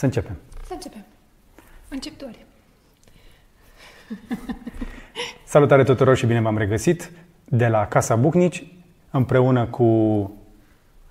Să 0.00 0.06
începem. 0.06 0.36
Să 0.66 0.72
începem. 0.72 1.04
Încep 1.88 2.16
tu, 2.18 2.24
Ari. 2.28 2.46
Salutare 5.44 5.84
tuturor 5.84 6.16
și 6.16 6.26
bine 6.26 6.40
v-am 6.40 6.58
regăsit 6.58 7.10
de 7.44 7.68
la 7.68 7.86
Casa 7.86 8.16
Bucnici 8.16 8.66
împreună 9.10 9.66
cu 9.66 9.86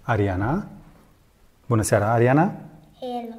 Ariana. 0.02 0.68
Bună 1.66 1.82
seara, 1.82 2.12
Ariana! 2.12 2.54
Hello. 3.00 3.36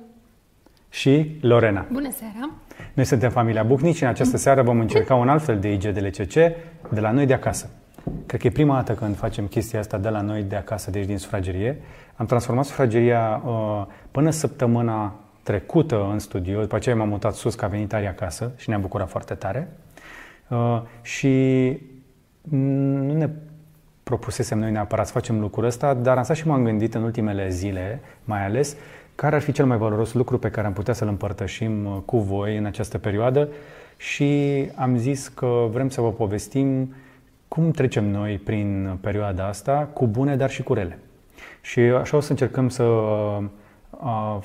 Și 0.88 1.38
Lorena. 1.40 1.86
Bună 1.92 2.10
seara! 2.10 2.50
Noi 2.94 3.04
suntem 3.04 3.30
familia 3.30 3.62
Bucnici 3.62 3.96
și 3.96 4.02
în 4.02 4.08
această 4.08 4.36
seară 4.36 4.62
vom 4.62 4.80
încerca 4.80 5.14
un 5.14 5.28
alt 5.28 5.42
fel 5.42 5.58
de 5.60 5.72
IGDLCC 5.72 6.34
de 6.90 7.00
la 7.00 7.10
noi 7.10 7.26
de 7.26 7.34
acasă. 7.34 7.70
Cred 8.26 8.40
că 8.40 8.46
e 8.46 8.50
prima 8.50 8.74
dată 8.74 8.94
când 8.94 9.16
facem 9.16 9.46
chestia 9.46 9.78
asta 9.78 9.98
de 9.98 10.08
la 10.08 10.20
noi 10.20 10.42
de 10.42 10.56
acasă, 10.56 10.90
deci 10.90 11.06
din 11.06 11.18
sufragerie. 11.18 11.80
Am 12.16 12.26
transformat 12.26 12.64
sufrageria 12.64 13.42
uh, 13.44 13.86
până 14.10 14.30
săptămâna 14.30 15.14
trecută 15.42 16.08
în 16.12 16.18
studio, 16.18 16.60
după 16.60 16.76
aceea 16.76 16.96
m-am 16.96 17.08
mutat 17.08 17.34
sus, 17.34 17.54
că 17.54 17.64
a 17.64 17.68
venit 17.68 17.92
Ari 17.92 18.06
acasă 18.06 18.52
și 18.56 18.68
ne-am 18.68 18.80
bucurat 18.80 19.08
foarte 19.08 19.34
tare. 19.34 19.68
Uh, 20.48 20.82
și 21.02 21.28
nu 22.50 23.16
ne 23.16 23.28
propusesem 24.02 24.58
noi 24.58 24.70
neapărat 24.70 25.06
să 25.06 25.12
facem 25.12 25.40
lucrul 25.40 25.64
ăsta, 25.64 25.94
dar 25.94 26.16
am 26.16 26.22
stat 26.22 26.36
și 26.36 26.46
m-am 26.46 26.64
gândit 26.64 26.94
în 26.94 27.02
ultimele 27.02 27.48
zile, 27.48 28.00
mai 28.24 28.44
ales, 28.44 28.76
care 29.14 29.34
ar 29.34 29.42
fi 29.42 29.52
cel 29.52 29.66
mai 29.66 29.76
valoros 29.76 30.12
lucru 30.12 30.38
pe 30.38 30.50
care 30.50 30.66
am 30.66 30.72
putea 30.72 30.94
să-l 30.94 31.08
împărtășim 31.08 31.84
uh, 31.84 31.96
cu 32.04 32.18
voi 32.18 32.56
în 32.56 32.64
această 32.64 32.98
perioadă 32.98 33.48
și 33.96 34.70
am 34.74 34.96
zis 34.96 35.28
că 35.28 35.68
vrem 35.70 35.88
să 35.88 36.00
vă 36.00 36.12
povestim 36.12 36.94
cum 37.48 37.70
trecem 37.70 38.10
noi 38.10 38.38
prin 38.38 38.98
perioada 39.00 39.46
asta, 39.46 39.88
cu 39.92 40.06
bune, 40.06 40.36
dar 40.36 40.50
și 40.50 40.62
cu 40.62 40.74
rele. 40.74 40.98
Și 41.60 41.80
așa 41.80 42.16
o 42.16 42.20
să 42.20 42.30
încercăm 42.30 42.68
să 42.68 42.82
uh, 42.82 44.38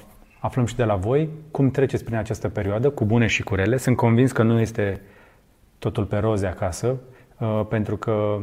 aflăm 0.45 0.65
și 0.65 0.75
de 0.75 0.83
la 0.83 0.95
voi 0.95 1.29
cum 1.51 1.71
treceți 1.71 2.03
prin 2.03 2.17
această 2.17 2.49
perioadă, 2.49 2.89
cu 2.89 3.05
bune 3.05 3.27
și 3.27 3.43
cu 3.43 3.55
rele. 3.55 3.77
Sunt 3.77 3.95
convins 3.95 4.31
că 4.31 4.43
nu 4.43 4.59
este 4.59 5.01
totul 5.79 6.03
pe 6.03 6.17
roze 6.17 6.47
acasă, 6.47 6.95
uh, 7.39 7.61
pentru 7.69 7.97
că 7.97 8.39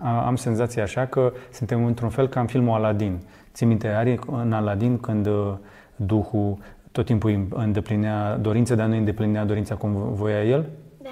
am 0.00 0.36
senzația 0.36 0.82
așa 0.82 1.06
că 1.06 1.32
suntem 1.50 1.84
într-un 1.84 2.08
fel 2.08 2.28
ca 2.28 2.40
în 2.40 2.46
filmul 2.46 2.74
Aladdin. 2.74 3.18
Ți 3.52 3.64
minte, 3.64 3.88
Ari, 3.88 4.18
în 4.26 4.52
Aladdin, 4.52 4.98
când 4.98 5.26
uh, 5.26 5.54
Duhul 5.96 6.58
tot 6.92 7.04
timpul 7.04 7.46
îndeplinea 7.50 8.36
dorințe, 8.36 8.74
dar 8.74 8.86
nu 8.86 8.96
îndeplinea 8.96 9.44
dorința 9.44 9.74
cum 9.74 10.12
voia 10.12 10.44
el? 10.44 10.66
Da. 11.02 11.10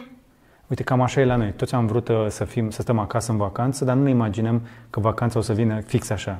Uite, 0.66 0.82
cam 0.82 1.00
așa 1.00 1.20
e 1.20 1.24
la 1.24 1.36
noi. 1.36 1.52
Toți 1.52 1.74
am 1.74 1.86
vrut 1.86 2.08
uh, 2.08 2.26
să, 2.28 2.44
fim, 2.44 2.70
să 2.70 2.82
stăm 2.82 2.98
acasă 2.98 3.30
în 3.30 3.36
vacanță, 3.36 3.84
dar 3.84 3.96
nu 3.96 4.02
ne 4.02 4.10
imaginăm 4.10 4.62
că 4.90 5.00
vacanța 5.00 5.38
o 5.38 5.42
să 5.42 5.52
vină 5.52 5.80
fix 5.80 6.10
așa. 6.10 6.38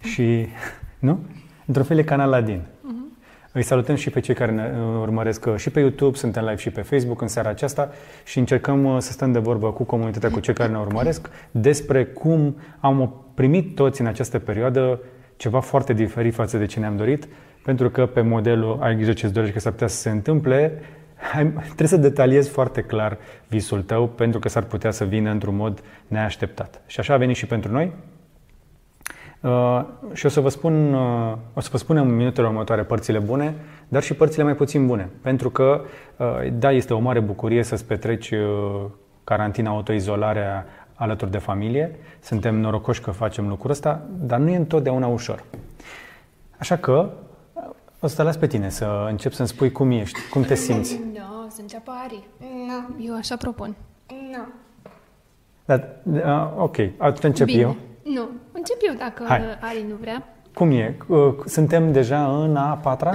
Și, 0.00 0.46
nu? 0.98 1.18
Într-un 1.66 1.84
fel 1.84 1.98
e 1.98 2.02
ca 2.02 2.14
în 2.14 2.20
Aladdin. 2.20 2.62
Îi 3.52 3.62
salutăm 3.62 3.94
și 3.94 4.10
pe 4.10 4.20
cei 4.20 4.34
care 4.34 4.52
ne 4.52 4.72
uh, 4.74 5.00
urmăresc 5.00 5.46
uh, 5.46 5.56
și 5.56 5.70
pe 5.70 5.80
YouTube, 5.80 6.16
suntem 6.16 6.42
live 6.42 6.56
și 6.56 6.70
pe 6.70 6.80
Facebook 6.82 7.20
în 7.20 7.28
seara 7.28 7.48
aceasta 7.48 7.90
și 8.24 8.38
încercăm 8.38 8.84
uh, 8.84 8.96
să 8.98 9.12
stăm 9.12 9.32
de 9.32 9.38
vorbă 9.38 9.72
cu 9.72 9.84
comunitatea, 9.84 10.30
cu 10.30 10.40
cei 10.40 10.54
care 10.54 10.72
ne 10.72 10.78
urmăresc, 10.78 11.30
despre 11.50 12.04
cum 12.04 12.56
am 12.80 13.24
primit 13.34 13.74
toți 13.74 14.00
în 14.00 14.06
această 14.06 14.38
perioadă 14.38 15.00
ceva 15.36 15.60
foarte 15.60 15.92
diferit 15.92 16.34
față 16.34 16.58
de 16.58 16.66
ce 16.66 16.80
ne-am 16.80 16.96
dorit, 16.96 17.28
pentru 17.62 17.90
că 17.90 18.06
pe 18.06 18.20
modelul 18.20 18.78
ai 18.80 18.94
grijă 18.94 19.12
ce-ți 19.12 19.32
dorești 19.32 19.54
că 19.54 19.60
s-ar 19.60 19.72
putea 19.72 19.86
să 19.86 19.96
se 19.96 20.10
întâmple, 20.10 20.82
trebuie 21.64 21.88
să 21.88 21.96
detaliezi 21.96 22.50
foarte 22.50 22.80
clar 22.80 23.18
visul 23.48 23.82
tău, 23.82 24.08
pentru 24.08 24.38
că 24.38 24.48
s-ar 24.48 24.62
putea 24.62 24.90
să 24.90 25.04
vină 25.04 25.30
într-un 25.30 25.56
mod 25.56 25.82
neașteptat. 26.06 26.82
Și 26.86 27.00
așa 27.00 27.14
a 27.14 27.16
venit 27.16 27.36
și 27.36 27.46
pentru 27.46 27.72
noi. 27.72 27.92
Uh, 29.40 29.84
și 30.12 30.26
o 30.26 30.28
să 30.28 30.40
vă 30.40 30.48
spun, 30.48 30.92
uh, 30.94 31.36
o 31.54 31.60
să 31.60 31.68
vă 31.72 31.78
spun 31.78 31.96
în 31.96 32.16
minutele 32.16 32.46
următoare 32.46 32.82
părțile 32.82 33.18
bune, 33.18 33.54
dar 33.88 34.02
și 34.02 34.14
părțile 34.14 34.44
mai 34.44 34.54
puțin 34.54 34.86
bune. 34.86 35.10
Pentru 35.22 35.50
că, 35.50 35.80
uh, 36.16 36.26
da, 36.52 36.72
este 36.72 36.94
o 36.94 36.98
mare 36.98 37.20
bucurie 37.20 37.62
să-ți 37.62 37.84
petreci 37.84 38.30
uh, 38.30 38.84
carantina, 39.24 39.70
autoizolarea 39.70 40.66
alături 40.94 41.30
de 41.30 41.38
familie. 41.38 41.98
Suntem 42.20 42.54
norocoși 42.54 43.00
că 43.00 43.10
facem 43.10 43.48
lucrul 43.48 43.70
ăsta, 43.70 44.02
dar 44.10 44.38
nu 44.38 44.50
e 44.50 44.56
întotdeauna 44.56 45.06
ușor. 45.06 45.44
Așa 46.58 46.76
că 46.76 47.10
o 48.00 48.06
să 48.06 48.16
te 48.16 48.22
las 48.22 48.36
pe 48.36 48.46
tine 48.46 48.68
să 48.68 49.06
încep 49.08 49.32
să-mi 49.32 49.48
spui 49.48 49.72
cum 49.72 49.90
ești, 49.90 50.18
cum 50.30 50.42
te 50.42 50.54
simți. 50.54 51.00
Nu, 51.12 51.48
să 51.48 51.60
înceapă 51.60 51.90
Ari. 52.04 52.24
Nu. 52.38 53.04
Eu 53.06 53.14
așa 53.14 53.36
propun. 53.36 53.76
Nu. 54.30 54.46
Dar, 55.64 55.88
uh, 56.12 56.52
ok, 56.56 56.76
atunci 56.96 57.22
încep 57.24 57.46
Bine. 57.46 57.60
eu. 57.60 57.76
Nu, 58.02 58.28
încep 58.60 58.76
eu 58.88 58.94
dacă 58.98 59.24
Hai. 59.28 59.40
Ari 59.60 59.84
nu 59.88 59.94
vrea. 60.00 60.22
Cum 60.54 60.70
e? 60.70 60.96
Uh, 61.06 61.18
Suntem 61.46 61.92
deja 61.92 62.42
în 62.42 62.56
a 62.56 62.74
patra? 62.82 63.10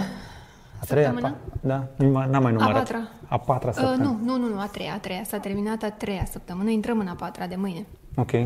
A 0.81 0.85
treia? 0.87 1.05
Săptămână? 1.07 1.35
pa- 1.35 1.59
Da, 1.61 1.83
Nu 1.95 2.07
mai- 2.11 2.27
n-am 2.31 2.43
mai 2.43 2.51
numărat. 2.51 2.73
patra. 2.77 2.99
A 3.27 3.37
patra 3.37 3.69
Uh, 3.69 3.75
săptămână. 3.75 4.03
nu, 4.23 4.37
nu, 4.37 4.47
nu, 4.47 4.53
nu, 4.53 4.59
a 4.59 4.65
treia, 4.71 4.91
a 4.93 4.97
treia. 4.97 5.21
S-a 5.25 5.37
terminat 5.37 5.83
a 5.83 5.89
treia 5.89 6.25
săptămână. 6.31 6.69
Intrăm 6.69 6.99
în 6.99 7.07
a 7.07 7.13
patra 7.19 7.45
de 7.45 7.55
mâine. 7.57 7.85
Ok. 8.15 8.31
Uh, 8.31 8.41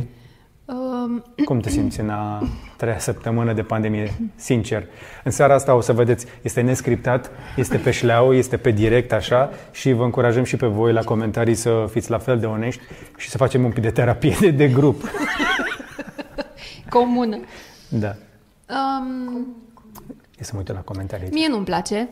Cum 1.46 1.60
te 1.60 1.70
simți 1.70 2.00
în 2.00 2.10
a 2.10 2.44
treia 2.78 3.00
săptămână 3.00 3.54
de 3.54 3.62
pandemie? 3.62 4.14
Sincer. 4.36 4.86
În 5.24 5.32
seara 5.32 5.54
asta 5.54 5.74
o 5.76 5.82
să 5.82 5.94
vedeți, 5.94 6.26
este 6.42 6.62
nescriptat, 6.62 7.32
este 7.56 7.78
pe 7.78 7.92
șleau, 7.92 8.34
este 8.34 8.58
pe 8.58 8.72
direct 8.72 9.12
așa 9.14 9.50
și 9.72 9.92
vă 9.92 10.04
încurajăm 10.04 10.44
și 10.44 10.56
pe 10.56 10.68
voi 10.68 10.94
la 10.94 11.02
comentarii 11.04 11.56
să 11.56 11.86
fiți 11.92 12.10
la 12.10 12.18
fel 12.18 12.40
de 12.40 12.46
onești 12.46 12.82
și 13.18 13.30
să 13.30 13.38
facem 13.38 13.64
un 13.64 13.72
pic 13.72 13.84
de 13.84 13.92
terapie 13.92 14.36
de, 14.40 14.50
de 14.52 14.68
grup. 14.68 15.02
comună. 16.90 17.38
Da. 17.90 18.16
Um, 18.70 19.48
E 20.40 20.44
să 20.44 20.52
mă 20.54 20.60
uit 20.60 20.68
la 20.72 20.80
comentarii. 20.82 21.26
aici. 21.26 21.34
Mie 21.34 21.48
nu-mi 21.48 21.66
place. 21.66 22.10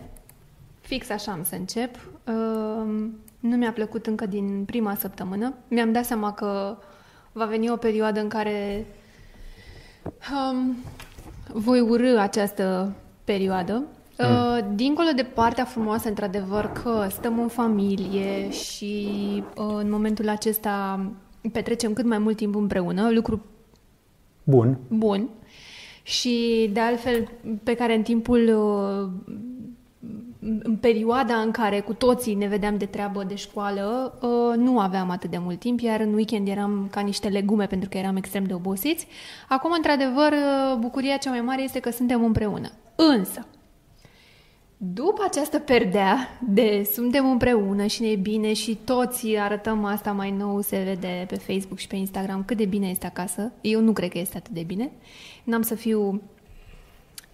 Fix 0.81 1.09
așa 1.09 1.31
am 1.31 1.43
să 1.43 1.55
încep. 1.55 1.95
Um, 2.23 3.19
nu 3.39 3.55
mi-a 3.55 3.71
plăcut 3.71 4.05
încă 4.05 4.25
din 4.25 4.63
prima 4.65 4.95
săptămână. 4.95 5.53
Mi-am 5.67 5.91
dat 5.91 6.05
seama 6.05 6.33
că 6.33 6.77
va 7.31 7.45
veni 7.45 7.69
o 7.69 7.75
perioadă 7.75 8.19
în 8.19 8.27
care 8.27 8.85
um, 10.33 10.75
voi 11.53 11.79
urâ 11.79 12.19
această 12.19 12.93
perioadă. 13.23 13.83
Uh, 14.19 14.65
dincolo 14.73 15.09
de 15.15 15.23
partea 15.23 15.65
frumoasă, 15.65 16.07
într-adevăr, 16.07 16.65
că 16.65 17.07
stăm 17.11 17.39
în 17.39 17.47
familie 17.47 18.49
și 18.49 19.13
uh, 19.57 19.75
în 19.79 19.89
momentul 19.89 20.29
acesta 20.29 21.05
petrecem 21.51 21.93
cât 21.93 22.05
mai 22.05 22.17
mult 22.17 22.35
timp 22.35 22.55
împreună, 22.55 23.09
lucru 23.11 23.45
Bun. 24.49 24.77
bun 24.87 25.29
și 26.03 26.69
de 26.73 26.79
altfel 26.79 27.27
pe 27.63 27.73
care 27.73 27.95
în 27.95 28.01
timpul 28.01 28.47
uh, 28.47 29.35
în 30.63 30.75
perioada 30.75 31.35
în 31.35 31.51
care 31.51 31.79
cu 31.79 31.93
toții 31.93 32.33
ne 32.33 32.47
vedeam 32.47 32.77
de 32.77 32.85
treabă 32.85 33.23
de 33.23 33.35
școală, 33.35 34.17
uh, 34.21 34.57
nu 34.57 34.79
aveam 34.79 35.09
atât 35.09 35.29
de 35.29 35.37
mult 35.37 35.59
timp, 35.59 35.79
iar 35.79 35.99
în 35.99 36.13
weekend 36.13 36.47
eram 36.47 36.87
ca 36.91 37.01
niște 37.01 37.27
legume 37.27 37.65
pentru 37.65 37.89
că 37.89 37.97
eram 37.97 38.15
extrem 38.15 38.43
de 38.43 38.53
obosiți. 38.53 39.07
Acum, 39.49 39.71
într-adevăr, 39.71 40.31
uh, 40.31 40.77
bucuria 40.79 41.17
cea 41.17 41.29
mai 41.29 41.41
mare 41.41 41.63
este 41.63 41.79
că 41.79 41.89
suntem 41.89 42.23
împreună. 42.23 42.71
Însă, 42.95 43.45
după 44.77 45.23
această 45.27 45.59
perdea 45.59 46.29
de 46.47 46.89
suntem 46.93 47.29
împreună 47.29 47.85
și 47.85 48.01
ne 48.01 48.07
e 48.07 48.15
bine 48.15 48.53
și 48.53 48.77
toți 48.83 49.35
arătăm 49.35 49.85
asta 49.85 50.11
mai 50.11 50.31
nou, 50.31 50.61
se 50.61 50.77
vede 50.85 51.25
pe 51.27 51.35
Facebook 51.35 51.77
și 51.79 51.87
pe 51.87 51.95
Instagram 51.95 52.43
cât 52.45 52.57
de 52.57 52.65
bine 52.65 52.87
este 52.87 53.05
acasă. 53.05 53.51
Eu 53.61 53.81
nu 53.81 53.91
cred 53.91 54.09
că 54.09 54.17
este 54.17 54.37
atât 54.37 54.51
de 54.53 54.63
bine. 54.67 54.91
N-am 55.43 55.61
să 55.61 55.75
fiu 55.75 56.21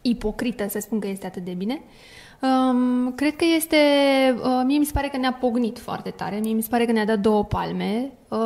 ipocrită 0.02 0.66
să 0.70 0.80
spun 0.80 1.00
că 1.00 1.08
este 1.08 1.26
atât 1.26 1.44
de 1.44 1.52
bine. 1.52 1.82
Um, 2.42 3.12
cred 3.16 3.36
că 3.36 3.46
este... 3.56 3.78
Uh, 4.44 4.62
mie 4.66 4.78
mi 4.78 4.86
se 4.86 4.92
pare 4.94 5.08
că 5.08 5.18
ne-a 5.18 5.34
pognit 5.34 5.80
foarte 5.80 6.10
tare. 6.10 6.40
Mie 6.44 6.54
mi 6.54 6.62
se 6.62 6.68
pare 6.70 6.86
că 6.86 6.92
ne-a 6.92 7.06
dat 7.06 7.20
două 7.20 7.44
palme. 7.44 8.12
Uh, 8.28 8.38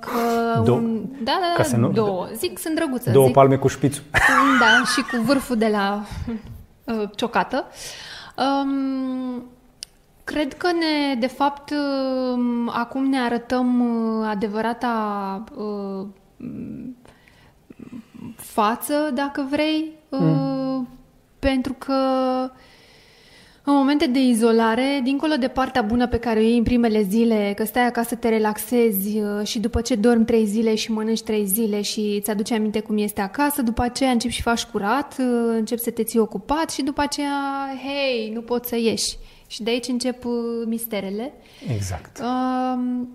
că 0.00 0.60
Două? 0.64 0.78
Un, 0.78 1.00
da, 1.22 1.38
da, 1.40 1.52
Ca 1.56 1.62
da, 1.62 1.62
să 1.62 1.76
nu- 1.76 1.90
două. 1.92 2.28
Zic, 2.34 2.58
sunt 2.58 2.74
drăguță. 2.74 3.10
Două 3.10 3.24
zic, 3.24 3.34
palme 3.34 3.56
cu 3.56 3.68
șpițul. 3.68 4.02
da, 4.60 4.84
și 4.94 5.00
cu 5.16 5.22
vârful 5.24 5.56
de 5.56 5.68
la 5.68 6.04
uh, 6.84 7.08
ciocată. 7.16 7.64
Um, 8.38 9.44
cred 10.24 10.54
că 10.54 10.72
ne, 10.72 11.14
de 11.14 11.26
fapt, 11.26 11.70
um, 11.70 12.68
acum 12.68 13.04
ne 13.04 13.18
arătăm 13.18 13.80
uh, 13.80 14.26
adevărata 14.28 15.44
uh, 15.56 16.06
față, 18.36 19.10
dacă 19.14 19.46
vrei, 19.50 19.92
uh, 20.08 20.80
pentru 21.38 21.72
că 21.72 21.94
în 23.70 23.76
momente 23.76 24.06
de 24.06 24.18
izolare, 24.18 25.00
dincolo 25.02 25.34
de 25.34 25.48
partea 25.48 25.82
bună 25.82 26.06
pe 26.06 26.18
care 26.18 26.38
o 26.38 26.42
iei 26.42 26.56
în 26.56 26.62
primele 26.62 27.02
zile, 27.02 27.52
că 27.56 27.64
stai 27.64 27.86
acasă, 27.86 28.14
te 28.14 28.28
relaxezi 28.28 29.18
uh, 29.18 29.46
și 29.46 29.58
după 29.58 29.80
ce 29.80 29.94
dormi 29.94 30.24
trei 30.24 30.44
zile 30.44 30.74
și 30.74 30.92
mănânci 30.92 31.22
trei 31.22 31.44
zile 31.46 31.82
și 31.82 32.16
îți 32.20 32.30
aduce 32.30 32.54
aminte 32.54 32.80
cum 32.80 32.98
este 32.98 33.20
acasă, 33.20 33.62
după 33.62 33.82
aceea 33.82 34.10
începi 34.10 34.34
și 34.34 34.42
faci 34.42 34.64
curat, 34.64 35.16
uh, 35.18 35.26
începi 35.56 35.80
să 35.80 35.90
te 35.90 36.02
ții 36.02 36.18
ocupat 36.18 36.70
și 36.70 36.82
după 36.82 37.00
aceea, 37.00 37.68
hei, 37.82 38.30
nu 38.34 38.40
poți 38.40 38.68
să 38.68 38.76
ieși. 38.76 39.16
Și 39.46 39.62
de 39.62 39.70
aici 39.70 39.88
încep 39.88 40.24
uh, 40.24 40.32
misterele. 40.66 41.32
Exact. 41.74 42.22
Um, 42.22 43.08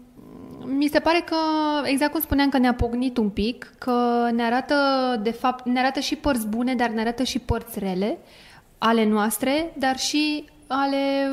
mi 0.65 0.87
se 0.87 0.99
pare 0.99 1.23
că, 1.25 1.35
exact 1.83 2.11
cum 2.11 2.21
spuneam, 2.21 2.49
că 2.49 2.57
ne-a 2.57 2.73
pognit 2.73 3.17
un 3.17 3.29
pic, 3.29 3.73
că 3.77 4.29
ne 4.33 4.43
arată, 4.43 4.75
de 5.23 5.31
fapt, 5.31 5.65
ne 5.65 5.79
arată 5.79 5.99
și 5.99 6.15
părți 6.15 6.47
bune, 6.47 6.75
dar 6.75 6.89
ne 6.89 7.01
arată 7.01 7.23
și 7.23 7.39
părți 7.39 7.79
rele. 7.79 8.17
Ale 8.83 9.05
noastre, 9.05 9.73
dar 9.77 9.97
și 9.97 10.45
ale 10.67 11.31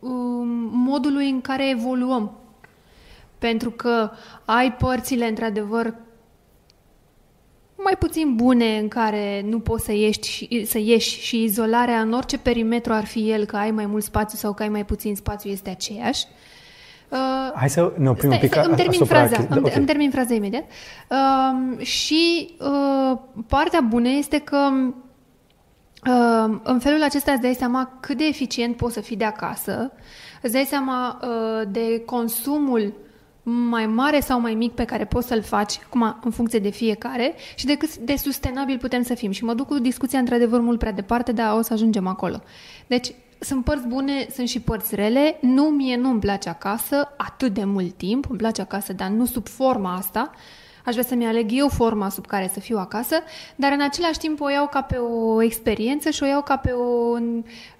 um, 0.00 0.46
modului 0.72 1.30
în 1.30 1.40
care 1.40 1.70
evoluăm. 1.70 2.32
Pentru 3.38 3.70
că 3.70 4.10
ai 4.44 4.72
părțile, 4.72 5.28
într-adevăr, 5.28 5.94
mai 7.76 7.96
puțin 7.98 8.34
bune 8.34 8.78
în 8.78 8.88
care 8.88 9.44
nu 9.48 9.60
poți 9.60 9.84
să 9.84 9.92
ieși, 9.92 10.20
și, 10.20 10.64
să 10.64 10.78
ieși 10.78 11.20
și 11.20 11.42
izolarea 11.42 12.00
în 12.00 12.12
orice 12.12 12.38
perimetru 12.38 12.92
ar 12.92 13.04
fi 13.04 13.30
el, 13.30 13.44
că 13.44 13.56
ai 13.56 13.70
mai 13.70 13.86
mult 13.86 14.02
spațiu 14.02 14.38
sau 14.38 14.52
că 14.52 14.62
ai 14.62 14.68
mai 14.68 14.84
puțin 14.84 15.16
spațiu, 15.16 15.50
este 15.50 15.70
aceeași. 15.70 16.26
Uh, 17.08 17.52
Hai 17.54 17.70
să 17.70 17.92
ne 17.98 18.08
oprim 18.08 18.30
stai, 18.30 18.40
un 18.42 18.48
pic 18.48 18.52
stai, 18.52 18.64
îmi 18.66 18.76
termin 18.76 19.00
asupra... 19.00 19.26
fraza, 19.26 19.46
îmi, 19.50 19.58
okay. 19.58 19.72
îmi 19.76 19.86
termin 19.86 20.10
fraza 20.10 20.34
imediat. 20.34 20.64
Uh, 21.10 21.84
și 21.86 22.54
uh, 22.60 23.18
partea 23.46 23.80
bună 23.80 24.08
este 24.08 24.38
că 24.38 24.56
uh, 24.56 24.94
în 26.62 26.78
felul 26.78 27.02
acesta 27.02 27.32
îți 27.32 27.40
dai 27.40 27.54
seama 27.54 27.98
cât 28.00 28.16
de 28.16 28.24
eficient 28.24 28.76
poți 28.76 28.94
să 28.94 29.00
fii 29.00 29.16
de 29.16 29.24
acasă, 29.24 29.92
îți 30.42 30.52
dai 30.52 30.64
seama 30.64 31.20
uh, 31.22 31.68
de 31.70 32.02
consumul 32.06 32.92
mai 33.44 33.86
mare 33.86 34.20
sau 34.20 34.40
mai 34.40 34.54
mic 34.54 34.72
pe 34.72 34.84
care 34.84 35.04
poți 35.04 35.26
să-l 35.26 35.42
faci, 35.42 35.80
acum 35.86 36.16
în 36.24 36.30
funcție 36.30 36.58
de 36.58 36.70
fiecare, 36.70 37.34
și 37.54 37.66
de 37.66 37.76
cât 37.76 37.96
de 37.96 38.16
sustenabil 38.16 38.78
putem 38.78 39.02
să 39.02 39.14
fim. 39.14 39.30
Și 39.30 39.44
mă 39.44 39.54
duc 39.54 39.66
cu 39.66 39.78
discuția 39.78 40.18
într-adevăr 40.18 40.60
mult 40.60 40.78
prea 40.78 40.92
departe, 40.92 41.32
dar 41.32 41.56
o 41.56 41.62
să 41.62 41.72
ajungem 41.72 42.06
acolo. 42.06 42.42
Deci, 42.86 43.14
sunt 43.38 43.64
părți 43.64 43.86
bune, 43.86 44.26
sunt 44.34 44.48
și 44.48 44.60
părți 44.60 44.94
rele. 44.94 45.38
Nu, 45.40 45.62
mie 45.62 45.96
nu-mi 45.96 46.20
place 46.20 46.48
acasă 46.48 47.14
atât 47.16 47.54
de 47.54 47.64
mult 47.64 47.96
timp, 47.96 48.26
îmi 48.28 48.38
place 48.38 48.60
acasă, 48.60 48.92
dar 48.92 49.08
nu 49.08 49.24
sub 49.24 49.48
forma 49.48 49.94
asta. 49.94 50.30
Aș 50.84 50.92
vrea 50.92 51.04
să-mi 51.04 51.26
aleg 51.26 51.50
eu 51.52 51.68
forma 51.68 52.08
sub 52.08 52.26
care 52.26 52.50
să 52.52 52.60
fiu 52.60 52.78
acasă, 52.78 53.14
dar 53.56 53.72
în 53.72 53.82
același 53.82 54.18
timp 54.18 54.40
o 54.40 54.50
iau 54.50 54.66
ca 54.66 54.82
pe 54.82 54.96
o 54.96 55.42
experiență 55.42 56.10
și 56.10 56.22
o 56.22 56.26
iau 56.26 56.42
ca 56.42 56.56
pe 56.56 56.70
o, 56.70 57.18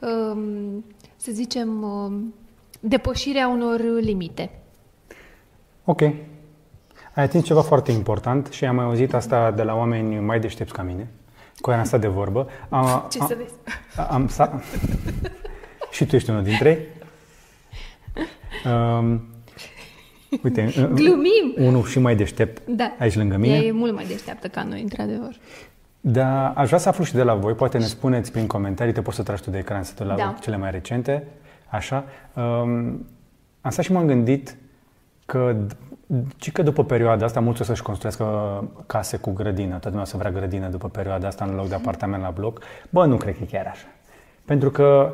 um, 0.08 0.84
să 1.16 1.32
zicem, 1.32 1.82
um, 1.82 2.34
depășirea 2.80 3.48
unor 3.48 3.80
limite. 4.00 4.50
Ok. 5.84 6.00
Ai 6.00 7.24
atins 7.24 7.44
ceva 7.44 7.62
foarte 7.62 7.92
important 7.92 8.46
și 8.46 8.64
am 8.64 8.74
mai 8.74 8.84
auzit 8.84 9.14
asta 9.14 9.50
de 9.50 9.62
la 9.62 9.74
oameni 9.74 10.18
mai 10.18 10.40
deștepți 10.40 10.72
ca 10.72 10.82
mine. 10.82 11.10
Cu 11.56 11.70
aia 11.70 11.78
am 11.78 11.84
stat 11.84 12.00
de 12.00 12.06
vorbă. 12.06 12.48
Am, 12.68 13.06
Ce 13.10 13.18
să 13.18 13.36
vezi? 13.38 13.54
Am, 13.96 14.06
am 14.10 14.28
sta... 14.28 14.60
și 15.92 16.06
tu 16.06 16.16
ești 16.16 16.30
unul 16.30 16.42
dintre 16.42 16.68
ei. 16.68 16.88
Um, 18.72 19.33
uite, 20.42 20.70
Glumim! 20.94 21.54
unul 21.58 21.84
și 21.84 21.98
mai 21.98 22.16
deștept 22.16 22.62
Da. 22.66 22.92
aici 22.98 23.14
lângă 23.16 23.36
mine. 23.36 23.54
Ea 23.54 23.60
e 23.62 23.72
mult 23.72 23.94
mai 23.94 24.04
deșteaptă 24.04 24.48
ca 24.48 24.62
noi, 24.62 24.82
într-adevăr. 24.82 25.34
Da, 26.00 26.48
aș 26.48 26.66
vrea 26.66 26.78
să 26.78 26.88
aflu 26.88 27.04
și 27.04 27.14
de 27.14 27.22
la 27.22 27.34
voi, 27.34 27.52
poate 27.54 27.78
ne 27.78 27.84
spuneți 27.84 28.32
prin 28.32 28.46
comentarii, 28.46 28.92
te 28.92 29.02
poți 29.02 29.16
să 29.16 29.22
tragi 29.22 29.42
tu 29.42 29.50
de 29.50 29.58
ecran, 29.58 29.82
să 29.82 29.92
te 29.94 30.04
la 30.04 30.14
Da. 30.16 30.34
cele 30.40 30.56
mai 30.56 30.70
recente, 30.70 31.26
așa. 31.70 32.04
Um, 32.34 33.06
am 33.60 33.70
stat 33.70 33.84
și 33.84 33.92
m-am 33.92 34.06
gândit 34.06 34.56
că, 35.26 35.56
ci 36.36 36.52
că 36.52 36.62
după 36.62 36.84
perioada 36.84 37.24
asta, 37.24 37.40
mulți 37.40 37.60
o 37.60 37.64
să-și 37.64 37.82
construiască 37.82 38.24
case 38.86 39.16
cu 39.16 39.30
grădină, 39.32 39.68
toată 39.70 39.88
lumea 39.88 40.02
o 40.02 40.06
să 40.06 40.16
vrea 40.16 40.30
grădină 40.30 40.68
după 40.68 40.88
perioada 40.88 41.26
asta 41.26 41.44
în 41.44 41.54
loc 41.54 41.68
de 41.68 41.74
apartament 41.74 42.22
la 42.22 42.30
bloc. 42.30 42.60
Bă, 42.90 43.04
nu 43.06 43.16
cred 43.16 43.34
că 43.34 43.40
e 43.42 43.46
chiar 43.56 43.66
așa. 43.66 43.86
Pentru 44.44 44.70
că 44.70 45.12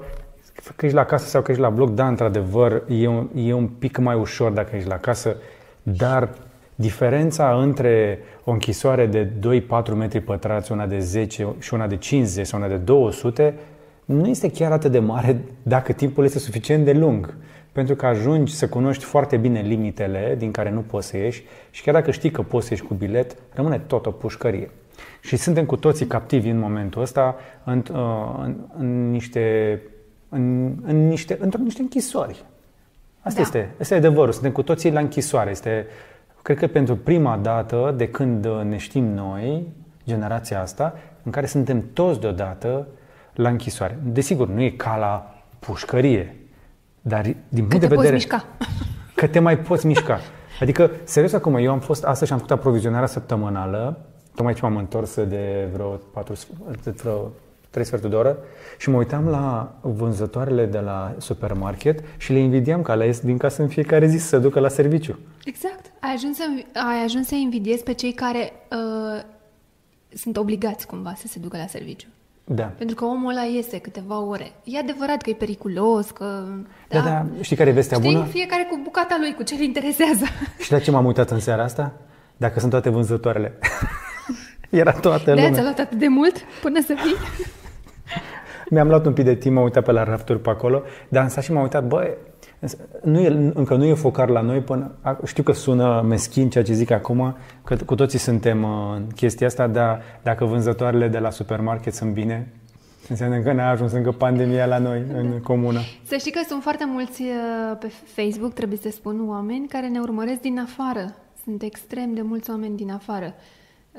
că 0.76 0.84
ești 0.84 0.96
la 0.96 1.04
casă 1.04 1.26
sau 1.26 1.42
că 1.42 1.50
ești 1.50 1.62
la 1.62 1.70
bloc, 1.70 1.90
da, 1.90 2.08
într-adevăr, 2.08 2.82
e 2.88 3.06
un, 3.06 3.28
e 3.34 3.52
un 3.52 3.66
pic 3.66 3.98
mai 3.98 4.16
ușor 4.16 4.50
dacă 4.50 4.76
ești 4.76 4.88
la 4.88 4.98
casă, 4.98 5.36
dar 5.82 6.28
diferența 6.74 7.60
între 7.62 8.18
o 8.44 8.50
închisoare 8.50 9.06
de 9.06 9.28
2-4 9.92 9.94
metri 9.96 10.20
pătrați, 10.20 10.72
una 10.72 10.86
de 10.86 10.98
10 10.98 11.46
și 11.58 11.74
una 11.74 11.86
de 11.86 11.96
50 11.96 12.46
sau 12.46 12.58
una 12.58 12.68
de 12.68 12.76
200, 12.76 13.54
nu 14.04 14.28
este 14.28 14.50
chiar 14.50 14.72
atât 14.72 14.90
de 14.90 14.98
mare 14.98 15.40
dacă 15.62 15.92
timpul 15.92 16.24
este 16.24 16.38
suficient 16.38 16.84
de 16.84 16.92
lung. 16.92 17.34
Pentru 17.72 17.94
că 17.94 18.06
ajungi 18.06 18.54
să 18.54 18.68
cunoști 18.68 19.04
foarte 19.04 19.36
bine 19.36 19.60
limitele 19.60 20.34
din 20.38 20.50
care 20.50 20.70
nu 20.70 20.80
poți 20.80 21.06
să 21.06 21.16
ieși 21.16 21.44
și 21.70 21.82
chiar 21.82 21.94
dacă 21.94 22.10
știi 22.10 22.30
că 22.30 22.42
poți 22.42 22.66
să 22.66 22.72
ieși 22.72 22.86
cu 22.86 22.94
bilet, 22.94 23.36
rămâne 23.52 23.78
tot 23.86 24.06
o 24.06 24.10
pușcărie. 24.10 24.70
Și 25.20 25.36
suntem 25.36 25.64
cu 25.64 25.76
toții 25.76 26.06
captivi 26.06 26.48
în 26.48 26.58
momentul 26.58 27.02
ăsta 27.02 27.36
în, 27.64 27.82
în, 28.42 28.56
în 28.78 29.10
niște 29.10 29.80
în, 30.30 30.74
în 30.82 31.08
niște, 31.08 31.38
într-o 31.40 31.62
niște 31.62 31.80
închisori. 31.80 32.44
Asta 33.20 33.40
Da. 33.40 33.40
este, 33.40 33.74
asta 33.80 33.94
e 33.94 33.96
adevărul. 33.96 34.32
Suntem 34.32 34.52
cu 34.52 34.62
toții 34.62 34.92
la 34.92 35.00
închisoare. 35.00 35.50
Este, 35.50 35.86
cred 36.42 36.58
că 36.58 36.66
pentru 36.66 36.96
prima 36.96 37.36
dată 37.36 37.94
de 37.96 38.08
când 38.08 38.46
ne 38.46 38.76
știm 38.76 39.04
noi, 39.04 39.66
generația 40.06 40.60
asta, 40.60 40.94
în 41.22 41.32
care 41.32 41.46
suntem 41.46 41.84
toți 41.92 42.20
deodată 42.20 42.86
la 43.34 43.48
închisoare. 43.48 43.98
Desigur, 44.02 44.48
nu 44.48 44.62
e 44.62 44.70
ca 44.70 44.96
la 44.96 45.42
pușcărie, 45.58 46.36
dar 47.00 47.22
din 47.48 47.66
punct 47.66 47.70
Că 47.70 47.78
de 47.78 47.86
te 47.86 47.86
poți 47.86 47.96
vedere 47.96 48.14
mișca. 48.14 48.44
că 49.14 49.26
te 49.26 49.38
mai 49.38 49.58
poți 49.58 49.86
mișca. 49.86 50.18
Adică, 50.60 50.90
serios 51.04 51.32
acum, 51.32 51.54
eu 51.56 51.72
am 51.72 51.80
fost 51.80 52.04
astăzi 52.04 52.26
și 52.26 52.32
am 52.32 52.38
făcut 52.38 52.56
aprovizionarea 52.56 53.06
săptămânală, 53.06 54.00
tocmai 54.34 54.54
ce 54.54 54.60
m-am 54.62 54.76
întors 54.76 55.14
de 55.14 55.68
vreo, 55.72 55.88
4, 55.88 56.34
de 56.82 56.90
vreo 56.90 57.30
3 57.70 57.84
sferturi 57.84 58.10
de 58.10 58.16
oră 58.16 58.38
și 58.78 58.90
mă 58.90 58.96
uitam 58.96 59.28
la 59.28 59.74
vânzătoarele 59.80 60.66
de 60.66 60.78
la 60.78 61.14
supermarket 61.18 62.00
și 62.16 62.32
le 62.32 62.38
invidiam 62.38 62.82
că 62.82 62.90
alea 62.90 63.06
ies 63.06 63.20
din 63.20 63.36
casă 63.36 63.62
în 63.62 63.68
fiecare 63.68 64.06
zi 64.06 64.18
să 64.18 64.26
se 64.26 64.38
ducă 64.38 64.60
la 64.60 64.68
serviciu. 64.68 65.18
Exact. 65.44 65.92
Ai 66.00 66.12
ajuns 66.14 66.36
să, 66.36 66.44
ai 66.74 67.04
ajuns 67.04 67.26
să 67.26 67.34
invidiezi 67.34 67.82
pe 67.82 67.92
cei 67.92 68.12
care 68.12 68.52
uh, 68.70 69.22
sunt 70.14 70.36
obligați 70.36 70.86
cumva 70.86 71.14
să 71.16 71.26
se 71.26 71.38
ducă 71.38 71.56
la 71.56 71.66
serviciu. 71.66 72.06
Da. 72.44 72.62
Pentru 72.62 72.94
că 72.96 73.04
omul 73.04 73.30
ăla 73.30 73.42
iese 73.42 73.78
câteva 73.78 74.20
ore. 74.20 74.52
E 74.64 74.78
adevărat 74.78 75.22
că 75.22 75.30
e 75.30 75.34
periculos, 75.34 76.10
că... 76.10 76.44
Da, 76.88 77.00
da, 77.00 77.26
știi 77.40 77.56
care 77.56 77.70
e 77.70 77.72
vestea 77.72 77.98
Știi? 77.98 78.12
bună? 78.12 78.24
Fiecare 78.24 78.66
cu 78.70 78.80
bucata 78.82 79.16
lui, 79.20 79.34
cu 79.34 79.42
ce 79.42 79.54
îl 79.54 79.60
interesează. 79.60 80.24
Și 80.58 80.72
la 80.72 80.78
ce 80.78 80.90
m-am 80.90 81.04
uitat 81.06 81.30
în 81.30 81.40
seara 81.40 81.62
asta? 81.62 81.92
Dacă 82.36 82.58
sunt 82.58 82.70
toate 82.70 82.88
vânzătoarele. 82.88 83.58
Era 84.70 84.92
toată 84.92 85.24
De-aia 85.24 85.40
ți-a 85.40 85.48
lumea. 85.48 85.62
luat 85.62 85.78
atât 85.78 85.98
de 85.98 86.08
mult 86.08 86.36
până 86.60 86.80
să 86.86 86.94
vii? 87.04 87.16
Mi-am 88.70 88.88
luat 88.88 89.06
un 89.06 89.12
pic 89.12 89.24
de 89.24 89.34
timp, 89.34 89.54
m-am 89.54 89.64
uitat 89.64 89.84
pe 89.84 89.92
la 89.92 90.04
rafturi 90.04 90.40
pe 90.40 90.50
acolo, 90.50 90.82
dar 91.08 91.22
am 91.22 91.28
stat 91.28 91.42
și 91.42 91.52
m-am 91.52 91.62
uitat, 91.62 91.86
băi, 91.86 92.16
nu 93.02 93.20
e, 93.20 93.50
încă 93.54 93.74
nu 93.74 93.84
e 93.84 93.94
focar 93.94 94.28
la 94.28 94.40
noi 94.40 94.60
până... 94.60 94.92
Știu 95.24 95.42
că 95.42 95.52
sună 95.52 96.04
meschin 96.08 96.50
ceea 96.50 96.64
ce 96.64 96.72
zic 96.72 96.90
acum, 96.90 97.36
că 97.64 97.76
cu 97.86 97.94
toții 97.94 98.18
suntem 98.18 98.64
în 98.64 99.06
chestia 99.14 99.46
asta, 99.46 99.66
dar 99.66 100.02
dacă 100.22 100.44
vânzătoarele 100.44 101.08
de 101.08 101.18
la 101.18 101.30
supermarket 101.30 101.94
sunt 101.94 102.12
bine, 102.12 102.52
înseamnă 103.08 103.40
că 103.40 103.52
n-a 103.52 103.70
ajuns 103.70 103.92
încă 103.92 104.10
pandemia 104.10 104.66
la 104.66 104.78
noi, 104.78 105.04
în 105.14 105.40
comună. 105.50 105.78
Să 106.04 106.16
știi 106.16 106.32
că 106.32 106.40
sunt 106.48 106.62
foarte 106.62 106.84
mulți 106.86 107.22
uh, 107.22 107.76
pe 107.78 107.92
Facebook, 108.04 108.52
trebuie 108.52 108.78
să 108.78 108.88
spun, 108.90 109.28
oameni 109.28 109.68
care 109.68 109.88
ne 109.88 110.00
urmăresc 110.00 110.40
din 110.40 110.58
afară. 110.58 111.14
Sunt 111.44 111.62
extrem 111.62 112.14
de 112.14 112.22
mulți 112.22 112.50
oameni 112.50 112.76
din 112.76 112.90
afară. 112.90 113.34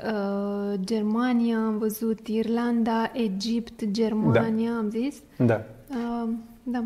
Uh, 0.06 0.80
Germania, 0.80 1.58
am 1.58 1.78
văzut, 1.78 2.28
Irlanda, 2.28 3.12
Egipt, 3.14 3.86
Germania, 3.86 4.72
am 4.78 4.90
zis. 4.90 5.16
Da. 5.38 5.62
Uh, 5.90 6.30
da. 6.64 6.84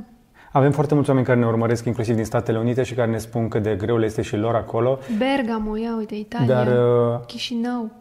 Avem 0.51 0.71
foarte 0.71 0.93
mulți 0.93 1.09
oameni 1.09 1.27
care 1.27 1.39
ne 1.39 1.45
urmăresc, 1.45 1.85
inclusiv 1.85 2.15
din 2.15 2.25
Statele 2.25 2.59
Unite, 2.59 2.83
și 2.83 2.93
care 2.93 3.11
ne 3.11 3.17
spun 3.17 3.47
cât 3.47 3.63
de 3.63 3.75
greu 3.75 3.97
le 3.97 4.05
este 4.05 4.21
și 4.21 4.35
lor 4.35 4.55
acolo. 4.55 4.99
Bergamo, 5.17 5.77
ia 5.77 5.95
uite, 5.95 6.15
Italia, 6.15 6.63
Dar 6.63 6.67
uh, 6.67 7.19
Chișinău, 7.25 7.91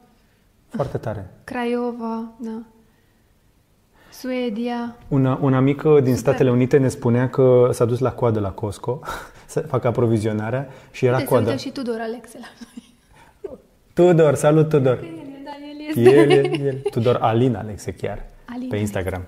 foarte 0.69 0.99
tare. 0.99 1.31
Craiova, 1.45 2.33
da. 2.37 2.63
Suedia. 4.13 4.97
Una, 5.09 5.39
un 5.43 5.55
amic 5.55 5.83
uh, 5.85 6.03
din 6.03 6.17
Statele 6.17 6.51
Unite 6.51 6.77
ne 6.77 6.89
spunea 6.89 7.29
că 7.29 7.69
s-a 7.73 7.85
dus 7.85 7.99
la 7.99 8.13
coadă 8.13 8.41
la 8.41 8.51
Costco 8.51 9.01
să 9.47 9.61
facă 9.61 9.87
aprovizionarea 9.87 10.69
și 10.91 11.05
era 11.05 11.15
Uite, 11.17 11.27
se 11.29 11.35
coadă. 11.35 11.51
uită 11.51 11.61
și 11.61 11.71
Tudor 11.71 11.99
Alexe 12.01 12.39
la 12.41 12.47
noi. 12.59 12.84
Tudor, 13.95 14.35
salut 14.35 14.69
Tudor! 14.69 14.97
Da, 14.97 15.51
el 15.71 16.11
este. 16.11 16.21
El, 16.21 16.31
el, 16.31 16.67
el. 16.67 16.83
Tudor 16.91 17.19
Alin 17.21 17.55
Alexe 17.55 17.93
chiar, 17.93 18.25
Alin 18.45 18.69
pe 18.69 18.77
Instagram. 18.77 19.23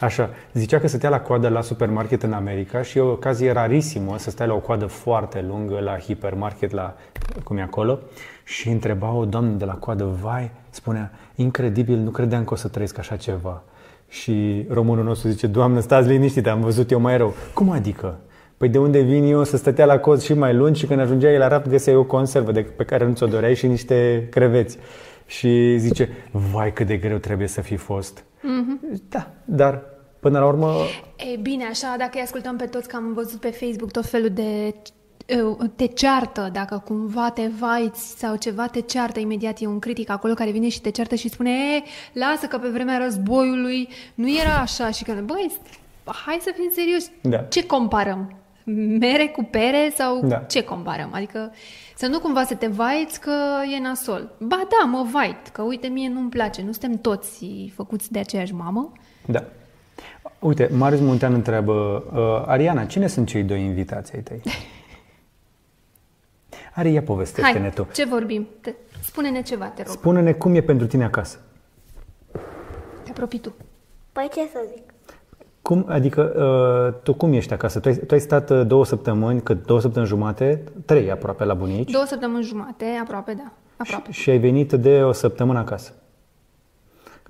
Așa, 0.00 0.30
zicea 0.52 0.78
că 0.78 0.88
stătea 0.88 1.08
la 1.08 1.20
coadă 1.20 1.48
la 1.48 1.60
supermarket 1.60 2.22
în 2.22 2.32
America 2.32 2.82
și 2.82 2.98
e 2.98 3.00
o 3.00 3.10
ocazie 3.10 3.52
rarisimă 3.52 4.18
să 4.18 4.30
stai 4.30 4.46
la 4.46 4.54
o 4.54 4.58
coadă 4.58 4.86
foarte 4.86 5.44
lungă 5.48 5.80
la 5.80 5.98
hipermarket, 5.98 6.70
la 6.70 6.96
cum 7.44 7.56
e 7.56 7.62
acolo, 7.62 7.98
și 8.44 8.68
întreba 8.68 9.12
o 9.12 9.24
doamnă 9.24 9.50
de 9.50 9.64
la 9.64 9.74
coadă, 9.74 10.04
vai, 10.22 10.50
spunea, 10.70 11.10
incredibil, 11.34 11.96
nu 11.96 12.10
credeam 12.10 12.44
că 12.44 12.52
o 12.52 12.56
să 12.56 12.68
trăiesc 12.68 12.98
așa 12.98 13.16
ceva. 13.16 13.62
Și 14.08 14.66
românul 14.68 15.04
nostru 15.04 15.28
zice, 15.28 15.46
Doamnă, 15.46 15.80
stați 15.80 16.08
liniștite, 16.08 16.48
am 16.48 16.60
văzut 16.60 16.90
eu 16.90 17.00
mai 17.00 17.16
rău. 17.16 17.34
Cum 17.54 17.70
adică? 17.70 18.18
Păi 18.56 18.68
de 18.68 18.78
unde 18.78 19.00
vin 19.00 19.24
eu 19.24 19.44
să 19.44 19.56
stătea 19.56 19.84
la 19.84 19.98
cozi 19.98 20.24
și 20.24 20.32
mai 20.34 20.54
lungi 20.54 20.80
și 20.80 20.86
când 20.86 21.00
ajungeai 21.00 21.38
la 21.38 21.48
raft 21.48 21.68
găseai 21.68 21.96
o 21.96 22.04
conservă 22.04 22.52
de, 22.52 22.60
pe 22.60 22.84
care 22.84 23.06
nu 23.06 23.14
ți-o 23.14 23.26
doreai 23.26 23.54
și 23.54 23.66
niște 23.66 24.26
creveți. 24.30 24.78
Și 25.26 25.78
zice, 25.78 26.08
vai 26.30 26.72
cât 26.72 26.86
de 26.86 26.96
greu 26.96 27.18
trebuie 27.18 27.48
să 27.48 27.60
fi 27.60 27.76
fost. 27.76 28.18
Mm-hmm. 28.20 28.96
Da, 29.08 29.30
dar 29.44 29.82
până 30.20 30.38
la 30.38 30.46
urmă, 30.46 30.72
E 31.32 31.36
bine, 31.36 31.64
așa, 31.64 31.94
dacă 31.98 32.10
îi 32.14 32.20
ascultăm 32.20 32.56
pe 32.56 32.64
toți, 32.64 32.88
că 32.88 32.96
am 32.96 33.12
văzut 33.12 33.40
pe 33.40 33.50
Facebook 33.50 33.90
tot 33.90 34.06
felul 34.06 34.28
de 34.28 34.74
uh, 35.42 35.68
te 35.76 35.86
ceartă, 35.86 36.48
dacă 36.52 36.82
cumva 36.84 37.30
te 37.30 37.50
vaiți 37.60 38.18
sau 38.18 38.36
ceva 38.36 38.66
te 38.66 38.80
ceartă, 38.80 39.20
imediat 39.20 39.60
e 39.60 39.66
un 39.66 39.78
critic 39.78 40.10
acolo 40.10 40.34
care 40.34 40.50
vine 40.50 40.68
și 40.68 40.80
te 40.80 40.90
ceartă 40.90 41.14
și 41.14 41.28
spune 41.28 41.50
e, 41.50 41.82
lasă 42.12 42.46
că 42.46 42.58
pe 42.58 42.68
vremea 42.68 42.98
războiului 42.98 43.88
nu 44.14 44.28
era 44.40 44.54
așa 44.60 44.90
și 44.90 45.04
că, 45.04 45.12
băi, 45.24 45.52
hai 46.04 46.38
să 46.40 46.50
fim 46.54 46.70
serioși, 46.74 47.06
Da. 47.22 47.38
ce 47.38 47.66
comparăm? 47.66 48.36
Mere 48.74 49.26
cu 49.26 49.42
pere 49.50 49.92
sau 49.94 50.26
Da. 50.26 50.36
ce 50.36 50.62
comparăm? 50.64 51.08
Adică 51.12 51.52
să 51.96 52.06
nu 52.06 52.18
cumva 52.20 52.44
să 52.44 52.54
te 52.54 52.66
vaiți 52.66 53.20
că 53.20 53.32
e 53.76 53.80
nasol. 53.80 54.30
Ba 54.38 54.56
da, 54.56 54.84
mă 54.88 55.06
vait, 55.12 55.48
că 55.48 55.62
uite, 55.62 55.86
mie 55.86 56.08
nu-mi 56.08 56.28
place, 56.30 56.62
nu 56.62 56.72
suntem 56.72 56.98
toți 56.98 57.46
făcuți 57.74 58.12
de 58.12 58.18
aceeași 58.18 58.54
mamă. 58.54 58.92
Da. 59.26 59.44
Uite, 60.38 60.70
Marius 60.76 61.00
Muntean 61.00 61.32
întreabă, 61.34 62.04
uh, 62.42 62.48
Ariana, 62.48 62.84
cine 62.84 63.06
sunt 63.06 63.26
cei 63.28 63.42
doi 63.42 63.60
invitați 63.64 64.14
ai 64.14 64.20
tăi? 64.22 64.42
Are, 66.74 66.88
ia 66.88 67.02
povestește-ne 67.02 67.58
Hai, 67.60 67.70
tu. 67.70 67.86
ce 67.92 68.04
vorbim? 68.04 68.46
Te, 68.60 68.74
spune-ne 69.02 69.42
ceva, 69.42 69.66
te 69.66 69.82
rog. 69.82 69.92
Spune-ne 69.92 70.32
cum 70.32 70.54
e 70.54 70.60
pentru 70.60 70.86
tine 70.86 71.04
acasă. 71.04 71.40
Te 73.04 73.10
apropii 73.10 73.38
tu. 73.38 73.54
Păi 74.12 74.28
ce 74.34 74.40
să 74.52 74.58
zic? 74.74 74.94
Cum, 75.66 75.84
adică, 75.88 76.22
uh, 76.94 77.02
tu 77.02 77.14
cum 77.14 77.32
ești 77.32 77.52
acasă? 77.52 77.80
Tu 77.80 77.88
ai, 77.88 77.96
tu 77.96 78.14
ai 78.14 78.20
stat 78.20 78.50
uh, 78.50 78.66
două 78.66 78.84
săptămâni, 78.84 79.42
cât 79.42 79.66
două 79.66 79.80
săptămâni 79.80 80.10
jumate, 80.10 80.62
trei 80.84 81.10
aproape 81.10 81.44
la 81.44 81.54
bunici 81.54 81.90
Două 81.90 82.04
săptămâni 82.04 82.44
jumate, 82.44 82.84
aproape, 82.84 83.32
da. 83.34 83.52
Aproape. 83.76 84.10
și 84.10 84.30
ai 84.30 84.38
venit 84.38 84.72
de 84.72 85.02
o 85.02 85.12
săptămână 85.12 85.58
acasă. 85.58 85.92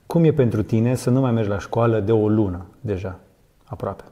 Cum 0.07 0.25
e 0.25 0.33
pentru 0.33 0.63
tine 0.63 0.95
să 0.95 1.11
nu 1.11 1.21
mai 1.21 1.33
mergi 1.33 1.49
la 1.49 1.59
școală 1.59 2.01
de 2.01 2.13
o 2.13 2.29
lună 2.29 2.67
deja, 2.81 3.19
aproape? 3.65 4.05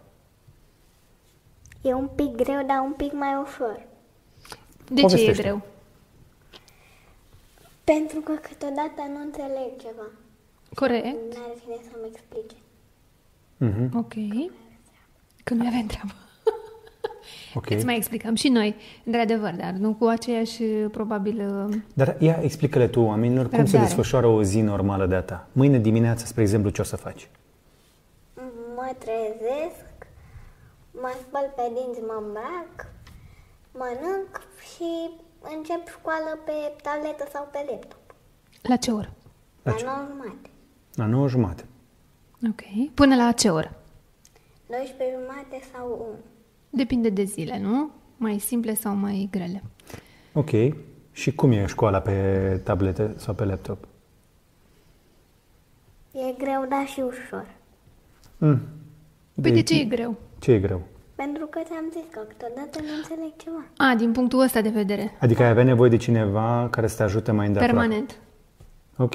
E 1.82 1.94
un 1.94 2.08
pic 2.14 2.34
greu, 2.36 2.62
dar 2.66 2.80
un 2.84 2.92
pic 2.96 3.12
mai 3.12 3.38
ușor. 3.42 3.80
De 4.88 4.94
ce 4.94 5.00
e 5.00 5.00
Povestește. 5.00 5.42
greu? 5.42 5.60
Pentru 7.84 8.20
că 8.20 8.32
câteodată 8.32 9.00
nu 9.12 9.20
înțeleg 9.24 9.70
ceva. 9.80 10.06
Corect. 10.74 11.04
N-are 11.04 11.54
cine 11.62 11.76
să-mi 11.90 12.08
explice. 12.12 12.56
Mhm. 13.56 13.96
Ok. 13.98 14.12
Că 15.44 15.54
nu 15.54 15.66
avem 15.66 15.86
treabă. 15.86 16.12
Ok. 17.54 17.70
Îți 17.70 17.84
mai 17.84 17.96
explicăm 17.96 18.34
și 18.34 18.48
noi, 18.48 18.76
într-adevăr, 19.04 19.54
dar 19.54 19.70
nu 19.70 19.94
cu 19.94 20.04
aceeași, 20.06 20.62
probabil, 20.90 21.66
uh, 21.68 21.76
Dar 21.94 22.16
ia 22.18 22.38
explică-le 22.42 22.88
tu 22.88 23.00
oamenilor 23.00 23.44
cum 23.48 23.52
se 23.56 23.60
Răbdare. 23.62 23.84
desfășoară 23.84 24.26
o 24.26 24.42
zi 24.42 24.60
normală 24.60 25.06
de-a 25.06 25.22
ta. 25.22 25.48
Mâine 25.52 25.78
dimineață, 25.78 26.26
spre 26.26 26.42
exemplu, 26.42 26.70
ce 26.70 26.80
o 26.80 26.84
să 26.84 26.96
faci? 26.96 27.28
Mă 28.76 28.94
trezesc, 28.98 29.86
mă 30.90 31.12
spăl 31.20 31.52
pe 31.56 31.62
dinți, 31.74 32.00
mă 32.00 32.22
îmbrac, 32.26 32.74
mănânc 33.72 34.40
și 34.70 34.90
încep 35.56 35.88
școală 35.88 36.38
pe 36.44 36.52
tabletă 36.82 37.24
sau 37.32 37.48
pe 37.52 37.66
laptop. 37.70 38.14
la 38.62 38.76
ce 38.76 38.90
oră? 38.90 39.12
La 39.62 39.70
La 39.72 39.76
ce? 39.78 39.84
9 39.84 39.96
jumate. 40.10 40.50
La 40.94 41.06
9 41.06 41.28
jumate. 41.28 41.64
Ok. 42.48 42.90
Până 42.94 43.14
la 43.16 43.32
ce 43.32 43.48
oră? 43.48 43.74
12 44.66 45.16
jumate 45.18 45.60
sau 45.72 46.06
1. 46.10 46.18
Depinde 46.70 47.08
de 47.08 47.24
zile, 47.24 47.58
nu? 47.58 47.90
Mai 48.16 48.38
simple 48.38 48.74
sau 48.74 48.94
mai 48.94 49.28
grele. 49.30 49.62
Ok. 50.32 50.50
Și 51.12 51.34
cum 51.34 51.52
e 51.52 51.66
școala 51.66 52.00
pe 52.00 52.60
tablete 52.64 53.14
sau 53.16 53.34
pe 53.34 53.44
laptop? 53.44 53.86
E 56.12 56.34
greu, 56.38 56.66
dar 56.68 56.86
și 56.86 57.00
ușor. 57.00 57.46
Mm. 58.38 58.60
Păi 59.42 59.50
de 59.52 59.62
ce 59.62 59.80
e 59.80 59.84
greu? 59.84 60.16
Ce 60.38 60.52
e 60.52 60.58
greu? 60.58 60.82
Pentru 61.14 61.46
că 61.46 61.60
ți-am 61.64 61.84
zis 61.92 62.02
că 62.10 62.20
câteodată 62.28 62.78
nu 62.80 62.94
înțeleg 62.96 63.32
ceva. 63.36 63.64
A, 63.76 63.94
din 63.96 64.12
punctul 64.12 64.40
ăsta 64.40 64.60
de 64.60 64.68
vedere. 64.68 65.16
Adică 65.20 65.42
ai 65.42 65.48
avea 65.48 65.64
nevoie 65.64 65.90
de 65.90 65.96
cineva 65.96 66.68
care 66.70 66.86
să 66.86 66.96
te 66.96 67.02
ajute 67.02 67.32
mai 67.32 67.46
îndeaproape. 67.46 67.78
Permanent. 67.80 68.18
Ok. 68.96 69.14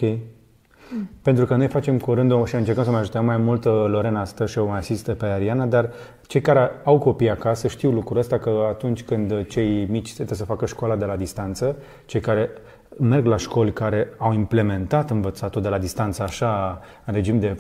Pentru 1.22 1.46
că 1.46 1.56
noi 1.56 1.68
facem 1.68 1.98
curând 1.98 2.46
și 2.46 2.56
încercăm 2.56 2.84
să 2.84 2.90
mai 2.92 3.00
ajutăm 3.00 3.26
mai 3.26 3.38
mult, 3.38 3.66
uh, 3.66 3.86
Lorena 3.88 4.26
stă 4.26 4.46
și 4.46 4.58
o 4.58 4.66
mai 4.66 4.78
asistă 4.78 5.14
pe 5.14 5.26
Ariana, 5.26 5.66
dar 5.66 5.90
cei 6.28 6.42
care 6.42 6.72
au 6.84 7.00
copii 7.00 7.30
acasă 7.30 7.68
știu 7.68 7.92
lucrul 7.92 8.18
ăsta 8.18 8.38
că 8.38 8.66
atunci 8.70 9.04
când 9.04 9.48
cei 9.48 9.86
mici 9.90 10.14
trebuie 10.14 10.38
să 10.38 10.46
facă 10.46 10.66
școala 10.66 10.96
de 10.96 11.06
la 11.06 11.16
distanță, 11.16 11.76
cei 12.06 12.20
care 12.20 12.50
merg 12.98 13.26
la 13.26 13.38
școli 13.38 13.74
care 13.74 14.14
au 14.18 14.34
implementat 14.34 15.10
învățatul 15.10 15.62
de 15.62 15.70
la 15.70 15.78
distanță 15.78 16.24
așa, 16.24 16.82
în 17.06 17.14
regim 17.14 17.40
de 17.40 17.58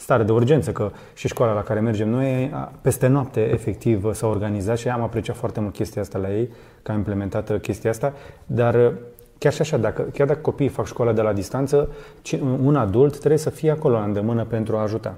stare 0.00 0.22
de 0.22 0.32
urgență, 0.32 0.72
că 0.72 0.90
și 1.14 1.28
școala 1.28 1.52
la 1.52 1.62
care 1.62 1.80
mergem 1.80 2.08
noi, 2.08 2.50
a- 2.54 2.72
peste 2.80 3.06
noapte, 3.06 3.40
efectiv, 3.40 4.14
s-a 4.14 4.26
organizat 4.26 4.78
și 4.78 4.88
am 4.88 5.02
apreciat 5.02 5.36
foarte 5.36 5.60
mult 5.60 5.74
chestia 5.74 6.02
asta 6.02 6.18
la 6.18 6.34
ei, 6.34 6.50
că 6.82 6.92
a 6.92 6.94
implementat 6.94 7.50
uh, 7.50 7.60
chestia 7.60 7.90
asta, 7.90 8.12
dar 8.46 8.74
uh, 8.74 8.92
chiar 9.40 9.52
și 9.52 9.60
așa, 9.60 9.76
dacă, 9.76 10.02
chiar 10.02 10.26
dacă 10.26 10.40
copiii 10.40 10.68
fac 10.68 10.86
școala 10.86 11.12
de 11.12 11.20
la 11.20 11.32
distanță, 11.32 11.90
ci- 12.22 12.32
un 12.40 12.76
adult 12.76 13.18
trebuie 13.18 13.38
să 13.38 13.50
fie 13.50 13.70
acolo 13.70 13.98
la 13.98 14.04
îndemână 14.04 14.44
pentru 14.44 14.76
a 14.76 14.80
ajuta. 14.82 15.14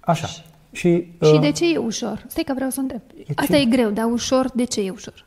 Așa. 0.00 0.26
Și, 0.72 1.12
Și 1.22 1.32
uh, 1.34 1.40
de 1.40 1.50
ce 1.52 1.72
e 1.72 1.78
ușor? 1.78 2.24
Stai 2.28 2.44
că 2.44 2.52
vreau 2.54 2.70
să 2.70 2.80
întreb. 2.80 3.00
ce? 3.26 3.32
Asta 3.36 3.56
e 3.56 3.64
greu, 3.64 3.90
dar 3.90 4.04
ușor, 4.10 4.50
de 4.54 4.64
ce 4.64 4.80
e 4.80 4.90
ușor? 4.90 5.24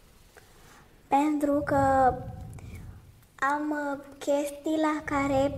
Pentru 1.08 1.62
că 1.65 1.75
am 3.53 3.65
uh, 3.72 4.00
chestii 4.18 4.77
la 4.88 4.96
care 5.06 5.58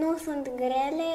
nu 0.00 0.16
sunt 0.24 0.44
grele 0.56 1.12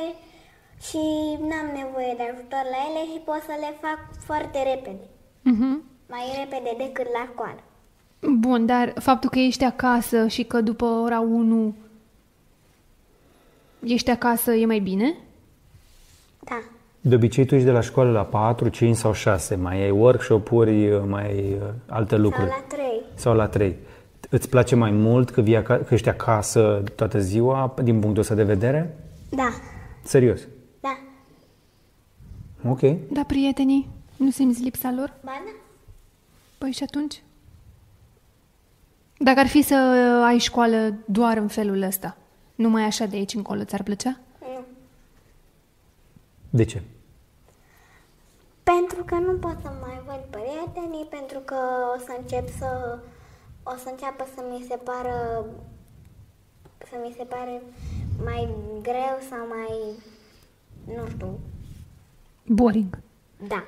și 0.88 1.02
n-am 1.50 1.68
nevoie 1.82 2.14
de 2.18 2.24
ajutor 2.32 2.64
la 2.74 2.80
ele 2.88 3.02
și 3.12 3.20
pot 3.30 3.42
să 3.50 3.56
le 3.64 3.72
fac 3.86 4.00
foarte 4.28 4.58
repede. 4.72 5.06
Mhm. 5.42 5.84
Mai 6.10 6.26
repede 6.42 6.72
decât 6.84 7.08
la 7.18 7.24
școală. 7.32 7.60
Bun, 8.30 8.66
dar 8.66 8.94
faptul 9.00 9.30
că 9.30 9.40
ești 9.40 9.64
acasă 9.64 10.28
și 10.28 10.44
că 10.44 10.62
după 10.62 10.86
ora 10.86 11.20
1 11.20 11.76
ești 13.84 14.10
acasă 14.10 14.52
e 14.54 14.66
mai 14.66 14.80
bine? 14.80 15.16
Da. 16.40 16.60
De 17.02 17.16
obicei 17.16 17.46
tu 17.46 17.54
ești 17.56 17.66
de 17.68 17.72
la 17.74 17.82
școală 17.82 18.12
la 18.12 18.24
4, 18.24 18.68
5 18.70 18.96
sau 18.96 19.14
6, 19.14 19.56
mai 19.56 19.82
ai 19.84 19.90
workshop-uri, 19.92 21.06
mai 21.08 21.26
ai 21.26 21.54
uh, 21.54 21.68
alte 21.88 22.16
Sau 22.16 22.24
lucruri. 22.24 22.48
la 22.48 22.64
trei. 22.68 23.02
Sau 23.16 23.34
la 23.36 23.48
3. 23.48 23.76
Îți 24.30 24.50
place 24.50 24.76
mai 24.76 24.92
mult 24.92 25.30
că, 25.30 25.42
vii 25.42 25.56
aca- 25.58 25.86
că 25.88 25.94
ești 25.94 26.10
acasă 26.10 26.84
toată 26.96 27.20
ziua, 27.20 27.74
din 27.84 28.00
punctul 28.00 28.22
ăsta 28.22 28.36
de 28.36 28.44
vedere? 28.44 28.98
Da. 29.30 29.50
Serios. 30.04 30.42
Da. 30.80 30.98
Ok. 32.70 32.80
Da, 33.12 33.24
prietenii? 33.28 33.90
Nu 34.18 34.30
simți 34.30 34.62
lipsa 34.64 34.94
lor? 34.98 35.14
Ba 35.24 35.32
da. 35.46 35.52
Păi 36.58 36.72
și 36.72 36.84
atunci? 36.84 37.22
Dacă 39.24 39.40
ar 39.40 39.48
fi 39.48 39.62
să 39.62 39.76
ai 40.26 40.38
școală 40.38 40.94
doar 41.06 41.38
în 41.38 41.48
felul 41.48 41.82
ăsta, 41.82 42.18
numai 42.56 42.84
așa 42.84 43.06
de 43.06 43.16
aici 43.16 43.34
încolo, 43.34 43.64
ți-ar 43.64 43.84
plăcea? 43.84 44.20
Nu. 44.40 44.66
De 46.50 46.64
ce? 46.64 46.82
Pentru 48.64 49.04
că 49.04 49.16
nu 49.16 49.32
pot 49.32 49.58
să 49.62 49.72
mai 49.82 50.02
văd 50.06 50.22
prietenii, 50.30 51.08
pentru 51.10 51.40
că 51.40 51.56
o 51.96 52.00
să 52.00 52.16
încep 52.20 52.50
să... 52.58 53.00
O 53.64 53.74
să 53.78 53.90
înceapă 53.90 54.28
să 54.36 54.44
mi 54.52 54.66
se 54.70 54.76
pară... 54.76 55.46
Să 56.78 56.96
mi 57.04 57.14
se 57.18 57.24
pare 57.24 57.62
mai 58.24 58.50
greu 58.82 59.18
sau 59.30 59.48
mai... 59.48 59.96
Nu 60.96 61.08
știu. 61.10 61.40
Boring. 62.46 63.00
Da. 63.48 63.64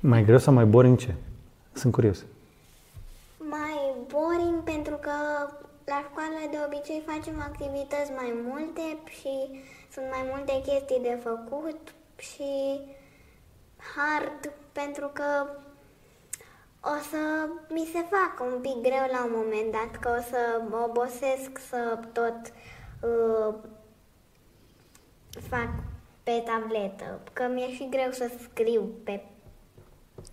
Mai 0.00 0.24
greu 0.24 0.38
sau 0.38 0.54
mai 0.54 0.64
boring 0.64 0.98
ce? 0.98 1.14
Sunt 1.72 1.92
curios. 1.92 2.24
Mai 4.12 4.22
boring 4.22 4.62
pentru 4.62 4.96
că 4.96 5.10
la 5.84 6.04
școală 6.08 6.40
de 6.50 6.58
obicei 6.66 7.02
facem 7.06 7.40
activități 7.40 8.10
mai 8.20 8.32
multe 8.48 8.98
și 9.18 9.34
sunt 9.92 10.06
mai 10.10 10.24
multe 10.32 10.52
chestii 10.52 11.00
de 11.02 11.18
făcut 11.22 11.94
și 12.16 12.80
hard 13.94 14.52
pentru 14.72 15.10
că 15.12 15.30
o 16.80 16.96
să 17.10 17.48
mi 17.68 17.88
se 17.92 18.02
facă 18.14 18.50
un 18.52 18.60
pic 18.60 18.76
greu 18.82 19.06
la 19.12 19.24
un 19.24 19.32
moment 19.34 19.72
dat, 19.72 20.00
că 20.00 20.08
o 20.18 20.22
să 20.30 20.62
mă 20.70 20.86
obosesc 20.88 21.58
să 21.68 21.98
tot 22.12 22.40
uh, 23.10 23.54
fac 25.48 25.68
pe 26.22 26.44
tabletă, 26.44 27.20
că 27.32 27.50
mi-e 27.54 27.72
și 27.74 27.88
greu 27.90 28.10
să 28.10 28.30
scriu 28.42 28.90
pe 29.04 29.24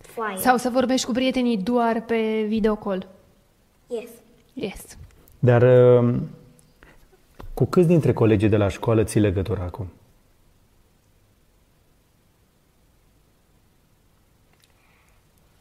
foaie. 0.00 0.38
Sau 0.38 0.56
să 0.56 0.70
vorbești 0.70 1.06
cu 1.06 1.12
prietenii 1.12 1.56
doar 1.56 2.04
pe 2.04 2.44
videocall. 2.46 3.16
Yes. 3.88 4.08
um, 4.08 4.62
Yes. 4.62 4.96
Dar 5.38 5.62
uh, 6.02 6.14
cu 7.54 7.64
câți 7.64 7.86
dintre 7.86 8.12
colegii 8.12 8.48
de 8.48 8.56
la 8.56 8.68
școală 8.68 9.04
ții 9.04 9.20
legătura 9.20 9.62
acum? 9.62 9.86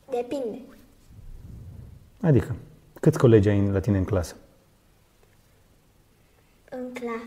Depinde. 0.10 0.60
Adică, 2.22 2.56
câți 3.00 3.18
colegi 3.18 3.50
ai 3.50 3.68
la 3.68 3.80
tine 3.80 3.98
în 3.98 4.04
clasă? 4.04 4.36
În 6.70 6.94
clasă. 6.94 7.24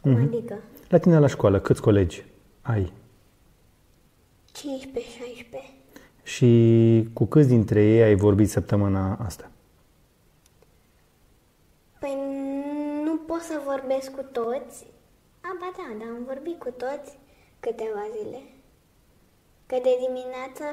Cum 0.00 0.10
Mhm. 0.12 0.22
adică? 0.22 0.58
La 0.88 0.98
tine 0.98 1.18
la 1.18 1.26
școală, 1.26 1.60
câți 1.60 1.80
colegi 1.80 2.24
ai? 2.62 2.92
15-16. 4.52 5.72
Și 6.22 7.08
cu 7.12 7.24
câți 7.26 7.48
dintre 7.48 7.82
ei 7.84 8.02
ai 8.02 8.14
vorbit 8.14 8.48
săptămâna 8.50 9.14
asta? 9.16 9.50
Păi 12.00 12.16
nu 13.04 13.16
pot 13.36 13.44
să 13.44 13.60
vorbesc 13.64 14.10
cu 14.10 14.22
toți. 14.32 14.86
A, 15.40 15.50
ba 15.60 15.70
da, 15.76 15.86
dar 15.98 16.08
am 16.08 16.24
vorbit 16.26 16.58
cu 16.58 16.70
toți 16.70 17.18
câteva 17.60 18.04
zile. 18.18 18.40
Că 19.66 19.76
de 19.82 19.94
dimineață, 20.06 20.64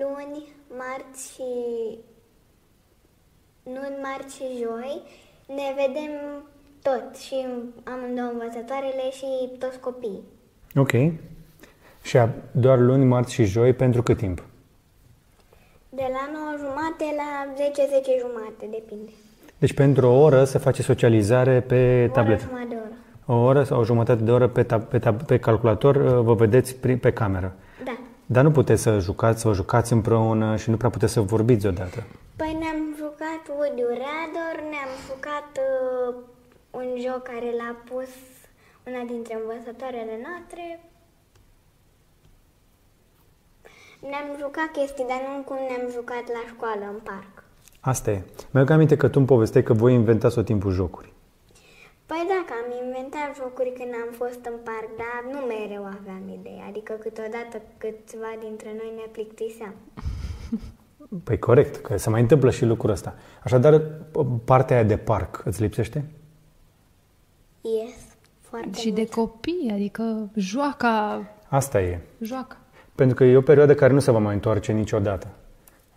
luni, 0.00 0.44
marți 0.78 1.32
și... 1.32 1.48
luni, 3.62 3.96
marți 4.02 4.34
și 4.36 4.44
joi, 4.62 5.02
ne 5.46 5.68
vedem 5.80 6.12
tot 6.82 7.16
și 7.16 7.46
amândouă 7.84 8.28
învățătoarele 8.28 9.10
și 9.10 9.26
toți 9.58 9.78
copiii. 9.78 10.22
Ok. 10.76 10.92
Și 12.02 12.16
a- 12.16 12.34
doar 12.52 12.78
luni, 12.78 13.04
marți 13.04 13.32
și 13.32 13.44
joi 13.44 13.72
pentru 13.74 14.02
cât 14.02 14.16
timp? 14.16 14.44
De 15.88 16.06
la 16.16 16.30
9 16.32 16.54
jumate 16.58 17.04
la 17.16 17.52
10-10 17.54 18.18
jumate, 18.20 18.66
depinde. 18.66 19.10
Deci 19.60 19.72
pentru 19.74 20.06
o 20.06 20.20
oră 20.20 20.44
se 20.44 20.58
face 20.58 20.82
socializare 20.82 21.60
pe 21.60 22.06
O 22.08 22.12
tabletă. 22.12 22.44
oră 22.52 22.58
jumătate 22.60 22.74
de 22.74 22.74
oră. 22.74 23.38
O 23.38 23.44
oră 23.44 23.62
sau 23.62 23.80
o 23.80 23.84
jumătate 23.84 24.22
de 24.22 24.30
oră 24.30 24.48
pe, 24.48 24.64
tab- 24.64 24.88
pe, 24.88 24.98
tab- 24.98 25.26
pe 25.26 25.38
calculator 25.38 25.94
uh, 25.96 26.20
vă 26.22 26.34
vedeți 26.34 26.76
pri- 26.76 27.00
pe 27.00 27.12
cameră. 27.12 27.54
Da. 27.84 27.98
Dar 28.26 28.44
nu 28.44 28.50
puteți 28.50 28.82
să 28.82 28.98
jucați, 28.98 29.40
să 29.40 29.48
vă 29.48 29.54
jucați 29.54 29.92
împreună 29.92 30.56
și 30.56 30.70
nu 30.70 30.76
prea 30.76 30.90
puteți 30.90 31.12
să 31.12 31.20
vorbiți 31.20 31.66
odată. 31.66 32.02
Păi 32.36 32.56
ne-am 32.60 32.94
jucat 32.98 33.42
Woody 33.58 33.82
Radar, 34.02 34.56
ne-am 34.72 34.92
jucat 35.08 35.50
uh, 35.68 36.14
un 36.70 36.88
joc 37.04 37.22
care 37.22 37.50
l-a 37.60 37.76
pus 37.90 38.10
una 38.86 39.02
dintre 39.12 39.34
învățătoarele 39.40 40.14
noastre. 40.26 40.64
Ne-am 44.10 44.28
jucat 44.38 44.68
chestii, 44.78 45.06
dar 45.08 45.20
nu 45.28 45.42
cum 45.48 45.56
ne-am 45.68 45.86
jucat 45.96 46.24
la 46.36 46.42
școală, 46.52 46.84
în 46.94 47.00
parc. 47.10 47.39
Asta 47.80 48.10
e. 48.10 48.22
Mi-aduc 48.50 48.70
aminte 48.70 48.96
că 48.96 49.06
tu 49.08 49.14
îmi 49.18 49.26
povesteai 49.26 49.62
că 49.64 49.72
voi 49.72 49.94
inventați 49.94 50.38
o 50.38 50.42
timpul 50.42 50.72
jocuri. 50.72 51.12
Păi 52.06 52.24
da, 52.28 52.44
că 52.46 52.52
am 52.64 52.86
inventat 52.86 53.36
jocuri 53.36 53.72
când 53.78 53.90
am 54.06 54.12
fost 54.12 54.40
în 54.44 54.56
parc, 54.64 54.88
dar 54.96 55.32
nu 55.32 55.38
mereu 55.46 55.84
aveam 55.84 56.22
idei. 56.40 56.64
Adică 56.68 56.92
câteodată 56.92 57.62
câțiva 57.78 58.32
dintre 58.40 58.68
noi 58.76 58.92
ne 58.96 59.06
plictiseam. 59.12 59.74
Păi 61.24 61.38
corect, 61.38 61.76
că 61.76 61.96
se 61.96 62.10
mai 62.10 62.20
întâmplă 62.20 62.50
și 62.50 62.64
lucrul 62.64 62.90
ăsta. 62.90 63.14
Așadar, 63.44 63.82
partea 64.44 64.76
aia 64.76 64.84
de 64.84 64.96
parc 64.96 65.42
îți 65.44 65.62
lipsește? 65.62 66.04
Yes, 67.60 67.96
foarte 68.40 68.78
Și 68.78 68.90
mult. 68.90 68.98
de 68.98 69.06
copii, 69.14 69.70
adică 69.72 70.30
joaca, 70.34 71.22
Asta 71.48 71.80
e. 71.80 72.00
joacă. 72.20 72.56
Pentru 72.94 73.16
că 73.16 73.24
e 73.24 73.36
o 73.36 73.40
perioadă 73.40 73.74
care 73.74 73.92
nu 73.92 73.98
se 73.98 74.10
va 74.10 74.18
mai 74.18 74.34
întoarce 74.34 74.72
niciodată. 74.72 75.26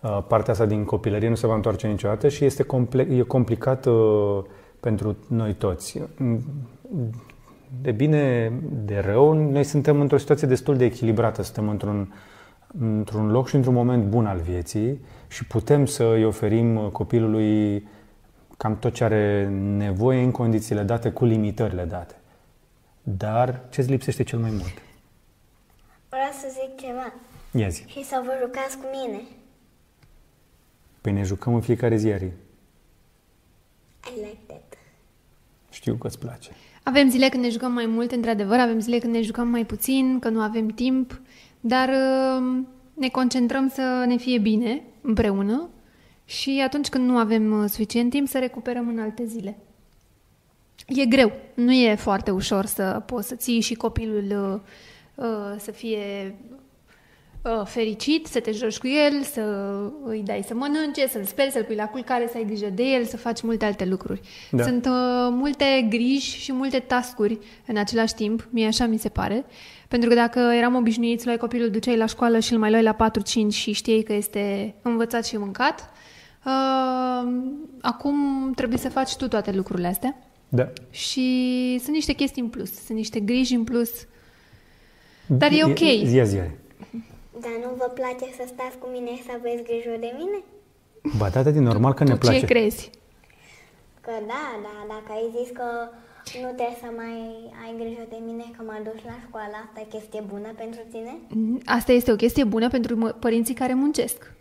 Uh, 0.03 0.24
Partea 0.27 0.53
asta 0.53 0.65
din 0.65 0.83
copilărie 0.86 1.29
nu 1.29 1.36
se 1.36 1.48
va 1.48 1.55
întoarce 1.55 1.88
niciodată 1.88 2.29
și 2.29 2.45
este 2.45 2.63
comple- 2.63 3.07
e 3.12 3.22
complicat 3.22 3.86
uh, 3.86 4.43
pentru 4.79 5.17
noi 5.27 5.53
toți. 5.53 6.01
Mm, 6.17 6.43
De 7.81 7.91
bine, 7.91 8.51
de 8.69 9.00
rău, 9.00 9.33
noi 9.33 9.63
suntem 9.63 10.01
într-o 10.01 10.17
situație 10.17 10.48
destul 10.48 10.77
de 10.77 10.86
echilibrată, 10.86 11.41
suntem 11.43 11.69
într-un, 11.69 12.13
într-un 12.79 13.31
loc 13.31 13.48
și 13.48 13.55
într-un 13.55 13.74
moment 13.74 14.03
bun 14.05 14.25
al 14.25 14.38
vieții 14.39 15.05
și 15.27 15.45
putem 15.48 15.86
să 15.86 16.03
îi 16.03 16.25
oferim 16.25 16.89
copilului 16.89 17.88
cam 18.57 18.77
tot 18.79 18.93
ce 18.93 19.03
are 19.03 19.48
nevoie 19.77 20.24
în 20.24 20.31
condițiile 20.31 20.81
date, 20.81 21.12
cu 21.12 21.25
limitările 21.25 21.83
date. 21.83 22.15
Dar 23.03 23.62
ce 23.69 23.81
îți 23.81 23.89
lipsește 23.89 24.24
cel 24.24 24.39
mai 24.39 24.50
mult? 24.50 24.81
Vreau 26.10 26.31
să 26.31 26.48
zic 26.50 26.86
ceva. 26.88 27.13
Ia 27.51 27.67
zi. 27.67 27.83
Și 27.88 28.03
să 28.03 28.22
vă 28.25 28.31
jucați 28.41 28.77
cu 28.77 28.83
mine. 28.91 29.22
Păi 31.03 31.12
ne 31.12 31.24
jucăm 31.24 31.53
în 31.53 31.62
fiecare 31.62 31.95
zi, 31.95 32.12
Ari. 32.12 32.25
I 32.25 34.15
like 34.15 34.38
that. 34.48 34.77
Știu 35.69 35.95
că 35.95 36.07
îți 36.07 36.19
place. 36.19 36.50
Avem 36.83 37.10
zile 37.10 37.29
când 37.29 37.43
ne 37.43 37.50
jucăm 37.50 37.72
mai 37.72 37.86
mult, 37.86 38.12
într-adevăr, 38.12 38.60
avem 38.60 38.79
zile 38.79 38.98
când 38.98 39.13
ne 39.13 39.22
jucăm 39.22 39.48
mai 39.48 39.65
puțin, 39.65 40.19
că 40.19 40.29
nu 40.29 40.41
avem 40.41 40.67
timp, 40.67 41.22
dar 41.60 41.89
uh, 41.89 42.63
ne 42.93 43.10
concentrăm 43.10 43.69
să 43.69 44.03
ne 44.07 44.17
fie 44.17 44.38
bine 44.38 44.83
împreună 45.01 45.69
și 46.25 46.62
atunci 46.65 46.89
când 46.89 47.10
nu 47.10 47.17
avem 47.17 47.62
uh, 47.62 47.69
suficient 47.69 48.10
timp 48.10 48.27
să 48.27 48.39
recuperăm 48.39 48.88
în 48.88 48.99
alte 48.99 49.25
zile. 49.25 49.58
E 50.88 51.06
greu, 51.06 51.32
nu 51.54 51.71
e 51.71 51.95
foarte 51.95 52.32
ușor 52.32 52.65
să 52.65 53.04
poți 53.06 53.27
să 53.27 53.36
ții 53.36 53.62
și 53.62 53.73
copilul 53.73 54.62
uh, 55.15 55.25
uh, 55.25 55.56
să 55.60 55.71
fie 55.71 56.36
uh, 56.51 56.58
fericit, 57.65 58.25
să 58.25 58.39
te 58.39 58.51
joci 58.51 58.77
cu 58.77 58.88
el, 58.88 59.21
să 59.21 59.41
îi 60.03 60.21
dai 60.25 60.43
să 60.47 60.53
mănânce, 60.53 61.08
să-l 61.08 61.23
speli, 61.23 61.51
să-l 61.51 61.63
pui 61.63 61.75
la 61.75 61.86
culcare, 61.86 62.27
să 62.32 62.38
ai 62.38 62.45
grijă 62.45 62.69
de 62.73 62.84
el, 62.84 63.06
să 63.06 63.17
faci 63.17 63.41
multe 63.41 63.65
alte 63.65 63.86
lucruri. 63.86 64.21
Da. 64.51 64.63
Sunt 64.63 64.86
uh, 64.86 64.91
multe 65.29 65.88
griji 65.89 66.39
și 66.39 66.53
multe 66.53 66.79
tascuri 66.79 67.39
în 67.65 67.77
același 67.77 68.13
timp, 68.13 68.47
mie 68.49 68.67
așa 68.67 68.86
mi 68.86 68.97
se 68.97 69.10
pare, 69.10 69.45
pentru 69.88 70.10
că 70.10 70.15
dacă 70.15 70.39
eram 70.39 70.75
obișnuiți, 70.75 71.25
luai 71.25 71.38
copilul, 71.38 71.69
duceai 71.69 71.97
la 71.97 72.06
școală 72.06 72.39
și 72.39 72.53
îl 72.53 72.60
mai 72.60 72.69
luai 72.69 72.84
la 72.84 72.95
4-5 73.49 73.53
și 73.53 73.71
știai 73.71 74.01
că 74.01 74.13
este 74.13 74.75
învățat 74.82 75.25
și 75.25 75.38
mâncat, 75.38 75.89
uh, 76.45 77.34
acum 77.82 78.15
trebuie 78.56 78.77
să 78.77 78.89
faci 78.89 79.15
tu 79.15 79.27
toate 79.27 79.51
lucrurile 79.51 79.88
astea. 79.88 80.17
Da. 80.49 80.71
Și 80.89 81.77
sunt 81.82 81.95
niște 81.95 82.13
chestii 82.13 82.41
în 82.41 82.47
plus, 82.47 82.71
sunt 82.86 82.97
niște 82.97 83.19
griji 83.19 83.53
în 83.53 83.63
plus. 83.63 83.89
Dar 85.25 85.51
e 85.51 85.63
ok. 85.63 86.06
Zia, 86.06 86.23
zia. 86.23 86.51
Dar 87.41 87.56
nu 87.63 87.69
vă 87.78 87.88
place 88.00 88.26
să 88.38 88.43
stați 88.54 88.78
cu 88.78 88.88
mine 88.96 89.15
și 89.15 89.24
să 89.24 89.32
aveți 89.38 89.63
grijă 89.63 89.96
de 90.00 90.12
mine? 90.17 90.39
Ba 91.17 91.30
da, 91.30 91.41
da, 91.43 91.60
normal 91.60 91.93
că 91.93 92.04
ne 92.04 92.12
tu 92.12 92.17
place. 92.17 92.39
ce 92.39 92.46
crezi? 92.46 92.89
Că 94.02 94.12
da, 94.28 94.43
da, 94.65 94.76
dacă 94.88 95.10
ai 95.19 95.28
zis 95.38 95.50
că 95.60 95.67
nu 96.41 96.48
trebuie 96.58 96.78
să 96.84 96.89
mai 96.96 97.15
ai 97.63 97.74
grijă 97.82 98.06
de 98.10 98.19
mine 98.26 98.43
că 98.58 98.63
mă 98.65 98.78
duci 98.84 99.04
la 99.06 99.17
școală, 99.28 99.54
asta 99.65 99.80
e 99.80 99.96
chestie 99.98 100.22
bună 100.34 100.50
pentru 100.58 100.82
tine? 100.91 101.13
Asta 101.65 101.91
este 101.91 102.12
o 102.12 102.15
chestie 102.15 102.43
bună 102.43 102.67
pentru 102.69 102.96
mă- 102.96 103.15
părinții 103.19 103.54
care 103.54 103.74
muncesc. 103.74 104.32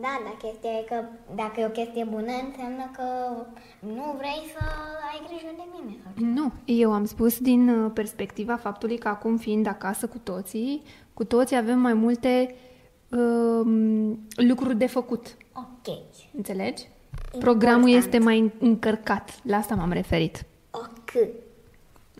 Da, 0.00 0.14
dar 0.24 0.34
chestia 0.42 0.70
e 0.70 0.84
că 0.88 1.04
dacă 1.34 1.60
e 1.60 1.64
o 1.66 1.78
chestie 1.80 2.04
bună, 2.04 2.32
înseamnă 2.46 2.90
că 2.96 3.02
nu 3.78 4.14
vrei 4.18 4.42
să 4.54 4.64
ai 5.10 5.20
grijă 5.28 5.52
de 5.56 5.66
mine. 5.74 5.96
Sau 6.02 6.12
ce? 6.18 6.24
Nu, 6.24 6.52
eu 6.64 6.92
am 6.92 7.04
spus 7.04 7.38
din 7.38 7.68
uh, 7.68 7.90
perspectiva 7.94 8.56
faptului 8.56 8.98
că 8.98 9.08
acum 9.08 9.36
fiind 9.36 9.66
acasă 9.66 10.06
cu 10.06 10.18
toții, 10.22 10.82
cu 11.14 11.24
toții 11.24 11.56
avem 11.56 11.78
mai 11.78 11.92
multe 11.94 12.54
um, 13.08 14.18
lucruri 14.36 14.76
de 14.76 14.86
făcut. 14.86 15.36
Ok. 15.52 15.94
Înțelegi? 16.36 16.88
Programul 17.38 17.88
Important. 17.88 18.04
este 18.14 18.18
mai 18.18 18.38
în- 18.38 18.50
încărcat. 18.60 19.30
La 19.42 19.56
asta 19.56 19.74
m-am 19.74 19.92
referit. 19.92 20.44
Ok. 20.70 21.28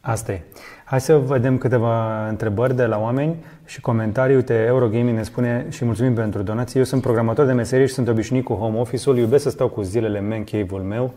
Asta 0.01 0.33
e. 0.33 0.43
Hai 0.85 1.01
să 1.01 1.19
vedem 1.19 1.59
câteva 1.59 2.29
întrebări 2.29 2.75
de 2.77 2.85
la 2.87 2.99
oameni 2.99 3.37
și 3.65 3.81
comentarii. 3.81 4.37
Uite, 4.37 4.55
Eurogaming 4.55 5.17
ne 5.17 5.23
spune 5.23 5.67
și 5.71 5.85
mulțumim 5.85 6.15
pentru 6.15 6.43
donații. 6.43 6.79
Eu 6.79 6.85
sunt 6.85 7.03
programator 7.03 7.47
de 7.47 7.53
meserie 7.53 7.87
și 7.87 7.93
sunt 7.95 8.09
obișnuit 8.09 8.45
cu 8.45 8.55
home 8.55 8.79
office-ul. 8.79 9.19
Iubesc 9.19 9.43
să 9.43 9.51
stau 9.51 9.69
cu 9.69 9.83
zilele 9.83 10.21
man 10.21 10.45
cave-ul 10.45 10.81
meu, 10.83 11.13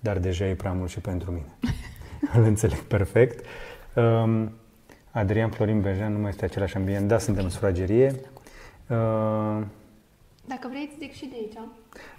dar 0.00 0.18
deja 0.18 0.46
e 0.46 0.54
prea 0.54 0.72
mult 0.72 0.90
și 0.90 1.00
pentru 1.00 1.30
mine. 1.30 1.58
Îl 2.36 2.42
înțeleg 2.42 2.78
perfect. 2.78 3.44
Um, 3.94 4.52
Adrian 5.10 5.50
Florin 5.50 5.80
Benjan 5.80 6.12
nu 6.12 6.18
mai 6.18 6.28
este 6.28 6.44
același 6.44 6.76
ambient. 6.76 7.08
Da, 7.08 7.18
suntem 7.18 7.44
în 7.44 7.50
sufragerie. 7.50 8.14
Uh, 8.86 8.96
Dacă 10.46 10.68
vrei, 10.70 10.88
îți 10.90 10.98
zic 10.98 11.12
și 11.12 11.26
de 11.26 11.34
aici. 11.38 11.68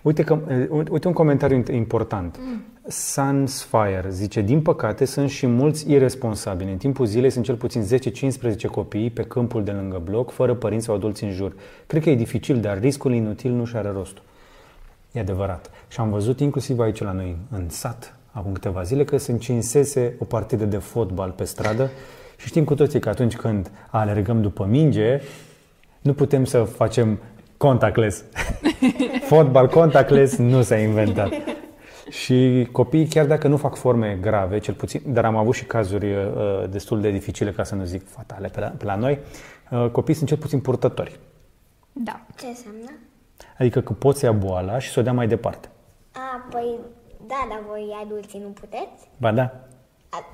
Uite, 0.01 0.23
că, 0.23 0.39
uh, 0.69 0.85
uite 0.89 1.07
un 1.07 1.13
comentariu 1.13 1.63
int- 1.63 1.71
important. 1.73 2.37
Mm. 2.39 2.63
Sunsfire 2.87 4.05
zice, 4.09 4.41
din 4.41 4.61
păcate 4.61 5.05
sunt 5.05 5.29
și 5.29 5.47
mulți 5.47 5.91
irresponsabili. 5.91 6.71
În 6.71 6.77
timpul 6.77 7.05
zilei 7.05 7.29
sunt 7.29 7.45
cel 7.45 7.55
puțin 7.55 7.81
10-15 7.81 8.67
copii 8.71 9.09
pe 9.09 9.23
câmpul 9.23 9.63
de 9.63 9.71
lângă 9.71 10.01
bloc, 10.03 10.31
fără 10.31 10.53
părinți 10.53 10.85
sau 10.85 10.95
adulți 10.95 11.23
în 11.23 11.31
jur. 11.31 11.55
Cred 11.87 12.03
că 12.03 12.09
e 12.09 12.15
dificil, 12.15 12.59
dar 12.59 12.79
riscul 12.79 13.13
inutil 13.13 13.51
nu 13.51 13.65
și 13.65 13.75
are 13.75 13.89
rostul. 13.89 14.23
E 15.11 15.19
adevărat. 15.19 15.69
Și 15.87 15.99
am 15.99 16.09
văzut 16.09 16.39
inclusiv 16.39 16.79
aici 16.79 17.01
la 17.01 17.11
noi, 17.11 17.37
în 17.51 17.69
sat, 17.69 18.15
acum 18.31 18.51
câteva 18.51 18.81
zile, 18.83 19.03
că 19.03 19.17
se 19.17 19.31
încinsese 19.31 20.15
o 20.19 20.25
partidă 20.25 20.65
de 20.65 20.77
fotbal 20.77 21.31
pe 21.31 21.43
stradă 21.43 21.89
și 22.39 22.47
știm 22.47 22.63
cu 22.63 22.75
toții 22.75 22.99
că 22.99 23.09
atunci 23.09 23.35
când 23.35 23.71
alergăm 23.89 24.41
după 24.41 24.65
minge, 24.65 25.21
nu 26.01 26.13
putem 26.13 26.45
să 26.45 26.63
facem 26.63 27.19
contactless. 27.57 28.23
Fotbal 29.29 29.67
contactless 29.67 30.37
nu 30.37 30.61
s-a 30.61 30.77
inventat. 30.77 31.29
Și 32.09 32.67
copiii, 32.71 33.07
chiar 33.07 33.25
dacă 33.25 33.47
nu 33.47 33.57
fac 33.57 33.75
forme 33.75 34.17
grave, 34.21 34.57
cel 34.59 34.73
puțin, 34.73 35.01
dar 35.05 35.25
am 35.25 35.35
avut 35.35 35.55
și 35.55 35.65
cazuri 35.65 36.15
uh, 36.15 36.23
destul 36.69 37.01
de 37.01 37.11
dificile, 37.11 37.51
ca 37.51 37.63
să 37.63 37.75
nu 37.75 37.83
zic 37.83 38.07
fatale, 38.07 38.47
pe 38.47 38.59
la, 38.59 38.67
pe 38.67 38.85
la 38.85 38.95
noi, 38.95 39.19
uh, 39.71 39.89
copiii 39.91 40.17
sunt 40.17 40.29
cel 40.29 40.37
puțin 40.37 40.59
purtători. 40.59 41.19
Da. 41.91 42.25
Ce 42.37 42.45
înseamnă? 42.45 42.91
Adică 43.57 43.81
că 43.81 43.93
poți 43.93 44.23
ia 44.23 44.31
boala 44.31 44.79
și 44.79 44.89
să 44.89 44.99
o 44.99 45.03
dea 45.03 45.13
mai 45.13 45.27
departe. 45.27 45.69
A, 46.11 46.47
păi, 46.49 46.79
da, 47.27 47.47
dar 47.49 47.59
voi 47.67 47.97
adulții 48.03 48.39
nu 48.39 48.47
puteți? 48.47 49.09
Ba 49.17 49.31
da. 49.31 49.51
A, 50.09 50.25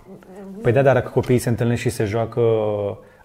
Păi 0.61 0.71
da, 0.71 0.81
dar 0.81 0.93
dacă 0.93 1.09
copiii 1.09 1.39
se 1.39 1.49
întâlnesc 1.49 1.81
și 1.81 1.89
se 1.89 2.03
joacă 2.03 2.41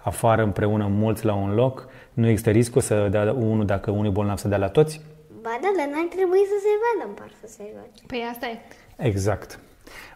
afară 0.02 0.42
împreună 0.42 0.86
mulți 0.86 1.24
la 1.24 1.34
un 1.34 1.54
loc, 1.54 1.88
nu 2.12 2.28
există 2.28 2.50
riscul 2.50 2.80
să 2.80 3.08
dea 3.10 3.34
unul 3.38 3.66
dacă 3.66 3.90
unul 3.90 4.06
e 4.06 4.10
bolnav 4.10 4.36
să 4.36 4.48
dea 4.48 4.58
la 4.58 4.68
toți? 4.68 5.00
Ba 5.42 5.58
da, 5.62 5.68
dar 5.76 5.86
n-ar 5.86 6.06
trebui 6.10 6.38
să 6.38 6.54
se 6.60 6.68
vadă 6.82 7.08
în 7.08 7.14
par 7.14 7.30
să 7.40 7.46
se 7.52 7.62
joace. 7.72 8.02
Păi 8.06 8.24
asta 8.32 8.46
e. 8.46 8.58
Exact. 9.06 9.60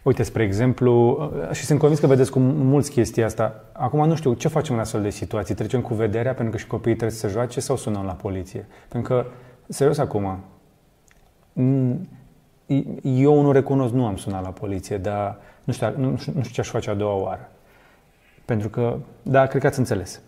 Uite, 0.03 0.23
spre 0.23 0.43
exemplu, 0.43 1.19
și 1.51 1.65
sunt 1.65 1.79
convins 1.79 1.99
că 2.01 2.07
vedeți 2.07 2.31
cu 2.31 2.39
mulți 2.39 2.91
chestia 2.91 3.25
asta. 3.25 3.63
Acum 3.71 4.07
nu 4.07 4.15
știu 4.15 4.33
ce 4.33 4.47
facem 4.47 4.73
în 4.75 4.81
astfel 4.81 5.01
de 5.01 5.09
situații. 5.09 5.55
Trecem 5.55 5.81
cu 5.81 5.93
vederea 5.93 6.33
pentru 6.33 6.53
că 6.53 6.57
și 6.59 6.67
copiii 6.67 6.95
trebuie 6.95 7.17
să 7.17 7.27
se 7.27 7.33
joace 7.33 7.59
sau 7.59 7.75
sunăm 7.75 8.05
la 8.05 8.13
poliție? 8.13 8.67
Pentru 8.87 9.13
că, 9.13 9.25
serios 9.67 9.97
acum, 9.97 10.39
n- 11.59 11.95
eu 13.03 13.41
nu 13.41 13.51
recunosc, 13.51 13.93
nu 13.93 14.05
am 14.05 14.15
sunat 14.17 14.43
la 14.43 14.49
poliție, 14.49 14.97
dar 14.97 15.37
nu 15.65 15.73
știu, 15.73 15.93
nu, 15.97 16.09
nu 16.09 16.17
știu 16.19 16.41
ce 16.51 16.61
aș 16.61 16.67
face 16.69 16.89
a 16.89 16.93
doua 16.93 17.13
oară. 17.13 17.49
Pentru 18.45 18.69
că, 18.69 18.99
da, 19.21 19.45
cred 19.47 19.61
că 19.61 19.67
ați 19.67 19.79
înțeles. 19.79 20.21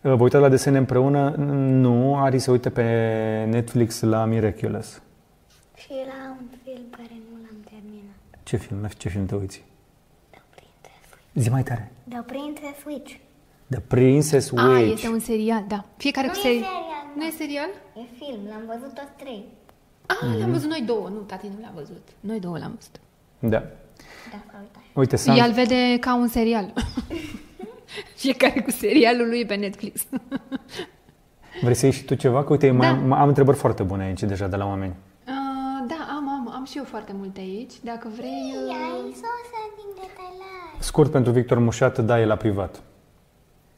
Vă 0.00 0.12
uitați 0.22 0.42
la 0.42 0.48
desene 0.48 0.78
împreună? 0.78 1.30
Nu, 1.56 2.16
Ari 2.18 2.38
se 2.38 2.50
uită 2.50 2.70
pe 2.70 2.82
Netflix 3.48 4.00
la 4.00 4.24
Miraculous. 4.24 5.02
Și 5.74 5.86
era 5.90 6.36
un 6.40 6.46
film 6.64 6.84
care 6.90 7.08
nu 7.30 7.36
l-am 7.42 7.56
terminat. 7.70 8.14
Ce 8.42 8.56
film? 8.56 8.80
La 8.82 8.88
ce 8.88 9.08
film 9.08 9.26
te 9.26 9.34
uiți? 9.34 9.64
The 10.30 10.40
Princess 10.54 11.08
Switch. 11.08 11.32
Zi 11.34 11.50
mai 11.50 11.62
tare. 11.62 11.92
The 12.08 12.20
Princess 12.22 12.78
Switch. 12.80 13.14
The 13.70 13.80
Princess 13.80 14.52
A, 14.56 14.68
Witch. 14.68 14.92
este 14.92 15.08
un 15.08 15.18
serial, 15.18 15.64
da. 15.68 15.84
Fiecare 15.96 16.26
Nu 16.26 16.32
cu 16.32 16.38
e 16.38 16.42
seri... 16.42 16.54
serial, 16.54 16.82
Nu 17.16 17.24
e 17.24 17.30
serial? 17.30 17.68
E 17.96 18.00
film, 18.24 18.40
l-am 18.48 18.62
văzut 18.66 18.94
toți 18.94 19.12
trei. 19.16 19.44
Ah, 20.06 20.38
l-am 20.40 20.50
văzut 20.50 20.68
noi 20.68 20.82
două. 20.86 21.08
Nu, 21.08 21.18
tati 21.20 21.46
nu 21.46 21.60
l-a 21.60 21.72
văzut. 21.74 22.08
Noi 22.20 22.40
două 22.40 22.58
l-am 22.58 22.74
văzut. 22.74 23.00
Da. 23.38 23.62
Dacă 24.30 24.56
uitați. 24.60 24.84
Uite, 24.94 25.16
Sam, 25.16 25.36
El 25.36 25.52
vede 25.52 25.96
ca 26.00 26.14
un 26.16 26.28
serial. 26.28 26.72
Fiecare 28.22 28.60
cu 28.60 28.70
serialul 28.70 29.28
lui 29.28 29.46
pe 29.46 29.54
Netflix. 29.54 30.06
vrei 31.62 31.74
să 31.74 31.84
iei 31.86 31.94
și 31.94 32.04
tu 32.04 32.14
ceva? 32.14 32.44
Că 32.44 32.52
uite, 32.52 32.70
mai, 32.70 32.88
Da. 32.88 32.92
am, 32.94 33.12
am 33.12 33.28
întrebări 33.28 33.56
foarte 33.56 33.82
bune 33.82 34.04
aici 34.04 34.22
deja 34.22 34.46
de 34.46 34.56
la 34.56 34.66
oameni. 34.66 34.94
Uh, 35.26 35.86
da, 35.88 36.06
am, 36.16 36.28
am, 36.28 36.52
am 36.54 36.64
și 36.64 36.76
eu 36.76 36.84
foarte 36.84 37.12
multe 37.18 37.40
aici. 37.40 37.72
Dacă 37.82 38.08
vrei... 38.16 38.52
Ia, 38.68 38.76
Uh... 38.76 39.04
ai 39.04 39.12
sosa 39.12 39.62
din 39.76 39.94
detalai. 39.94 40.76
Scurt 40.78 41.10
pentru 41.10 41.32
Victor 41.32 41.58
Mușat, 41.58 41.98
da, 41.98 42.20
e 42.20 42.24
la 42.24 42.36
privat. 42.36 42.82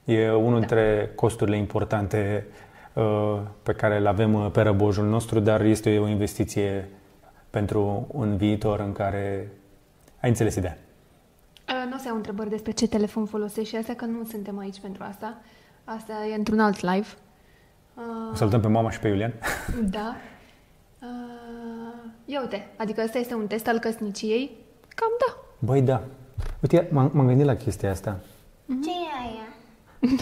E 0.04 0.30
unul 0.32 0.58
dintre 0.58 1.12
costurile 1.14 1.56
importante 1.56 2.46
uh, 2.92 3.38
pe 3.62 3.72
care 3.72 3.98
le 3.98 4.08
avem 4.08 4.34
uh, 4.34 4.50
pe 4.52 4.60
răbojul 4.60 5.06
nostru, 5.06 5.38
dar 5.40 5.60
este 5.60 5.98
o 5.98 6.08
investiție 6.08 6.88
pentru 7.50 8.06
un 8.10 8.36
viitor 8.36 8.80
în 8.80 8.92
care 8.92 9.50
ai 10.20 10.28
înțeles 10.28 10.54
ideea. 10.54 10.78
Uh, 11.68 11.88
nu 11.88 11.94
o 11.94 11.98
să 11.98 12.06
iau 12.06 12.16
întrebări 12.16 12.50
despre 12.50 12.72
ce 12.72 12.88
telefon 12.88 13.26
folosești 13.26 13.68
și 13.68 13.76
astea, 13.76 13.94
că 13.94 14.04
nu 14.04 14.24
suntem 14.24 14.58
aici 14.58 14.80
pentru 14.80 15.02
asta. 15.02 15.38
Asta 15.84 16.12
e 16.30 16.34
într-un 16.34 16.60
alt 16.60 16.80
live. 16.80 17.06
O 17.94 18.00
Uh, 18.30 18.36
salutăm 18.36 18.60
pe 18.60 18.68
mama 18.68 18.90
și 18.90 18.98
pe 18.98 19.08
Iulian. 19.08 19.32
da. 19.96 20.16
Uh, 20.98 22.10
ia 22.24 22.40
uite, 22.40 22.68
adică 22.76 23.02
ăsta 23.04 23.18
este 23.18 23.34
un 23.34 23.46
test 23.46 23.66
al 23.66 23.78
căsniciei? 23.78 24.50
Cam 24.88 25.08
da. 25.26 25.36
Băi, 25.58 25.82
da. 25.82 26.02
Uite, 26.62 26.88
m-am, 26.92 27.10
m-am 27.14 27.26
gândit 27.26 27.46
la 27.46 27.56
chestia 27.56 27.90
asta. 27.90 28.20
Ce 28.66 28.90
e 28.90 29.22
aia? 29.22 29.48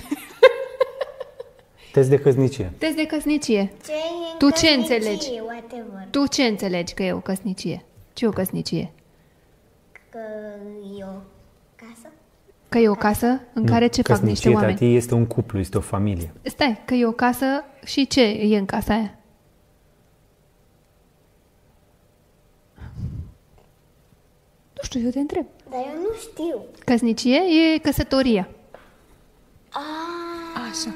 Test 1.92 2.08
de 2.08 2.18
căsnicie. 2.18 2.72
Test 2.78 2.96
de 2.96 3.06
căsnicie. 3.06 3.72
Ce 3.84 3.92
e 3.92 3.94
în 4.32 4.38
Tu 4.38 4.50
ce 4.50 4.50
căsnicie, 4.50 4.76
înțelegi? 4.76 5.30
Whatever. 5.30 6.06
Tu 6.10 6.26
ce 6.26 6.42
înțelegi 6.42 6.94
că 6.94 7.02
e 7.02 7.12
o 7.12 7.20
căsnicie? 7.20 7.84
Ce 8.12 8.24
e 8.24 8.28
o 8.28 8.30
căsnicie? 8.30 8.92
Că 10.16 10.98
e 10.98 11.04
o 11.04 11.20
casă? 11.76 12.08
Că 12.68 12.78
e 12.78 12.88
o 12.88 12.94
casă 12.94 13.40
în 13.52 13.66
care 13.66 13.86
ce 13.86 14.02
fac 14.02 14.20
niște 14.20 14.24
Căsnicie, 14.26 14.54
oameni? 14.54 14.72
tati, 14.72 14.94
este 14.94 15.14
un 15.14 15.26
cuplu, 15.26 15.58
este 15.58 15.76
o 15.76 15.80
familie. 15.80 16.32
Stai, 16.42 16.82
că 16.86 16.94
e 16.94 17.06
o 17.06 17.12
casă 17.12 17.46
și 17.84 18.06
ce 18.06 18.22
e 18.22 18.58
în 18.58 18.66
casa 18.66 18.94
aia? 18.94 19.14
Nu 24.72 24.82
știu, 24.82 25.00
eu 25.04 25.10
te 25.10 25.18
întreb. 25.18 25.46
Dar 25.70 25.80
eu 25.80 26.00
nu 26.00 26.14
știu. 26.20 26.64
Căsnicie 26.84 27.36
e 27.74 27.78
căsătoria. 27.78 28.48
Ah, 29.70 30.70
Așa. 30.70 30.94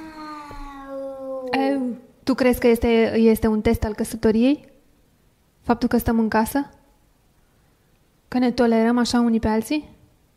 au. 0.91 1.49
Eu, 1.71 1.83
tu 2.23 2.35
crezi 2.35 2.61
că 2.61 2.67
este, 2.67 3.17
este 3.17 3.47
un 3.47 3.61
test 3.61 3.85
al 3.85 3.95
căsătoriei? 3.95 4.69
Faptul 5.63 5.89
că 5.89 5.97
stăm 5.97 6.19
în 6.19 6.29
casă? 6.29 6.71
Că 8.31 8.39
ne 8.39 8.51
tolerăm 8.51 8.99
așa 8.99 9.21
unii 9.21 9.41
pe 9.41 9.49
alții? 9.49 9.89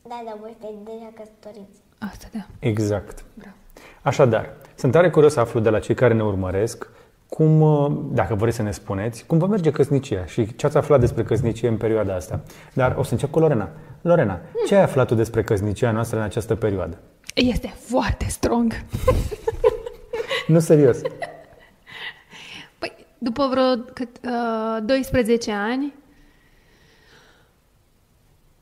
Da, 0.02 0.22
dar 0.26 0.38
voi 0.42 0.56
sunteți 0.60 0.84
deja 0.84 1.12
căsătoriți. 1.16 1.80
Asta 2.00 2.28
da. 2.34 2.46
Exact. 2.60 3.24
Bravo. 3.34 3.56
Așadar, 4.02 4.50
sunt 4.76 4.92
tare 4.92 5.10
curios 5.10 5.34
să 5.34 5.40
aflu 5.40 5.60
de 5.60 5.70
la 5.70 5.80
cei 5.80 5.96
care 5.96 6.14
ne 6.14 6.24
urmăresc 6.24 6.90
cum, 7.30 7.62
uh, 7.62 7.92
dacă 8.12 8.36
vreți 8.36 8.56
să 8.56 8.62
ne 8.62 8.72
spuneți, 8.72 9.26
cum 9.26 9.38
vă 9.38 9.48
merge 9.48 9.72
căsnicia 9.72 10.26
și 10.26 10.56
ce 10.56 10.66
ați 10.66 10.78
aflat 10.78 11.00
despre 11.00 11.24
căsnicie 11.24 11.68
în 11.68 11.78
perioada 11.78 12.16
asta. 12.16 12.44
Dar 12.74 12.96
o 12.98 13.04
să 13.04 13.14
încep 13.14 13.32
cu 13.32 13.40
Lorena. 13.40 13.70
Lorena, 14.02 14.40
ce 14.68 14.76
ai 14.76 14.82
aflat 14.82 15.08
tu 15.08 15.16
despre 15.16 15.44
căsnicia 15.44 15.92
noastră 15.92 16.18
în 16.18 16.24
această 16.24 16.56
perioadă? 16.56 16.98
Este 17.34 17.68
foarte 17.68 18.26
strong. 18.28 18.74
Nu 20.48 20.60
serios. 20.60 21.02
Păi, 22.80 23.06
după 23.18 23.48
vreo 23.52 23.76
cât, 23.94 24.20
uh, 24.26 24.84
12 24.86 25.52
ani, 25.52 25.94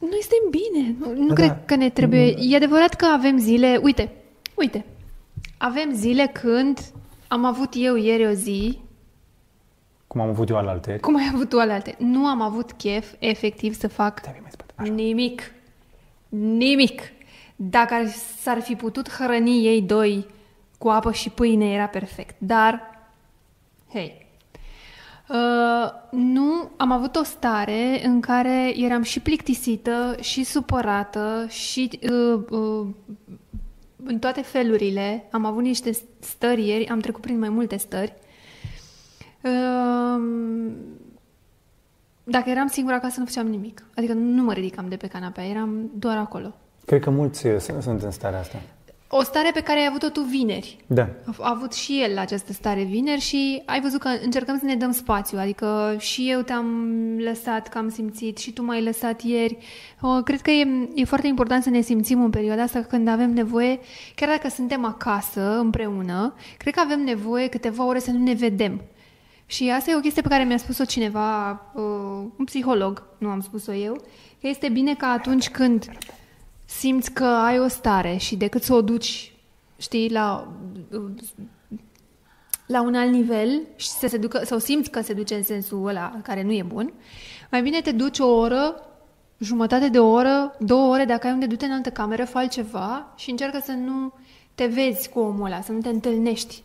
noi 0.10 0.20
suntem 0.22 0.50
bine. 0.62 0.96
Nu, 1.00 1.22
nu 1.22 1.28
Da, 1.28 1.34
cred 1.34 1.48
da. 1.48 1.60
că 1.66 1.76
ne 1.76 1.90
trebuie... 1.90 2.36
E 2.40 2.56
adevărat 2.56 2.94
că 2.94 3.06
avem 3.06 3.38
zile... 3.38 3.80
Uite, 3.84 4.12
uite. 4.56 4.86
Avem 5.58 5.92
zile 5.94 6.26
când 6.34 6.80
am 7.28 7.46
avut 7.46 7.70
eu 7.76 7.96
ieri 7.96 8.28
o 8.28 8.32
zi, 8.32 8.80
Cum 10.08 10.22
am 10.22 10.30
avut 10.30 10.50
eu 10.50 10.58
alaltări. 10.58 11.00
cum 11.00 11.16
ai 11.16 11.30
avut 11.34 11.50
tu 11.50 11.60
alte. 11.60 11.96
Nu 11.98 12.26
am 12.26 12.42
avut 12.42 12.72
chef, 12.72 13.12
efectiv, 13.20 13.74
să 13.76 13.88
fac 13.88 14.20
Stai 14.20 14.38
mai 14.42 14.52
spate. 14.52 14.74
Așa. 14.76 14.92
nimic. 14.92 15.52
Nimic. 16.30 17.02
Dacă 17.56 17.94
ar- 17.94 18.08
s-ar 18.42 18.60
fi 18.62 18.76
putut 18.76 19.10
hrăni 19.12 19.66
ei 19.66 19.82
doi 19.82 20.26
cu 20.78 20.88
apă 20.90 21.12
și 21.12 21.30
pâine, 21.30 21.72
era 21.74 21.86
perfect. 21.88 22.36
Dar, 22.38 23.00
hei, 23.94 24.28
uh, 25.32 25.92
nu 26.12 26.72
am 26.78 26.92
avut 26.92 27.16
o 27.16 27.24
stare 27.24 28.06
în 28.06 28.20
care 28.20 28.74
eram 28.78 29.02
și 29.02 29.20
plictisită, 29.20 30.16
și 30.20 30.44
supărată, 30.44 31.46
și 31.50 32.00
uh, 32.12 32.42
uh, 32.50 32.88
în 34.04 34.20
toate 34.20 34.42
felurile. 34.42 35.28
Am 35.32 35.46
avut 35.46 35.64
niște 35.64 35.92
stări 36.20 36.68
ieri, 36.68 36.88
am 36.88 37.00
trecut 37.00 37.22
prin 37.22 37.40
mai 37.40 37.50
multe 37.50 37.78
stări. 37.78 38.14
Uh, 39.44 40.22
dacă 42.24 42.50
eram 42.50 42.68
singură 42.68 42.96
acasă, 42.96 43.20
nu 43.20 43.26
făceam 43.26 43.48
nimic. 43.48 43.84
Adică 43.96 44.14
nu 44.14 44.44
mă 44.44 44.54
ridicam 44.54 44.90
de 44.90 44.96
pe 44.96 45.08
canapea, 45.08 45.46
eram 45.46 45.92
doar 45.96 46.18
acolo. 46.18 46.56
Cred 46.86 47.02
că 47.02 47.10
mulți 47.10 47.48
uh, 47.48 47.60
sunt 47.60 47.84
sunt 47.84 48.02
în 48.02 48.12
starea 48.12 48.40
asta. 48.40 48.62
O 49.14 49.24
stare 49.24 49.52
pe 49.54 49.62
care 49.62 49.80
ai 49.80 49.86
avut-o 49.86 50.10
tu 50.10 50.22
vineri. 50.22 50.78
Da. 50.88 51.10
A 51.26 51.34
a 51.40 51.50
avut 51.56 51.74
și 51.74 52.02
el 52.02 52.18
această 52.18 52.54
stare 52.54 52.84
vineri 52.84 53.22
și 53.22 53.62
ai 53.66 53.82
văzut 53.82 54.00
că 54.00 54.10
încercăm 54.24 54.58
să 54.58 54.66
ne 54.66 54.76
dăm 54.76 54.92
spațiu, 54.92 55.38
adică 55.40 55.96
și 56.00 56.30
eu 56.30 56.42
te-am 56.42 56.94
lăsat 57.18 57.68
că 57.68 57.78
am 57.78 57.90
simțit 57.90 58.38
și 58.38 58.52
tu 58.52 58.64
m-ai 58.64 58.84
lăsat 58.84 59.22
ieri. 59.22 59.58
O, 60.02 60.22
cred 60.22 60.42
că 60.42 60.52
e, 60.52 60.90
e 60.96 61.04
foarte 61.04 61.28
important 61.28 61.64
să 61.64 61.70
ne 61.70 61.82
simțim 61.82 62.24
în 62.24 62.30
perioada 62.30 62.62
asta 62.62 62.82
când 62.82 63.08
avem 63.08 63.34
nevoie, 63.34 63.80
chiar 64.16 64.30
dacă 64.30 64.50
suntem 64.50 64.86
acasă 64.86 65.60
împreună, 65.60 66.34
cred 66.58 66.74
că 66.74 66.80
avem 66.80 67.04
nevoie 67.04 67.48
câteva 67.48 67.86
ore 67.86 68.00
să 68.00 68.12
nu 68.12 68.24
ne 68.24 68.34
vedem. 68.34 68.82
Și 69.46 69.70
asta 69.70 69.92
e 69.92 69.96
o 69.96 70.00
chestie 70.00 70.22
pe 70.22 70.30
care 70.30 70.44
mi-a 70.44 70.58
spus-o 70.58 70.86
cineva, 70.86 71.50
uh, 71.74 71.84
un 72.38 72.46
psiholog, 72.46 73.04
nu 73.18 73.30
am 73.30 73.42
spus-o 73.42 73.74
eu, 73.74 73.94
că 74.42 74.48
este 74.48 74.70
bine 74.70 74.94
că 74.94 75.06
atunci 75.06 75.50
când 75.50 75.90
simți 76.80 77.12
că 77.12 77.24
ai 77.24 77.60
o 77.60 77.68
stare 77.68 78.16
și 78.16 78.36
decât 78.36 78.64
să 78.64 78.74
o 78.74 78.82
duci, 78.82 79.34
știi, 79.78 80.12
la, 80.12 80.48
la 82.66 82.82
un 82.82 82.96
alt 82.96 83.12
nivel 83.12 83.62
și 83.76 83.88
să 83.88 84.08
se 84.08 84.18
ducă, 84.18 84.42
sau 84.46 84.58
simți 84.58 84.90
că 84.90 85.02
se 85.02 85.14
duce 85.14 85.36
în 85.36 85.44
sensul 85.44 85.88
ăla 85.88 86.20
care 86.24 86.44
nu 86.44 86.52
e 86.52 86.64
bun, 86.64 86.94
mai 87.52 87.62
bine 87.62 87.82
te 87.82 87.92
duci 87.92 88.20
o 88.20 88.26
oră, 88.28 88.76
jumătate 89.38 89.90
de 89.90 90.00
oră, 90.00 90.56
două 90.60 90.94
ore, 90.94 91.06
dacă 91.06 91.28
ai 91.28 91.34
unde 91.34 91.46
du-te 91.46 91.66
în 91.66 91.72
altă 91.72 91.90
cameră, 91.90 92.26
fă 92.26 92.38
altceva 92.38 93.14
și 93.16 93.30
încearcă 93.30 93.60
să 93.64 93.72
nu 93.72 94.14
te 94.56 94.66
vezi 94.66 95.10
cu 95.10 95.20
omul 95.20 95.46
ăla, 95.46 95.62
să 95.62 95.72
nu 95.72 95.80
te 95.80 95.90
întâlnești. 95.90 96.64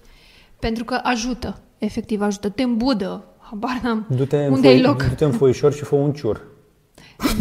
Pentru 0.58 0.84
că 0.84 1.00
ajută, 1.02 1.60
efectiv 1.78 2.20
ajută, 2.20 2.48
te 2.48 2.62
îmbudă, 2.62 3.24
habar 3.38 3.80
n-am 3.82 4.06
Du-te 4.16 4.44
în, 4.44 4.52
unde 4.52 4.68
ai 4.68 4.80
foi, 4.80 4.82
loc. 4.82 5.02
du-te 5.08 5.24
în 5.24 5.32
foișor 5.32 5.72
și 5.72 5.84
fă 5.84 5.94
un 5.94 6.12
ciur. 6.12 6.42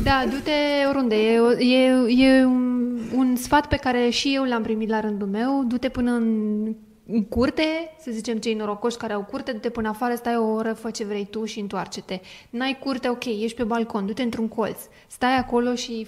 Da, 0.04 0.26
du-te 0.30 0.86
oriunde. 0.88 1.16
E, 1.16 1.40
e, 1.60 2.26
e 2.26 2.46
un, 2.46 3.00
un 3.16 3.36
sfat 3.36 3.68
pe 3.68 3.76
care 3.76 4.10
și 4.10 4.36
eu 4.36 4.44
l-am 4.44 4.62
primit 4.62 4.90
la 4.90 5.00
rândul 5.00 5.28
meu. 5.28 5.64
Du-te 5.64 5.90
până 5.90 6.12
în, 6.12 6.64
în 7.08 7.24
curte, 7.24 7.96
să 8.00 8.12
zicem 8.12 8.38
cei 8.38 8.54
norocoși 8.54 8.98
care 8.98 9.14
au 9.14 9.24
curte, 9.24 9.52
du-te 9.52 9.70
până 9.70 9.88
afară, 9.88 10.16
stai 10.16 10.38
o 10.38 10.46
oră, 10.46 10.74
fă 10.74 10.90
ce 10.90 11.06
vrei 11.06 11.26
tu 11.26 11.46
și 11.46 11.60
întoarce-te. 11.60 12.20
N-ai 12.50 12.78
curte, 12.80 13.10
ok, 13.10 13.26
ești 13.26 13.54
pe 13.54 13.64
balcon, 13.64 14.06
du-te 14.06 14.22
într-un 14.22 14.48
colț. 14.48 14.80
Stai 15.08 15.38
acolo 15.38 15.76
și 15.76 16.08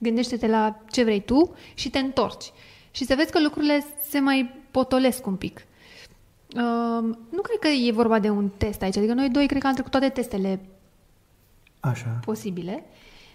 gândește-te 0.00 0.46
la 0.46 0.80
ce 0.90 1.02
vrei 1.02 1.20
tu 1.20 1.54
și 1.74 1.90
te 1.90 1.98
întorci. 1.98 2.52
și 2.90 3.04
să 3.04 3.14
vezi 3.14 3.30
că 3.30 3.40
lucrurile 3.40 3.84
se 4.08 4.18
mai 4.18 4.50
potolesc 4.70 5.26
un 5.26 5.36
pic. 5.36 5.66
Uh, 6.56 7.14
nu 7.30 7.40
cred 7.42 7.58
că 7.60 7.68
e 7.68 7.92
vorba 7.92 8.18
de 8.18 8.28
un 8.28 8.48
test 8.56 8.82
aici, 8.82 8.96
adică 8.96 9.12
noi 9.12 9.28
doi 9.28 9.46
cred 9.46 9.60
că 9.60 9.66
am 9.66 9.72
trecut 9.72 9.90
toate 9.90 10.08
testele 10.08 10.60
Așa. 11.80 12.18
posibile. 12.24 12.84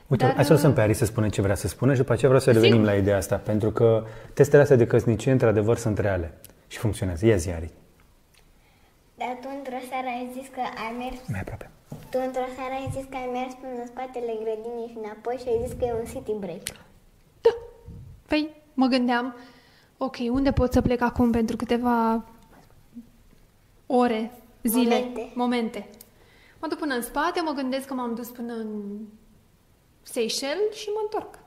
Uite, 0.10 0.26
Dar, 0.26 0.36
hai 0.36 0.46
să 0.46 0.54
lăsăm 0.54 0.70
uh, 0.70 0.76
pe 0.76 0.82
Ari 0.82 0.94
să 0.94 1.06
spună 1.06 1.30
ce 1.30 1.42
vrea 1.42 1.56
să 1.56 1.68
spună 1.68 1.92
și 1.92 1.98
după 2.00 2.12
aceea 2.14 2.30
vreau 2.32 2.44
să 2.46 2.52
revenim 2.52 2.76
Sigur. 2.76 2.92
la 2.92 2.96
ideea 2.96 3.18
asta, 3.18 3.36
pentru 3.36 3.72
că 3.72 4.06
testele 4.34 4.62
astea 4.62 4.78
de 4.78 4.88
căsnicie, 4.88 5.32
într-adevăr, 5.32 5.78
sunt 5.78 5.98
reale 5.98 6.34
și 6.68 6.78
funcționează. 6.78 7.26
Ia 7.26 7.36
zi, 7.36 7.50
Ari. 7.50 7.72
Dar 9.16 9.38
tu 9.42 9.48
într-o 9.58 9.80
seară 9.90 10.08
ai 10.08 10.30
zis 10.34 10.48
că 10.56 10.60
ai 10.60 10.96
mers 10.98 11.28
Mai 11.28 11.40
aproape. 11.40 11.70
Tu 12.10 12.18
într-o 12.26 12.48
seară 12.56 12.74
ai 12.80 12.90
zis 12.96 13.06
că 13.10 13.16
ai 13.22 13.30
mers 13.34 13.54
până 13.54 13.74
în 13.82 13.88
spatele 13.88 14.34
grădinii 14.44 14.88
și 14.92 14.98
înapoi 15.04 15.36
și 15.42 15.48
ai 15.48 15.60
zis 15.66 15.74
că 15.80 15.86
e 15.86 15.94
un 16.00 16.06
city 16.14 16.34
break. 16.40 16.64
Da. 17.42 17.54
Păi, 18.28 18.50
mă 18.74 18.88
gândeam, 18.88 19.36
ok, 19.98 20.16
unde 20.32 20.52
pot 20.52 20.74
să 20.74 20.82
plec 20.82 21.02
acum 21.02 21.32
pentru 21.32 21.56
câteva 21.56 22.24
ore, 23.86 24.32
zile, 24.64 24.96
Momente. 25.00 25.32
momente. 25.36 25.90
Mă 26.62 26.68
duc 26.68 26.78
până 26.78 26.94
în 26.94 27.02
spate, 27.02 27.42
mă 27.42 27.52
gândesc 27.52 27.86
că 27.88 27.94
m-am 27.94 28.16
dus 28.16 28.28
până 28.30 28.54
în 28.54 28.68
Seychelles 30.12 30.76
și 30.76 30.90
mă 30.94 31.00
întorc. 31.04 31.40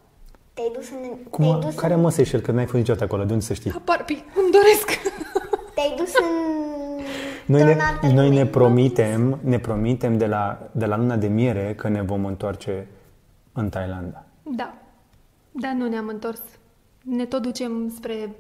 Te-ai 0.54 0.70
dus 0.74 0.90
în... 0.90 1.16
Cum, 1.30 1.44
te-ai 1.44 1.60
dus 1.60 1.74
care 1.74 1.94
în, 1.94 2.00
mă 2.00 2.10
Seychelles, 2.10 2.46
că 2.46 2.52
n-ai 2.52 2.64
fost 2.64 2.76
niciodată 2.76 3.04
acolo, 3.04 3.24
de 3.24 3.32
unde 3.32 3.44
să 3.44 3.54
știi? 3.54 3.70
La 3.70 3.82
Barbie, 3.84 4.24
îmi 4.34 4.50
doresc. 4.50 4.88
Te-ai 5.74 5.94
dus 5.96 6.12
în... 6.14 6.24
Noi 7.46 7.60
într-o 7.60 7.76
ne, 7.76 7.82
altă 7.82 8.06
noi 8.06 8.28
lume. 8.28 8.42
ne 8.42 8.46
promitem, 8.46 9.38
ne 9.42 9.58
promitem 9.58 10.18
de 10.18 10.26
la, 10.26 10.68
de 10.72 10.86
la 10.86 10.96
luna 10.96 11.16
de 11.16 11.26
miere 11.26 11.74
că 11.74 11.88
ne 11.88 12.02
vom 12.02 12.24
întoarce 12.24 12.86
în 13.52 13.68
Thailanda. 13.68 14.24
Da, 14.42 14.74
dar 15.50 15.72
nu 15.72 15.88
ne-am 15.88 16.08
întors. 16.08 16.40
Ne 17.02 17.24
tot 17.24 17.42
ducem 17.42 17.92
spre 17.96 18.14
uh, 18.14 18.30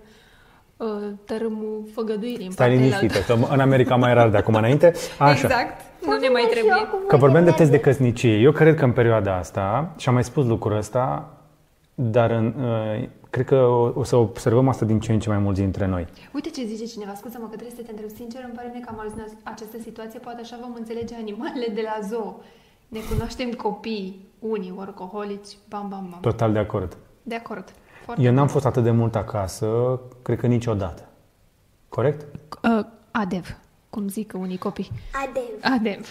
tărâmul 1.24 1.82
făgăduirii 1.94 2.44
în 2.46 2.50
Stai 2.52 2.66
partea 2.68 2.84
liniștită, 2.84 3.18
că 3.32 3.52
în 3.54 3.60
America 3.60 3.96
mai 3.96 4.14
rar 4.14 4.28
de 4.28 4.36
acum 4.36 4.54
înainte. 4.54 4.92
Așa. 5.18 5.30
Exact, 5.46 5.80
nu 6.06 6.18
ne 6.18 6.28
mai 6.28 6.42
Și 6.42 6.48
trebuie. 6.48 6.72
eu 6.78 6.84
cu 6.84 6.96
voi 6.96 7.06
Că 7.08 7.16
vorbeam 7.16 7.44
de 7.44 7.50
de 7.50 7.56
test 7.56 7.70
de 7.70 7.76
merge. 7.76 7.90
căsnicie. 7.90 8.36
Eu 8.36 8.52
cred 8.52 8.74
că 8.74 8.84
în 8.84 8.92
perioada 8.92 9.36
asta, 9.36 9.92
și 9.96 10.08
am 10.08 10.14
mai 10.14 10.24
spus 10.24 10.46
lucrul 10.46 10.76
ăsta, 10.76 11.28
dar 11.94 12.30
în, 12.30 12.54
uh, 12.64 13.08
cred 13.30 13.46
că 13.46 13.54
o, 13.56 13.92
o 13.94 14.04
să 14.04 14.16
observăm 14.16 14.68
asta 14.68 14.84
din 14.84 15.00
ce 15.00 15.12
în 15.12 15.18
ce 15.20 15.28
mai 15.28 15.38
mulți 15.38 15.60
dintre 15.60 15.86
noi. 15.86 16.06
Uite 16.34 16.48
ce 16.50 16.64
zice 16.64 16.84
cineva, 16.84 17.12
scuză-mă 17.16 17.46
că 17.50 17.56
trebuie 17.56 17.76
să 17.76 17.82
te 17.82 17.90
întreb 17.90 18.08
sincer, 18.16 18.40
îmi 18.44 18.52
pare 18.56 18.68
mie 18.72 18.80
că 18.80 18.88
am 18.92 18.98
ajuns 18.98 19.14
în 19.16 19.36
această 19.42 19.76
situație, 19.82 20.18
poate 20.18 20.40
așa 20.40 20.58
vom 20.60 20.74
înțelege 20.78 21.14
animalele 21.14 21.66
de 21.74 21.80
la 21.84 22.06
zoo. 22.08 22.36
Ne 22.88 22.98
cunoaștem 23.10 23.50
copii, 23.50 24.28
unii 24.38 24.72
workaholici, 24.76 25.56
bam, 25.68 25.86
bam, 25.88 26.06
bam. 26.10 26.20
Total 26.20 26.52
de 26.52 26.58
acord. 26.58 26.96
De 27.22 27.34
acord. 27.34 27.72
Foarte 28.04 28.22
Eu 28.22 28.32
n-am 28.32 28.48
fost 28.48 28.64
atât 28.64 28.82
de 28.82 28.90
mult 28.90 29.16
acasă, 29.16 30.00
cred 30.22 30.38
că 30.38 30.46
niciodată. 30.46 31.02
Corect? 31.88 32.26
Uh, 32.62 32.84
adev, 33.10 33.56
cum 33.90 34.08
zic 34.08 34.32
unii 34.36 34.58
copii. 34.58 34.90
Adev. 35.28 35.76
Adev. 35.80 36.06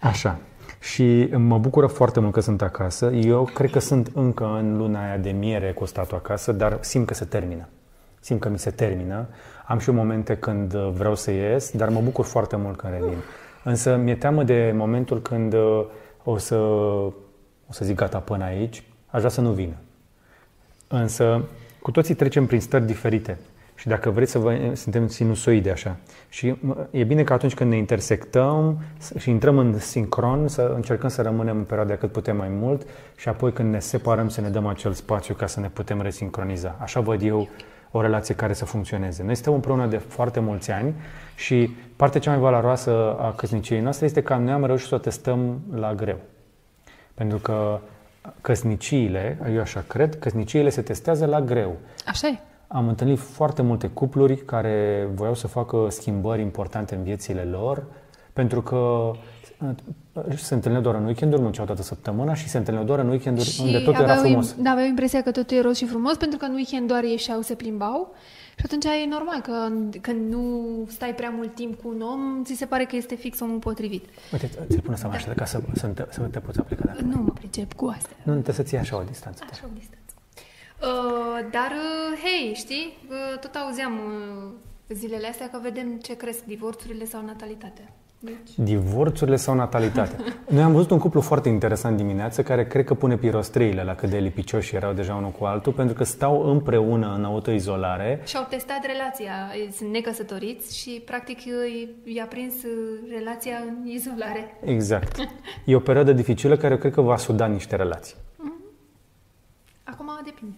Așa. 0.00 0.38
Și 0.80 1.28
mă 1.36 1.58
bucură 1.58 1.86
foarte 1.86 2.20
mult 2.20 2.32
că 2.32 2.40
sunt 2.40 2.62
acasă. 2.62 3.06
Eu 3.10 3.44
cred 3.54 3.70
că 3.70 3.78
sunt 3.78 4.10
încă 4.14 4.44
în 4.44 4.76
luna 4.76 5.04
aia 5.04 5.16
de 5.16 5.30
miere 5.30 5.72
cu 5.72 5.84
statul 5.84 6.16
acasă, 6.16 6.52
dar 6.52 6.78
simt 6.80 7.06
că 7.06 7.14
se 7.14 7.24
termină. 7.24 7.68
Simt 8.20 8.40
că 8.40 8.48
mi 8.48 8.58
se 8.58 8.70
termină. 8.70 9.26
Am 9.66 9.78
și 9.78 9.88
eu 9.88 9.94
momente 9.94 10.36
când 10.36 10.74
uh, 10.74 10.90
vreau 10.94 11.14
să 11.14 11.30
ies, 11.30 11.70
dar 11.70 11.88
mă 11.88 12.00
bucur 12.00 12.24
foarte 12.24 12.56
mult 12.56 12.76
când 12.76 12.92
revin. 12.92 13.18
Însă 13.64 13.96
mi-e 13.96 14.14
teamă 14.14 14.42
de 14.42 14.72
momentul 14.76 15.22
când 15.22 15.52
uh, 15.52 15.84
o 16.24 16.36
să, 16.36 16.56
o 17.66 17.72
să 17.72 17.84
zic 17.84 17.96
gata 17.96 18.18
până 18.18 18.44
aici, 18.44 18.82
aș 19.06 19.18
vrea 19.18 19.30
să 19.30 19.40
nu 19.40 19.50
vină. 19.50 19.74
Însă, 20.88 21.44
cu 21.82 21.90
toții 21.90 22.14
trecem 22.14 22.46
prin 22.46 22.60
stări 22.60 22.86
diferite. 22.86 23.38
Și 23.74 23.86
dacă 23.86 24.10
vreți 24.10 24.30
să 24.30 24.38
vă, 24.38 24.70
suntem 24.74 25.08
sinusoide 25.08 25.70
așa. 25.70 25.96
Și 26.28 26.54
mă, 26.60 26.86
e 26.90 27.04
bine 27.04 27.22
că 27.22 27.32
atunci 27.32 27.54
când 27.54 27.70
ne 27.70 27.76
intersectăm 27.76 28.78
și 29.18 29.30
intrăm 29.30 29.58
în 29.58 29.78
sincron, 29.78 30.48
să 30.48 30.72
încercăm 30.74 31.08
să 31.08 31.22
rămânem 31.22 31.56
în 31.56 31.64
perioada 31.64 31.96
cât 31.96 32.12
putem 32.12 32.36
mai 32.36 32.48
mult 32.48 32.86
și 33.16 33.28
apoi 33.28 33.52
când 33.52 33.72
ne 33.72 33.78
separăm 33.78 34.28
să 34.28 34.40
ne 34.40 34.48
dăm 34.48 34.66
acel 34.66 34.92
spațiu 34.92 35.34
ca 35.34 35.46
să 35.46 35.60
ne 35.60 35.68
putem 35.68 36.00
resincroniza. 36.00 36.76
Așa 36.78 37.00
văd 37.00 37.22
eu 37.22 37.48
o 37.90 38.00
relație 38.00 38.34
care 38.34 38.52
să 38.52 38.64
funcționeze. 38.64 39.22
Noi 39.22 39.34
suntem 39.34 39.52
împreună 39.52 39.86
de 39.86 39.96
foarte 39.96 40.40
mulți 40.40 40.70
ani 40.70 40.94
și 41.36 41.76
partea 41.96 42.20
cea 42.20 42.30
mai 42.30 42.40
valoroasă 42.40 43.16
a 43.18 43.32
căsniciei 43.36 43.80
noastre 43.80 44.06
este 44.06 44.22
că 44.22 44.34
noi 44.34 44.52
am 44.52 44.64
reușit 44.64 44.88
să 44.88 44.94
o 44.94 44.98
testăm 44.98 45.60
la 45.74 45.94
greu. 45.94 46.18
Pentru 47.14 47.38
că 47.38 47.80
căsniciile, 48.40 49.38
eu 49.54 49.60
așa 49.60 49.84
cred, 49.86 50.18
căsniciile 50.18 50.68
se 50.68 50.82
testează 50.82 51.26
la 51.26 51.40
greu. 51.40 51.76
Așa 52.06 52.28
e. 52.28 52.38
Am 52.66 52.88
întâlnit 52.88 53.18
foarte 53.18 53.62
multe 53.62 53.86
cupluri 53.86 54.36
care 54.44 55.08
voiau 55.14 55.34
să 55.34 55.46
facă 55.46 55.86
schimbări 55.90 56.40
importante 56.40 56.94
în 56.94 57.02
viețile 57.02 57.42
lor, 57.42 57.84
pentru 58.32 58.62
că 58.62 58.76
uh, 58.76 60.36
se 60.36 60.54
întâlneau 60.54 60.82
doar 60.82 60.94
în 60.94 61.04
weekenduri, 61.04 61.42
munceau 61.42 61.66
toată 61.66 61.82
săptămâna 61.82 62.34
și 62.34 62.48
se 62.48 62.58
întâlneau 62.58 62.86
doar 62.86 62.98
în 62.98 63.08
weekenduri 63.08 63.58
unde 63.60 63.78
totul 63.78 64.02
era 64.02 64.02
aveau, 64.02 64.24
frumos. 64.24 64.54
Da, 64.58 64.70
aveau 64.70 64.86
impresia 64.86 65.22
că 65.22 65.30
totul 65.30 65.56
e 65.56 65.60
roz 65.60 65.76
și 65.76 65.86
frumos, 65.86 66.16
pentru 66.16 66.38
că 66.38 66.44
în 66.44 66.54
weekend 66.54 66.88
doar 66.88 67.04
ieșeau, 67.04 67.40
se 67.40 67.54
plimbau. 67.54 68.14
Și 68.58 68.64
atunci 68.64 68.84
e 68.84 69.06
normal 69.08 69.40
că 69.40 69.68
când 70.00 70.32
nu 70.32 70.84
stai 70.88 71.14
prea 71.14 71.30
mult 71.30 71.54
timp 71.54 71.80
cu 71.82 71.88
un 71.88 72.00
om, 72.00 72.44
ți 72.44 72.54
se 72.54 72.66
pare 72.66 72.84
că 72.84 72.96
este 72.96 73.14
fix 73.14 73.40
omul 73.40 73.58
potrivit. 73.58 74.04
Uite, 74.32 74.50
ți-l 74.68 74.80
pun 74.80 74.96
să 74.96 75.06
mai 75.06 75.16
așa, 75.16 75.32
ca 75.32 75.44
să, 75.44 75.60
să, 75.74 75.86
te, 75.86 76.04
să 76.10 76.20
te 76.20 76.38
poți 76.38 76.58
aplica 76.58 76.82
de 76.84 76.90
acum. 76.90 77.08
Nu 77.08 77.22
mă 77.22 77.30
pricep 77.30 77.72
cu 77.72 77.86
astea. 77.86 78.16
Nu, 78.22 78.32
trebuie 78.32 78.54
să 78.54 78.62
ții 78.62 78.76
așa 78.76 78.96
o 78.96 79.02
distanță. 79.02 79.44
Așa 79.50 79.64
o 79.64 79.68
distanță. 79.74 80.12
Uh, 80.82 81.48
dar, 81.50 81.70
uh, 81.70 82.18
hei, 82.24 82.54
știi, 82.54 82.98
uh, 83.08 83.38
tot 83.40 83.54
auzeam 83.54 83.92
uh, 83.92 84.94
zilele 84.94 85.28
astea 85.28 85.50
că 85.50 85.58
vedem 85.62 85.98
ce 85.98 86.16
cresc 86.16 86.44
divorțurile 86.44 87.04
sau 87.04 87.24
natalitatea. 87.24 87.92
Deci, 88.20 88.50
Divorțurile 88.56 89.36
sau 89.36 89.54
natalitatea. 89.54 90.18
Noi 90.48 90.62
am 90.62 90.72
văzut 90.72 90.90
un 90.90 90.98
cuplu 90.98 91.20
foarte 91.20 91.48
interesant 91.48 91.96
dimineață 91.96 92.42
care 92.42 92.66
cred 92.66 92.84
că 92.84 92.94
pune 92.94 93.16
pirostreile 93.16 93.82
la 93.82 93.94
cât 93.94 94.10
de 94.10 94.18
lipicioși 94.18 94.74
erau 94.76 94.92
deja 94.92 95.14
unul 95.14 95.30
cu 95.30 95.44
altul 95.44 95.72
pentru 95.72 95.94
că 95.94 96.04
stau 96.04 96.42
împreună 96.50 97.14
în 97.16 97.24
autoizolare 97.24 98.20
și-au 98.26 98.46
testat 98.50 98.86
relația, 98.86 99.32
ei 99.54 99.72
sunt 99.72 99.90
necăsătoriți 99.90 100.78
și, 100.78 101.02
practic, 101.06 101.44
i- 101.44 101.88
i-a 102.04 102.26
prins 102.26 102.54
uh, 102.54 102.70
relația 103.18 103.56
în 103.68 103.86
izolare. 103.86 104.56
Exact. 104.64 105.16
E 105.64 105.74
o 105.76 105.80
perioadă 105.80 106.12
dificilă 106.12 106.56
care 106.56 106.72
eu 106.72 106.78
cred 106.80 106.92
că 106.92 107.00
va 107.00 107.16
suda 107.16 107.46
niște 107.46 107.76
relații. 107.76 108.14
Acum 109.84 110.06
depinde. 110.24 110.56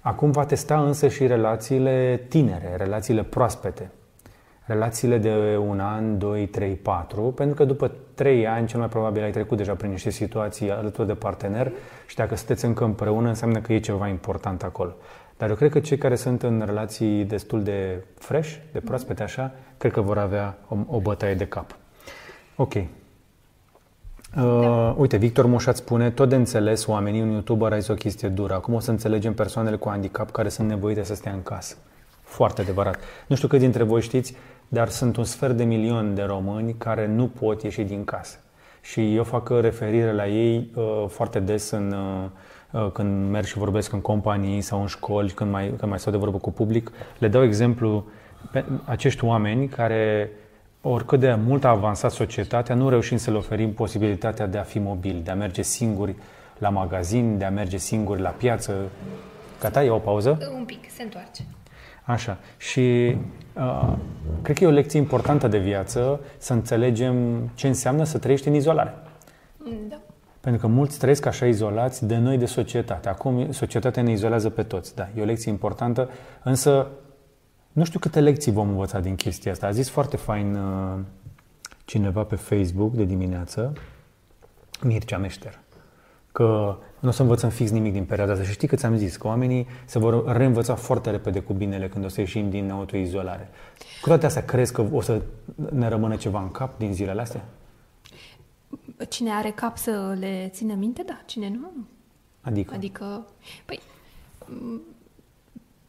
Acum 0.00 0.30
va 0.30 0.44
testa 0.46 0.82
însă 0.84 1.08
și 1.08 1.26
relațiile 1.26 2.26
tinere, 2.28 2.74
relațiile 2.76 3.22
proaspete. 3.22 3.90
Relațiile 4.66 5.18
de 5.18 5.56
un 5.56 5.80
an, 5.80 6.18
doi, 6.18 6.46
trei, 6.46 6.74
patru, 6.74 7.22
pentru 7.22 7.54
că 7.54 7.64
după 7.64 7.92
trei 8.14 8.46
ani 8.46 8.66
cel 8.66 8.78
mai 8.78 8.88
probabil 8.88 9.22
ai 9.22 9.30
trecut 9.30 9.56
deja 9.56 9.74
prin 9.74 9.90
niște 9.90 10.10
situații 10.10 10.70
alături 10.70 11.06
de 11.06 11.14
partener 11.14 11.72
și 12.06 12.16
dacă 12.16 12.36
sunteți 12.36 12.64
încă 12.64 12.84
împreună 12.84 13.28
înseamnă 13.28 13.60
că 13.60 13.72
e 13.72 13.78
ceva 13.78 14.08
important 14.08 14.62
acolo. 14.62 14.94
Dar 15.36 15.48
eu 15.48 15.54
cred 15.54 15.70
că 15.70 15.80
cei 15.80 15.98
care 15.98 16.16
sunt 16.16 16.42
în 16.42 16.62
relații 16.66 17.24
destul 17.24 17.62
de 17.62 18.04
fresh, 18.18 18.54
de 18.72 18.80
proaspete 18.80 19.22
așa, 19.22 19.52
cred 19.76 19.92
că 19.92 20.00
vor 20.00 20.18
avea 20.18 20.58
o, 20.68 20.76
o 20.86 21.00
bătaie 21.00 21.34
de 21.34 21.46
cap. 21.46 21.76
Ok. 22.56 22.74
Uh, 24.36 24.94
uite, 24.96 25.16
Victor 25.16 25.46
Moșat 25.46 25.76
spune, 25.76 26.10
tot 26.10 26.28
de 26.28 26.34
înțeles, 26.34 26.86
oamenii, 26.86 27.20
un 27.20 27.30
youtuber 27.30 27.72
a 27.72 27.78
zis 27.78 27.88
o 27.88 27.94
chestie 27.94 28.28
dură. 28.28 28.54
Acum 28.54 28.74
o 28.74 28.80
să 28.80 28.90
înțelegem 28.90 29.34
persoanele 29.34 29.76
cu 29.76 29.88
handicap 29.88 30.30
care 30.30 30.48
sunt 30.48 30.68
nevoite 30.68 31.02
să 31.02 31.14
stea 31.14 31.32
în 31.32 31.42
casă. 31.42 31.76
Foarte 32.22 32.60
adevărat. 32.60 32.98
Nu 33.26 33.36
știu 33.36 33.48
câți 33.48 33.62
dintre 33.62 33.82
voi 33.82 34.00
știți, 34.00 34.36
dar 34.74 34.88
sunt 34.88 35.16
un 35.16 35.24
sfert 35.24 35.56
de 35.56 35.64
milion 35.64 36.14
de 36.14 36.22
români 36.22 36.74
care 36.78 37.06
nu 37.06 37.28
pot 37.28 37.62
ieși 37.62 37.82
din 37.82 38.04
casă. 38.04 38.38
Și 38.80 39.14
eu 39.14 39.24
fac 39.24 39.48
referire 39.48 40.12
la 40.12 40.28
ei 40.28 40.70
uh, 40.74 41.04
foarte 41.08 41.40
des 41.40 41.70
în, 41.70 41.92
uh, 42.72 42.82
uh, 42.82 42.90
când 42.92 43.30
merg 43.30 43.44
și 43.44 43.58
vorbesc 43.58 43.92
în 43.92 44.00
companii 44.00 44.60
sau 44.60 44.80
în 44.80 44.86
școli, 44.86 45.30
când 45.30 45.50
mai, 45.50 45.66
când 45.66 45.90
mai 45.90 45.98
stau 45.98 46.12
de 46.12 46.18
vorbă 46.18 46.38
cu 46.38 46.52
public. 46.52 46.92
Le 47.18 47.28
dau 47.28 47.44
exemplu 47.44 48.04
pe 48.52 48.64
acești 48.84 49.24
oameni 49.24 49.68
care 49.68 50.30
oricât 50.80 51.20
de 51.20 51.34
mult 51.34 51.64
a 51.64 51.68
avansat 51.68 52.10
societatea, 52.10 52.74
nu 52.74 52.88
reușim 52.88 53.16
să 53.16 53.30
le 53.30 53.36
oferim 53.36 53.72
posibilitatea 53.72 54.46
de 54.46 54.58
a 54.58 54.62
fi 54.62 54.78
mobili, 54.78 55.20
de 55.20 55.30
a 55.30 55.34
merge 55.34 55.62
singuri 55.62 56.14
la 56.58 56.68
magazin, 56.68 57.38
de 57.38 57.44
a 57.44 57.50
merge 57.50 57.76
singuri 57.76 58.20
la 58.20 58.30
piață. 58.30 58.74
Gata, 59.60 59.84
e 59.84 59.90
o 59.90 59.98
pauză? 59.98 60.38
Un 60.56 60.64
pic, 60.64 60.90
se 60.90 61.02
întoarce. 61.02 61.42
Așa. 62.04 62.38
Și 62.56 62.80
uh, 62.80 63.16
cred 64.42 64.56
că 64.56 64.64
e 64.64 64.66
o 64.66 64.70
lecție 64.70 64.98
importantă 64.98 65.48
de 65.48 65.58
viață 65.58 66.20
să 66.38 66.52
înțelegem 66.52 67.48
ce 67.54 67.66
înseamnă 67.66 68.04
să 68.04 68.18
trăiești 68.18 68.48
în 68.48 68.54
izolare. 68.54 68.94
Da. 69.88 70.00
Pentru 70.40 70.60
că 70.60 70.66
mulți 70.66 70.98
trăiesc 70.98 71.26
așa 71.26 71.46
izolați 71.46 72.06
de 72.06 72.16
noi 72.16 72.38
de 72.38 72.46
societate. 72.46 73.08
Acum 73.08 73.52
societatea 73.52 74.02
ne 74.02 74.10
izolează 74.10 74.50
pe 74.50 74.62
toți. 74.62 74.94
Da, 74.94 75.08
e 75.16 75.22
o 75.22 75.24
lecție 75.24 75.50
importantă, 75.50 76.10
însă 76.42 76.86
nu 77.72 77.84
știu 77.84 77.98
câte 77.98 78.20
lecții 78.20 78.52
vom 78.52 78.68
învăța 78.68 79.00
din 79.00 79.14
chestia 79.14 79.52
asta. 79.52 79.66
A 79.66 79.70
zis 79.70 79.88
foarte 79.88 80.16
fain 80.16 80.54
uh, 80.54 80.98
cineva 81.84 82.22
pe 82.22 82.36
Facebook 82.36 82.92
de 82.92 83.04
dimineață, 83.04 83.72
Mircea 84.82 85.18
Meșter, 85.18 85.58
că 86.32 86.76
nu 87.04 87.10
o 87.10 87.12
să 87.12 87.22
învățăm 87.22 87.50
fix 87.50 87.70
nimic 87.70 87.92
din 87.92 88.04
perioada 88.04 88.32
asta. 88.32 88.44
Și 88.44 88.52
știi 88.52 88.68
că 88.68 88.76
ți-am 88.76 88.96
zis 88.96 89.16
că 89.16 89.26
oamenii 89.26 89.66
se 89.84 89.98
vor 89.98 90.36
reînvăța 90.36 90.74
foarte 90.74 91.10
repede 91.10 91.40
cu 91.40 91.52
binele 91.52 91.88
când 91.88 92.04
o 92.04 92.08
să 92.08 92.20
ieșim 92.20 92.50
din 92.50 92.70
autoizolare. 92.70 93.50
Cu 94.02 94.08
toate 94.08 94.26
astea, 94.26 94.44
crezi 94.44 94.72
că 94.72 94.84
o 94.92 95.00
să 95.00 95.22
ne 95.72 95.88
rămână 95.88 96.16
ceva 96.16 96.40
în 96.42 96.50
cap 96.50 96.78
din 96.78 96.92
zilele 96.92 97.20
astea? 97.20 97.44
Cine 99.08 99.30
are 99.30 99.50
cap 99.50 99.76
să 99.76 100.16
le 100.18 100.50
țină 100.52 100.74
minte, 100.74 101.02
da. 101.06 101.20
Cine 101.26 101.48
nu, 101.48 101.70
nu. 101.76 101.84
Adică? 102.40 102.74
Adică, 102.74 103.26
păi, 103.64 103.80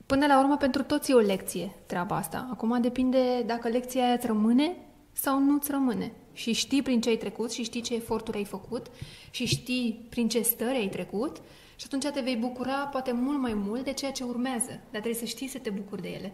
până 0.06 0.26
la 0.26 0.40
urmă, 0.40 0.58
pentru 0.58 0.84
toți 0.84 1.12
e 1.12 1.14
o 1.14 1.20
lecție 1.20 1.72
treaba 1.86 2.16
asta. 2.16 2.48
Acum 2.52 2.82
depinde 2.82 3.44
dacă 3.46 3.68
lecția 3.68 4.04
aia 4.04 4.14
îți 4.14 4.28
rămâne 4.28 4.76
sau 5.12 5.40
nu 5.40 5.54
îți 5.54 5.72
rămâne. 5.72 6.12
Și 6.36 6.52
știi 6.52 6.82
prin 6.82 7.02
ce 7.02 7.10
ai 7.10 7.18
trecut 7.18 7.52
și 7.52 7.64
știi 7.64 7.82
ce 7.82 7.96
eforturi 7.96 8.38
ai 8.38 8.46
făcut 8.46 8.86
și 9.32 9.46
știi 9.46 10.06
prin 10.10 10.28
ce 10.28 10.42
stări 10.42 10.78
ai 10.78 10.90
trecut 10.90 11.42
și 11.76 11.86
atunci 11.86 12.14
te 12.14 12.22
vei 12.22 12.36
bucura 12.36 12.74
poate 12.74 13.12
mult 13.12 13.40
mai 13.40 13.54
mult 13.54 13.84
de 13.84 13.94
ceea 13.94 14.12
ce 14.12 14.24
urmează. 14.24 14.70
Dar 14.70 15.02
trebuie 15.02 15.14
să 15.14 15.26
știi 15.26 15.48
să 15.48 15.58
te 15.58 15.70
bucuri 15.70 16.02
de 16.02 16.10
ele. 16.10 16.34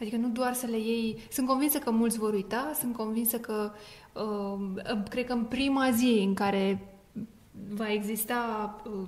Adică 0.00 0.16
nu 0.16 0.28
doar 0.28 0.54
să 0.54 0.66
le 0.66 0.78
iei... 0.78 1.18
Sunt 1.30 1.46
convinsă 1.46 1.78
că 1.78 1.90
mulți 1.90 2.18
vor 2.18 2.32
uita, 2.32 2.72
sunt 2.78 2.96
convinsă 2.96 3.38
că, 3.38 3.72
uh, 4.12 5.02
cred 5.08 5.26
că 5.26 5.32
în 5.32 5.44
prima 5.44 5.90
zi 5.90 6.22
în 6.26 6.34
care 6.34 6.92
va 7.68 7.92
exista 7.92 8.76
uh, 8.86 9.06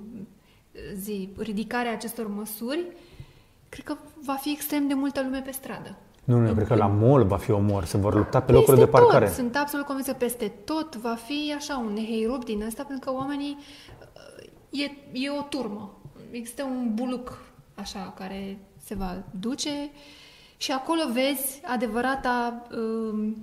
zi, 0.93 1.29
ridicarea 1.37 1.91
acestor 1.91 2.27
măsuri, 2.27 2.85
cred 3.69 3.85
că 3.85 3.97
va 4.21 4.33
fi 4.33 4.51
extrem 4.51 4.87
de 4.87 4.93
multă 4.93 5.21
lume 5.21 5.41
pe 5.41 5.51
stradă. 5.51 5.97
Nu, 6.25 6.39
nu, 6.39 6.53
cred 6.53 6.67
că 6.67 6.75
la 6.75 6.87
mall 6.87 7.23
va 7.23 7.37
fi 7.37 7.51
omor, 7.51 7.85
se 7.85 7.97
vor 7.97 8.15
lupta 8.15 8.41
pe 8.41 8.51
locurile 8.51 8.83
de 8.83 8.89
parcare. 8.89 9.25
Tot. 9.25 9.33
Sunt 9.33 9.55
absolut 9.55 9.85
convinsă 9.85 10.13
peste 10.13 10.51
tot 10.63 10.95
va 10.95 11.17
fi 11.25 11.53
așa 11.57 11.77
un 11.77 11.95
heirup 11.95 12.45
din 12.45 12.63
ăsta, 12.67 12.83
pentru 12.83 13.09
că 13.09 13.15
oamenii 13.17 13.57
uh, 14.69 14.79
e, 14.81 14.91
e 15.11 15.29
o 15.29 15.41
turmă. 15.41 15.97
Există 16.31 16.63
un 16.63 16.91
buluc 16.93 17.37
așa 17.75 18.13
care 18.17 18.57
se 18.83 18.95
va 18.95 19.23
duce 19.39 19.89
și 20.57 20.71
acolo 20.71 21.01
vezi 21.13 21.61
adevărata 21.65 22.63
uh, 22.71 23.33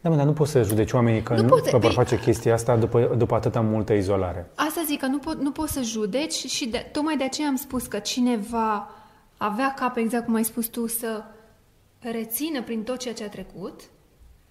da, 0.00 0.08
mă, 0.08 0.16
dar 0.16 0.26
nu 0.26 0.32
poți 0.32 0.50
să 0.50 0.62
judeci 0.62 0.92
oamenii 0.92 1.22
că 1.22 1.34
nu, 1.34 1.42
nu 1.42 1.48
poți, 1.48 1.70
că 1.70 1.78
vor 1.78 1.92
face 1.92 2.18
chestia 2.18 2.54
asta 2.54 2.76
după, 2.76 3.14
după 3.16 3.34
atâta 3.34 3.60
multă 3.60 3.92
izolare. 3.92 4.50
Asta 4.54 4.82
zic, 4.86 5.00
că 5.00 5.06
nu, 5.06 5.18
po- 5.18 5.38
nu 5.38 5.50
poți 5.50 5.72
să 5.72 5.82
judeci 5.82 6.32
și 6.32 6.66
de, 6.66 6.88
tocmai 6.92 7.16
de 7.16 7.24
aceea 7.24 7.48
am 7.48 7.56
spus 7.56 7.86
că 7.86 7.98
cineva 7.98 8.90
avea 9.36 9.74
cap, 9.74 9.96
exact 9.96 10.24
cum 10.24 10.34
ai 10.34 10.44
spus 10.44 10.66
tu, 10.66 10.86
să 10.86 11.22
rețină 12.10 12.62
prin 12.62 12.82
tot 12.82 12.98
ceea 12.98 13.14
ce 13.14 13.24
a 13.24 13.28
trecut, 13.28 13.80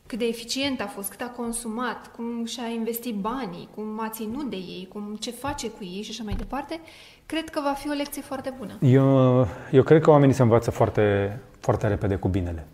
cât 0.07 0.19
de 0.19 0.25
eficient 0.25 0.81
a 0.81 0.85
fost, 0.85 1.09
cât 1.09 1.21
a 1.21 1.33
consumat, 1.35 2.11
cum 2.15 2.45
și-a 2.45 2.67
investit 2.67 3.15
banii, 3.15 3.69
cum 3.75 3.99
a 3.99 4.09
ținut 4.09 4.49
de 4.49 4.55
ei, 4.55 4.87
cum 4.93 5.15
ce 5.19 5.31
face 5.31 5.69
cu 5.69 5.83
ei 5.83 6.01
și 6.01 6.09
așa 6.11 6.23
mai 6.23 6.33
departe, 6.37 6.79
cred 7.25 7.49
că 7.49 7.59
va 7.63 7.73
fi 7.73 7.89
o 7.89 7.93
lecție 7.93 8.21
foarte 8.21 8.53
bună. 8.57 8.77
Eu, 8.81 9.47
eu 9.71 9.83
cred 9.83 10.01
că 10.01 10.09
oamenii 10.09 10.35
se 10.35 10.41
învață 10.41 10.71
foarte, 10.71 11.39
foarte 11.59 11.87
repede 11.87 12.15
cu 12.15 12.27
binele. 12.27 12.67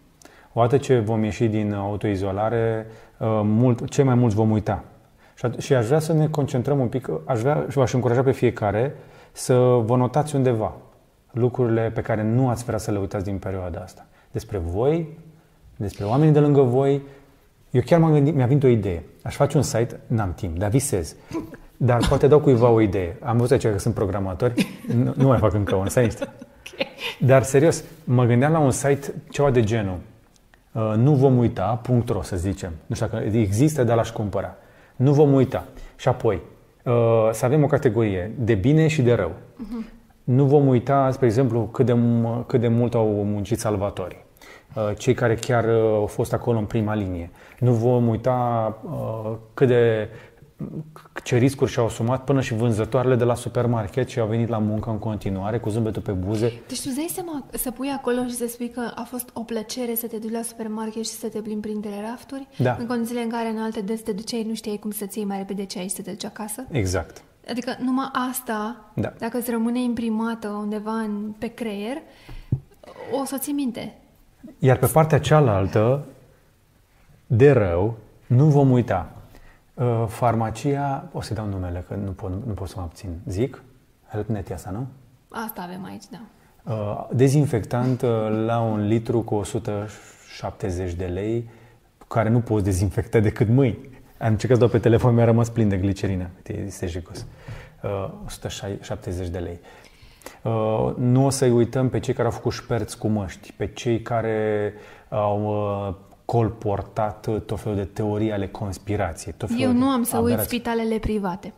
Odată 0.53 0.77
ce 0.77 0.99
vom 0.99 1.23
ieși 1.23 1.47
din 1.47 1.73
autoizolare, 1.73 2.87
uh, 3.17 3.27
mult, 3.43 3.89
cei 3.89 4.03
mai 4.03 4.15
mulți 4.15 4.35
vom 4.35 4.51
uita. 4.51 4.83
Și 5.57 5.73
aș 5.73 5.85
vrea 5.85 5.99
să 5.99 6.13
ne 6.13 6.27
concentrăm 6.27 6.79
un 6.79 6.87
pic, 6.87 7.09
aș 7.25 7.39
vrea 7.39 7.65
și 7.69 7.77
v-aș 7.77 7.93
încuraja 7.93 8.23
pe 8.23 8.31
fiecare 8.31 8.95
să 9.31 9.55
vă 9.85 9.95
notați 9.95 10.35
undeva 10.35 10.73
lucrurile 11.31 11.91
pe 11.93 12.01
care 12.01 12.23
nu 12.23 12.49
ați 12.49 12.63
vrea 12.63 12.77
să 12.77 12.91
le 12.91 12.99
uitați 12.99 13.23
din 13.23 13.37
perioada 13.37 13.79
asta. 13.79 14.05
Despre 14.31 14.57
voi, 14.57 15.17
despre 15.75 16.05
oamenii 16.05 16.33
de 16.33 16.39
lângă 16.39 16.61
voi. 16.61 17.01
Eu 17.71 17.81
chiar 17.85 17.99
m-am 17.99 18.11
gândit, 18.11 18.35
mi-a 18.35 18.45
venit 18.45 18.63
o 18.63 18.67
idee. 18.67 19.03
Aș 19.23 19.35
face 19.35 19.57
un 19.57 19.63
site, 19.63 19.99
n-am 20.07 20.33
timp, 20.33 20.57
dar 20.57 20.69
visez. 20.69 21.15
Dar 21.77 22.07
poate 22.07 22.27
dau 22.27 22.39
cuiva 22.39 22.69
o 22.69 22.81
idee. 22.81 23.17
Am 23.21 23.37
văzut 23.37 23.51
aici 23.51 23.73
că 23.73 23.79
sunt 23.79 23.93
programatori, 23.93 24.67
nu, 24.95 25.13
nu 25.15 25.27
mai 25.27 25.37
fac 25.37 25.53
încă 25.53 25.75
un 25.75 25.87
site. 25.87 26.15
Dar 27.19 27.43
serios, 27.43 27.83
mă 28.03 28.25
gândeam 28.25 28.51
la 28.51 28.59
un 28.59 28.71
site 28.71 29.13
ceva 29.29 29.51
de 29.51 29.63
genul 29.63 29.97
Uh, 30.71 30.93
nu 30.95 31.13
vom 31.15 31.37
uita, 31.37 31.81
.ro 32.07 32.21
să 32.21 32.35
zicem, 32.35 32.71
nu 32.85 32.95
știu 32.95 33.07
dacă 33.07 33.23
există, 33.23 33.83
dar 33.83 33.95
l-aș 33.95 34.11
cumpăra. 34.11 34.55
Nu 34.95 35.13
vom 35.13 35.33
uita. 35.33 35.65
Și 35.95 36.07
apoi, 36.07 36.41
uh, 36.83 37.29
să 37.31 37.45
avem 37.45 37.63
o 37.63 37.67
categorie 37.67 38.31
de 38.39 38.53
bine 38.53 38.87
și 38.87 39.01
de 39.01 39.13
rău. 39.13 39.31
Uh-huh. 39.31 40.00
Nu 40.31 40.45
vom 40.45 40.67
uita, 40.67 41.11
spre 41.11 41.25
exemplu, 41.25 41.61
cât 41.61 41.85
de, 41.85 41.97
cât 42.47 42.59
de 42.59 42.67
mult 42.67 42.93
au 42.93 43.07
muncit 43.07 43.59
salvatorii. 43.59 44.23
Uh, 44.75 44.97
cei 44.97 45.13
care 45.13 45.35
chiar 45.35 45.65
au 45.69 46.05
fost 46.05 46.33
acolo 46.33 46.57
în 46.57 46.65
prima 46.65 46.95
linie. 46.95 47.31
Nu 47.59 47.73
vom 47.73 48.07
uita 48.07 48.77
cât 49.53 49.67
de 49.67 50.09
ce 51.23 51.37
riscuri 51.37 51.71
și-au 51.71 51.85
asumat 51.85 52.23
până 52.23 52.41
și 52.41 52.53
vânzătoarele 52.53 53.15
de 53.15 53.23
la 53.23 53.35
supermarket 53.35 54.07
și 54.09 54.19
au 54.19 54.27
venit 54.27 54.49
la 54.49 54.57
muncă 54.57 54.89
în 54.89 54.99
continuare 54.99 55.59
cu 55.59 55.69
zâmbetul 55.69 56.01
pe 56.01 56.11
buze. 56.11 56.61
Deci 56.67 56.81
tu 56.81 56.89
dai 56.95 57.07
seama 57.09 57.45
să 57.51 57.71
pui 57.71 57.89
acolo 57.89 58.23
și 58.27 58.33
să 58.33 58.47
spui 58.47 58.69
că 58.69 58.91
a 58.95 59.03
fost 59.03 59.29
o 59.33 59.41
plăcere 59.41 59.95
să 59.95 60.07
te 60.07 60.17
duci 60.17 60.31
la 60.31 60.41
supermarket 60.41 61.03
și 61.03 61.11
să 61.11 61.27
te 61.27 61.41
plimbi 61.41 61.67
printre 61.67 61.91
rafturi? 62.09 62.47
Da. 62.57 62.75
În 62.79 62.85
condițiile 62.85 63.21
în 63.21 63.29
care 63.29 63.49
în 63.49 63.57
alte 63.57 63.81
dăți 63.81 64.03
te 64.03 64.11
duceai, 64.11 64.45
nu 64.47 64.53
știai 64.53 64.77
cum 64.77 64.91
să-ți 64.91 65.17
iei 65.17 65.27
mai 65.27 65.37
repede 65.37 65.65
ce 65.65 65.79
ai 65.79 65.87
și 65.87 65.95
să 65.95 66.01
te 66.01 66.09
duci 66.09 66.25
acasă? 66.25 66.65
Exact. 66.71 67.23
Adică 67.51 67.75
numai 67.79 68.09
asta, 68.29 68.75
da. 68.93 69.13
dacă 69.17 69.37
îți 69.37 69.51
rămâne 69.51 69.81
imprimată 69.81 70.47
undeva 70.47 70.93
în, 70.93 71.33
pe 71.37 71.47
creier, 71.47 71.97
o 73.21 73.25
să 73.25 73.37
ții 73.37 73.53
minte. 73.53 73.97
Iar 74.59 74.77
pe 74.77 74.85
partea 74.85 75.19
cealaltă, 75.19 76.05
de 77.27 77.51
rău, 77.51 77.97
nu 78.27 78.45
vom 78.45 78.71
uita 78.71 79.11
Uh, 79.81 80.03
farmacia, 80.07 81.09
o 81.11 81.21
să-i 81.21 81.35
dau 81.35 81.45
numele, 81.45 81.85
că 81.87 81.95
nu 81.95 82.11
pot, 82.11 82.31
nu 82.45 82.53
pot 82.53 82.67
să 82.67 82.73
mă 82.77 82.81
abțin. 82.81 83.09
Zic? 83.27 83.63
HelpNet 84.07 84.49
e 84.49 84.53
asta, 84.53 84.69
nu? 84.69 84.87
Asta 85.29 85.61
avem 85.61 85.85
aici, 85.85 86.03
da. 86.09 86.21
Uh, 86.73 87.07
dezinfectant 87.13 88.01
uh, 88.01 88.09
la 88.45 88.59
un 88.59 88.87
litru 88.87 89.21
cu 89.21 89.35
170 89.35 90.93
de 90.93 91.05
lei, 91.05 91.49
care 92.07 92.29
nu 92.29 92.39
poți 92.39 92.63
dezinfecta 92.63 93.19
decât 93.19 93.47
mâini. 93.47 93.89
Am 94.21 94.31
încercat 94.31 94.57
să 94.57 94.63
dau 94.63 94.71
pe 94.71 94.79
telefon, 94.79 95.13
mi-a 95.13 95.25
rămas 95.25 95.49
plin 95.49 95.69
de 95.69 95.77
glicerină. 95.77 96.29
Este 96.65 96.87
jicos. 96.87 97.25
170 98.25 99.27
de 99.27 99.39
lei. 99.39 99.59
Nu 100.97 101.25
o 101.25 101.29
să-i 101.29 101.49
uităm 101.49 101.89
pe 101.89 101.99
cei 101.99 102.13
care 102.13 102.27
au 102.27 102.33
făcut 102.33 102.51
șperți 102.51 102.97
cu 102.97 103.07
măști, 103.07 103.53
pe 103.57 103.67
cei 103.67 104.01
care 104.01 104.73
au 105.09 105.55
colportat 106.25 107.29
tot 107.45 107.59
felul 107.59 107.77
de 107.77 107.85
teorii 107.85 108.31
ale 108.31 108.47
conspirației. 108.47 109.33
Tot 109.37 109.49
Eu 109.57 109.71
nu 109.71 109.85
am 109.85 110.03
să 110.03 110.17
uit 110.17 110.39
spitalele 110.39 110.97
private. 110.97 111.53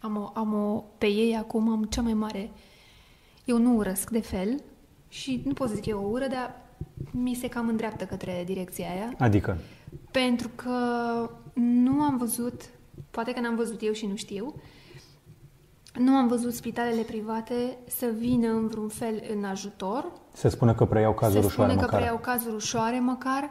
Am 0.00 0.16
o, 0.16 0.30
am 0.34 0.54
o, 0.54 0.84
pe 0.98 1.06
ei 1.06 1.36
acum 1.38 1.70
am 1.70 1.84
cea 1.84 2.00
mai 2.00 2.14
mare... 2.14 2.50
Eu 3.44 3.58
nu 3.58 3.76
urăsc 3.76 4.10
de 4.10 4.20
fel 4.20 4.62
și 5.08 5.42
nu 5.44 5.52
pot 5.52 5.68
să 5.68 5.74
zic 5.74 5.86
eu 5.86 6.04
o 6.04 6.08
ură, 6.10 6.26
dar 6.30 6.54
mi 7.10 7.34
se 7.34 7.48
cam 7.48 7.68
îndreaptă 7.68 8.04
către 8.04 8.42
direcția 8.46 8.86
aia. 8.90 9.12
Adică? 9.18 9.56
Pentru 10.10 10.50
că 10.54 10.70
nu 11.54 12.02
am 12.02 12.16
văzut, 12.16 12.62
poate 13.10 13.32
că 13.32 13.40
n-am 13.40 13.56
văzut 13.56 13.82
eu 13.82 13.92
și 13.92 14.06
nu 14.06 14.16
știu, 14.16 14.54
nu 15.94 16.12
am 16.12 16.28
văzut 16.28 16.54
spitalele 16.54 17.02
private 17.02 17.78
să 17.86 18.06
vină 18.18 18.48
în 18.48 18.66
vreun 18.66 18.88
fel 18.88 19.22
în 19.36 19.44
ajutor. 19.44 20.12
Se 20.32 20.48
spune 20.48 20.74
că 20.74 20.84
preiau 20.84 21.14
cazuri 21.14 21.44
ușoare 21.44 21.72
măcar. 21.72 21.82
Se 21.82 21.86
spune 21.86 21.90
că 21.90 21.96
preiau 21.96 22.18
cazuri 22.18 22.54
ușoare 22.54 23.00
măcar, 23.00 23.50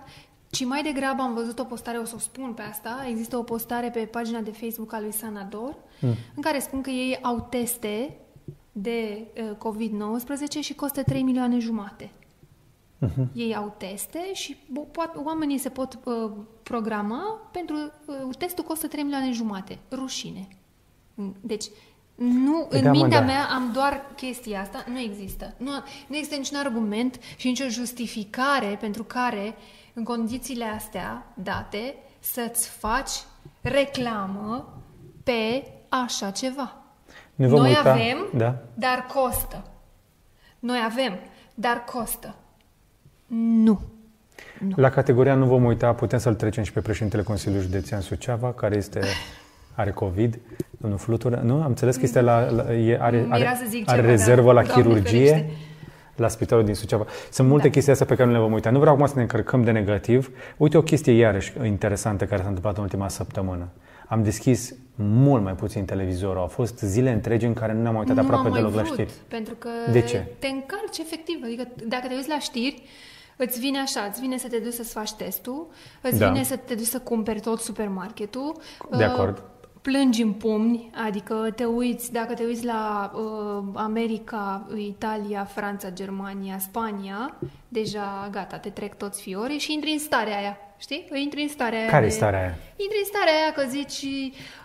ci 0.50 0.66
mai 0.66 0.84
degrabă 0.84 1.22
am 1.22 1.34
văzut 1.34 1.60
o 1.60 1.64
postare, 1.64 1.98
o 1.98 2.06
să 2.06 2.14
o 2.16 2.20
spun 2.20 2.54
pe 2.54 2.62
asta, 2.62 3.06
există 3.10 3.38
o 3.38 3.44
postare 3.44 3.90
pe 3.90 4.00
pagina 4.00 4.40
de 4.40 4.52
Facebook 4.52 4.94
a 4.94 5.00
lui 5.00 5.12
Sanador, 5.12 5.76
hmm. 6.00 6.14
în 6.36 6.42
care 6.42 6.60
spun 6.60 6.82
că 6.82 6.90
ei 6.90 7.20
au 7.22 7.48
teste 7.50 8.18
de 8.72 9.28
uh, 9.38 9.56
COVID-19 9.58 10.60
și 10.60 10.74
costă 10.74 11.04
3 11.04 11.22
milioane 11.22 11.60
jumate. 11.60 12.12
Uh-huh. 13.06 13.26
Ei 13.34 13.56
au 13.56 13.76
teste 13.78 14.34
și 14.34 14.56
po- 14.56 15.24
oamenii 15.24 15.58
se 15.58 15.70
pot 15.70 16.00
uh, 16.04 16.32
programa 16.64 17.50
pentru... 17.52 17.76
Uh, 17.76 18.36
testul 18.38 18.64
costă 18.64 18.88
3 18.88 19.04
milioane 19.04 19.32
jumate. 19.32 19.80
Rușine. 19.92 20.48
Deci, 21.42 21.66
nu, 22.16 22.68
în 22.70 22.84
da, 22.84 22.92
mintea 22.92 23.20
da. 23.20 23.26
mea 23.26 23.46
am 23.46 23.72
doar 23.74 24.06
chestia 24.16 24.62
asta, 24.62 24.84
nu 24.88 25.00
există. 25.00 25.54
Nu, 25.58 25.72
nu 26.08 26.16
există 26.16 26.36
niciun 26.36 26.58
argument 26.58 27.20
și 27.38 27.48
nicio 27.48 27.68
justificare 27.68 28.78
pentru 28.80 29.04
care, 29.04 29.56
în 29.94 30.04
condițiile 30.04 30.66
astea 30.66 31.34
date, 31.34 31.96
să-ți 32.20 32.70
faci 32.70 33.12
reclamă 33.62 34.74
pe 35.24 35.72
așa 35.90 36.32
ceva. 36.32 36.76
Nu 37.36 37.48
Noi 37.48 37.70
uita. 37.70 37.90
avem, 37.90 38.18
da. 38.36 38.56
dar 38.74 39.06
costă. 39.06 39.64
Noi 40.60 40.80
avem, 40.86 41.20
dar 41.56 41.84
costă. 41.84 42.36
Nu. 43.30 43.82
nu. 44.60 44.74
La 44.76 44.90
categoria 44.90 45.34
nu 45.34 45.46
vom 45.46 45.64
uita, 45.64 45.94
putem 45.94 46.20
să-l 46.20 46.36
trecem 46.36 46.64
și 46.64 46.74
pe 46.74 46.80
președintele 46.80 47.24
Consiliului 47.24 47.66
Județean 47.66 48.02
Suceava, 48.02 48.54
care 48.54 48.76
este 48.76 49.00
are 49.76 49.92
COVID, 49.92 50.40
domnul 50.78 51.00
Flutură. 51.00 51.42
Nu? 51.44 51.54
Am 51.54 51.68
înțeles 51.68 51.96
că 51.96 52.02
este 52.04 52.22
la, 52.22 52.50
la 52.50 52.74
e, 52.74 52.98
are, 53.02 53.28
are, 53.30 53.58
zic 53.68 53.90
are 53.90 54.00
ceva, 54.00 54.12
rezervă 54.12 54.54
da. 54.54 54.62
la 54.62 54.62
chirurgie 54.62 55.50
la 56.16 56.28
spitalul 56.28 56.66
din 56.66 56.74
Suceava. 56.74 57.06
Sunt 57.32 57.48
multe 57.48 57.68
da. 57.68 57.74
chestii 57.74 57.92
astea 57.92 58.06
pe 58.06 58.16
care 58.16 58.28
nu 58.28 58.34
le 58.34 58.42
vom 58.42 58.52
uita. 58.52 58.70
Nu 58.70 58.80
vreau 58.80 58.94
acum 58.96 59.08
să 59.08 59.14
ne 59.16 59.22
încărcăm 59.22 59.64
de 59.64 59.72
negativ. 59.72 60.32
Uite 60.58 60.78
o 60.78 60.82
chestie 60.82 61.14
iarăși 61.14 61.54
interesantă 61.64 62.26
care 62.26 62.42
s-a 62.42 62.48
întâmplat 62.48 62.78
în 62.78 62.84
ultima 62.84 63.08
săptămână. 63.08 63.70
am 64.08 64.24
deschis 64.24 64.74
mult 64.96 65.44
mai 65.44 65.54
puțin 65.54 65.86
televizorul. 65.86 66.42
Au 66.42 66.48
fost 66.48 66.80
zile 66.80 67.12
întregi 67.12 67.46
în 67.46 67.54
care 67.54 67.74
nu 67.74 67.82
ne-am 67.82 67.96
uitat 67.96 68.16
nu 68.16 68.22
aproape 68.22 68.46
am 68.46 68.52
mai 68.52 68.62
deloc 68.62 68.76
la 68.76 68.82
vrut, 68.82 68.94
știri. 68.94 69.12
pentru 69.28 69.54
că 69.54 69.70
De 69.92 70.02
ce? 70.02 70.26
te 70.40 70.48
încarci 70.48 70.98
efectiv. 71.00 71.40
Adică 71.44 71.68
dacă 71.88 72.08
te 72.08 72.14
uiți 72.14 72.30
la 72.30 72.40
știri, 72.40 72.84
îți 73.46 73.60
vine 73.60 73.80
așa, 73.80 74.02
îți 74.10 74.20
vine 74.20 74.38
să 74.38 74.48
te 74.48 74.58
duci 74.58 74.74
să-ți 74.74 74.92
faci 74.94 75.12
testul, 75.12 75.68
îți 76.02 76.20
Da. 76.20 76.30
vine 76.30 76.44
să 76.44 76.56
te 76.56 76.76
duci 76.76 76.86
să 76.86 77.00
cumperi 77.00 77.40
tot 77.40 77.60
supermarketul. 77.60 78.56
De 78.98 79.04
uh, 79.06 79.10
acord. 79.10 79.44
Plângi 79.82 80.22
în 80.22 80.34
pumni, 80.34 80.90
adică 81.08 81.52
te 81.56 81.66
uiți, 81.66 82.12
dacă 82.12 82.34
te 82.34 82.44
uiți 82.44 82.66
la 82.66 83.12
uh, 83.16 83.64
America, 83.74 84.68
Italia, 84.78 85.44
Franța, 85.44 85.90
Germania, 85.92 86.60
Spania, 86.60 87.36
deja 87.68 88.28
gata, 88.32 88.58
te 88.58 88.70
trec 88.70 88.98
toți 88.98 89.22
fiorii 89.22 89.58
și 89.60 89.74
intri 89.74 89.92
în 89.92 90.00
starea 90.00 90.38
aia, 90.38 90.58
știi? 90.78 91.08
Intri 91.14 91.42
în 91.42 91.48
starea 91.48 91.80
aia 91.80 91.90
Care 91.90 92.06
e 92.06 92.08
de- 92.08 92.14
starea 92.14 92.40
aia? 92.40 92.56
Intri 92.76 92.98
în 93.00 93.06
starea 93.06 93.34
aia 93.34 93.52
că 93.52 93.64
zici 93.70 94.06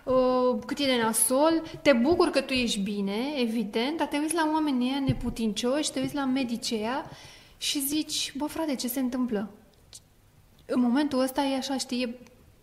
uh, 0.05 0.59
cât 0.66 0.79
e 0.79 0.85
de 0.85 1.03
nasol, 1.03 1.62
te 1.83 1.93
bucur 1.93 2.29
că 2.31 2.41
tu 2.41 2.53
ești 2.53 2.81
bine, 2.81 3.16
evident, 3.41 3.97
dar 3.97 4.07
te 4.07 4.16
uiți 4.16 4.35
la 4.35 4.51
oamenii 4.53 4.91
ăia 4.91 5.03
neputincioși, 5.07 5.93
te 5.93 6.01
uiți 6.01 6.14
la 6.14 6.25
medicii 6.25 6.77
ăia 6.77 7.05
și 7.65 7.81
zici, 7.81 8.33
bă 8.37 8.45
frate, 8.45 8.75
ce 8.75 8.89
se 8.89 9.01
întâmplă? 9.01 9.49
În 10.67 10.81
momentul 10.81 11.21
ăsta 11.23 11.41
e 11.43 11.57
așa, 11.57 11.77
știi, 11.77 12.03
e- 12.03 12.19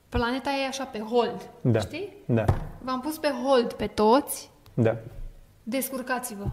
planeta 0.10 0.50
e 0.64 0.68
așa 0.68 0.84
pe 0.84 1.00
hold, 1.00 1.50
Da. 1.62 1.80
știi? 1.80 2.14
Da. 2.26 2.46
V-am 2.84 3.00
pus 3.02 3.18
pe 3.18 3.28
hold 3.46 3.74
pe 3.74 3.88
toți, 3.88 4.50
Da. 4.74 4.96
descurcați-vă. 5.64 6.46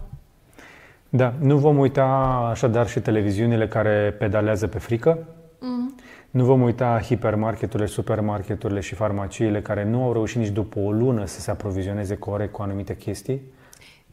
Da, 1.09 1.33
nu 1.39 1.57
vom 1.57 1.77
uita 1.77 2.03
așadar 2.51 2.87
și 2.87 2.99
televiziunile 2.99 3.67
care 3.67 4.15
pedalează 4.19 4.67
pe 4.67 4.77
frică. 4.79 5.27
Mm. 5.59 5.95
Nu 6.29 6.43
vom 6.45 6.61
uita 6.61 6.99
hipermarketurile, 7.01 7.87
supermarketurile 7.87 8.79
și 8.79 8.95
farmaciile 8.95 9.61
care 9.61 9.83
nu 9.83 10.03
au 10.03 10.13
reușit 10.13 10.37
nici 10.37 10.49
după 10.49 10.79
o 10.79 10.91
lună 10.91 11.25
să 11.25 11.39
se 11.39 11.51
aprovizioneze 11.51 12.17
corect 12.17 12.51
cu 12.51 12.61
anumite 12.61 12.95
chestii. 12.95 13.41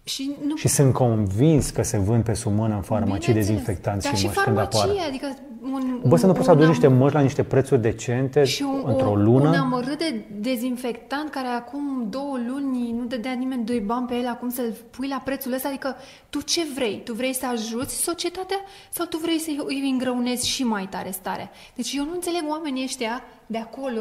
Și 0.08 0.30
nu 0.46 0.56
Și 0.56 0.68
sunt 0.68 0.92
convins 0.92 1.70
că 1.70 1.82
se 1.82 1.98
vând 1.98 2.24
pe 2.24 2.34
sub 2.34 2.52
mână 2.52 2.74
în 2.74 2.82
farmacii 2.82 3.18
Bineînțeles. 3.18 3.46
dezinfectanți 3.46 4.04
Dar 4.06 4.14
și 4.14 4.20
și 4.20 4.26
măști 4.26 4.42
când 4.42 4.58
apar. 4.58 4.72
farmacie, 4.72 5.02
adică 5.08 5.36
un, 5.72 6.00
Bă, 6.06 6.16
să 6.16 6.22
nu 6.26 6.30
un- 6.30 6.34
poți 6.34 6.44
să 6.46 6.50
aduci 6.50 6.62
un 6.62 6.68
niște 6.68 6.86
am- 6.86 6.92
măști 6.92 7.14
la 7.16 7.20
niște 7.22 7.42
prețuri 7.42 7.80
decente 7.80 8.44
Și 8.44 8.62
un, 8.62 8.82
într-o 8.86 9.10
un, 9.10 9.24
lună? 9.24 9.48
un 9.48 9.54
amărât 9.54 9.98
de 9.98 10.24
dezinfectant 10.40 11.30
care 11.30 11.46
acum 11.46 12.06
două 12.10 12.38
luni 12.48 12.92
nu 12.92 13.04
dădea 13.04 13.32
nimeni 13.32 13.64
doi 13.64 13.80
bani 13.80 14.06
pe 14.06 14.14
el, 14.14 14.26
acum 14.26 14.48
să-l 14.50 14.74
pui 14.90 15.08
la 15.08 15.22
prețul 15.24 15.52
ăsta, 15.52 15.68
adică 15.68 15.96
tu 16.30 16.40
ce 16.40 16.60
vrei? 16.74 17.00
Tu 17.04 17.12
vrei 17.12 17.34
să 17.34 17.46
ajuți 17.46 18.02
societatea 18.02 18.58
sau 18.90 19.06
tu 19.06 19.16
vrei 19.16 19.38
să 19.38 19.50
îi 19.66 19.88
îngreunezi 19.92 20.48
și 20.48 20.64
mai 20.64 20.86
tare 20.90 21.10
starea? 21.10 21.50
Deci 21.74 21.92
eu 21.94 22.04
nu 22.04 22.12
înțeleg 22.14 22.42
oamenii 22.48 22.84
ăștia 22.84 23.22
de 23.46 23.58
acolo, 23.58 24.00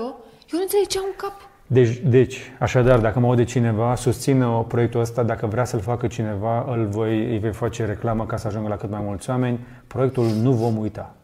eu 0.51 0.57
nu 0.57 0.61
înțeleg 0.61 0.87
ce 0.87 0.97
au 0.97 1.05
în 1.07 1.13
cap. 1.17 1.49
Deci, 1.67 1.97
deci, 1.97 2.39
așadar, 2.59 2.99
dacă 2.99 3.19
mă 3.19 3.27
aude 3.27 3.43
cineva, 3.43 3.95
susțină 3.95 4.65
proiectul 4.67 4.99
ăsta, 4.99 5.23
dacă 5.23 5.45
vrea 5.45 5.65
să-l 5.65 5.79
facă 5.79 6.07
cineva, 6.07 6.65
îl 6.73 6.85
voi, 6.87 7.29
îi 7.31 7.39
voi 7.39 7.53
face 7.53 7.85
reclamă 7.85 8.25
ca 8.25 8.37
să 8.37 8.47
ajungă 8.47 8.67
la 8.67 8.75
cât 8.77 8.89
mai 8.89 9.01
mulți 9.03 9.29
oameni. 9.29 9.59
Proiectul 9.87 10.25
nu 10.25 10.51
vom 10.51 10.77
uita. 10.77 11.15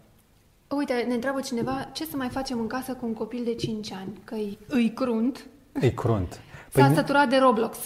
Uite, 0.77 1.05
ne 1.07 1.13
întreabă 1.13 1.39
cineva 1.39 1.89
ce 1.93 2.05
să 2.05 2.15
mai 2.17 2.27
facem 2.29 2.59
în 2.59 2.67
casă 2.67 2.93
cu 2.93 3.05
un 3.05 3.13
copil 3.13 3.41
de 3.45 3.53
5 3.55 3.91
ani, 3.91 4.21
că 4.23 4.33
îi, 4.35 4.57
îi 4.67 4.91
crunt, 4.95 5.45
E 5.81 5.89
crunt. 5.89 6.39
s-a 6.69 6.85
Păi, 6.85 6.95
săturat 6.95 7.29
de 7.29 7.37
Roblox. 7.37 7.77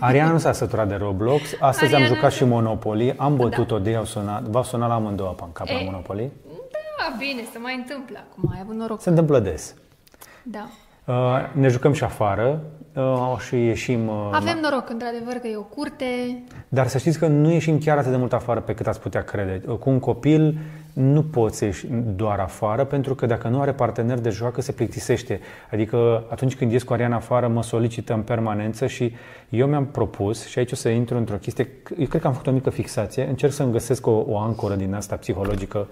Ariana 0.00 0.30
nu 0.32 0.38
s-a 0.38 0.52
săturat 0.52 0.88
de 0.88 0.94
Roblox. 0.94 1.42
Astăzi 1.60 1.94
Ariana- 1.94 2.08
am 2.08 2.14
jucat 2.14 2.32
și 2.32 2.44
Monopoly. 2.44 3.14
Am 3.16 3.36
bătut-o 3.36 3.78
de 3.78 3.90
ei, 3.90 3.96
au 3.96 4.04
sunat. 4.04 4.42
V-a 4.42 4.62
sunat 4.62 4.88
la 4.88 4.94
amândouă 4.94 5.30
pe 5.32 5.42
în 5.44 5.52
cap 5.52 5.66
la 5.66 5.72
E. 5.80 5.84
Monopoly. 5.84 6.30
Da, 6.98 7.16
bine, 7.18 7.42
se 7.52 7.58
mai 7.58 7.74
întâmplă 7.76 8.18
acum, 8.30 8.50
ai 8.52 8.58
avut 8.62 8.74
noroc. 8.74 9.00
Se 9.00 9.08
întâmplă 9.08 9.38
des. 9.38 9.74
Da. 10.42 10.68
Uh, 11.06 11.14
ne 11.52 11.68
jucăm 11.68 11.92
și 11.92 12.04
afară 12.04 12.62
uh, 12.94 13.36
și 13.46 13.54
ieșim... 13.54 14.08
Uh, 14.08 14.28
Avem 14.32 14.58
noroc, 14.62 14.90
într-adevăr, 14.90 15.34
că 15.34 15.46
e 15.46 15.56
o 15.56 15.62
curte, 15.62 16.04
Dar 16.68 16.86
să 16.86 16.98
știți 16.98 17.18
că 17.18 17.26
nu 17.26 17.50
ieșim 17.50 17.78
chiar 17.78 17.98
atât 17.98 18.10
de 18.10 18.16
mult 18.16 18.32
afară 18.32 18.60
pe 18.60 18.74
cât 18.74 18.86
ați 18.86 19.00
putea 19.00 19.22
crede. 19.22 19.62
Cu 19.78 19.90
un 19.90 19.98
copil 19.98 20.58
nu 20.92 21.22
poți 21.22 21.56
să 21.56 21.64
ieși 21.64 21.86
doar 22.16 22.38
afară, 22.38 22.84
pentru 22.84 23.14
că 23.14 23.26
dacă 23.26 23.48
nu 23.48 23.60
are 23.60 23.72
partener 23.72 24.18
de 24.18 24.30
joacă, 24.30 24.60
se 24.60 24.72
plictisește. 24.72 25.40
Adică 25.72 26.24
atunci 26.30 26.56
când 26.56 26.72
ies 26.72 26.82
cu 26.82 26.92
Ariana 26.92 27.16
afară, 27.16 27.48
mă 27.48 27.62
solicită 27.62 28.12
în 28.12 28.22
permanență 28.22 28.86
și 28.86 29.14
eu 29.48 29.66
mi-am 29.66 29.86
propus, 29.86 30.46
și 30.46 30.58
aici 30.58 30.72
o 30.72 30.76
să 30.76 30.88
intru 30.88 31.16
într-o 31.16 31.36
chestie, 31.36 31.68
eu 31.98 32.06
cred 32.06 32.20
că 32.20 32.26
am 32.26 32.32
făcut 32.32 32.48
o 32.48 32.52
mică 32.52 32.70
fixație, 32.70 33.28
încerc 33.28 33.52
să-mi 33.52 33.72
găsesc 33.72 34.06
o, 34.06 34.24
o 34.26 34.38
ancoră 34.38 34.74
din 34.74 34.94
asta 34.94 35.16
psihologică, 35.16 35.88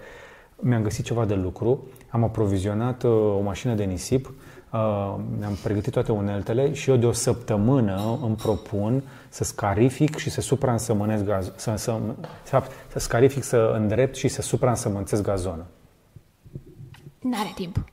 mi-am 0.56 0.82
găsit 0.82 1.04
ceva 1.04 1.24
de 1.24 1.34
lucru, 1.34 1.86
am 2.08 2.24
aprovizionat 2.24 3.02
uh, 3.02 3.10
o 3.10 3.40
mașină 3.40 3.74
de 3.74 3.84
nisip, 3.84 4.26
uh, 4.26 4.34
mi-am 5.38 5.58
pregătit 5.62 5.92
toate 5.92 6.12
uneltele 6.12 6.72
și 6.72 6.90
eu 6.90 6.96
de 6.96 7.06
o 7.06 7.12
săptămână 7.12 8.18
îmi 8.22 8.36
propun 8.36 9.02
să 9.28 9.44
scarific 9.44 10.16
și 10.16 10.30
să 10.30 10.40
supraînsămânez 10.40 11.22
gaz, 11.22 11.52
să, 11.56 11.74
să, 11.76 12.00
să, 12.42 12.62
să 12.88 12.98
scarific, 12.98 13.42
să 13.42 13.72
îndrept 13.74 14.16
și 14.16 14.28
să 14.28 14.42
supraînsămânțez 14.42 15.20
gazonul. 15.20 15.66
n-are 17.18 17.52
timp. 17.54 17.84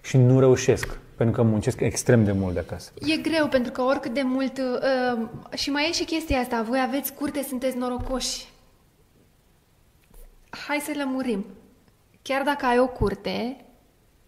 Și 0.00 0.16
nu 0.16 0.40
reușesc, 0.40 0.98
pentru 1.16 1.34
că 1.34 1.48
muncesc 1.48 1.80
extrem 1.80 2.24
de 2.24 2.32
mult 2.32 2.54
de 2.54 2.60
acasă. 2.60 2.90
E 3.00 3.16
greu, 3.16 3.48
pentru 3.48 3.72
că 3.72 3.82
oricât 3.82 4.14
de 4.14 4.22
mult... 4.24 4.58
Uh, 4.58 5.28
și 5.54 5.70
mai 5.70 5.88
e 5.88 5.92
și 5.92 6.04
chestia 6.04 6.38
asta, 6.38 6.62
voi 6.62 6.80
aveți 6.86 7.12
curte, 7.14 7.42
sunteți 7.48 7.76
norocoși. 7.76 8.48
Hai 10.66 10.78
să 10.78 10.92
lămurim. 10.96 11.46
Chiar 12.22 12.42
dacă 12.42 12.66
ai 12.66 12.78
o 12.78 12.86
curte, 12.86 13.64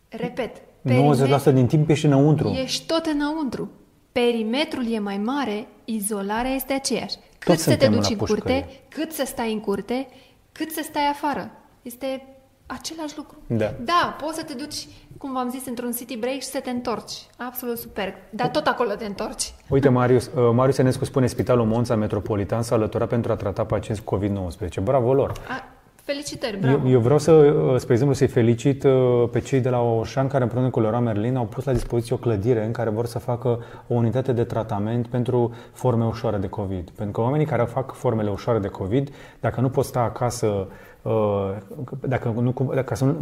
repet, 0.08 0.62
90% 0.84 1.52
din 1.52 1.66
timp 1.66 1.88
ești 1.88 2.06
înăuntru. 2.06 2.48
ești 2.62 2.86
tot 2.86 3.06
înăuntru. 3.06 3.70
Perimetrul 4.12 4.92
e 4.92 4.98
mai 4.98 5.18
mare, 5.18 5.66
izolarea 5.84 6.50
este 6.50 6.72
aceeași. 6.72 7.14
Cât 7.38 7.48
Toți 7.48 7.62
să 7.62 7.70
te 7.70 7.84
suntem 7.84 7.92
duci 7.92 8.02
la 8.02 8.08
în 8.10 8.16
curte, 8.16 8.34
pușcărie. 8.34 8.66
cât 8.88 9.12
să 9.12 9.22
stai 9.26 9.52
în 9.52 9.60
curte, 9.60 10.06
cât 10.52 10.70
să 10.70 10.80
stai 10.84 11.08
afară. 11.10 11.50
Este 11.82 12.24
același 12.66 13.16
lucru. 13.16 13.36
Da. 13.46 13.74
Da, 13.84 14.16
poți 14.22 14.38
să 14.38 14.44
te 14.44 14.52
duci, 14.54 14.88
cum 15.18 15.32
v-am 15.32 15.50
zis, 15.50 15.66
într-un 15.66 15.92
city 15.92 16.16
break 16.16 16.34
și 16.40 16.46
să 16.46 16.60
te 16.60 16.70
întorci. 16.70 17.12
Absolut 17.36 17.78
super. 17.78 18.14
Dar 18.30 18.48
tot 18.48 18.66
acolo 18.66 18.90
te 18.94 19.04
întorci. 19.04 19.54
Uite, 19.68 19.88
Marius, 19.88 20.26
uh, 20.26 20.50
Marius 20.52 20.78
Enescu 20.78 21.04
spune 21.04 21.26
Spitalul 21.26 21.66
Monța 21.66 21.94
Metropolitan 21.94 22.62
s-a 22.62 22.74
alăturat 22.74 23.08
pentru 23.08 23.32
a 23.32 23.34
trata 23.34 23.64
pacienți 23.64 24.02
COVID-19. 24.02 24.82
Bravo 24.82 25.14
lor! 25.14 25.32
A, 25.48 25.64
felicitări, 26.10 26.56
bravo. 26.56 26.86
Eu, 26.86 26.92
eu 26.92 27.00
vreau 27.00 27.18
să, 27.18 27.32
uh, 27.32 27.78
spre 27.78 27.92
exemplu, 27.92 28.16
să-i 28.16 28.26
felicit 28.26 28.84
uh, 28.84 29.28
pe 29.32 29.40
cei 29.40 29.60
de 29.60 29.68
la 29.68 29.80
Oșan 29.82 30.26
care 30.26 30.42
împreună 30.42 30.70
cu 30.70 30.80
Leroy 30.80 31.00
Merlin 31.00 31.36
au 31.36 31.44
pus 31.44 31.64
la 31.64 31.72
dispoziție 31.72 32.14
o 32.14 32.18
clădire 32.18 32.64
în 32.64 32.72
care 32.72 32.90
vor 32.90 33.06
să 33.06 33.18
facă 33.18 33.64
o 33.88 33.94
unitate 33.94 34.32
de 34.32 34.44
tratament 34.44 35.06
pentru 35.06 35.54
forme 35.72 36.04
ușoare 36.04 36.36
de 36.36 36.48
COVID. 36.48 36.90
Pentru 36.90 37.12
că 37.12 37.20
oamenii 37.20 37.46
care 37.46 37.64
fac 37.64 37.94
formele 37.94 38.30
ușoare 38.30 38.58
de 38.58 38.68
COVID, 38.68 39.08
dacă 39.40 39.60
nu 39.60 39.68
pot 39.68 39.84
sta 39.84 40.00
acasă, 40.00 40.68
uh, 41.02 41.56
dacă 42.00 42.28
nu, 42.28 42.72
dacă 42.74 42.94
să 42.94 43.04
nu, 43.04 43.16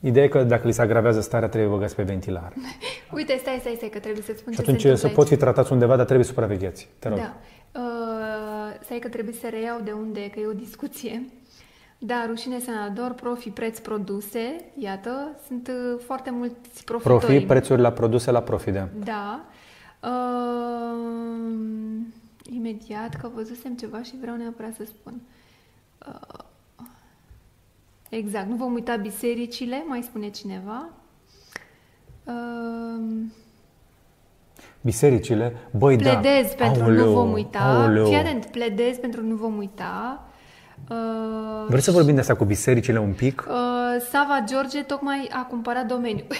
ideea 0.00 0.24
e 0.24 0.28
că 0.28 0.42
dacă 0.42 0.66
li 0.66 0.72
se 0.72 0.82
agravează 0.82 1.20
starea, 1.20 1.48
trebuie 1.48 1.70
băgați 1.70 1.94
pe 1.94 2.02
ventilar. 2.02 2.52
Uite, 3.16 3.36
stai, 3.40 3.56
stai, 3.60 3.74
stai, 3.76 3.88
că 3.88 3.98
trebuie 3.98 4.22
să-ți 4.22 4.38
spun 4.38 4.52
Și 4.52 4.58
ce 4.58 4.64
atunci 4.64 4.80
se 4.80 4.86
să 4.86 4.92
întâmplă 4.92 5.18
pot 5.18 5.28
fi 5.28 5.36
tratați 5.36 5.72
undeva, 5.72 5.96
dar 5.96 6.04
trebuie 6.04 6.26
supravegheați. 6.26 6.88
Te 6.98 7.08
rog. 7.08 7.18
Da. 7.18 7.36
Uh, 7.80 8.78
stai 8.84 8.98
că 8.98 9.08
trebuie 9.08 9.34
să 9.34 9.46
reiau 9.50 9.80
de 9.84 9.92
unde, 9.92 10.30
că 10.30 10.40
e 10.40 10.46
o 10.46 10.52
discuție. 10.52 11.22
Da, 11.98 12.24
rușine 12.26 12.58
senador, 12.58 13.12
profi, 13.12 13.50
preț, 13.50 13.78
produse. 13.78 14.64
Iată, 14.78 15.36
sunt 15.46 15.68
uh, 15.68 16.00
foarte 16.04 16.30
mulți 16.30 16.84
profitori. 16.84 17.18
Profi, 17.18 17.40
prețuri 17.40 17.80
la 17.80 17.92
produse 17.92 18.30
la 18.30 18.42
profit, 18.42 18.72
da. 18.72 18.88
Da. 19.04 19.44
Uh, 20.02 21.28
imediat, 22.52 23.14
că 23.14 23.30
văzusem 23.34 23.74
ceva 23.74 24.02
și 24.02 24.12
vreau 24.20 24.36
neapărat 24.36 24.74
să 24.74 24.84
spun. 24.84 25.20
Uh, 26.08 26.44
exact, 28.08 28.48
nu 28.48 28.56
vom 28.56 28.72
uita 28.72 28.96
bisericile, 28.96 29.84
mai 29.86 30.02
spune 30.02 30.28
cineva. 30.28 30.88
Uh, 32.24 33.24
Bisericile, 34.80 35.56
băi, 35.70 35.96
da. 35.96 36.16
pledez 36.16 36.52
pentru 36.52 36.82
Aoleu, 36.82 37.06
nu 37.06 37.12
vom 37.12 37.32
uita. 37.32 37.58
aoleu. 37.58 38.06
Fii 38.06 38.16
atent, 38.16 38.44
pledez 38.46 38.96
pentru 38.96 39.22
nu 39.22 39.34
vom 39.34 39.56
uita. 39.56 40.27
Uh, 40.90 40.96
Vreți 41.68 41.84
să 41.84 41.90
vorbim 41.90 42.14
de 42.14 42.20
asta 42.20 42.34
cu 42.34 42.44
bisericile 42.44 42.98
un 42.98 43.12
pic? 43.12 43.44
Uh, 43.48 43.54
Sava 44.10 44.44
George 44.46 44.82
tocmai 44.82 45.28
a 45.32 45.46
cumpărat 45.48 45.86
domeniu. 45.86 46.24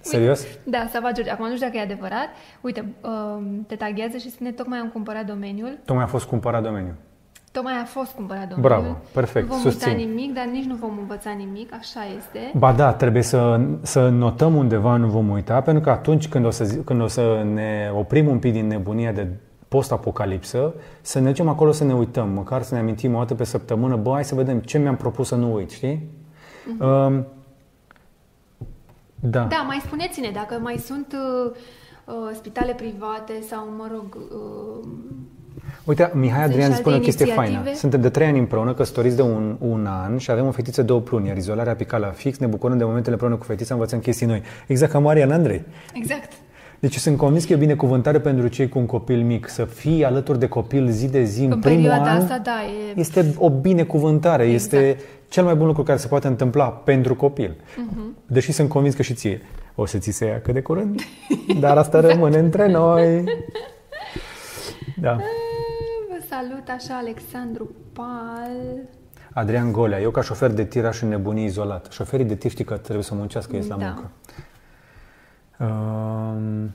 Serios? 0.00 0.46
da, 0.64 0.86
Sava 0.92 1.12
George. 1.12 1.30
Acum 1.30 1.46
nu 1.48 1.54
știu 1.54 1.66
dacă 1.66 1.78
e 1.78 1.80
adevărat. 1.80 2.28
Uite, 2.60 2.84
uh, 3.00 3.42
te 3.66 3.74
taghează 3.76 4.16
și 4.16 4.30
spune 4.30 4.50
tocmai 4.50 4.78
am 4.78 4.88
cumpărat 4.88 5.24
domeniul. 5.26 5.78
Tocmai 5.84 6.04
a 6.04 6.06
fost 6.06 6.26
cumpărat 6.26 6.62
domeniul. 6.62 6.94
Tocmai 7.52 7.72
a 7.80 7.84
fost 7.84 8.12
cumpărat 8.12 8.48
domeniul. 8.48 8.68
Bravo, 8.68 8.96
perfect, 9.12 9.46
Nu 9.46 9.52
vom 9.52 9.62
susțin. 9.62 9.88
uita 9.92 10.00
nimic, 10.04 10.34
dar 10.34 10.44
nici 10.44 10.64
nu 10.64 10.74
vom 10.74 10.98
învăța 10.98 11.30
nimic, 11.30 11.72
așa 11.74 12.00
este. 12.16 12.50
Ba 12.58 12.72
da, 12.72 12.92
trebuie 12.92 13.22
să, 13.22 13.60
să 13.82 14.08
notăm 14.08 14.54
undeva, 14.54 14.96
nu 14.96 15.06
vom 15.06 15.28
uita, 15.28 15.60
pentru 15.60 15.82
că 15.82 15.90
atunci 15.90 16.28
când 16.28 16.44
o, 16.44 16.50
să, 16.50 16.64
zi- 16.64 16.78
când 16.84 17.00
o 17.00 17.06
să 17.06 17.42
ne 17.52 17.90
oprim 17.94 18.26
un 18.28 18.38
pic 18.38 18.52
din 18.52 18.66
nebunia 18.66 19.12
de 19.12 19.26
post-apocalipsă, 19.72 20.74
să 21.00 21.18
ne 21.18 21.28
ducem 21.28 21.48
acolo 21.48 21.72
să 21.72 21.84
ne 21.84 21.94
uităm, 21.94 22.28
măcar 22.28 22.62
să 22.62 22.74
ne 22.74 22.80
amintim 22.80 23.14
o 23.14 23.18
dată 23.18 23.34
pe 23.34 23.44
săptămână, 23.44 23.96
bă, 23.96 24.10
hai 24.12 24.24
să 24.24 24.34
vedem 24.34 24.58
ce 24.58 24.78
mi-am 24.78 24.96
propus 24.96 25.28
să 25.28 25.34
nu 25.34 25.54
uit, 25.54 25.70
știi? 25.70 26.08
Mhm. 26.66 26.84
Um, 26.84 27.26
Da. 29.20 29.44
Da, 29.44 29.64
mai 29.66 29.80
spuneți-ne 29.84 30.30
dacă 30.30 30.58
mai 30.62 30.76
sunt 30.76 31.16
uh, 31.46 31.52
uh, 32.04 32.14
spitale 32.34 32.72
private 32.72 33.32
sau, 33.48 33.68
mă 33.76 33.88
rog, 33.92 34.14
uh, 34.14 34.88
Uite, 35.84 36.10
Mihai 36.14 36.40
Sunt 36.40 36.50
Adrian 36.50 36.70
și 36.70 36.76
spune 36.76 36.94
o 36.94 36.98
alte 36.98 37.06
chestie 37.08 37.26
inițiative? 37.26 37.62
faină. 37.62 37.76
Suntem 37.76 38.00
de 38.00 38.08
trei 38.08 38.26
ani 38.26 38.38
împreună, 38.38 38.74
căsătoriți 38.74 39.16
de 39.16 39.22
un, 39.22 39.56
un 39.60 39.86
an 39.86 40.18
și 40.18 40.30
avem 40.30 40.46
o 40.46 40.50
fetiță 40.50 40.82
de 40.82 40.92
8 40.92 41.10
luni, 41.10 41.26
iar 41.26 41.36
izolarea 41.36 41.72
apicală 41.72 42.12
fix, 42.16 42.38
ne 42.38 42.46
bucurăm 42.46 42.78
de 42.78 42.84
momentele 42.84 43.12
împreună 43.12 43.36
cu 43.36 43.44
fetița, 43.44 43.74
învățăm 43.74 43.98
chestii 43.98 44.26
noi. 44.26 44.42
Exact 44.66 44.92
ca 44.92 44.98
Marian 44.98 45.30
Andrei. 45.30 45.64
exact. 45.94 46.32
Deci 46.82 46.96
sunt 46.96 47.16
convins 47.16 47.44
că 47.44 47.52
e 47.52 47.56
o 47.56 47.58
binecuvântare 47.58 48.20
pentru 48.20 48.46
cei 48.48 48.68
cu 48.68 48.78
un 48.78 48.86
copil 48.86 49.22
mic, 49.24 49.48
să 49.48 49.64
fii 49.64 50.04
alături 50.04 50.38
de 50.38 50.48
copil 50.48 50.88
zi 50.90 51.08
de 51.08 51.22
zi 51.22 51.44
în, 51.44 51.50
În 51.50 51.60
primul 51.60 51.78
perioada 51.82 52.10
an. 52.10 52.20
asta, 52.20 52.38
da, 52.38 52.56
e... 52.90 52.98
Este 53.00 53.34
o 53.38 53.50
binecuvântare, 53.50 54.42
Exact. 54.44 54.72
este 54.72 54.96
cel 55.28 55.44
mai 55.44 55.54
bun 55.54 55.66
lucru 55.66 55.82
care 55.82 55.98
se 55.98 56.06
poate 56.06 56.26
întâmpla 56.26 56.68
pentru 56.68 57.14
copil. 57.16 57.56
Mhm. 57.76 58.16
Deși 58.26 58.52
sunt 58.52 58.68
convins 58.68 58.94
că 58.94 59.02
și 59.02 59.14
ție 59.14 59.40
o 59.74 59.86
să 59.86 59.98
ți 59.98 60.10
se 60.10 60.24
ia 60.24 60.40
cât 60.40 60.54
de 60.54 60.60
curând, 60.62 61.00
dar 61.60 61.76
asta 61.76 62.00
rămâne 62.00 62.38
între 62.38 62.68
noi. 62.70 63.24
Da. 65.00 65.16
Vă 66.08 66.24
salut 66.30 66.68
așa, 66.76 66.96
Alexandru 67.00 67.70
Pal. 67.92 68.50
Adrian 69.34 69.72
Golea, 69.72 70.00
eu 70.00 70.10
ca 70.10 70.22
șofer 70.22 70.50
de 70.50 70.64
tir 70.64 70.84
aș 70.84 71.00
înnebuni 71.02 71.44
izolat. 71.44 71.86
Șoferii 71.90 72.24
de 72.26 72.34
tir 72.34 72.50
știi 72.50 72.64
că 72.64 72.74
trebuie 72.76 73.04
să 73.04 73.14
muncească, 73.14 73.56
ies 73.56 73.66
la 73.68 73.76
Da. 73.76 73.84
muncă. 73.84 74.10
Um, 75.60 76.74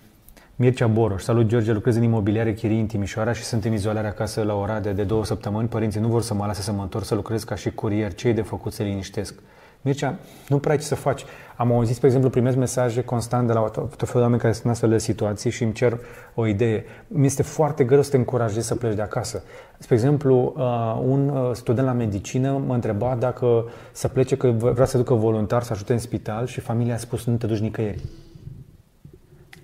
Mircea 0.56 0.88
Boroș, 0.88 1.24
salut 1.24 1.48
George, 1.48 1.72
lucrez 1.72 1.96
în 1.96 2.04
imobiliare 2.04 2.54
chirii 2.54 2.80
în 2.80 2.86
Timișoara 2.86 3.34
și 3.34 3.44
sunt 3.44 3.66
în 3.66 3.74
izolare 3.74 4.08
acasă 4.08 4.44
la 4.44 4.54
Oradea 4.54 4.94
de 4.94 5.04
două 5.04 5.26
săptămăni. 5.26 5.68
Părinții 5.68 6.00
nu 6.00 6.08
vor 6.08 6.22
să 6.22 6.34
mă 6.34 6.46
lase 6.46 6.62
să 6.62 6.72
mă 6.72 6.82
întorc 6.82 7.06
să 7.06 7.16
lucrez 7.16 7.44
ca 7.44 7.56
și 7.56 7.72
curier. 7.72 8.14
Ce 8.14 8.28
e 8.28 8.34
de 8.34 8.42
făcut 8.42 8.74
să 8.74 8.84
liniștesc? 8.84 9.34
Mircea, 9.82 10.16
nu 10.48 10.60
prea 10.60 10.72
ai 10.72 10.78
ce 10.78 10.86
să 10.86 10.96
faci. 10.96 11.26
Am 11.56 11.72
auzit, 11.72 11.96
spre 11.96 12.08
exemplu, 12.08 12.32
primesc 12.32 12.58
mesaje 12.58 13.04
constant 13.04 13.48
de 13.48 13.54
la 13.54 13.60
tot 13.60 13.74
tot 13.74 13.98
felul 13.98 14.14
de 14.14 14.20
oameni 14.20 14.42
care 14.42 14.54
sunt 14.54 14.66
în 14.66 14.72
astfel 14.72 14.90
de 14.90 14.98
situații 14.98 15.50
și 15.50 15.64
îmi 15.64 15.74
cer 15.74 15.98
o 16.36 16.48
idee. 16.48 16.86
Mi 17.08 17.26
este 17.26 17.44
foarte 17.44 17.84
greu 17.84 18.02
să 18.02 18.10
te 18.10 18.18
încurajezi 18.18 18.68
să 18.68 18.76
pleci 18.76 18.96
de 18.96 19.02
acasă. 19.02 19.44
Spre 19.78 19.96
exemplu, 19.96 20.54
uh, 20.58 21.02
un 21.04 21.30
uh, 21.30 21.50
student 21.54 21.88
la 21.88 21.94
medicină 21.94 22.62
mă 22.66 22.74
întreba 22.74 23.16
dacă 23.20 23.66
să 23.92 24.08
plece, 24.08 24.38
că 24.38 24.48
vrea 24.48 24.86
să 24.86 24.98
ducă 24.98 25.14
voluntar, 25.14 25.64
să 25.64 25.74
ajute 25.74 25.94
în 25.94 26.00
spital 26.00 26.46
și 26.46 26.60
familia 26.60 26.94
a 26.94 26.98
spus 26.98 27.26
nu 27.26 27.36
te 27.36 27.48
duci 27.48 27.60
nicăieri. 27.60 28.02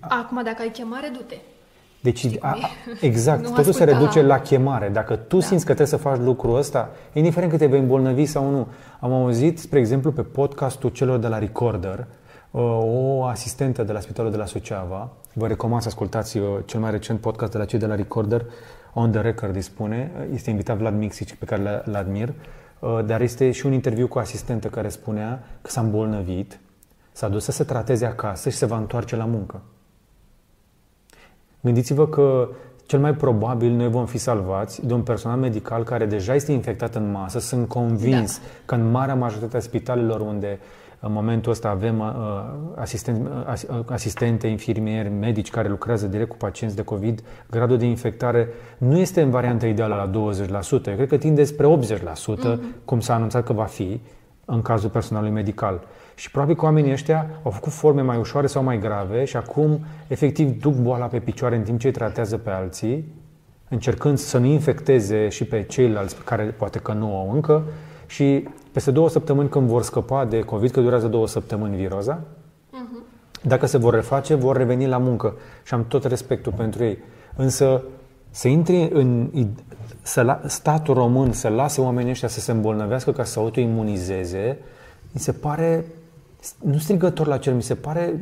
Acum, 0.08 0.42
dacă 0.44 0.62
ai 0.62 0.70
chemare, 0.70 1.08
du-te. 1.12 1.36
Deci, 2.00 2.26
cum 2.26 2.38
a, 2.40 2.56
e? 2.56 2.60
a, 2.62 2.68
exact, 3.00 3.40
Nu 3.48 3.48
totul 3.48 3.62
se 3.62 3.68
asculta 3.70 3.98
reduce 3.98 4.20
la- 4.20 4.26
la 4.26 4.40
chemare. 4.40 4.88
Dacă 4.88 5.16
tu 5.16 5.38
da. 5.38 5.44
simți 5.44 5.64
că 5.64 5.74
trebuie 5.74 5.98
să 5.98 6.08
faci 6.08 6.18
lucrul 6.18 6.56
ăsta, 6.56 6.90
indiferent 7.12 7.50
că 7.50 7.58
te 7.58 7.66
vei 7.66 7.78
îmbolnăvi 7.80 8.26
sau 8.26 8.50
nu. 8.50 8.66
Am 9.00 9.12
auzit, 9.12 9.58
spre 9.58 9.78
exemplu, 9.78 10.12
pe 10.12 10.22
podcastul 10.22 10.90
celor 10.90 11.18
de 11.18 11.28
la 11.28 11.38
Recorder, 11.38 12.06
uh, 12.50 12.62
o 12.82 13.24
asistentă 13.24 13.82
de 13.82 13.92
la 13.92 14.00
Spitalul 14.00 14.30
de 14.30 14.36
la 14.36 14.46
Suceava, 14.46 15.08
vă 15.32 15.46
recomand 15.46 15.82
să 15.82 15.88
ascultați 15.88 16.38
uh, 16.38 16.46
cel 16.64 16.80
mai 16.80 16.90
recent 16.90 17.20
podcast 17.20 17.52
de 17.52 17.58
la 17.58 17.64
cei 17.64 17.78
de 17.78 17.86
la 17.86 17.94
Recorder, 17.94 18.44
On 18.92 19.10
the 19.10 19.20
Record 19.20 19.54
îi 19.54 19.62
spune, 19.62 20.10
este 20.34 20.50
invitat 20.50 20.76
Vlad 20.76 20.96
Mixic, 20.98 21.34
pe 21.34 21.44
care 21.44 21.62
l- 21.62 21.90
l 21.90 21.94
admir, 21.94 22.32
uh, 22.78 22.98
dar 23.06 23.20
este 23.20 23.50
și 23.50 23.66
un 23.66 23.72
interviu 23.72 24.08
cu 24.08 24.18
o 24.18 24.20
asistentă 24.20 24.68
care 24.68 24.88
spunea 24.88 25.42
că 25.62 25.70
s-a 25.70 25.80
îmbolnăvit, 25.80 26.58
s-a 27.12 27.28
dus 27.28 27.44
să 27.44 27.52
se 27.52 27.64
trateze 27.64 28.06
acasă 28.06 28.48
și 28.50 28.56
se 28.56 28.66
va 28.66 28.76
întoarce 28.76 29.16
la 29.16 29.24
muncă. 29.24 29.60
Gândiți-vă 31.64 32.06
că 32.06 32.48
cel 32.86 32.98
mai 32.98 33.14
probabil 33.14 33.70
noi 33.70 33.88
vom 33.88 34.06
fi 34.06 34.18
salvați 34.18 34.86
de 34.86 34.92
un 34.92 35.02
personal 35.02 35.38
medical 35.38 35.82
care 35.82 36.06
deja 36.06 36.34
este 36.34 36.52
infectat 36.52 36.94
în 36.94 37.10
masă. 37.10 37.38
Sunt 37.38 37.68
convins 37.68 38.38
da. 38.38 38.44
că 38.64 38.74
în 38.74 38.90
marea 38.90 39.14
majoritate 39.14 39.56
a 39.56 39.60
spitalelor 39.60 40.20
unde 40.20 40.58
în 41.00 41.12
momentul 41.12 41.52
ăsta 41.52 41.68
avem 41.68 41.98
uh, 41.98 42.06
asisten, 42.76 43.14
uh, 43.14 43.46
as- 43.46 43.62
uh, 43.62 43.78
asistente, 43.86 44.46
infirmieri, 44.46 45.08
medici 45.08 45.50
care 45.50 45.68
lucrează 45.68 46.06
direct 46.06 46.28
cu 46.28 46.36
pacienți 46.36 46.76
de 46.76 46.82
COVID, 46.82 47.22
gradul 47.50 47.76
de 47.76 47.84
infectare 47.84 48.48
nu 48.78 48.98
este 48.98 49.22
în 49.22 49.30
varianta 49.30 49.66
ideală 49.66 49.94
la 49.94 50.06
20%. 50.06 50.90
Eu 50.90 50.94
cred 50.94 51.08
că 51.08 51.16
tinde 51.16 51.44
spre 51.44 51.66
80%, 51.66 52.60
cum 52.84 53.00
s-a 53.00 53.14
anunțat 53.14 53.44
că 53.44 53.52
va 53.52 53.64
fi 53.64 54.00
în 54.44 54.62
cazul 54.62 54.90
personalului 54.90 55.34
medical. 55.34 55.80
Și 56.14 56.30
probabil 56.30 56.56
că 56.56 56.64
oamenii 56.64 56.92
ăștia 56.92 57.26
au 57.42 57.50
făcut 57.50 57.72
forme 57.72 58.02
mai 58.02 58.18
ușoare 58.18 58.46
sau 58.46 58.62
mai 58.62 58.78
grave 58.78 59.24
și 59.24 59.36
acum 59.36 59.80
efectiv 60.06 60.60
duc 60.60 60.74
boala 60.74 61.06
pe 61.06 61.18
picioare 61.18 61.56
în 61.56 61.62
timp 61.62 61.80
ce 61.80 61.86
îi 61.86 61.92
tratează 61.92 62.38
pe 62.38 62.50
alții, 62.50 63.12
încercând 63.68 64.18
să 64.18 64.38
nu 64.38 64.46
infecteze 64.46 65.28
și 65.28 65.44
pe 65.44 65.62
ceilalți 65.62 66.16
care 66.24 66.44
poate 66.44 66.78
că 66.78 66.92
nu 66.92 67.16
au 67.16 67.32
încă. 67.32 67.62
Și 68.06 68.48
peste 68.72 68.90
două 68.90 69.08
săptămâni 69.08 69.48
când 69.48 69.68
vor 69.68 69.82
scăpa 69.82 70.24
de 70.24 70.40
COVID, 70.40 70.70
că 70.70 70.80
durează 70.80 71.06
două 71.06 71.26
săptămâni 71.26 71.76
viroza, 71.76 72.20
dacă 73.42 73.66
se 73.66 73.78
vor 73.78 73.94
reface, 73.94 74.34
vor 74.34 74.56
reveni 74.56 74.86
la 74.86 74.98
muncă. 74.98 75.36
Și 75.62 75.74
am 75.74 75.84
tot 75.88 76.04
respectul 76.04 76.52
pentru 76.52 76.84
ei. 76.84 76.98
Însă 77.36 77.82
să 78.30 78.48
intri 78.48 78.88
în 78.92 79.30
să 80.02 80.22
la, 80.22 80.40
statul 80.46 80.94
român 80.94 81.32
să 81.32 81.48
lase 81.48 81.80
oamenii 81.80 82.10
ăștia 82.10 82.28
să 82.28 82.40
se 82.40 82.52
îmbolnăvească 82.52 83.12
ca 83.12 83.24
să 83.24 83.32
se 83.32 83.38
autoimunizeze, 83.38 84.58
mi 85.12 85.20
se 85.20 85.32
pare 85.32 85.84
nu 86.62 86.78
strigător 86.78 87.26
la 87.26 87.38
cer, 87.38 87.54
mi 87.54 87.62
se 87.62 87.74
pare 87.74 88.14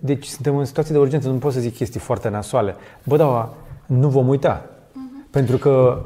deci 0.00 0.26
suntem 0.26 0.56
în 0.56 0.64
situație 0.64 0.94
de 0.94 1.00
urgență, 1.00 1.28
nu 1.28 1.38
pot 1.38 1.52
să 1.52 1.60
zic 1.60 1.74
chestii 1.74 2.00
foarte 2.00 2.28
nasoale. 2.28 2.74
Bă, 3.04 3.16
da, 3.16 3.54
nu 3.86 4.08
vom 4.08 4.28
uita. 4.28 4.70
Pentru 5.30 5.56
că 5.56 6.04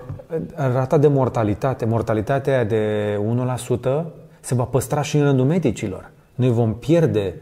rata 0.55 0.99
de 0.99 1.09
mortalitate, 1.09 1.85
mortalitatea 1.85 2.55
aia 2.55 2.65
de 2.65 3.17
1% 4.03 4.05
se 4.41 4.55
va 4.55 4.65
păstra 4.65 5.03
și 5.03 5.17
în 5.17 5.23
rândul 5.23 5.45
medicilor. 5.47 6.11
Noi 6.35 6.51
vom 6.51 6.75
pierde 6.75 7.35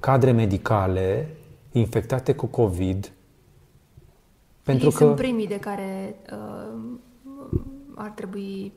cadre 0.00 0.30
medicale 0.30 1.28
infectate 1.72 2.32
cu 2.32 2.46
COVID 2.46 3.12
pentru 4.62 4.84
Ei 4.84 4.92
că... 4.92 5.04
sunt 5.04 5.16
primii 5.16 5.46
de 5.46 5.58
care 5.58 6.16
uh, 6.32 6.78
ar 7.94 8.10
trebui 8.10 8.72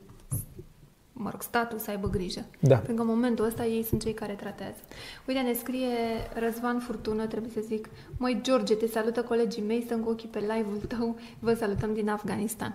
mă 1.18 1.30
rog, 1.30 1.42
statul 1.42 1.78
să 1.78 1.90
aibă 1.90 2.08
grijă. 2.08 2.44
Da. 2.60 2.76
Pentru 2.76 2.94
că 2.94 3.00
în 3.00 3.14
momentul 3.14 3.44
ăsta 3.44 3.64
ei 3.64 3.82
sunt 3.82 4.02
cei 4.02 4.14
care 4.14 4.32
tratează. 4.32 4.78
Uite, 5.26 5.40
ne 5.40 5.52
scrie 5.52 5.88
Răzvan 6.34 6.78
Furtună, 6.78 7.26
trebuie 7.26 7.50
să 7.54 7.60
zic, 7.66 7.88
măi, 8.16 8.38
George, 8.42 8.74
te 8.74 8.86
salută 8.86 9.22
colegii 9.22 9.62
mei, 9.62 9.82
stăm 9.82 10.00
cu 10.00 10.10
ochii 10.10 10.28
pe 10.28 10.38
live-ul 10.38 10.80
tău, 10.88 11.16
vă 11.38 11.54
salutăm 11.54 11.94
din 11.94 12.08
Afganistan. 12.08 12.74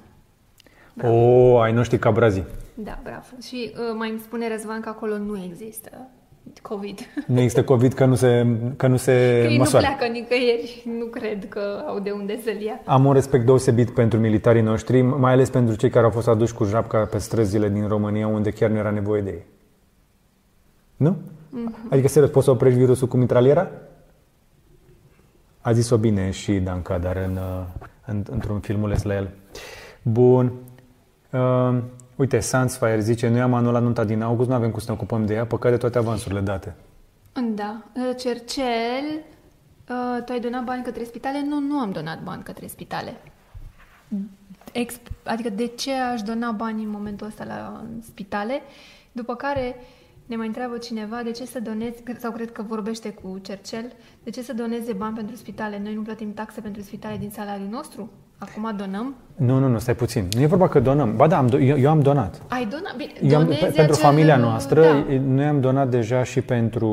O, 1.02 1.08
oh, 1.08 1.62
ai 1.62 1.72
noștri 1.74 2.00
ca 2.00 2.12
brazii. 2.12 2.46
Da, 2.74 3.00
bravo. 3.04 3.26
Și 3.42 3.72
uh, 3.74 3.96
mai 3.98 4.10
îmi 4.10 4.20
spune 4.20 4.48
Răzvan 4.48 4.82
că 4.82 4.90
acolo 4.90 5.18
nu 5.18 5.44
există 5.44 6.10
COVID. 6.60 7.00
Nu 7.28 7.40
există 7.40 7.64
COVID 7.64 7.94
că 7.94 8.06
nu 8.06 8.16
se, 8.16 8.46
că 8.78 8.88
nu 8.88 8.98
se 8.98 9.12
Că 9.12 9.48
ei 9.48 9.52
nu 9.52 9.58
măsoară. 9.58 9.86
pleacă 9.86 10.12
nicăieri, 10.14 10.84
nu 11.00 11.06
cred 11.06 11.50
că 11.50 11.84
au 11.88 12.00
de 12.00 12.12
unde 12.12 12.40
să-l 12.44 12.62
ia. 12.62 12.82
Am 12.86 13.06
un 13.06 13.14
respect 13.14 13.46
deosebit 13.46 13.90
pentru 13.90 14.20
militarii 14.20 14.62
noștri, 14.62 15.02
mai 15.02 15.32
ales 15.32 15.50
pentru 15.50 15.76
cei 15.76 15.90
care 15.90 16.06
au 16.06 16.12
fost 16.12 16.28
aduși 16.28 16.54
cu 16.54 16.64
japca 16.64 17.06
pe 17.06 17.18
străzile 17.18 17.70
din 17.70 17.88
România, 17.88 18.28
unde 18.28 18.52
chiar 18.52 18.70
nu 18.70 18.78
era 18.78 18.90
nevoie 18.90 19.22
de 19.22 19.30
ei. 19.30 19.46
Nu? 20.98 21.16
Mm-hmm. 21.16 21.90
Adică, 21.92 22.08
serios, 22.08 22.32
poți 22.32 22.46
să 22.46 22.52
oprești 22.52 22.80
virusul 22.80 23.08
cu 23.08 23.18
mitraliera? 23.18 23.72
A 25.62 25.72
zis-o 25.72 25.98
bine 25.98 26.32
și 26.32 26.54
Dan 26.54 26.82
Cadar 26.82 27.16
în, 27.16 27.40
în, 28.06 28.24
într-un 28.32 28.60
filmuleț 28.60 29.02
la 29.02 29.16
el. 29.16 29.30
Bun. 30.02 30.52
Uh, 31.32 31.78
uite, 32.16 32.40
Sansfire 32.40 33.00
zice, 33.00 33.28
noi 33.28 33.42
am 33.42 33.54
anulat 33.54 33.82
nunta 33.82 34.04
din 34.04 34.22
august, 34.22 34.50
nu 34.50 34.56
avem 34.56 34.72
cum 34.72 34.80
să 34.80 34.86
ne 34.88 34.94
ocupăm 34.94 35.26
de 35.26 35.34
ea, 35.34 35.46
păcat 35.46 35.72
de 35.72 35.78
toate 35.78 35.98
avansurile 35.98 36.42
date. 36.42 36.76
Da. 37.56 37.84
Uh, 37.96 38.16
Cercel, 38.18 39.24
uh, 39.90 40.24
tu 40.26 40.32
ai 40.32 40.40
donat 40.40 40.64
bani 40.64 40.84
către 40.84 41.04
spitale? 41.04 41.44
Nu, 41.46 41.60
nu 41.60 41.80
am 41.80 41.92
donat 41.92 42.24
bani 42.24 42.44
către 42.44 42.68
spitale. 42.68 43.14
Ex- 44.72 45.00
adică 45.24 45.50
de 45.50 45.66
ce 45.66 45.94
aș 45.94 46.22
dona 46.22 46.52
bani 46.52 46.84
în 46.84 46.90
momentul 46.90 47.28
ăsta 47.28 47.44
la 47.44 47.86
spitale? 48.02 48.62
După 49.12 49.36
care 49.36 49.76
ne 50.26 50.36
mai 50.36 50.48
întreabă 50.48 50.78
cineva 50.78 51.24
de 51.24 51.32
ce 51.32 51.46
să 51.46 51.60
donezi, 51.60 52.04
sau 52.18 52.32
cred 52.32 52.52
că 52.52 52.62
vorbește 52.62 53.10
cu 53.10 53.40
Cercel, 53.42 53.92
de 54.24 54.30
ce 54.30 54.42
să 54.42 54.54
doneze 54.54 54.94
bani 54.94 55.16
pentru 55.16 55.36
spitale? 55.36 55.80
Noi 55.80 55.94
nu 55.94 56.02
plătim 56.02 56.34
taxe 56.34 56.62
pentru 56.62 56.82
spitale 56.82 57.18
din 57.18 57.30
salariul 57.30 57.68
nostru? 57.68 58.10
Acum 58.50 58.74
donăm? 58.78 59.16
Nu, 59.36 59.60
nu, 59.60 59.68
nu, 59.68 59.80
stai 59.80 59.96
puțin. 59.96 60.28
Nu 60.36 60.42
e 60.42 60.46
vorba 60.46 60.68
că 60.68 60.80
donăm. 60.80 61.16
Ba 61.16 61.28
da, 61.28 61.38
am, 61.38 61.50
do- 61.50 61.60
eu, 61.62 61.78
eu 61.78 61.90
am 61.90 62.02
donat. 62.02 62.42
Ai 62.48 62.68
donat? 62.70 62.96
Bine, 62.96 63.12
Eu 63.34 63.38
am, 63.38 63.44
donezi 63.44 63.60
pe, 63.60 63.66
pentru 63.66 63.82
acel- 63.94 64.06
familia 64.06 64.36
noastră, 64.38 64.82
Da. 64.82 65.06
noi 65.28 65.46
am 65.46 65.60
donat 65.62 65.90
deja 65.90 66.24
și 66.24 66.42
pentru 66.42 66.90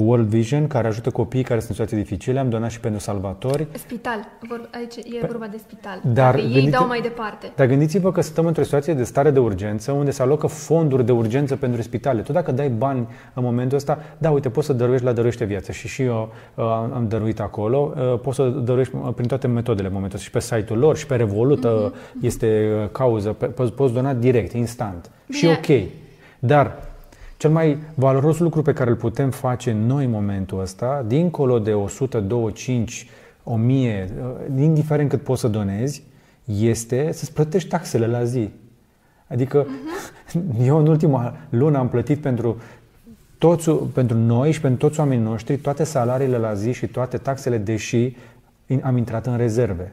World 0.00 0.26
Vision, 0.26 0.66
care 0.66 0.86
ajută 0.86 1.10
copiii 1.10 1.42
care 1.42 1.60
sunt 1.60 1.68
în 1.70 1.74
situații 1.74 2.04
dificile, 2.04 2.38
am 2.38 2.48
donat 2.48 2.70
și 2.70 2.80
pentru 2.80 3.00
salvatori. 3.00 3.66
Spital. 3.72 4.18
Vor, 4.48 4.68
aici 4.74 4.96
e 4.96 5.26
vorba 5.26 5.46
de 5.46 5.56
spital. 5.56 6.00
Dar 6.02 6.12
Dar 6.12 6.34
ei 6.34 6.42
gândite- 6.52 6.70
dau 6.70 6.86
mai 6.86 7.00
departe. 7.00 7.52
Dar 7.56 7.66
gândiți-vă 7.66 8.12
că 8.12 8.20
stăm 8.20 8.46
într-o 8.46 8.62
situație 8.62 8.94
de 8.94 9.04
stare 9.04 9.30
de 9.30 9.38
urgență, 9.38 9.92
unde 9.92 10.10
se 10.10 10.22
alocă 10.22 10.46
fonduri 10.46 11.04
de 11.04 11.12
urgență 11.12 11.56
pentru 11.56 11.82
spitale. 11.82 12.20
Tu 12.20 12.32
dacă 12.32 12.52
dai 12.52 12.68
bani 12.68 13.06
în 13.34 13.42
momentul 13.42 13.76
ăsta, 13.76 13.98
da, 14.18 14.30
uite, 14.30 14.48
poți 14.50 14.66
să 14.66 14.72
dăruiești 14.72 15.06
la 15.06 15.12
Dăruiește 15.12 15.44
Viață 15.44 15.72
și 15.72 15.88
și 15.88 16.02
eu 16.02 16.32
uh, 16.54 16.64
am 16.94 17.06
dăruit 17.08 17.40
acolo, 17.40 17.92
uh, 17.96 18.20
poți 18.20 18.36
să 18.36 18.48
dăruiești 18.48 18.94
uh, 18.94 19.08
prin 19.14 19.28
toate 19.28 19.46
metodele 19.46 19.86
în 19.86 19.92
momentul 19.94 20.18
ăsta, 20.18 20.28
și 20.28 20.48
pe 20.48 20.56
site-ul 20.56 20.78
lor, 20.78 20.96
și 20.96 21.06
pe 21.06 21.16
Revolut 21.16 21.64
uh, 21.64 21.70
este 22.20 22.70
uh, 22.82 22.88
cauză, 22.92 23.32
pe, 23.32 23.46
poți, 23.46 23.72
poți 23.72 23.92
dona 23.92 24.14
direct, 24.14 24.52
instant. 24.52 25.10
Și 25.30 25.40
Bine. 25.40 25.60
ok. 25.82 25.88
Dar 26.38 26.76
Cel 27.42 27.50
mai 27.50 27.78
valoros 27.94 28.38
lucru 28.38 28.62
pe 28.62 28.72
care 28.72 28.90
îl 28.90 28.96
putem 28.96 29.30
face 29.30 29.72
noi 29.72 30.04
în 30.04 30.10
momentul 30.10 30.60
ăsta, 30.60 31.04
dincolo 31.06 31.58
de 31.58 31.72
125, 31.74 33.08
1000, 33.44 34.10
indiferent 34.58 35.08
cât 35.08 35.22
poți 35.22 35.40
să 35.40 35.48
donezi, 35.48 36.02
este 36.44 37.12
să-ți 37.12 37.32
plătești 37.32 37.68
taxele 37.68 38.06
la 38.06 38.24
zi. 38.24 38.50
Adică 39.28 39.66
uh-huh. 39.66 40.64
eu 40.68 40.78
în 40.78 40.86
ultima 40.86 41.36
lună 41.48 41.78
am 41.78 41.88
plătit 41.88 42.20
pentru, 42.20 42.60
toți, 43.38 43.70
pentru 43.70 44.16
noi 44.16 44.52
și 44.52 44.60
pentru 44.60 44.88
toți 44.88 45.00
oamenii 45.00 45.24
noștri 45.24 45.56
toate 45.56 45.84
salariile 45.84 46.36
la 46.36 46.54
zi 46.54 46.72
și 46.72 46.86
toate 46.86 47.16
taxele, 47.16 47.58
deși 47.58 48.16
am 48.82 48.96
intrat 48.96 49.26
în 49.26 49.36
rezerve. 49.36 49.92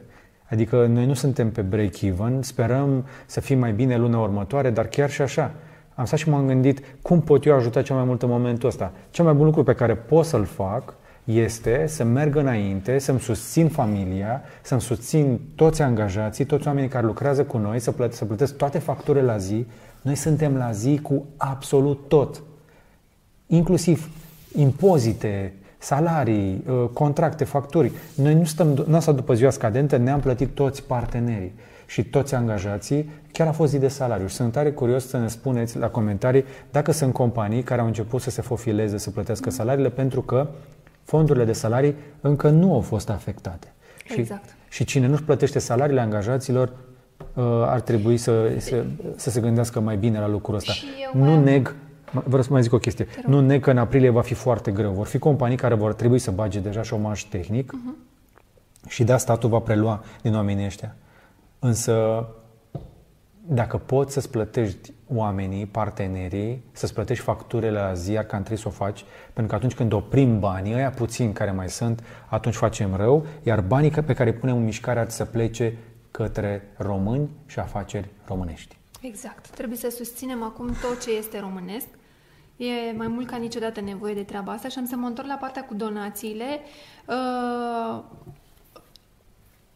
Adică 0.50 0.86
noi 0.86 1.06
nu 1.06 1.14
suntem 1.14 1.50
pe 1.50 1.60
break-even, 1.60 2.42
sperăm 2.42 3.04
să 3.26 3.40
fim 3.40 3.58
mai 3.58 3.72
bine 3.72 3.96
luna 3.96 4.18
următoare, 4.18 4.70
dar 4.70 4.86
chiar 4.86 5.10
și 5.10 5.22
așa. 5.22 5.54
Am 6.00 6.06
stat 6.06 6.18
și 6.18 6.28
m-am 6.28 6.46
gândit 6.46 6.82
cum 7.02 7.20
pot 7.20 7.44
eu 7.44 7.54
ajuta 7.54 7.82
cel 7.82 7.96
mai 7.96 8.04
mult 8.04 8.22
în 8.22 8.28
momentul 8.28 8.68
ăsta. 8.68 8.92
Cel 9.10 9.24
mai 9.24 9.34
bun 9.34 9.44
lucru 9.44 9.62
pe 9.62 9.74
care 9.74 9.94
pot 9.94 10.24
să-l 10.24 10.44
fac 10.44 10.94
este 11.24 11.84
să 11.86 12.04
merg 12.04 12.36
înainte, 12.36 12.98
să-mi 12.98 13.20
susțin 13.20 13.68
familia, 13.68 14.42
să-mi 14.62 14.80
susțin 14.80 15.40
toți 15.54 15.82
angajații, 15.82 16.44
toți 16.44 16.66
oamenii 16.66 16.88
care 16.88 17.06
lucrează 17.06 17.44
cu 17.44 17.58
noi, 17.58 17.78
să, 17.78 17.92
plăt- 17.92 18.12
să 18.12 18.24
plătesc 18.24 18.56
toate 18.56 18.78
facturile 18.78 19.24
la 19.24 19.36
zi. 19.36 19.66
Noi 20.02 20.14
suntem 20.14 20.56
la 20.56 20.70
zi 20.70 20.98
cu 21.02 21.24
absolut 21.36 22.08
tot. 22.08 22.42
Inclusiv 23.46 24.08
impozite, 24.54 25.54
salarii, 25.78 26.64
uh, 26.68 26.88
contracte, 26.92 27.44
facturi. 27.44 27.92
Noi 28.14 28.34
nu 28.34 28.44
stăm, 28.44 28.84
nu 28.86 28.96
asta 28.96 29.12
după 29.12 29.34
ziua 29.34 29.50
scadentă, 29.50 29.96
ne-am 29.96 30.20
plătit 30.20 30.48
toți 30.48 30.82
partenerii 30.82 31.52
și 31.90 32.04
toți 32.04 32.34
angajații, 32.34 33.10
chiar 33.32 33.46
a 33.46 33.52
fost 33.52 33.70
zi 33.70 33.78
de 33.78 33.88
salariu. 33.88 34.26
Și 34.26 34.34
sunt 34.34 34.52
tare 34.52 34.70
curios 34.70 35.08
să 35.08 35.18
ne 35.18 35.28
spuneți 35.28 35.78
la 35.78 35.88
comentarii 35.88 36.44
dacă 36.70 36.92
sunt 36.92 37.12
companii 37.12 37.62
care 37.62 37.80
au 37.80 37.86
început 37.86 38.20
să 38.20 38.30
se 38.30 38.42
fofileze, 38.42 38.98
să 38.98 39.10
plătească 39.10 39.50
salariile, 39.50 39.90
pentru 39.90 40.22
că 40.22 40.48
fondurile 41.02 41.44
de 41.44 41.52
salarii 41.52 41.94
încă 42.20 42.48
nu 42.48 42.74
au 42.74 42.80
fost 42.80 43.10
afectate. 43.10 43.72
Exact. 44.16 44.44
Și, 44.44 44.54
și 44.68 44.84
cine 44.84 45.06
nu-și 45.06 45.22
plătește 45.22 45.58
salariile 45.58 46.00
angajaților 46.00 46.72
uh, 47.34 47.44
ar 47.66 47.80
trebui 47.80 48.16
să, 48.16 48.52
să, 48.58 48.84
să 49.16 49.30
se 49.30 49.40
gândească 49.40 49.80
mai 49.80 49.96
bine 49.96 50.18
la 50.18 50.28
lucrul 50.28 50.54
ăsta. 50.54 50.72
Nu 51.12 51.42
neg 51.42 51.74
Vreau 52.24 52.42
să 52.42 52.48
mai 52.52 52.62
zic 52.62 52.72
o 52.72 52.78
chestie. 52.78 53.06
Nu 53.26 53.40
neg 53.40 53.62
că 53.62 53.70
în 53.70 53.78
aprilie 53.78 54.10
va 54.10 54.22
fi 54.22 54.34
foarte 54.34 54.70
greu. 54.70 54.90
Vor 54.90 55.06
fi 55.06 55.18
companii 55.18 55.56
care 55.56 55.74
vor 55.74 55.94
trebui 55.94 56.18
să 56.18 56.30
bage 56.30 56.58
deja 56.58 56.82
șomaj 56.82 57.24
tehnic 57.24 57.72
uh-huh. 57.72 58.88
și 58.88 59.04
da, 59.04 59.16
statul 59.16 59.48
va 59.48 59.58
prelua 59.58 60.04
din 60.22 60.34
oamenii 60.34 60.64
ăștia. 60.64 60.94
Însă, 61.60 62.26
dacă 63.46 63.76
poți 63.76 64.12
să-ți 64.12 64.30
plătești 64.30 64.92
oamenii, 65.14 65.66
partenerii, 65.66 66.64
să-ți 66.72 66.94
plătești 66.94 67.24
facturile 67.24 67.70
la 67.70 67.94
zi, 67.94 68.16
ar 68.16 68.24
cam 68.24 68.38
trebuie 68.38 68.58
să 68.58 68.68
o 68.68 68.70
faci, 68.70 69.04
pentru 69.24 69.46
că 69.46 69.54
atunci 69.54 69.74
când 69.74 69.92
oprim 69.92 70.40
banii, 70.40 70.74
ăia 70.74 70.90
puțini 70.90 71.32
care 71.32 71.50
mai 71.50 71.68
sunt, 71.68 72.02
atunci 72.28 72.54
facem 72.54 72.94
rău, 72.94 73.26
iar 73.42 73.60
banii 73.60 73.90
pe 73.90 74.14
care 74.14 74.30
îi 74.30 74.36
punem 74.36 74.56
în 74.56 74.64
mișcare 74.64 75.00
ar 75.00 75.10
să 75.10 75.24
plece 75.24 75.76
către 76.10 76.72
români 76.76 77.28
și 77.46 77.58
afaceri 77.58 78.08
românești. 78.26 78.78
Exact. 79.00 79.48
Trebuie 79.48 79.78
să 79.78 79.90
susținem 79.90 80.42
acum 80.42 80.66
tot 80.66 81.02
ce 81.02 81.16
este 81.16 81.40
românesc. 81.40 81.86
E 82.56 82.92
mai 82.96 83.06
mult 83.06 83.26
ca 83.26 83.36
niciodată 83.36 83.80
nevoie 83.80 84.14
de 84.14 84.22
treaba 84.22 84.52
asta 84.52 84.68
și 84.68 84.78
am 84.78 84.86
să 84.86 84.96
mă 84.96 85.06
întorc 85.06 85.28
la 85.28 85.38
partea 85.40 85.64
cu 85.64 85.74
donațiile. 85.74 86.60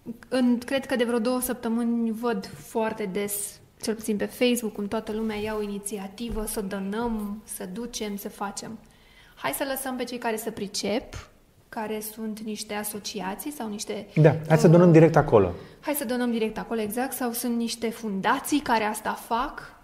Uh, 0.04 0.12
în, 0.28 0.58
cred 0.58 0.86
că 0.86 0.96
de 0.96 1.04
vreo 1.04 1.18
două 1.18 1.40
săptămâni 1.40 2.10
văd 2.10 2.50
foarte 2.56 3.08
des, 3.12 3.60
cel 3.82 3.94
puțin 3.94 4.16
pe 4.16 4.24
Facebook, 4.24 4.72
cum 4.72 4.88
toată 4.88 5.12
lumea 5.12 5.36
ia 5.36 5.54
o 5.56 5.62
inițiativă 5.62 6.44
să 6.46 6.60
donăm, 6.60 7.42
să 7.44 7.68
ducem, 7.72 8.16
să 8.16 8.28
facem. 8.28 8.78
Hai 9.34 9.52
să 9.52 9.64
lăsăm 9.68 9.96
pe 9.96 10.04
cei 10.04 10.18
care 10.18 10.36
să 10.36 10.50
pricep, 10.50 11.30
care 11.68 12.00
sunt 12.00 12.40
niște 12.40 12.74
asociații 12.74 13.50
sau 13.50 13.68
niște... 13.68 14.06
Da, 14.14 14.36
hai 14.48 14.58
să 14.58 14.68
donăm 14.68 14.92
direct 14.92 15.16
acolo. 15.16 15.52
Hai 15.80 15.94
să 15.94 16.04
donăm 16.04 16.30
direct 16.30 16.58
acolo, 16.58 16.80
exact, 16.80 17.12
sau 17.12 17.32
sunt 17.32 17.56
niște 17.56 17.88
fundații 17.88 18.60
care 18.60 18.84
asta 18.84 19.12
fac 19.12 19.74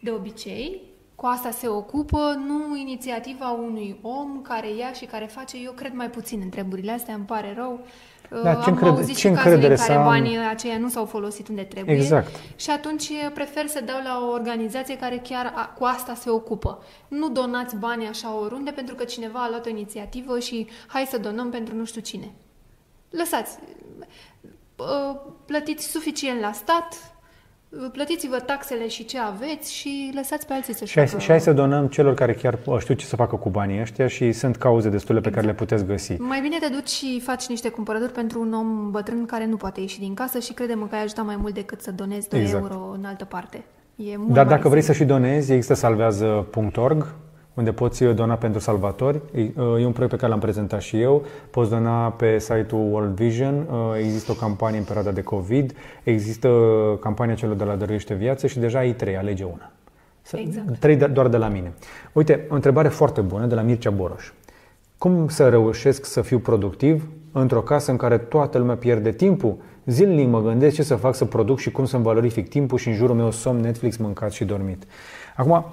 de 0.00 0.10
obicei, 0.10 0.80
cu 1.14 1.26
asta 1.26 1.50
se 1.50 1.68
ocupă, 1.68 2.42
nu 2.46 2.76
inițiativa 2.76 3.50
unui 3.50 3.98
om 4.02 4.42
care 4.42 4.74
ia 4.74 4.92
și 4.92 5.04
care 5.04 5.24
face, 5.24 5.56
eu 5.64 5.72
cred 5.72 5.92
mai 5.92 6.10
puțin 6.10 6.40
în 6.42 6.48
treburile 6.48 6.92
astea, 6.92 7.14
îmi 7.14 7.24
pare 7.24 7.54
rău. 7.56 7.80
Da, 8.42 8.62
am 8.62 8.76
ce 8.76 8.84
auzit 8.84 9.16
ce 9.16 9.28
și 9.28 9.34
cazuri 9.34 9.66
în 9.66 9.76
care 9.76 9.92
am... 9.92 10.04
banii 10.04 10.38
aceia 10.38 10.78
nu 10.78 10.88
s-au 10.88 11.04
folosit 11.04 11.48
unde 11.48 11.62
trebuie. 11.62 11.96
Exact. 11.96 12.34
Și 12.56 12.70
atunci 12.70 13.10
prefer 13.34 13.66
să 13.66 13.82
dau 13.86 14.00
la 14.04 14.26
o 14.26 14.30
organizație 14.30 14.96
care 14.98 15.20
chiar 15.28 15.52
a, 15.56 15.66
cu 15.78 15.84
asta 15.84 16.14
se 16.14 16.30
ocupă. 16.30 16.82
Nu 17.08 17.28
donați 17.28 17.76
bani 17.76 18.06
așa 18.06 18.38
oriunde 18.38 18.70
pentru 18.70 18.94
că 18.94 19.04
cineva 19.04 19.42
a 19.42 19.48
luat 19.48 19.66
o 19.66 19.68
inițiativă 19.68 20.38
și 20.38 20.68
hai 20.86 21.06
să 21.10 21.18
donăm 21.18 21.50
pentru 21.50 21.74
nu 21.74 21.84
știu 21.84 22.00
cine. 22.00 22.34
Lăsați. 23.10 23.58
Plătiți 25.46 25.90
suficient 25.90 26.40
la 26.40 26.52
stat, 26.52 27.14
plătiți-vă 27.92 28.36
taxele 28.36 28.88
și 28.88 29.04
ce 29.04 29.18
aveți 29.18 29.74
și 29.74 30.12
lăsați 30.14 30.46
pe 30.46 30.52
alții 30.52 30.74
să-și 30.74 30.92
și, 30.92 31.06
facă... 31.06 31.18
și 31.18 31.28
hai 31.28 31.40
să 31.40 31.52
donăm 31.52 31.86
celor 31.86 32.14
care 32.14 32.32
chiar 32.32 32.58
știu 32.78 32.94
ce 32.94 33.04
să 33.04 33.16
facă 33.16 33.36
cu 33.36 33.48
banii 33.48 33.80
ăștia 33.80 34.06
și 34.06 34.32
sunt 34.32 34.56
cauze 34.56 34.88
destule 34.88 35.18
exact. 35.18 35.34
pe 35.34 35.40
care 35.40 35.52
le 35.52 35.62
exact. 35.62 35.70
puteți 35.70 35.90
găsi. 35.90 36.20
Mai 36.20 36.40
bine 36.40 36.56
te 36.60 36.68
duci 36.68 36.88
și 36.88 37.20
faci 37.20 37.46
niște 37.46 37.68
cumpărături 37.68 38.12
pentru 38.12 38.40
un 38.40 38.52
om 38.52 38.90
bătrân 38.90 39.26
care 39.26 39.46
nu 39.46 39.56
poate 39.56 39.80
ieși 39.80 39.98
din 39.98 40.14
casă 40.14 40.38
și 40.38 40.52
credem 40.52 40.86
că 40.90 40.94
ai 40.94 41.02
ajutat 41.02 41.24
mai 41.24 41.36
mult 41.36 41.54
decât 41.54 41.80
să 41.80 41.90
donezi 41.92 42.28
2 42.28 42.40
exact. 42.40 42.62
euro 42.62 42.90
în 42.98 43.04
altă 43.04 43.24
parte. 43.24 43.64
E 43.96 44.16
mult 44.16 44.32
Dar 44.32 44.46
dacă 44.46 44.68
vrei 44.68 44.82
să 44.82 44.92
și 44.92 45.04
donezi, 45.04 45.52
există 45.52 45.74
salvează.org 45.74 47.14
unde 47.54 47.72
poți 47.72 48.04
dona 48.04 48.34
pentru 48.34 48.60
salvatori. 48.60 49.20
E 49.56 49.84
un 49.84 49.92
proiect 49.92 50.08
pe 50.08 50.16
care 50.16 50.28
l-am 50.28 50.38
prezentat 50.38 50.80
și 50.80 51.00
eu. 51.00 51.24
Poți 51.50 51.70
dona 51.70 52.10
pe 52.10 52.38
site-ul 52.38 52.92
World 52.92 53.14
Vision. 53.14 53.66
Există 53.98 54.32
o 54.32 54.34
campanie 54.34 54.78
în 54.78 54.84
perioada 54.84 55.10
de 55.10 55.22
COVID. 55.22 55.74
Există 56.02 56.48
campania 57.00 57.34
celor 57.34 57.56
de 57.56 57.64
la 57.64 57.76
Dăruiește 57.76 58.14
Viață 58.14 58.46
și 58.46 58.58
deja 58.58 58.78
ai 58.78 58.92
trei, 58.92 59.16
alege 59.16 59.44
una. 59.44 59.70
Exact. 60.32 60.78
Trei 60.78 60.96
doar 60.96 61.28
de 61.28 61.36
la 61.36 61.48
mine. 61.48 61.72
Uite, 62.12 62.46
o 62.50 62.54
întrebare 62.54 62.88
foarte 62.88 63.20
bună 63.20 63.46
de 63.46 63.54
la 63.54 63.62
Mircea 63.62 63.90
Boroș. 63.90 64.32
Cum 64.98 65.28
să 65.28 65.48
reușesc 65.48 66.04
să 66.04 66.20
fiu 66.20 66.38
productiv 66.38 67.08
într-o 67.32 67.60
casă 67.60 67.90
în 67.90 67.96
care 67.96 68.18
toată 68.18 68.58
lumea 68.58 68.76
pierde 68.76 69.12
timpul? 69.12 69.56
Zilnic 69.86 70.28
mă 70.28 70.42
gândesc 70.42 70.74
ce 70.74 70.82
să 70.82 70.94
fac 70.94 71.14
să 71.14 71.24
produc 71.24 71.58
și 71.58 71.70
cum 71.70 71.84
să-mi 71.84 72.02
valorific 72.02 72.48
timpul 72.48 72.78
și 72.78 72.88
în 72.88 72.94
jurul 72.94 73.16
meu 73.16 73.30
somn, 73.30 73.60
Netflix, 73.60 73.96
mâncat 73.96 74.32
și 74.32 74.44
dormit. 74.44 74.82
Acum, 75.36 75.64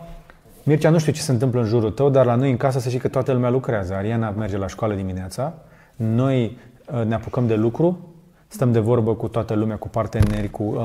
Mircea, 0.67 0.89
nu 0.89 0.97
știu 0.97 1.11
ce 1.11 1.21
se 1.21 1.31
întâmplă 1.31 1.59
în 1.59 1.65
jurul 1.65 1.91
tău, 1.91 2.09
dar 2.09 2.25
la 2.25 2.35
noi 2.35 2.49
în 2.49 2.57
casă 2.57 2.79
să 2.79 2.87
știi 2.87 2.99
că 2.99 3.07
toată 3.07 3.31
lumea 3.31 3.49
lucrează. 3.49 3.93
Ariana 3.93 4.29
merge 4.29 4.57
la 4.57 4.67
școală 4.67 4.93
dimineața, 4.93 5.53
noi 5.95 6.57
uh, 6.93 7.05
ne 7.05 7.13
apucăm 7.13 7.47
de 7.47 7.55
lucru, 7.55 7.99
stăm 8.47 8.71
de 8.71 8.79
vorbă 8.79 9.13
cu 9.13 9.27
toată 9.27 9.53
lumea, 9.53 9.75
cu 9.75 9.87
parteneri, 9.87 10.49
cu 10.49 10.75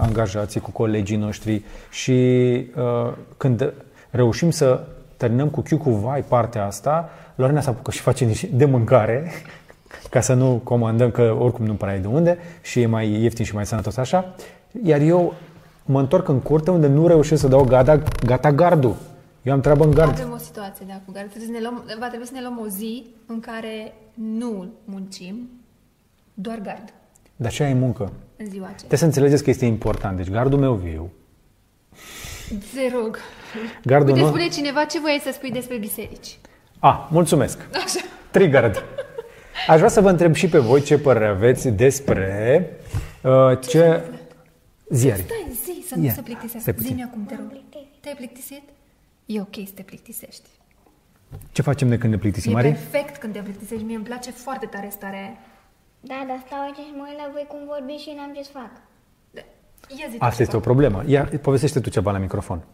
angajații, 0.00 0.60
cu 0.60 0.70
colegii 0.70 1.16
noștri 1.16 1.62
și 1.90 2.12
uh, 2.76 3.12
când 3.36 3.72
reușim 4.10 4.50
să 4.50 4.80
terminăm 5.16 5.48
cu 5.48 5.60
chiu 5.60 5.76
cu 5.76 5.90
vai 5.90 6.24
partea 6.28 6.66
asta, 6.66 7.10
Lorena 7.34 7.60
se 7.60 7.68
apucă 7.68 7.90
și 7.90 8.00
face 8.00 8.24
niște 8.24 8.48
de 8.52 8.64
mâncare, 8.64 9.30
ca 10.10 10.20
să 10.20 10.34
nu 10.34 10.60
comandăm, 10.64 11.10
că 11.10 11.36
oricum 11.38 11.64
nu 11.64 11.74
prea 11.74 11.92
ai 11.92 12.00
de 12.00 12.06
unde 12.06 12.38
și 12.60 12.80
e 12.80 12.86
mai 12.86 13.22
ieftin 13.22 13.44
și 13.44 13.54
mai 13.54 13.66
sănătos 13.66 13.96
așa. 13.96 14.34
Iar 14.84 15.00
eu 15.00 15.34
mă 15.84 16.00
întorc 16.00 16.28
în 16.28 16.38
curte 16.40 16.70
unde 16.70 16.86
nu 16.86 17.06
reușesc 17.06 17.40
să 17.40 17.48
dau 17.48 17.64
gata, 17.64 18.02
gata 18.26 18.52
gardul. 18.52 18.96
Eu 19.42 19.52
am 19.52 19.60
treabă 19.60 19.84
în 19.84 19.90
gard. 19.90 20.10
Avem 20.10 20.32
o 20.32 20.36
situație 20.36 20.84
de 20.86 20.92
acum. 20.92 21.12
Trebuie 21.12 21.46
să 21.46 21.50
ne 21.50 21.60
luăm, 21.60 21.84
va 21.98 22.08
trebui 22.08 22.26
să 22.26 22.32
ne 22.34 22.40
luăm 22.40 22.58
o 22.58 22.68
zi 22.68 23.06
în 23.26 23.40
care 23.40 23.94
nu 24.14 24.72
muncim, 24.84 25.50
doar 26.34 26.58
gard. 26.58 26.92
Dar 27.36 27.50
ce 27.50 27.62
ai 27.62 27.74
muncă? 27.74 28.12
În 28.36 28.50
ziua 28.50 28.64
aceea. 28.64 28.76
Trebuie 28.76 28.98
să 28.98 29.04
înțelegeți 29.04 29.44
că 29.44 29.50
este 29.50 29.64
important. 29.64 30.16
Deci 30.16 30.30
gardul 30.30 30.58
meu 30.58 30.74
viu. 30.74 31.10
Te 32.74 32.96
rog. 32.96 33.18
Gardul 33.84 34.08
Uite, 34.08 34.20
nu... 34.20 34.26
spune 34.26 34.48
cineva 34.48 34.84
ce 34.84 35.00
voiai 35.00 35.20
să 35.24 35.30
spui 35.32 35.50
despre 35.50 35.76
biserici. 35.76 36.38
A, 36.78 37.08
mulțumesc. 37.10 37.58
Așa. 37.84 38.00
Triggered. 38.30 38.84
Aș 39.68 39.76
vrea 39.76 39.88
să 39.88 40.00
vă 40.00 40.10
întreb 40.10 40.34
și 40.34 40.48
pe 40.48 40.58
voi 40.58 40.82
ce 40.82 40.98
părere 40.98 41.26
aveți 41.26 41.68
despre 41.68 42.68
uh, 43.22 43.58
ce... 43.60 43.68
ce... 43.68 44.02
Ziari. 44.88 45.22
Stai, 45.22 45.52
zi, 45.64 45.86
să 45.86 45.94
nu 45.96 46.08
se 46.08 46.22
plictisească. 46.22 46.74
Zi-mi 46.78 47.02
acum, 47.02 47.24
te 47.24 47.34
rog. 47.34 47.52
Te-ai 48.00 48.14
plictisit? 48.14 48.62
E 49.34 49.40
ok 49.40 49.54
să 49.66 49.72
te 49.74 49.82
plictisești. 49.82 50.48
Ce 51.52 51.62
facem 51.62 51.88
de 51.88 51.98
când 51.98 52.12
ne 52.12 52.18
plictisim, 52.18 52.50
E 52.50 52.54
Mari? 52.54 52.68
perfect 52.68 53.16
când 53.16 53.32
te 53.32 53.40
plictisești. 53.40 53.84
Mie 53.84 53.96
îmi 53.96 54.04
place 54.04 54.30
foarte 54.30 54.66
tare 54.66 54.88
starea 54.90 55.18
aia. 55.20 55.36
Da, 56.00 56.24
dar 56.28 56.42
stau 56.46 56.60
aici 56.60 56.74
și 56.76 56.92
mă 56.96 57.04
uit 57.08 57.18
la 57.18 57.28
voi 57.32 57.44
cum 57.48 57.58
vorbiți 57.66 58.02
și 58.02 58.12
n-am 58.16 58.32
ce 58.34 58.42
să 58.42 58.50
fac. 58.52 58.70
Da. 59.30 59.40
Ia 60.00 60.06
zi 60.10 60.16
tu 60.16 60.24
Asta 60.24 60.42
este 60.42 60.44
ceva. 60.44 60.56
o 60.56 60.60
problemă. 60.60 61.02
Ia, 61.06 61.30
povestește 61.42 61.80
tu 61.80 61.90
ceva 61.90 62.10
la 62.10 62.18
microfon. 62.18 62.64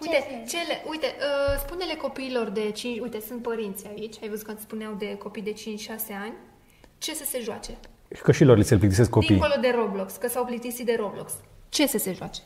Uite, 0.00 0.44
cele, 0.48 0.74
uite, 0.90 1.06
uh, 1.06 1.58
spune-le 1.58 1.94
copiilor 1.94 2.48
de 2.48 2.70
5, 2.70 2.98
uite, 3.00 3.20
sunt 3.26 3.42
părinți 3.42 3.86
aici, 3.86 4.16
ai 4.22 4.28
văzut 4.28 4.46
că 4.46 4.52
îți 4.52 4.62
spuneau 4.62 4.94
de 4.94 5.14
copii 5.16 5.42
de 5.42 5.52
5-6 5.52 6.12
ani, 6.22 6.32
ce 6.98 7.14
să 7.14 7.24
se 7.24 7.40
joace. 7.40 7.76
Că 8.22 8.32
și 8.32 8.44
lor 8.44 8.56
li 8.56 8.64
se 8.64 8.76
plictisesc 8.76 9.10
copiii. 9.10 9.30
Dincolo 9.38 9.60
de 9.60 9.72
Roblox, 9.74 10.16
că 10.16 10.28
s-au 10.28 10.44
plictisit 10.44 10.86
de 10.86 10.96
Roblox. 10.98 11.32
Ce 11.68 11.86
să 11.86 11.98
se 11.98 12.12
joace? 12.12 12.40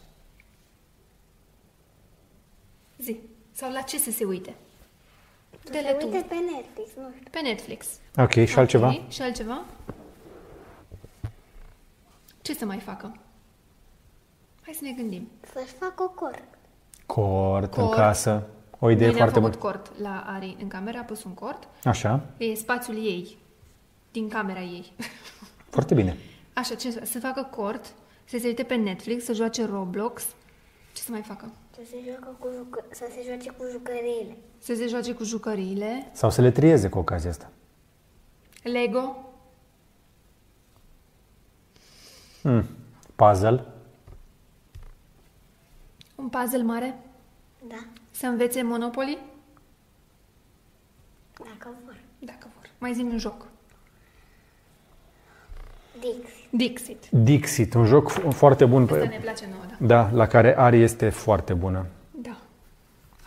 Zi. 3.00 3.20
Sau 3.52 3.72
la 3.72 3.80
ce 3.80 3.98
să 3.98 4.10
se 4.10 4.24
uite? 4.24 4.54
Se 5.64 5.70
Dele 5.70 5.92
tu. 5.92 6.06
uite 6.06 6.26
pe 6.28 6.34
Netflix, 6.34 6.90
nu 6.96 7.10
știu. 7.16 7.30
Pe 7.30 7.40
Netflix. 7.40 7.86
Ok, 8.16 8.30
și 8.46 8.58
altceva? 8.58 8.88
Ok, 8.88 9.10
Și 9.10 9.22
altceva? 9.22 9.64
Ce 12.42 12.54
să 12.54 12.64
mai 12.64 12.78
facă? 12.78 13.16
Hai 14.62 14.74
să 14.74 14.84
ne 14.84 14.92
gândim. 14.92 15.28
Să-și 15.52 15.72
facă 15.72 16.02
o 16.02 16.08
cort. 16.08 16.42
Cort, 17.06 17.74
în 17.76 17.84
Cort. 17.84 17.96
casă. 17.96 18.46
O 18.78 18.90
idee 18.90 19.06
Noi 19.06 19.14
ne-am 19.16 19.28
foarte 19.30 19.40
făcut 19.46 19.58
bună. 19.60 19.72
cort 19.72 19.98
la 20.00 20.24
Ari 20.26 20.56
în 20.60 20.68
cameră, 20.68 20.98
a 20.98 21.02
pus 21.02 21.24
un 21.24 21.34
cort. 21.34 21.68
Așa, 21.84 22.20
E 22.36 22.54
spațiul 22.54 22.96
ei, 22.96 23.36
din 24.12 24.28
camera 24.28 24.60
ei. 24.60 24.92
foarte 25.74 25.94
bine. 25.94 26.16
Așa, 26.52 26.74
ce 26.74 26.90
să, 26.90 27.00
să 27.04 27.18
facă 27.18 27.42
cort, 27.56 27.92
să 28.24 28.38
se 28.38 28.46
uite 28.46 28.62
pe 28.62 28.74
Netflix, 28.74 29.24
să 29.24 29.32
joace 29.32 29.64
Roblox. 29.64 30.22
Ce 30.92 31.02
să 31.02 31.10
mai 31.10 31.22
facă? 31.22 31.50
Să 31.82 31.86
se, 31.90 31.96
joacă 32.06 32.36
cu 32.38 32.48
jucă... 32.56 32.84
să 32.90 33.06
se 33.10 33.22
joace 33.26 33.50
cu 33.50 33.64
jucăriile. 33.70 34.36
Să 34.58 34.74
se 34.74 34.86
joace 34.86 35.14
cu 35.14 35.24
jucăriile. 35.24 36.10
Sau 36.12 36.30
să 36.30 36.40
le 36.40 36.50
trieze 36.50 36.88
cu 36.88 36.98
ocazia 36.98 37.30
asta. 37.30 37.50
Lego. 38.62 39.32
Hmm. 42.42 42.64
Puzzle. 43.16 43.64
Un 46.14 46.28
puzzle 46.28 46.62
mare. 46.62 46.98
Da, 47.68 47.84
Să 48.10 48.26
învețe 48.26 48.62
Monopoly. 48.62 49.18
dacă 51.38 51.74
vor. 51.84 52.00
Dacă 52.18 52.48
vor. 52.54 52.70
Mai 52.78 52.94
zi 52.94 53.00
un 53.00 53.18
joc. 53.18 53.46
Dix. 56.00 56.28
Dixit. 56.50 57.06
Dixit, 57.10 57.74
un 57.74 57.84
joc 57.84 58.12
f- 58.12 58.28
foarte 58.34 58.64
bun. 58.64 58.82
Asta 58.82 58.94
pe- 58.94 59.04
ne 59.06 59.18
place 59.22 59.44
nouă, 59.50 59.62
da. 59.78 59.86
Da, 59.86 60.10
la 60.16 60.26
care 60.26 60.58
Ari 60.58 60.82
este 60.82 61.08
foarte 61.08 61.52
bună. 61.52 61.86
Da. 62.10 62.36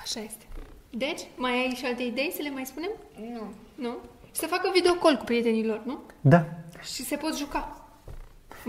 Așa 0.02 0.20
este. 0.20 0.46
Deci, 0.90 1.22
mai 1.36 1.52
ai 1.52 1.74
și 1.76 1.86
alte 1.86 2.04
idei 2.04 2.32
să 2.36 2.40
le 2.44 2.50
mai 2.50 2.66
spunem? 2.66 2.90
Nu. 3.34 3.42
Nu? 3.76 3.96
Și 4.32 4.40
să 4.40 4.46
facă 4.46 4.70
videocall 4.74 5.16
cu 5.18 5.24
prietenii 5.24 5.66
lor, 5.66 5.82
nu? 5.86 6.00
Da. 6.22 6.46
Și 6.82 7.04
se 7.04 7.16
pot 7.16 7.38
juca. 7.38 7.78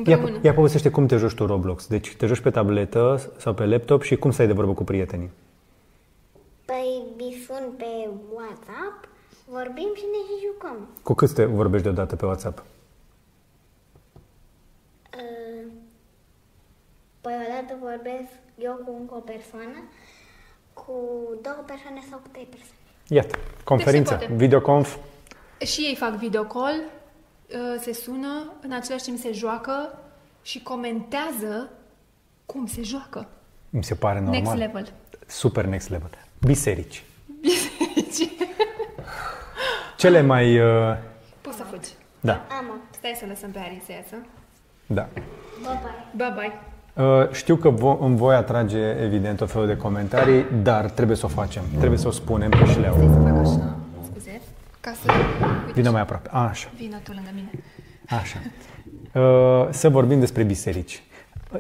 Ia, 0.07 0.17
Împreună. 0.17 0.39
ia 0.43 0.53
povestește 0.55 0.91
cum 0.91 1.07
te 1.07 1.17
joci 1.17 1.35
tu 1.35 1.47
Roblox. 1.47 1.87
Deci 1.87 2.15
te 2.17 2.27
joci 2.27 2.41
pe 2.41 2.51
tabletă 2.51 3.33
sau 3.39 3.55
pe 3.55 3.65
laptop 3.67 4.03
și 4.03 4.17
cum 4.17 4.31
stai 4.31 4.47
de 4.47 4.53
vorbă 4.53 4.73
cu 4.73 4.85
prietenii. 4.85 5.31
Păi 6.65 7.03
îi 7.19 7.45
sun 7.47 7.65
pe 7.77 8.09
WhatsApp, 8.35 9.09
vorbim 9.49 9.89
și 9.97 10.03
ne 10.13 10.19
și 10.27 10.47
jucăm. 10.47 10.89
Cu 11.03 11.15
cât 11.15 11.33
te 11.33 11.45
vorbești 11.45 11.85
deodată 11.87 12.17
pe 12.17 12.25
WhatsApp? 12.27 12.63
Uh, 15.17 15.71
Păi 17.21 17.35
odată 17.49 17.79
vorbesc 17.81 18.33
eu 18.59 18.73
cu 18.73 18.97
încă 19.01 19.15
o 19.15 19.19
persoană, 19.19 19.79
cu 20.73 20.93
două 21.43 21.63
persoane 21.67 22.01
sau 22.11 22.19
cu 22.19 22.29
trei 22.33 22.45
persoane. 22.51 22.79
Iată, 23.09 23.39
conferință, 23.65 24.15
poate. 24.15 24.33
videoconf. 24.35 24.97
Și 25.65 25.81
ei 25.81 25.95
fac 25.97 26.11
videocall, 26.15 26.75
uh, 26.81 27.81
se 27.81 27.93
sună, 27.93 28.53
în 28.61 28.73
același 28.73 29.05
timp 29.05 29.19
se 29.19 29.33
joacă 29.33 29.99
și 30.43 30.63
comentează 30.63 31.71
cum 32.47 32.67
se 32.67 32.83
joacă. 32.83 33.29
Mi 33.71 33.85
se 33.85 33.95
pare 33.95 34.19
normal. 34.21 34.41
Next 34.41 34.55
level. 34.57 34.93
Super 35.27 35.65
next 35.65 35.89
level. 35.91 36.11
Biserici. 36.41 37.05
Cele 39.97 40.21
mai... 40.21 40.59
Uh, 40.61 40.97
Poți 41.41 41.57
să 41.57 41.63
fugi. 41.63 41.89
da, 42.21 42.33
Am 42.59 42.69
o. 42.69 42.75
Stai 42.91 43.17
să 43.19 43.27
lăsăm 43.27 43.51
pe 43.51 43.59
Ari 43.59 43.83
să 43.85 43.93
iasă. 43.93 44.17
Da. 44.87 45.09
Bye 45.13 45.79
bye. 46.17 46.25
Bye-bye. 46.25 46.53
Uh, 47.03 47.29
știu 47.33 47.57
că 47.57 47.71
vo- 47.75 47.99
îmi 48.01 48.17
voi 48.17 48.35
atrage, 48.35 48.79
evident, 48.79 49.41
o 49.41 49.47
felul 49.47 49.67
de 49.67 49.77
comentarii, 49.77 50.45
dar 50.63 50.85
trebuie 50.91 51.17
să 51.17 51.27
o 51.27 51.29
facem. 51.29 51.63
Trebuie 51.79 51.99
să 51.99 52.09
o 52.09 52.11
spunem 52.11 52.51
pe 52.51 52.65
șleau. 52.65 52.95
Stai 52.95 53.09
să 53.13 53.19
fac 53.21 53.39
așa, 53.39 53.77
scuze, 54.11 54.41
ca 54.81 54.93
să... 55.05 55.13
Uite, 55.67 55.73
Vină 55.81 55.91
mai 55.91 56.01
aproape. 56.01 56.29
Așa. 56.33 56.69
Vină 56.77 56.97
tu 57.03 57.13
lângă 57.13 57.31
mine. 57.35 57.51
Așa. 58.09 58.39
Uh, 59.21 59.69
Să 59.71 59.89
vorbim 59.89 60.21
despre 60.21 60.43
biserici. 60.43 61.03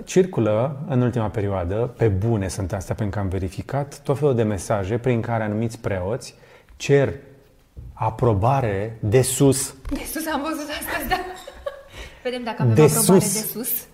Circulă 0.05 0.85
în 0.89 1.01
ultima 1.01 1.29
perioadă, 1.29 1.75
pe 1.97 2.09
bune 2.09 2.49
sunt 2.49 2.72
astea 2.72 2.95
pentru 2.95 3.16
că 3.16 3.22
am 3.25 3.29
verificat, 3.31 3.99
tot 4.03 4.18
felul 4.18 4.35
de 4.35 4.43
mesaje 4.43 4.99
prin 4.99 5.20
care 5.20 5.43
anumiți 5.45 5.79
preoți 5.79 6.35
cer 6.77 7.12
aprobare 7.93 8.97
de 9.01 9.22
sus. 9.22 9.75
De 9.93 10.01
sus 10.12 10.27
am 10.33 10.41
văzut 10.43 10.68
asta, 10.68 11.09
da. 11.09 11.16
Vedem 12.25 12.43
dacă 12.45 12.62
avem 12.62 12.75
De 12.75 12.83
aprobare 12.83 13.20
sus. 13.20 13.33
de 13.33 13.47
sus. 13.47 13.87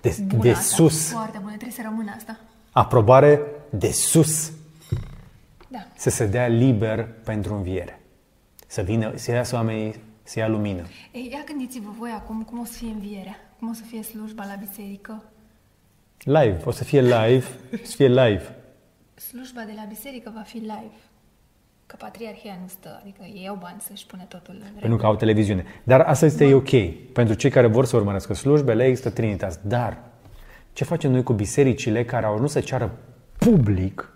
De, 0.00 0.16
Bună 0.26 0.42
de 0.42 0.50
asta. 0.50 0.62
sus. 0.74 1.10
Foarte 1.10 1.38
bună, 1.38 1.50
trebuie 1.50 1.72
să 1.72 1.82
rămână 1.84 2.12
asta. 2.16 2.38
Aprobare 2.72 3.40
de 3.70 3.90
sus. 3.90 4.52
Da. 5.68 5.86
Să 5.96 6.10
se 6.10 6.26
dea 6.26 6.46
liber 6.46 7.08
pentru 7.24 7.54
înviere. 7.54 8.00
Să 8.66 8.82
vină, 8.82 9.12
să 9.16 9.30
iasă 9.30 9.54
oamenii, 9.54 9.94
să 10.22 10.38
ia 10.38 10.48
lumină. 10.48 10.82
Ei, 11.12 11.28
ia 11.32 11.42
gândiți-vă 11.46 11.90
voi 11.98 12.10
acum 12.10 12.42
cum 12.42 12.58
o 12.60 12.64
să 12.64 12.72
fie 12.72 12.88
învierea, 12.88 13.36
cum 13.58 13.68
o 13.68 13.72
să 13.72 13.82
fie 13.88 14.02
slujba 14.02 14.44
la 14.44 14.54
biserică. 14.66 15.22
Live, 16.18 16.60
o 16.64 16.70
să 16.70 16.84
fie 16.84 17.00
live, 17.00 17.44
o 17.72 17.76
să 17.84 17.94
fie 17.96 18.08
live. 18.08 18.54
Slujba 19.14 19.62
de 19.62 19.72
la 19.76 19.84
biserică 19.88 20.32
va 20.34 20.40
fi 20.42 20.56
live. 20.56 20.92
Că 21.88 21.96
patriarhia 21.98 22.58
nu 22.60 22.68
stă, 22.68 22.98
adică 23.02 23.22
ei 23.34 23.48
au 23.48 23.58
bani 23.60 23.80
să-și 23.80 24.06
pune 24.06 24.26
totul 24.28 24.54
în 24.54 24.60
Pentru 24.60 24.80
regulă. 24.80 25.00
că 25.00 25.06
au 25.06 25.16
televiziune. 25.16 25.64
Dar 25.84 26.00
asta 26.00 26.26
este 26.26 26.54
ok. 26.54 26.70
Pentru 27.12 27.34
cei 27.34 27.50
care 27.50 27.66
vor 27.66 27.84
să 27.84 27.96
urmărească 27.96 28.34
slujbele, 28.34 28.84
există 28.84 29.10
Trinitas. 29.10 29.58
Dar 29.62 29.98
ce 30.72 30.84
facem 30.84 31.10
noi 31.10 31.22
cu 31.22 31.32
bisericile 31.32 32.04
care 32.04 32.26
au 32.26 32.34
ajuns 32.34 32.52
să 32.52 32.60
ceară 32.60 32.98
public 33.38 34.12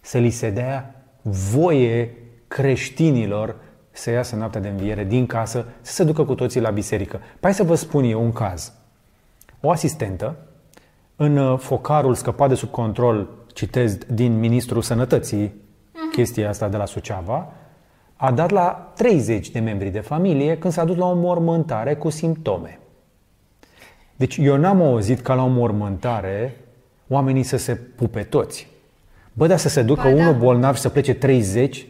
să 0.00 0.18
li 0.18 0.30
se 0.30 0.50
dea 0.50 1.04
voie 1.22 2.14
creștinilor 2.48 3.56
să 3.90 4.10
iasă 4.10 4.36
noaptea 4.36 4.60
de 4.60 4.68
înviere 4.68 5.04
din 5.04 5.26
casă, 5.26 5.66
să 5.80 5.92
se 5.92 6.04
ducă 6.04 6.24
cu 6.24 6.34
toții 6.34 6.60
la 6.60 6.70
biserică. 6.70 7.16
Păi 7.16 7.26
hai 7.40 7.54
să 7.54 7.62
vă 7.62 7.74
spun 7.74 8.04
eu 8.04 8.22
un 8.22 8.32
caz. 8.32 8.72
O 9.60 9.70
asistentă, 9.70 10.36
în 11.16 11.36
uh, 11.36 11.58
focarul 11.58 12.14
scăpat 12.14 12.48
de 12.48 12.54
sub 12.54 12.70
control, 12.70 13.28
citez 13.52 13.96
din 13.96 14.38
Ministrul 14.38 14.82
Sănătății, 14.82 15.52
chestia 16.12 16.48
asta 16.48 16.68
de 16.68 16.76
la 16.76 16.86
Suceava, 16.86 17.52
a 18.16 18.30
dat 18.32 18.50
la 18.50 18.92
30 18.96 19.50
de 19.50 19.58
membri 19.58 19.88
de 19.88 20.00
familie 20.00 20.58
când 20.58 20.72
s-a 20.72 20.84
dus 20.84 20.96
la 20.96 21.06
o 21.06 21.14
mormântare 21.14 21.94
cu 21.94 22.10
simptome. 22.10 22.78
Deci 24.16 24.36
eu 24.36 24.56
n-am 24.56 24.82
auzit 24.82 25.20
ca 25.20 25.34
la 25.34 25.42
o 25.44 25.48
mormântare 25.48 26.56
oamenii 27.08 27.42
să 27.42 27.56
se 27.56 27.74
pupe 27.74 28.22
toți. 28.22 28.68
Bă, 29.32 29.46
dar 29.46 29.58
să 29.58 29.68
se 29.68 29.82
ducă 29.82 30.02
Ba 30.02 30.14
da. 30.14 30.20
unul 30.22 30.34
bolnav 30.34 30.74
și 30.74 30.80
să 30.80 30.88
plece 30.88 31.14
30? 31.14 31.86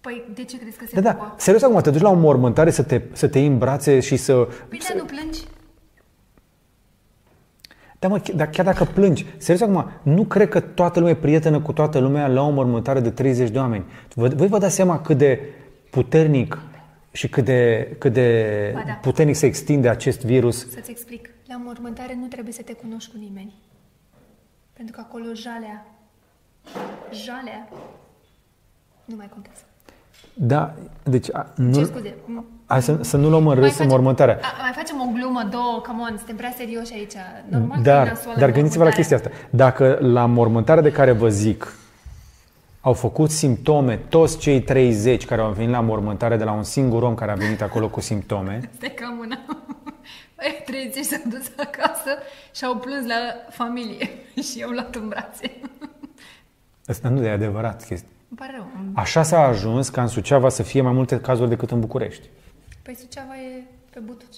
Păi, 0.00 0.24
de 0.34 0.44
ce 0.44 0.58
crezi 0.58 0.76
că 0.76 0.84
se 0.88 0.94
Da, 0.94 1.00
da, 1.00 1.14
pupă? 1.14 1.34
serios 1.36 1.62
acum, 1.62 1.80
te 1.80 1.90
duci 1.90 2.00
la 2.00 2.10
o 2.10 2.14
mormântare 2.14 2.70
să 2.70 2.82
te, 2.82 3.00
să 3.12 3.28
te 3.28 3.38
iei 3.38 3.46
în 3.46 3.58
brațe 3.58 4.00
și 4.00 4.16
să... 4.16 4.32
Păi, 4.68 4.80
dar 4.88 4.96
nu 4.96 5.04
plângi? 5.04 5.40
Da, 7.98 8.08
mă, 8.08 8.22
dar 8.34 8.50
chiar 8.50 8.64
dacă 8.64 8.84
plângi, 8.84 9.26
serios 9.36 9.60
acum, 9.68 9.90
nu 10.02 10.24
cred 10.24 10.48
că 10.48 10.60
toată 10.60 10.98
lumea 10.98 11.14
e 11.14 11.18
prietenă 11.20 11.60
cu 11.60 11.72
toată 11.72 11.98
lumea 11.98 12.26
la 12.26 12.42
o 12.42 12.50
mormântare 12.50 13.00
de 13.00 13.10
30 13.10 13.50
de 13.50 13.58
oameni. 13.58 13.84
Vă- 14.14 14.28
Voi 14.28 14.48
vă 14.48 14.58
dați 14.58 14.74
seama 14.74 15.00
cât 15.00 15.18
de 15.18 15.40
puternic 15.90 16.58
și 17.12 17.28
cât 17.28 17.44
de, 17.44 17.94
cât 17.98 18.12
de 18.12 18.70
Ba 18.74 18.82
da. 18.86 18.92
puternic 18.92 19.34
se 19.36 19.46
extinde 19.46 19.88
acest 19.88 20.24
virus. 20.24 20.70
Să-ți 20.70 20.90
explic. 20.90 21.30
La 21.48 21.60
mormântare 21.64 22.14
nu 22.20 22.26
trebuie 22.26 22.52
să 22.52 22.62
te 22.62 22.72
cunoști 22.72 23.10
cu 23.10 23.16
nimeni. 23.18 23.54
Pentru 24.72 24.94
că 24.94 25.02
acolo 25.08 25.24
jalea, 25.34 25.86
jalea, 27.24 27.68
nu 29.04 29.16
mai 29.16 29.28
contează. 29.32 29.60
Da, 30.34 30.74
deci 31.04 31.28
a, 31.34 31.52
Ce 31.56 31.62
nu, 31.62 31.84
scuze? 31.84 32.14
M- 32.66 32.68
hai 32.68 32.82
să, 32.82 32.98
să 33.00 33.16
nu 33.16 33.28
luăm 33.28 33.46
în 33.46 33.58
mai 33.58 33.64
râs 33.68 33.78
în 33.78 33.86
mormântarea. 33.86 34.38
a, 34.42 34.62
mai 34.62 34.72
facem 34.76 35.00
o 35.00 35.04
glumă, 35.18 35.48
două, 35.50 35.82
come 35.86 36.00
on, 36.10 36.16
suntem 36.16 36.36
prea 36.36 36.54
serioși 36.56 36.92
aici. 36.92 37.12
Normal 37.48 37.70
că 37.70 37.78
e 37.78 37.82
Dar, 37.92 38.06
nasoală 38.08 38.38
dar 38.38 38.50
gândiți-vă 38.50 38.84
la 38.84 38.90
mormântarea. 38.90 38.94
chestia 38.94 39.16
asta. 39.16 39.30
Dacă 39.50 39.98
la 40.00 40.26
mormântarea 40.26 40.82
de 40.82 40.92
care 40.92 41.12
vă 41.12 41.28
zic 41.28 41.74
au 42.80 42.92
făcut 42.92 43.30
simptome 43.30 43.96
toți 44.08 44.38
cei 44.38 44.60
30 44.62 45.24
care 45.24 45.40
au 45.40 45.50
venit 45.50 45.70
la 45.70 45.80
mormântare 45.80 46.36
de 46.36 46.44
la 46.44 46.52
un 46.52 46.62
singur 46.62 47.02
om 47.02 47.14
care 47.14 47.30
a 47.30 47.34
venit 47.34 47.62
acolo 47.62 47.88
cu 47.88 48.00
simptome, 48.00 48.60
Stai 48.76 48.92
ca 48.94 49.14
mâna. 49.18 49.38
Ei, 50.40 50.62
30 50.64 51.04
s-au 51.04 51.20
dus 51.28 51.50
acasă 51.56 52.10
și 52.54 52.64
au 52.64 52.76
plâns 52.76 53.06
la 53.06 53.14
familie 53.50 54.08
și 54.50 54.58
i-au 54.58 54.70
luat 54.70 54.94
în 54.94 55.08
brațe. 55.08 55.50
Asta 56.86 57.08
nu 57.08 57.24
e 57.24 57.30
adevărat 57.30 57.84
chestia. 57.84 58.08
Îmi 58.28 58.38
pare 58.38 58.52
rău. 58.56 58.66
Așa 58.94 59.22
s-a 59.22 59.40
ajuns 59.46 59.88
ca 59.88 60.02
în 60.02 60.08
Suceava 60.08 60.48
să 60.48 60.62
fie 60.62 60.80
mai 60.80 60.92
multe 60.92 61.20
cazuri 61.20 61.48
decât 61.48 61.70
în 61.70 61.80
București. 61.80 62.28
Păi 62.86 62.94
Suceava 62.94 63.36
e 63.36 63.62
pe 63.90 64.00
butuci. 64.00 64.36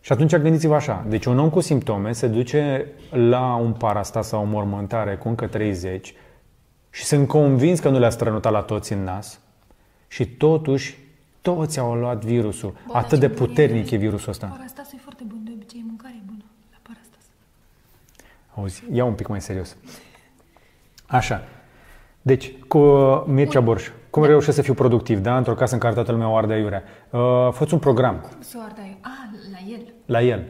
Și 0.00 0.12
atunci 0.12 0.36
gândiți-vă 0.36 0.74
așa, 0.74 1.04
deci 1.08 1.24
un 1.24 1.38
om 1.38 1.50
cu 1.50 1.60
simptome 1.60 2.12
se 2.12 2.26
duce 2.26 2.86
la 3.10 3.54
un 3.54 3.72
parastas 3.72 4.28
sau 4.28 4.42
o 4.42 4.44
mormântare 4.44 5.16
cu 5.16 5.28
încă 5.28 5.46
30 5.46 6.14
și 6.90 7.04
sunt 7.04 7.28
convins 7.28 7.80
că 7.80 7.88
nu 7.88 7.98
le-a 7.98 8.10
strănutat 8.10 8.52
la 8.52 8.60
toți 8.60 8.92
în 8.92 9.02
nas 9.02 9.40
și 10.08 10.26
totuși 10.26 10.98
toți 11.40 11.78
au 11.78 11.94
luat 11.94 12.24
virusul. 12.24 12.76
Bă, 12.86 12.96
Atât 12.96 13.18
dar 13.18 13.18
de 13.18 13.26
ce 13.26 13.38
bun 13.38 13.46
puternic 13.46 13.90
e. 13.90 13.94
e 13.94 13.98
virusul 13.98 14.30
ăsta. 14.30 14.46
Parastasul 14.46 14.98
e 14.98 15.00
foarte 15.02 15.22
bun, 15.26 15.40
de 15.44 15.50
obicei 15.54 15.84
mâncarea 15.86 16.16
e 16.18 16.22
bună 16.26 16.44
la 16.70 16.78
parastas. 16.82 17.24
Auzi, 18.54 18.82
ia 18.92 19.04
un 19.04 19.14
pic 19.14 19.26
mai 19.26 19.40
serios. 19.40 19.76
Așa. 21.06 21.44
Deci, 22.22 22.52
cu 22.68 22.78
uh, 22.78 23.24
Mircea 23.26 23.60
Borș, 23.60 23.90
cum 24.12 24.24
reușesc 24.24 24.56
să 24.56 24.62
fiu 24.62 24.74
productiv, 24.74 25.18
da? 25.18 25.36
Într-o 25.36 25.54
casă 25.54 25.74
în 25.74 25.80
care 25.80 25.94
toată 25.94 26.12
lumea 26.12 26.28
o 26.28 26.36
arde 26.36 26.52
aiurea. 26.52 26.82
Uh, 27.10 27.48
făți 27.50 27.72
un 27.72 27.78
program 27.78 28.30
Să 28.38 28.56
o 28.58 28.62
ardai. 28.64 28.98
Ah, 29.00 29.38
la 29.52 29.72
el. 29.72 29.94
la 30.06 30.22
el. 30.22 30.44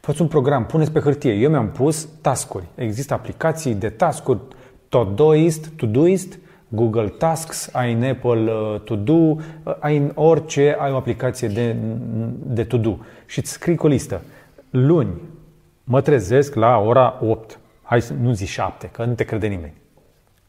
Făți 0.00 0.20
un 0.20 0.28
program, 0.28 0.66
puneți 0.66 0.92
pe 0.92 1.00
hârtie. 1.00 1.32
Eu 1.32 1.50
mi-am 1.50 1.70
pus 1.70 2.08
task-uri. 2.20 2.64
Există 2.74 3.14
aplicații 3.14 3.74
de 3.74 3.88
task-uri, 3.88 4.40
Todoist, 4.88 5.66
Todoist, 5.66 6.38
Google 6.68 7.08
Tasks, 7.08 7.70
ai 7.72 7.92
în 7.92 8.02
Apple 8.02 8.52
uh, 8.52 8.80
To 8.80 8.96
Do, 8.96 9.12
uh, 9.12 9.36
ai 9.78 9.96
în 9.96 10.12
orice, 10.14 10.76
ai 10.78 10.92
o 10.92 10.96
aplicație 10.96 11.48
de, 11.48 11.76
de 12.44 12.64
To 12.64 12.76
Do. 12.76 12.96
Și 13.26 13.38
îți 13.38 13.50
scrii 13.50 13.76
cu 13.76 13.86
o 13.86 13.88
listă. 13.88 14.20
Luni 14.70 15.20
mă 15.84 16.00
trezesc 16.00 16.54
la 16.54 16.78
ora 16.78 17.18
8. 17.22 17.58
Hai 17.82 18.02
să 18.02 18.12
nu 18.20 18.32
zi 18.32 18.46
7, 18.46 18.88
că 18.92 19.04
nu 19.04 19.14
te 19.14 19.24
crede 19.24 19.46
nimeni. 19.46 19.74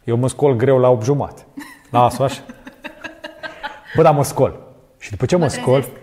Eu 0.04 0.18
mă 0.18 0.28
scol 0.28 0.56
greu 0.56 0.80
la 0.80 0.90
8 0.90 1.04
jumate. 1.04 1.46
Lasă 1.94 2.24
așa. 2.24 2.42
Bă, 3.96 4.02
dar 4.02 4.14
mă 4.14 4.24
scol. 4.24 4.60
Și 5.00 5.10
după 5.10 5.26
ce 5.26 5.36
mă, 5.36 5.44
Mă 5.44 5.50
scol, 5.50 5.82
trezesc. 5.82 6.02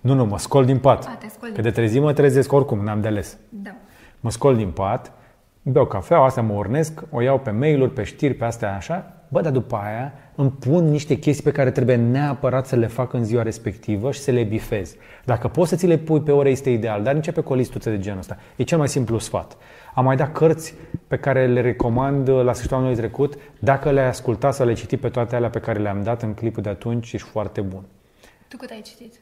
nu, 0.00 0.14
nu, 0.14 0.24
mă 0.24 0.38
scol 0.38 0.64
din 0.64 0.78
pat. 0.78 1.04
A, 1.06 1.16
te 1.20 1.28
scoli 1.28 1.52
Că 1.52 1.60
din 1.60 1.70
de 1.70 1.70
trezi 1.70 1.98
mă 1.98 2.12
trezesc 2.12 2.52
oricum, 2.52 2.78
n-am 2.84 3.00
de 3.00 3.08
ales. 3.08 3.36
Da. 3.48 3.70
Mă 4.20 4.30
scol 4.30 4.56
din 4.56 4.70
pat, 4.70 5.12
beau 5.62 5.86
cafea, 5.86 6.18
astea 6.18 6.42
mă 6.42 6.52
urnesc, 6.52 7.02
o 7.10 7.20
iau 7.22 7.38
pe 7.38 7.50
mail-uri, 7.50 7.92
pe 7.92 8.02
știri, 8.02 8.34
pe 8.34 8.44
astea 8.44 8.74
așa. 8.76 9.12
Bă, 9.28 9.40
dar 9.40 9.52
după 9.52 9.76
aia 9.76 10.12
îmi 10.34 10.50
pun 10.50 10.84
niște 10.90 11.14
chestii 11.14 11.44
pe 11.44 11.50
care 11.52 11.70
trebuie 11.70 11.96
neapărat 11.96 12.66
să 12.66 12.76
le 12.76 12.86
fac 12.86 13.12
în 13.12 13.24
ziua 13.24 13.42
respectivă 13.42 14.12
și 14.12 14.20
să 14.20 14.30
le 14.30 14.42
bifez. 14.42 14.94
Dacă 15.24 15.48
poți 15.48 15.68
să 15.68 15.76
ți 15.76 15.86
le 15.86 15.96
pui 15.96 16.20
pe 16.20 16.32
ore, 16.32 16.50
este 16.50 16.70
ideal, 16.70 17.02
dar 17.02 17.14
începe 17.14 17.40
cu 17.40 17.52
o 17.52 17.56
listuță 17.56 17.90
de 17.90 17.98
genul 17.98 18.18
ăsta. 18.18 18.38
E 18.56 18.62
cel 18.62 18.78
mai 18.78 18.88
simplu 18.88 19.18
sfat. 19.18 19.56
Am 19.94 20.04
mai 20.04 20.16
dat 20.16 20.32
cărți 20.32 20.74
pe 21.06 21.16
care 21.16 21.46
le 21.46 21.60
recomand 21.60 22.28
la 22.28 22.52
sfârșitul 22.52 22.76
anului 22.76 22.96
trecut. 22.96 23.34
Dacă 23.58 23.90
le-ai 23.90 24.06
ascultat 24.08 24.54
sau 24.54 24.66
le 24.66 24.72
citi 24.72 24.96
pe 24.96 25.08
toate 25.08 25.36
alea 25.36 25.50
pe 25.50 25.58
care 25.58 25.78
le-am 25.78 26.02
dat 26.02 26.22
în 26.22 26.34
clipul 26.34 26.62
de 26.62 26.68
atunci, 26.68 27.12
ești 27.12 27.28
foarte 27.28 27.60
bun. 27.60 27.82
Tu 28.48 28.56
cât 28.56 28.70
ai 28.70 28.80
citit? 28.80 29.12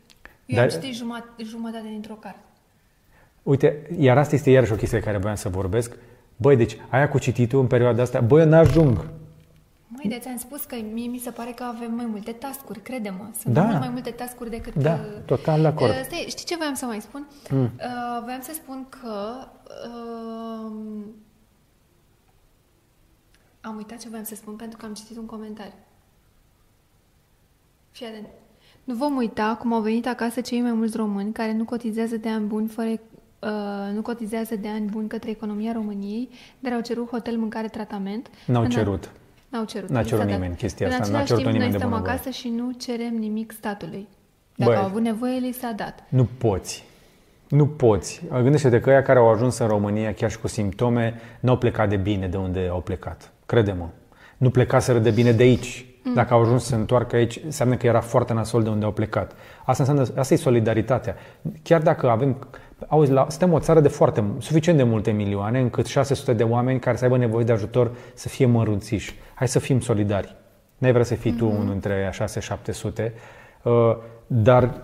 Eu 0.46 0.56
Dar- 0.56 0.64
am 0.64 0.70
citit 0.70 0.94
jumătate, 0.94 1.42
jumătate 1.44 1.84
dintr-o 1.90 2.14
carte. 2.14 2.38
Uite, 3.42 3.86
iar 3.98 4.18
asta 4.18 4.34
este 4.34 4.50
iarăși 4.50 4.72
o 4.72 4.76
chestie 4.76 4.98
de 4.98 5.04
care 5.04 5.18
voiam 5.18 5.36
să 5.36 5.48
vorbesc. 5.48 5.96
Băi, 6.36 6.56
deci 6.56 6.76
aia 6.88 7.08
cu 7.08 7.18
cititul 7.18 7.60
în 7.60 7.66
perioada 7.66 8.02
asta, 8.02 8.20
băi, 8.20 8.40
eu 8.40 8.48
n-ajung. 8.48 9.06
Măi, 9.96 10.08
de 10.08 10.18
ți-am 10.18 10.36
spus 10.36 10.64
că 10.64 10.76
mie 10.92 11.06
mi 11.08 11.18
se 11.18 11.30
pare 11.30 11.50
că 11.50 11.62
avem 11.62 11.94
mai 11.94 12.06
multe 12.06 12.32
tascuri, 12.32 12.80
crede-mă. 12.80 13.28
Sunt 13.40 13.54
Da. 13.54 13.62
mult 13.64 13.78
mai 13.78 13.88
multe 13.88 14.10
tascuri 14.10 14.50
decât... 14.50 14.74
Da, 14.74 14.92
uh, 14.94 14.98
total 15.24 15.60
de 15.60 15.66
acord. 15.66 15.90
uh, 15.90 16.00
Stai, 16.04 16.24
știi 16.28 16.44
ce 16.44 16.56
voiam 16.56 16.74
să 16.74 16.84
mai 16.86 17.00
spun? 17.00 17.26
Mm. 17.50 17.62
Uh, 17.62 17.70
voiam 18.22 18.40
să 18.40 18.52
spun 18.54 18.86
că... 18.88 19.34
Uh, 19.86 20.72
am 23.60 23.76
uitat 23.76 23.98
ce 23.98 24.08
voiam 24.08 24.24
să 24.24 24.34
spun 24.34 24.54
pentru 24.56 24.78
că 24.78 24.86
am 24.86 24.94
citit 24.94 25.16
un 25.16 25.26
comentariu. 25.26 25.72
Fii 27.90 28.06
atent. 28.06 28.26
Nu 28.84 28.94
vom 28.94 29.16
uita 29.16 29.56
cum 29.60 29.72
au 29.72 29.80
venit 29.80 30.06
acasă 30.06 30.40
cei 30.40 30.60
mai 30.60 30.72
mulți 30.72 30.96
români 30.96 31.32
care 31.32 31.52
nu 31.52 31.64
cotizează 31.64 32.16
de 32.16 32.28
ani 32.28 32.46
buni 32.46 32.68
fără 32.68 32.88
Uh, 33.44 33.94
nu 33.94 34.02
cotizează 34.02 34.56
de 34.56 34.68
ani 34.68 34.90
buni 34.90 35.08
către 35.08 35.30
economia 35.30 35.72
României, 35.72 36.28
dar 36.58 36.72
au 36.72 36.80
cerut 36.80 37.08
hotel, 37.08 37.36
mâncare, 37.38 37.68
tratament. 37.68 38.30
N-au 38.46 38.60
În 38.62 38.66
a- 38.66 38.70
cerut. 38.70 39.12
N-au 39.52 39.64
cerut. 39.64 39.88
N-a 39.88 39.98
li 40.00 40.04
s-a 40.04 40.10
cerut 40.10 40.24
dat. 40.24 40.34
nimeni 40.34 40.56
chestia 40.56 40.86
În 40.86 40.92
asta, 40.92 41.04
n-a 41.04 41.18
același 41.18 41.26
cerut 41.26 41.42
timp, 41.42 41.52
nimeni 41.52 41.70
noi 41.70 41.80
de 41.80 41.84
stăm 41.84 41.90
bunăvoie. 41.90 42.14
acasă 42.14 42.30
și 42.30 42.48
nu 42.48 42.72
cerem 42.72 43.14
nimic 43.14 43.52
statului. 43.52 44.08
Dacă 44.56 44.70
Băi. 44.70 44.80
au 44.80 44.86
avut 44.86 45.02
nevoie, 45.02 45.38
li 45.38 45.52
s-a 45.52 45.72
dat. 45.76 46.04
Nu 46.08 46.28
poți. 46.38 46.84
Nu 47.48 47.66
poți. 47.66 48.22
Gândește-te 48.30 48.80
că 48.80 48.90
ăia 48.90 49.02
care 49.02 49.18
au 49.18 49.30
ajuns 49.30 49.58
în 49.58 49.66
România, 49.66 50.14
chiar 50.14 50.30
și 50.30 50.38
cu 50.38 50.48
simptome, 50.48 51.20
n-au 51.40 51.56
plecat 51.58 51.88
de 51.88 51.96
bine 51.96 52.26
de 52.26 52.36
unde 52.36 52.68
au 52.70 52.80
plecat. 52.80 53.32
Crede-mă. 53.46 53.88
Nu 54.36 54.50
plecaseră 54.50 54.98
de 54.98 55.10
bine 55.10 55.32
de 55.32 55.42
aici. 55.42 55.86
Dacă 56.14 56.34
au 56.34 56.40
ajuns 56.40 56.62
să 56.62 56.68
se 56.68 56.74
întoarcă 56.74 57.16
aici, 57.16 57.40
înseamnă 57.44 57.76
că 57.76 57.86
era 57.86 58.00
foarte 58.00 58.32
nasol 58.32 58.62
de 58.62 58.68
unde 58.68 58.84
au 58.84 58.92
plecat. 58.92 59.32
Asta 59.64 59.82
înseamnă, 59.82 60.20
asta 60.20 60.34
e 60.34 60.36
solidaritatea. 60.36 61.16
Chiar 61.62 61.82
dacă 61.82 62.10
avem, 62.10 62.48
auzi, 62.88 63.10
la, 63.10 63.26
suntem 63.28 63.52
o 63.52 63.58
țară 63.58 63.80
de 63.80 63.88
foarte, 63.88 64.24
suficient 64.38 64.78
de 64.78 64.84
multe 64.84 65.10
milioane, 65.10 65.60
încât 65.60 65.86
600 65.86 66.32
de 66.32 66.42
oameni 66.42 66.78
care 66.78 66.96
să 66.96 67.04
aibă 67.04 67.16
nevoie 67.16 67.44
de 67.44 67.52
ajutor 67.52 67.90
să 68.14 68.28
fie 68.28 68.46
mărunțiși. 68.46 69.14
Hai 69.34 69.48
să 69.48 69.58
fim 69.58 69.80
solidari. 69.80 70.36
N-ai 70.78 70.92
vrea 70.92 71.04
să 71.04 71.14
fii 71.14 71.32
tu 71.32 71.46
unul 71.46 71.70
dintre 71.70 71.92
aia 71.92 72.10
600-700, 72.10 73.12
uh, 73.62 73.96
dar 74.26 74.74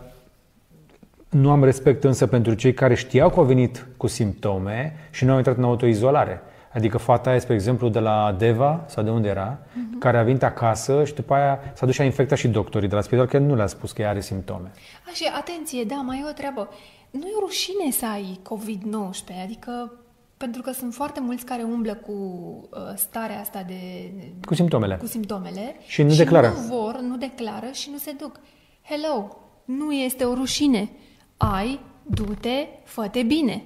nu 1.28 1.50
am 1.50 1.64
respect 1.64 2.04
însă 2.04 2.26
pentru 2.26 2.54
cei 2.54 2.74
care 2.74 2.94
știau 2.94 3.30
că 3.30 3.38
au 3.38 3.44
venit 3.44 3.86
cu 3.96 4.06
simptome 4.06 4.96
și 5.10 5.24
nu 5.24 5.30
au 5.30 5.36
intrat 5.36 5.56
în 5.56 5.64
autoizolare. 5.64 6.42
Adică 6.72 6.98
fata 6.98 7.30
aia, 7.30 7.38
spre 7.38 7.54
exemplu, 7.54 7.88
de 7.88 7.98
la 7.98 8.34
Deva, 8.38 8.84
sau 8.86 9.04
de 9.04 9.10
unde 9.10 9.28
era, 9.28 9.58
care 9.98 10.18
a 10.18 10.22
venit 10.22 10.42
acasă 10.42 11.04
și 11.04 11.14
după 11.14 11.34
aia 11.34 11.60
s-a 11.74 11.86
dus 11.86 11.94
și 11.94 12.00
a 12.00 12.04
infectat 12.04 12.38
și 12.38 12.48
doctorii 12.48 12.88
de 12.88 12.94
la 12.94 13.00
spital, 13.00 13.26
că 13.26 13.38
nu 13.38 13.54
le-a 13.54 13.66
spus 13.66 13.92
că 13.92 14.02
ea 14.02 14.08
are 14.08 14.20
simptome. 14.20 14.70
A, 15.08 15.10
și 15.14 15.24
atenție, 15.38 15.84
da, 15.84 15.94
mai 15.94 16.22
e 16.24 16.28
o 16.28 16.32
treabă. 16.32 16.68
Nu 17.10 17.26
e 17.26 17.32
rușine 17.40 17.90
să 17.90 18.06
ai 18.06 18.40
COVID-19, 18.42 19.42
adică 19.44 19.92
pentru 20.36 20.62
că 20.62 20.72
sunt 20.72 20.94
foarte 20.94 21.20
mulți 21.20 21.44
care 21.44 21.62
umblă 21.62 21.94
cu 21.94 22.12
uh, 22.12 22.78
starea 22.96 23.40
asta 23.40 23.62
de... 23.62 24.12
Cu 24.46 24.54
simptomele. 24.54 24.96
Cu 24.96 25.06
simptomele. 25.06 25.76
Și 25.86 26.02
nu 26.02 26.14
declară. 26.14 26.48
nu 26.48 26.76
vor, 26.76 27.00
nu 27.00 27.16
declară 27.16 27.70
și 27.72 27.90
nu 27.90 27.98
se 27.98 28.12
duc. 28.12 28.40
Hello, 28.82 29.36
nu 29.64 29.92
este 29.92 30.24
o 30.24 30.34
rușine. 30.34 30.90
Ai, 31.36 31.80
du-te, 32.02 32.66
fă-te 32.84 33.22
bine. 33.22 33.64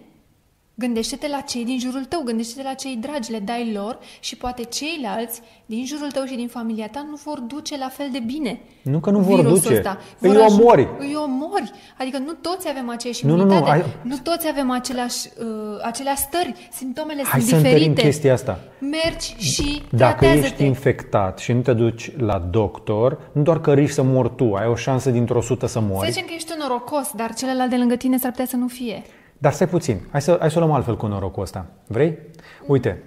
Gândește-te 0.75 1.29
la 1.29 1.41
cei 1.41 1.65
din 1.65 1.79
jurul 1.79 2.05
tău, 2.05 2.21
gândește-te 2.25 2.63
la 2.69 2.75
cei 2.75 2.97
dragi, 2.97 3.31
le 3.31 3.39
dai 3.39 3.73
lor 3.75 3.99
și 4.21 4.37
poate 4.37 4.63
ceilalți 4.65 5.41
din 5.67 5.87
jurul 5.87 6.11
tău 6.11 6.25
și 6.25 6.35
din 6.35 6.49
familia 6.49 6.89
ta 6.89 7.07
nu 7.11 7.19
vor 7.25 7.39
duce 7.41 7.79
la 7.79 7.89
fel 7.89 8.09
de 8.13 8.19
bine. 8.19 8.61
Nu 8.83 9.01
că 9.01 9.11
nu 9.11 9.19
vor 9.19 9.41
virusul 9.41 9.61
duce, 9.63 9.75
ăsta. 9.77 9.99
îi 10.19 10.29
Vor 10.33 10.43
aj- 10.43 10.47
omori. 10.59 10.89
Îi 10.99 11.15
omori. 11.25 11.71
Adică 11.99 12.19
nu 12.19 12.33
toți 12.33 12.69
avem 12.69 12.91
aceeași 12.91 13.27
Nu, 13.27 13.31
nu, 13.31 13.37
nu, 13.37 13.43
imunitate. 13.43 13.71
ai- 13.83 13.85
nu 14.03 14.17
toți 14.23 14.49
avem 14.49 14.71
aceleași, 14.71 15.29
uh, 15.41 15.47
aceleași 15.83 16.21
stări. 16.23 16.69
Simptomele 16.73 17.23
Hai 17.23 17.41
sunt 17.41 17.51
să 17.51 17.57
întărim 17.57 17.79
diferite. 17.79 18.03
chestia 18.03 18.33
asta. 18.33 18.59
Mergi 18.79 19.35
și 19.39 19.83
Dacă 19.91 20.13
tratează-te. 20.19 20.47
ești 20.47 20.65
infectat 20.65 21.39
și 21.39 21.53
nu 21.53 21.61
te 21.61 21.73
duci 21.73 22.11
la 22.17 22.39
doctor, 22.51 23.19
nu 23.33 23.43
doar 23.43 23.61
că 23.61 23.73
riști 23.73 23.95
să 23.95 24.03
mori 24.03 24.33
tu, 24.37 24.53
ai 24.55 24.67
o 24.67 24.75
șansă 24.75 25.11
dintr-o 25.11 25.41
sută 25.41 25.67
să 25.67 25.73
Să 25.73 25.81
mori. 25.81 26.11
zicem 26.11 26.27
că 26.27 26.33
ești 26.35 26.53
un 26.53 26.59
norocos, 26.61 27.11
dar 27.17 27.35
celălalt 27.35 27.71
de 27.71 27.77
lângă 27.77 27.97
tine 27.97 28.17
s-ar 28.19 28.31
putea 28.31 28.47
să 28.47 28.57
nu 28.57 28.69
fie. 28.69 29.03
Dar 29.43 29.53
stai 29.53 29.69
puțin, 29.69 30.01
hai 30.11 30.23
să, 30.23 30.37
hai 30.41 30.51
să 30.51 30.59
o 30.59 30.61
luăm 30.61 30.75
altfel 30.75 30.97
cu 30.97 31.07
norocul 31.07 31.43
ăsta. 31.43 31.67
Vrei? 31.87 32.19
Uite, 32.67 33.03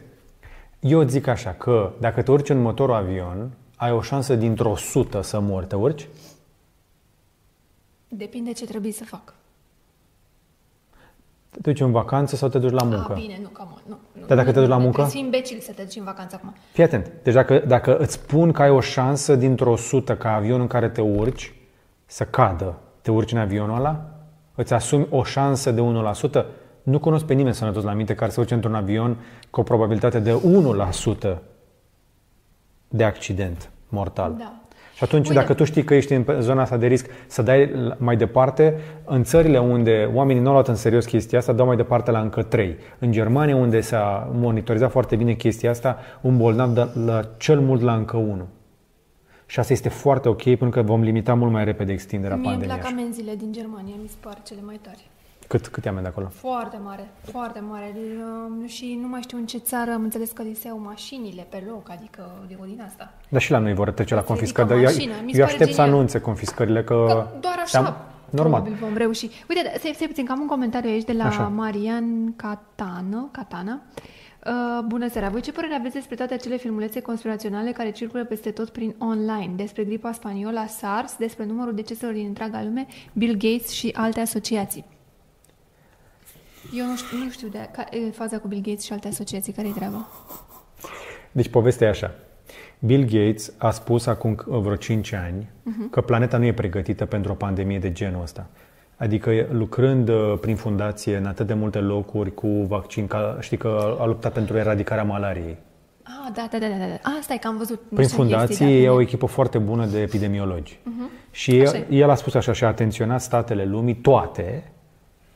eu 0.79 0.99
îți 0.99 1.11
zic 1.11 1.27
așa 1.27 1.51
că 1.51 1.93
dacă 1.99 2.21
te 2.21 2.31
urci 2.31 2.49
în 2.49 2.61
motorul 2.61 2.95
avion, 2.95 3.51
ai 3.75 3.91
o 3.91 4.01
șansă 4.01 4.35
dintr-o 4.35 4.75
sută 4.75 5.21
să 5.21 5.39
mori. 5.39 5.65
Te 5.65 5.75
urci? 5.75 6.07
Depinde 8.07 8.51
ce 8.51 8.65
trebuie 8.65 8.91
să 8.91 9.03
fac. 9.03 9.33
Te 11.49 11.59
duci 11.61 11.79
în 11.79 11.91
vacanță 11.91 12.35
sau 12.35 12.49
te 12.49 12.59
duci 12.59 12.71
la 12.71 12.83
muncă? 12.83 13.13
Ah, 13.13 13.21
bine, 13.21 13.39
nu, 13.41 13.47
come 13.47 13.69
on, 13.73 13.81
nu. 13.87 13.97
nu 14.19 14.25
Dar 14.25 14.37
dacă 14.37 14.47
nu, 14.47 14.53
te 14.53 14.59
duci 14.59 14.69
la 14.69 14.77
nu, 14.77 14.81
muncă? 14.81 15.01
Trebuie 15.01 15.05
să 15.05 15.17
fii 15.17 15.25
imbecil 15.25 15.59
să 15.59 15.71
te 15.71 15.83
duci 15.83 15.95
în 15.95 16.03
vacanță 16.03 16.35
acum. 16.35 16.55
Fii 16.71 16.83
atent. 16.83 17.11
Deci 17.23 17.33
dacă, 17.33 17.59
dacă 17.67 17.97
îți 17.97 18.13
spun 18.13 18.51
că 18.51 18.61
ai 18.61 18.69
o 18.69 18.79
șansă 18.79 19.35
dintr-o 19.35 19.75
sută 19.75 20.15
ca 20.15 20.33
avionul 20.33 20.61
în 20.61 20.67
care 20.67 20.89
te 20.89 21.01
urci 21.01 21.53
să 22.05 22.23
cadă, 22.23 22.77
te 23.01 23.11
urci 23.11 23.31
în 23.31 23.37
avionul 23.37 23.77
ăla, 23.77 24.14
îți 24.55 24.73
asumi 24.73 25.07
o 25.09 25.23
șansă 25.23 25.71
de 25.71 25.81
1%, 26.41 26.45
nu 26.83 26.99
cunosc 26.99 27.25
pe 27.25 27.33
nimeni 27.33 27.55
sănătos 27.55 27.83
la 27.83 27.93
minte 27.93 28.13
care 28.15 28.31
să 28.31 28.39
urce 28.39 28.53
într-un 28.53 28.75
avion 28.75 29.17
cu 29.49 29.59
o 29.59 29.63
probabilitate 29.63 30.19
de 30.19 30.41
1% 31.33 31.37
de 32.87 33.03
accident 33.03 33.69
mortal. 33.89 34.35
Da. 34.37 34.53
Și 34.95 35.03
atunci, 35.03 35.27
Uite. 35.27 35.39
dacă 35.39 35.53
tu 35.53 35.63
știi 35.63 35.83
că 35.83 35.93
ești 35.95 36.13
în 36.13 36.25
zona 36.39 36.61
asta 36.61 36.77
de 36.77 36.87
risc, 36.87 37.09
să 37.27 37.41
dai 37.41 37.71
la- 37.71 37.95
mai 37.97 38.15
departe, 38.17 38.79
în 39.05 39.23
țările 39.23 39.59
unde 39.59 40.09
oamenii 40.13 40.41
nu 40.41 40.47
au 40.47 40.53
luat 40.53 40.67
în 40.67 40.75
serios 40.75 41.05
chestia 41.05 41.37
asta, 41.39 41.53
dau 41.53 41.65
mai 41.65 41.75
departe 41.75 42.11
la 42.11 42.19
încă 42.19 42.41
3. 42.43 42.77
În 42.99 43.11
Germania, 43.11 43.55
unde 43.55 43.81
s-a 43.81 44.29
monitorizat 44.33 44.91
foarte 44.91 45.15
bine 45.15 45.33
chestia 45.33 45.69
asta, 45.69 45.97
un 46.21 46.37
bolnav 46.37 46.69
dă 46.73 46.89
la 47.05 47.21
cel 47.37 47.59
mult 47.59 47.81
la 47.81 47.93
încă 47.95 48.17
1. 48.17 48.47
Și 49.45 49.59
asta 49.59 49.73
este 49.73 49.89
foarte 49.89 50.29
ok, 50.29 50.43
pentru 50.43 50.69
că 50.69 50.81
vom 50.81 51.01
limita 51.01 51.33
mult 51.33 51.51
mai 51.51 51.63
repede 51.63 51.91
extinderea 51.91 52.35
Mie 52.35 52.45
îmi 52.47 52.53
pandemiei. 52.55 52.79
plac 52.79 52.91
așa. 52.91 53.01
amenziile 53.01 53.35
din 53.35 53.51
Germania, 53.51 53.95
mi 54.01 54.07
se 54.07 54.15
par 54.19 54.41
cele 54.43 54.59
mai 54.65 54.79
tari. 54.81 55.09
Cât, 55.47 55.67
cât 55.67 55.85
e 55.85 55.89
amenda 55.89 56.09
acolo? 56.09 56.27
Foarte 56.27 56.79
mare, 56.83 57.09
foarte 57.31 57.59
mare. 57.59 57.95
Um, 58.59 58.67
Și 58.67 58.97
nu 59.01 59.07
mai 59.07 59.21
știu 59.21 59.37
în 59.37 59.45
ce 59.45 59.57
țară 59.57 59.91
am 59.91 60.01
înțeles 60.03 60.31
că 60.31 60.41
li 60.41 60.53
se 60.53 60.67
iau 60.67 60.79
mașinile 60.79 61.45
pe 61.49 61.63
loc, 61.69 61.89
adică 61.91 62.31
de 62.47 62.57
o 62.61 62.65
din 62.65 62.81
asta. 62.85 63.13
Dar 63.29 63.41
și 63.41 63.51
la 63.51 63.57
noi 63.57 63.73
vor 63.73 63.91
trece 63.91 64.13
la 64.13 64.19
Îți 64.19 64.29
confiscări. 64.29 64.67
ridică 64.67 64.85
Dar 64.85 64.91
eu, 64.93 64.97
mașina. 64.97 65.23
Mi 65.25 65.31
se 65.31 65.37
eu 65.37 65.43
pare 65.45 65.51
aștept 65.57 65.69
să 65.73 65.75
genial. 65.81 65.93
anunțe 65.95 66.19
confiscările, 66.19 66.83
că... 66.83 67.05
Că 67.07 67.27
doar 67.39 67.59
așa, 67.63 67.81
Te-am- 67.81 67.95
Normal. 68.29 68.61
probabil 68.61 68.85
vom 68.87 68.97
reuși. 68.97 69.29
Uite, 69.49 69.61
da, 69.63 69.69
stai, 69.77 69.91
stai 69.95 70.07
puțin, 70.07 70.25
că 70.25 70.31
am 70.31 70.39
un 70.39 70.47
comentariu 70.47 70.89
aici 70.89 71.03
de 71.03 71.13
la 71.13 71.23
Așa. 71.25 71.41
Marian 71.47 72.35
Catană. 72.35 73.29
Catana. 73.31 73.81
Uh, 73.95 74.01
bună 74.85 75.09
seara! 75.09 75.29
Voi 75.29 75.41
ce 75.41 75.51
părere 75.51 75.73
aveți 75.73 75.93
despre 75.93 76.15
toate 76.15 76.33
acele 76.33 76.57
filmulețe 76.57 77.01
conspiraționale 77.01 77.71
care 77.71 77.91
circulă 77.91 78.25
peste 78.25 78.51
tot 78.51 78.69
prin 78.69 78.95
online? 78.97 79.53
Despre 79.55 79.83
gripa 79.83 80.11
spaniolă, 80.11 80.65
SARS, 80.67 81.15
despre 81.17 81.45
numărul 81.45 81.73
deceselor 81.75 82.13
din 82.13 82.25
întreaga 82.25 82.63
lume, 82.63 82.87
Bill 83.13 83.33
Gates 83.33 83.69
și 83.69 83.91
alte 83.95 84.19
asociații. 84.19 84.85
Eu 86.73 86.85
nu 86.85 86.95
știu, 86.95 87.17
nu 87.17 87.29
știu 87.29 87.47
de 87.47 87.69
ca, 87.71 87.85
e 87.91 88.09
faza 88.11 88.37
cu 88.37 88.47
Bill 88.47 88.61
Gates 88.61 88.83
și 88.83 88.93
alte 88.93 89.07
asociații. 89.07 89.53
Care-i 89.53 89.71
treaba? 89.71 90.07
Deci 91.31 91.47
povestea 91.47 91.87
e 91.87 91.89
așa. 91.89 92.13
Bill 92.79 93.03
Gates 93.03 93.53
a 93.57 93.71
spus 93.71 94.05
acum 94.05 94.37
vreo 94.45 94.75
5 94.75 95.11
ani 95.11 95.43
uh-huh. 95.43 95.89
că 95.91 96.01
planeta 96.01 96.37
nu 96.37 96.45
e 96.45 96.53
pregătită 96.53 97.05
pentru 97.05 97.31
o 97.31 97.35
pandemie 97.35 97.79
de 97.79 97.91
genul 97.91 98.21
ăsta. 98.21 98.47
Adică 98.97 99.31
lucrând 99.51 100.09
uh, 100.09 100.37
prin 100.41 100.55
fundație 100.55 101.17
în 101.17 101.25
atât 101.25 101.47
de 101.47 101.53
multe 101.53 101.79
locuri 101.79 102.33
cu 102.33 102.47
vaccin, 102.47 103.07
ca, 103.07 103.37
știi 103.39 103.57
că 103.57 103.97
a 103.99 104.05
luptat 104.05 104.33
pentru 104.33 104.57
eradicarea 104.57 105.03
malariei. 105.03 105.57
Ah, 106.03 106.31
da, 106.33 106.47
da, 106.51 106.57
da, 106.57 106.67
da. 106.67 106.77
da. 106.77 106.93
Ah, 107.01 107.17
stai 107.21 107.37
că 107.37 107.47
am 107.47 107.57
văzut. 107.57 107.81
Prin 107.95 108.07
fundație 108.07 108.81
e 108.81 108.89
o 108.89 109.01
echipă 109.01 109.25
foarte 109.25 109.57
bună 109.57 109.85
de 109.85 110.01
epidemiologi. 110.01 110.79
Uh-huh. 110.79 111.31
Și 111.31 111.57
el, 111.57 111.85
el 111.89 112.09
a 112.09 112.15
spus 112.15 112.33
așa 112.33 112.53
și 112.53 112.63
a 112.63 112.67
atenționat 112.67 113.21
statele 113.21 113.65
lumii 113.65 113.95
toate, 113.95 114.71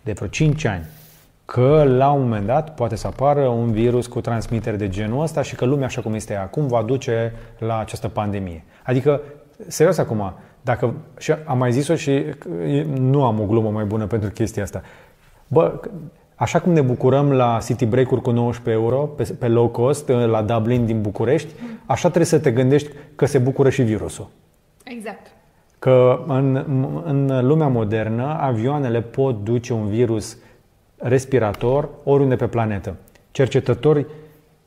de 0.03 0.11
vreo 0.11 0.27
5 0.27 0.65
ani, 0.65 0.85
că 1.45 1.83
la 1.87 2.11
un 2.11 2.21
moment 2.21 2.45
dat 2.45 2.75
poate 2.75 2.95
să 2.95 3.07
apară 3.07 3.47
un 3.47 3.71
virus 3.71 4.07
cu 4.07 4.21
transmitere 4.21 4.75
de 4.75 4.89
genul 4.89 5.21
ăsta 5.21 5.41
și 5.41 5.55
că 5.55 5.65
lumea 5.65 5.85
așa 5.85 6.01
cum 6.01 6.13
este 6.13 6.35
acum 6.35 6.67
va 6.67 6.81
duce 6.81 7.33
la 7.57 7.79
această 7.79 8.07
pandemie. 8.07 8.63
Adică, 8.83 9.21
serios 9.67 9.97
acum, 9.97 10.33
dacă, 10.61 10.93
și 11.17 11.33
am 11.45 11.57
mai 11.57 11.71
zis-o 11.71 11.95
și 11.95 12.23
nu 12.99 13.25
am 13.25 13.39
o 13.39 13.45
glumă 13.45 13.69
mai 13.69 13.85
bună 13.85 14.05
pentru 14.05 14.29
chestia 14.29 14.63
asta. 14.63 14.81
Bă, 15.47 15.79
așa 16.35 16.59
cum 16.59 16.71
ne 16.73 16.81
bucurăm 16.81 17.31
la 17.31 17.57
City 17.65 17.85
Break-uri 17.85 18.21
cu 18.21 18.31
19 18.31 18.83
euro 18.83 18.97
pe, 18.97 19.35
pe 19.39 19.47
low 19.47 19.67
cost 19.67 20.07
la 20.07 20.41
Dublin 20.41 20.85
din 20.85 21.01
București, 21.01 21.53
așa 21.85 22.07
trebuie 22.07 22.25
să 22.25 22.39
te 22.39 22.51
gândești 22.51 22.89
că 23.15 23.25
se 23.25 23.37
bucură 23.37 23.69
și 23.69 23.81
virusul. 23.81 24.27
Exact. 24.83 25.31
Că 25.79 26.23
în, 26.27 26.63
în 27.05 27.47
lumea 27.47 27.67
modernă 27.67 28.37
avioanele 28.39 29.01
pot 29.01 29.43
duce 29.43 29.73
un 29.73 29.87
virus 29.87 30.37
respirator 30.97 31.89
oriunde 32.03 32.35
pe 32.35 32.47
planetă. 32.47 32.95
Cercetători 33.31 34.05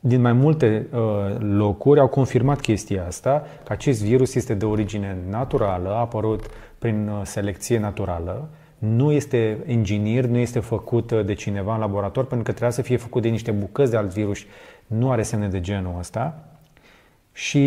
din 0.05 0.21
mai 0.21 0.33
multe 0.33 0.87
uh, 0.91 0.99
locuri 1.39 1.99
au 1.99 2.07
confirmat 2.07 2.59
chestia 2.59 3.05
asta, 3.05 3.45
că 3.63 3.71
acest 3.71 4.03
virus 4.03 4.35
este 4.35 4.53
de 4.53 4.65
origine 4.65 5.17
naturală, 5.29 5.89
a 5.89 5.99
apărut 5.99 6.45
prin 6.79 7.07
uh, 7.07 7.21
selecție 7.23 7.79
naturală, 7.79 8.49
nu 8.77 9.11
este 9.11 9.57
inginer, 9.67 10.25
nu 10.25 10.37
este 10.37 10.59
făcut 10.59 11.11
uh, 11.11 11.25
de 11.25 11.33
cineva 11.33 11.73
în 11.73 11.79
laborator, 11.79 12.25
pentru 12.25 12.43
că 12.45 12.51
trebuia 12.51 12.69
să 12.69 12.81
fie 12.81 12.97
făcut 12.97 13.21
de 13.21 13.27
niște 13.27 13.51
bucăți 13.51 13.91
de 13.91 13.97
alt 13.97 14.13
virus, 14.13 14.39
nu 14.87 15.11
are 15.11 15.21
semne 15.21 15.47
de 15.47 15.59
genul 15.59 15.95
ăsta. 15.99 16.43
Și 17.31 17.59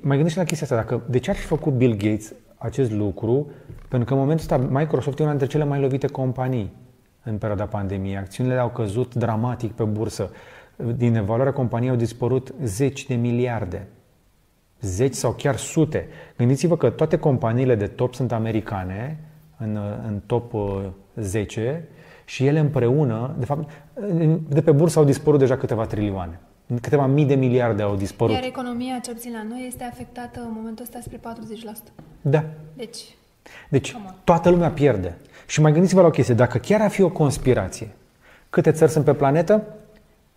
mai 0.00 0.16
gândește 0.16 0.38
la 0.38 0.44
chestia 0.44 0.66
asta, 0.66 0.76
dacă, 0.76 1.02
de 1.10 1.18
ce 1.18 1.30
ar 1.30 1.36
fi 1.36 1.46
făcut 1.46 1.72
Bill 1.72 1.96
Gates 1.96 2.32
acest 2.56 2.92
lucru? 2.92 3.50
Pentru 3.88 4.08
că 4.08 4.14
în 4.14 4.20
momentul 4.20 4.44
ăsta 4.52 4.78
Microsoft 4.78 5.18
e 5.18 5.22
una 5.22 5.30
dintre 5.30 5.48
cele 5.48 5.64
mai 5.64 5.80
lovite 5.80 6.06
companii 6.06 6.72
în 7.24 7.38
perioada 7.38 7.64
pandemiei. 7.64 8.16
Acțiunile 8.16 8.58
au 8.58 8.68
căzut 8.68 9.14
dramatic 9.14 9.72
pe 9.72 9.84
bursă. 9.84 10.30
Din 10.96 11.14
evaluarea 11.14 11.52
companiei 11.52 11.90
au 11.90 11.96
dispărut 11.96 12.54
zeci 12.62 13.06
de 13.06 13.14
miliarde. 13.14 13.88
Zeci 14.80 15.14
sau 15.14 15.32
chiar 15.32 15.56
sute. 15.56 16.08
Gândiți-vă 16.36 16.76
că 16.76 16.90
toate 16.90 17.18
companiile 17.18 17.74
de 17.74 17.86
top 17.86 18.14
sunt 18.14 18.32
americane, 18.32 19.18
în, 19.58 19.78
în 20.06 20.20
top 20.26 20.52
10, 21.14 21.88
uh, 21.88 22.02
și 22.24 22.46
ele 22.46 22.58
împreună, 22.58 23.34
de 23.38 23.44
fapt, 23.44 23.70
de 24.48 24.62
pe 24.62 24.72
bursă 24.72 24.98
au 24.98 25.04
dispărut 25.04 25.38
deja 25.38 25.56
câteva 25.56 25.86
trilioane. 25.86 26.40
Câteva 26.80 27.06
mii 27.06 27.24
de 27.24 27.34
miliarde 27.34 27.82
au 27.82 27.96
dispărut. 27.96 28.34
Iar 28.34 28.44
economia, 28.44 28.98
ce 29.02 29.12
puțin 29.12 29.32
la 29.32 29.42
noi, 29.48 29.64
este 29.66 29.84
afectată 29.84 30.40
în 30.40 30.52
momentul 30.54 30.84
ăsta 30.84 30.98
spre 31.02 31.16
40%. 31.16 31.92
Da. 32.20 32.44
Deci, 32.76 33.16
deci 33.68 33.96
toată 34.24 34.50
lumea 34.50 34.70
pierde. 34.70 35.16
Și 35.46 35.60
mai 35.60 35.72
gândiți-vă 35.72 36.00
la 36.00 36.06
o 36.06 36.10
chestie. 36.10 36.34
Dacă 36.34 36.58
chiar 36.58 36.80
ar 36.80 36.90
fi 36.90 37.02
o 37.02 37.10
conspirație, 37.10 37.88
câte 38.50 38.72
țări 38.72 38.90
sunt 38.90 39.04
pe 39.04 39.14
planetă? 39.14 39.64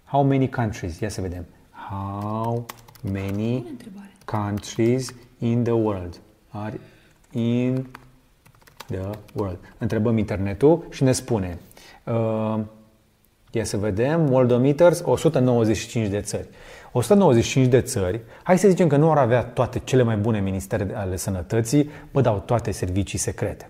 How 0.10 0.24
many 0.24 0.50
countries? 0.50 1.00
Ia 1.00 1.10
să 1.10 1.22
vedem. 1.22 1.46
How 1.90 2.66
many 3.12 3.66
countries 4.26 5.14
in 5.40 5.64
the 5.64 5.74
world 5.74 6.20
are 6.50 6.80
in 7.32 7.88
the 8.86 9.10
world? 9.34 9.60
Întrebăm 9.78 10.18
internetul 10.18 10.86
și 10.90 11.04
ne 11.04 11.12
spune. 11.12 11.58
Uh, 12.04 12.60
ia 13.52 13.64
să 13.64 13.78
vedem. 13.78 14.32
Worldometers, 14.32 15.02
195 15.06 16.08
de 16.08 16.22
țări. 16.22 16.48
195 16.92 17.68
de 17.68 17.82
țări, 17.82 18.22
hai 18.44 18.58
să 18.58 18.68
zicem 18.68 18.88
că 18.88 18.98
nu 18.98 19.12
ar 19.12 19.18
avea 19.18 19.44
toate 19.44 19.80
cele 19.80 20.04
mai 20.04 20.18
bune 20.18 20.40
ministere 20.40 20.88
ale 20.96 21.16
sănătății, 21.16 21.90
bă, 22.12 22.22
dau 22.22 22.44
toate 22.46 22.72
servicii 22.72 23.20
secrete. 23.20 23.70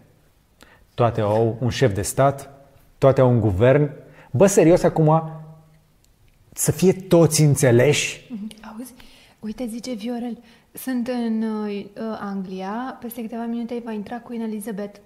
Toate 0.93 1.21
au 1.21 1.57
un 1.59 1.69
șef 1.69 1.93
de 1.93 2.01
stat, 2.01 2.49
toate 2.97 3.21
au 3.21 3.29
un 3.29 3.39
guvern. 3.39 3.91
Bă, 4.31 4.45
serios, 4.45 4.83
acum 4.83 5.31
să 6.57 6.71
fie 6.71 6.93
toți 6.93 7.41
înțeleși. 7.41 8.31
Auzi, 8.71 8.93
uite, 9.39 9.65
zice 9.65 9.93
Viorel, 9.93 10.37
sunt 10.71 11.07
în 11.07 11.41
uh, 11.41 11.85
Anglia, 12.19 12.97
peste 13.01 13.21
câteva 13.21 13.45
minute 13.45 13.81
va 13.85 13.91
intra 13.91 14.19
Queen 14.19 14.41
Elizabeth. 14.41 14.99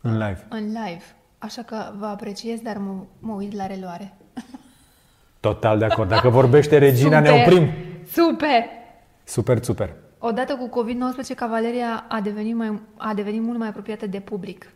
În 0.00 0.12
live. 0.12 0.46
În 0.48 0.66
live. 0.66 1.02
Așa 1.38 1.62
că 1.62 1.92
vă 1.98 2.06
apreciez, 2.06 2.60
dar 2.60 2.76
mă, 2.76 3.04
mă 3.18 3.32
uit 3.32 3.54
la 3.54 3.66
reluare. 3.66 4.16
Total 5.40 5.78
de 5.78 5.84
acord. 5.84 6.08
Dacă 6.08 6.28
vorbește 6.28 6.78
regina, 6.78 7.16
super, 7.16 7.32
ne 7.32 7.42
oprim. 7.42 7.68
Super! 8.12 8.64
Super, 9.24 9.64
super. 9.64 9.94
Odată 10.18 10.54
cu 10.56 10.84
COVID-19, 10.84 11.34
cavaleria 11.36 12.04
a 12.08 12.20
devenit, 12.20 12.54
mai, 12.54 12.80
a 12.96 13.14
devenit 13.14 13.42
mult 13.42 13.58
mai 13.58 13.68
apropiată 13.68 14.06
de 14.06 14.20
public. 14.20 14.72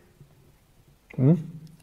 Hmm? 1.07 1.37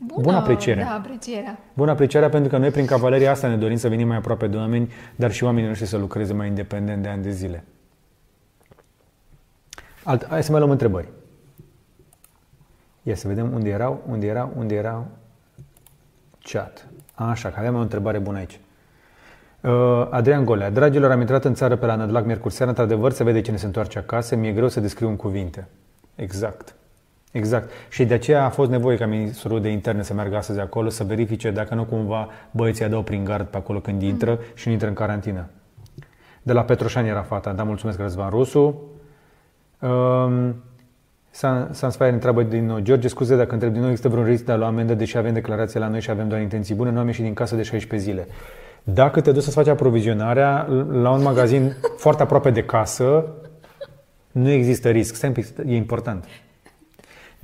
Bună, 0.06 0.22
Bună 0.22 0.36
apreciere. 0.36 0.82
Da, 0.82 0.94
aprecierea. 0.94 1.58
Bună 1.74 1.90
aprecierea 1.90 2.28
pentru 2.28 2.50
că 2.50 2.58
noi 2.58 2.70
prin 2.70 2.86
cavaleria 2.86 3.30
asta 3.30 3.48
ne 3.48 3.56
dorim 3.56 3.76
să 3.76 3.88
venim 3.88 4.06
mai 4.06 4.16
aproape 4.16 4.46
de 4.46 4.56
oameni, 4.56 4.92
dar 5.16 5.32
și 5.32 5.44
oamenii 5.44 5.68
noștri 5.68 5.86
să 5.86 5.96
lucreze 5.96 6.32
mai 6.32 6.46
independent 6.46 7.02
de 7.02 7.08
ani 7.08 7.22
de 7.22 7.30
zile. 7.30 7.64
Alt, 10.04 10.26
hai 10.26 10.42
să 10.42 10.50
mai 10.50 10.60
luăm 10.60 10.72
întrebări. 10.72 11.08
Ia 13.02 13.14
să 13.14 13.28
vedem 13.28 13.52
unde 13.52 13.68
erau, 13.68 14.02
unde 14.08 14.26
erau, 14.26 14.52
unde 14.56 14.74
erau. 14.74 15.06
Chat. 16.42 16.88
Așa, 17.14 17.48
că 17.48 17.58
avem 17.58 17.74
o 17.74 17.80
întrebare 17.80 18.18
bună 18.18 18.38
aici. 18.38 18.60
Uh, 19.60 20.06
Adrian 20.10 20.44
Golea. 20.44 20.70
Dragilor, 20.70 21.10
am 21.10 21.20
intrat 21.20 21.44
în 21.44 21.54
țară 21.54 21.76
pe 21.76 21.86
la 21.86 21.94
Nădlac 21.94 22.24
miercuri 22.24 22.54
seara, 22.54 22.70
într-adevăr 22.70 23.12
se 23.12 23.24
vede 23.24 23.40
cine 23.40 23.56
se 23.56 23.66
întoarce 23.66 23.98
acasă, 23.98 24.36
mi-e 24.36 24.52
greu 24.52 24.68
să 24.68 24.80
descriu 24.80 25.08
în 25.08 25.16
cuvinte. 25.16 25.68
Exact. 26.14 26.74
Exact. 27.32 27.70
Și 27.88 28.04
de 28.04 28.14
aceea 28.14 28.44
a 28.44 28.48
fost 28.48 28.70
nevoie 28.70 28.96
ca 28.96 29.06
ministrul 29.06 29.60
de 29.60 29.68
interne 29.68 30.02
să 30.02 30.14
meargă 30.14 30.36
astăzi 30.36 30.60
acolo 30.60 30.88
să 30.88 31.04
verifice 31.04 31.50
dacă 31.50 31.74
nu 31.74 31.84
cumva 31.84 32.28
băieții 32.50 32.88
dau 32.88 33.02
prin 33.02 33.24
gard 33.24 33.46
pe 33.46 33.56
acolo 33.56 33.80
când 33.80 34.02
intră 34.02 34.30
mm. 34.30 34.38
și 34.54 34.66
nu 34.66 34.72
intră 34.72 34.88
în 34.88 34.94
carantină. 34.94 35.48
De 36.42 36.52
la 36.52 36.62
Petroșani 36.62 37.08
era 37.08 37.22
fata. 37.22 37.52
Da, 37.52 37.62
mulțumesc, 37.62 37.98
Răzvan 37.98 38.30
Rusu. 38.30 38.82
Um, 39.78 40.54
Sansfire 41.70 42.12
întreabă 42.12 42.42
din 42.42 42.66
nou. 42.66 42.78
George, 42.78 43.08
scuze 43.08 43.36
dacă 43.36 43.52
întreb 43.52 43.72
din 43.72 43.80
nou, 43.80 43.90
există 43.90 44.08
vreun 44.08 44.26
risc 44.26 44.44
de 44.44 44.52
a 44.52 44.56
lua 44.56 44.66
amendă, 44.66 44.94
deși 44.94 45.16
avem 45.16 45.32
declarație 45.32 45.80
la 45.80 45.88
noi 45.88 46.00
și 46.00 46.10
avem 46.10 46.28
doar 46.28 46.40
intenții 46.40 46.74
bune, 46.74 46.90
nu 46.90 46.98
am 46.98 47.06
ieșit 47.06 47.24
din 47.24 47.34
casă 47.34 47.56
de 47.56 47.62
16 47.62 48.10
zile. 48.10 48.26
Dacă 48.82 49.20
te 49.20 49.32
duci 49.32 49.42
să-ți 49.42 49.54
faci 49.54 49.66
aprovizionarea 49.66 50.62
la 50.90 51.10
un 51.10 51.22
magazin 51.22 51.76
foarte 52.04 52.22
aproape 52.22 52.50
de 52.50 52.64
casă, 52.64 53.24
nu 54.32 54.50
există 54.50 54.90
risc. 54.90 55.22
E 55.66 55.76
important. 55.76 56.24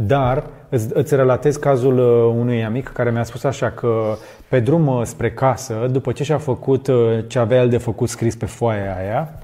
Dar 0.00 0.44
îți, 0.68 0.88
îți 0.92 1.14
relatez 1.14 1.56
cazul 1.56 1.98
uh, 1.98 2.34
unui 2.38 2.64
amic 2.64 2.88
care 2.88 3.10
mi-a 3.10 3.22
spus 3.22 3.44
așa 3.44 3.70
că 3.70 4.16
pe 4.48 4.60
drum 4.60 4.86
uh, 4.86 5.00
spre 5.04 5.32
casă, 5.32 5.88
după 5.90 6.12
ce 6.12 6.24
și-a 6.24 6.38
făcut 6.38 6.86
uh, 6.86 7.18
ce 7.26 7.38
avea 7.38 7.60
el 7.60 7.68
de 7.68 7.78
făcut 7.78 8.08
scris 8.08 8.36
pe 8.36 8.46
foaia 8.46 8.96
aia, 8.96 9.34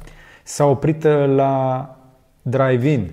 s-a 0.42 0.64
oprit 0.64 1.07
la 1.26 1.88
drive-in 2.42 3.11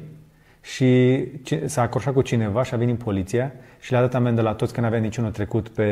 și 0.62 1.24
s-a 1.66 1.82
acroșat 1.82 2.14
cu 2.14 2.22
cineva 2.22 2.64
și 2.64 2.74
a 2.74 2.78
venit 2.78 2.98
poliția 3.04 3.52
și 3.80 3.92
le-a 3.92 4.02
dat 4.02 4.16
amendă 4.16 4.42
la 4.42 4.54
toți 4.54 4.74
că 4.74 4.82
n-avea 4.82 5.00
niciunul 5.00 5.32
trecut 5.32 5.70
pe 5.70 5.88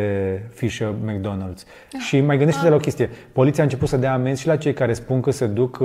fișă 0.54 0.96
McDonald's. 1.06 1.64
Ah. 1.94 2.00
Și 2.08 2.22
mai 2.22 2.38
gândește-te 2.38 2.66
ah. 2.66 2.72
la 2.72 2.78
o 2.78 2.82
chestie. 2.82 3.10
Poliția 3.32 3.64
a 3.64 3.66
început 3.66 3.88
să 3.88 3.98
dea 3.98 4.14
amenzi 4.14 4.42
și 4.42 4.48
la 4.48 4.58
cei 4.58 4.74
care 4.74 4.94
spun 4.94 5.22
că 5.22 5.32
se 5.32 5.46
duc 5.46 5.80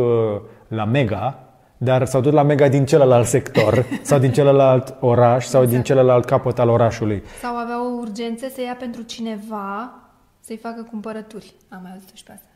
la 0.68 0.84
Mega, 0.84 1.43
dar 1.84 2.06
s-au 2.06 2.20
dus 2.20 2.32
la 2.32 2.42
Mega 2.42 2.68
din 2.68 2.86
celălalt 2.86 3.26
sector 3.26 3.84
sau 4.02 4.18
din 4.18 4.32
celălalt 4.32 4.94
oraș 5.00 5.44
sau 5.44 5.62
exact. 5.62 5.70
din 5.70 5.82
celălalt 5.82 6.24
capăt 6.24 6.58
al 6.58 6.68
orașului. 6.68 7.22
Sau 7.40 7.56
aveau 7.56 7.98
urgențe 7.98 8.48
să 8.48 8.60
ia 8.60 8.76
pentru 8.78 9.02
cineva 9.02 9.94
să-i 10.40 10.56
facă 10.56 10.86
cumpărături. 10.90 11.52
Am 11.68 11.78
mai 11.82 11.90
auzit 11.92 12.10
și 12.14 12.22
pe 12.22 12.32
asta. 12.32 12.48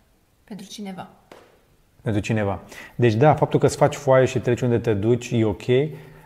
Pentru 0.45 0.67
cineva. 0.67 1.09
Pentru 2.03 2.23
cineva. 2.23 2.61
Deci 2.95 3.15
da, 3.15 3.35
faptul 3.35 3.59
că 3.59 3.67
îți 3.67 3.77
faci 3.77 3.95
foaie 3.95 4.25
și 4.25 4.39
treci 4.39 4.61
unde 4.61 4.79
te 4.79 4.95
duci 4.95 5.31
e 5.31 5.45
ok, 5.45 5.65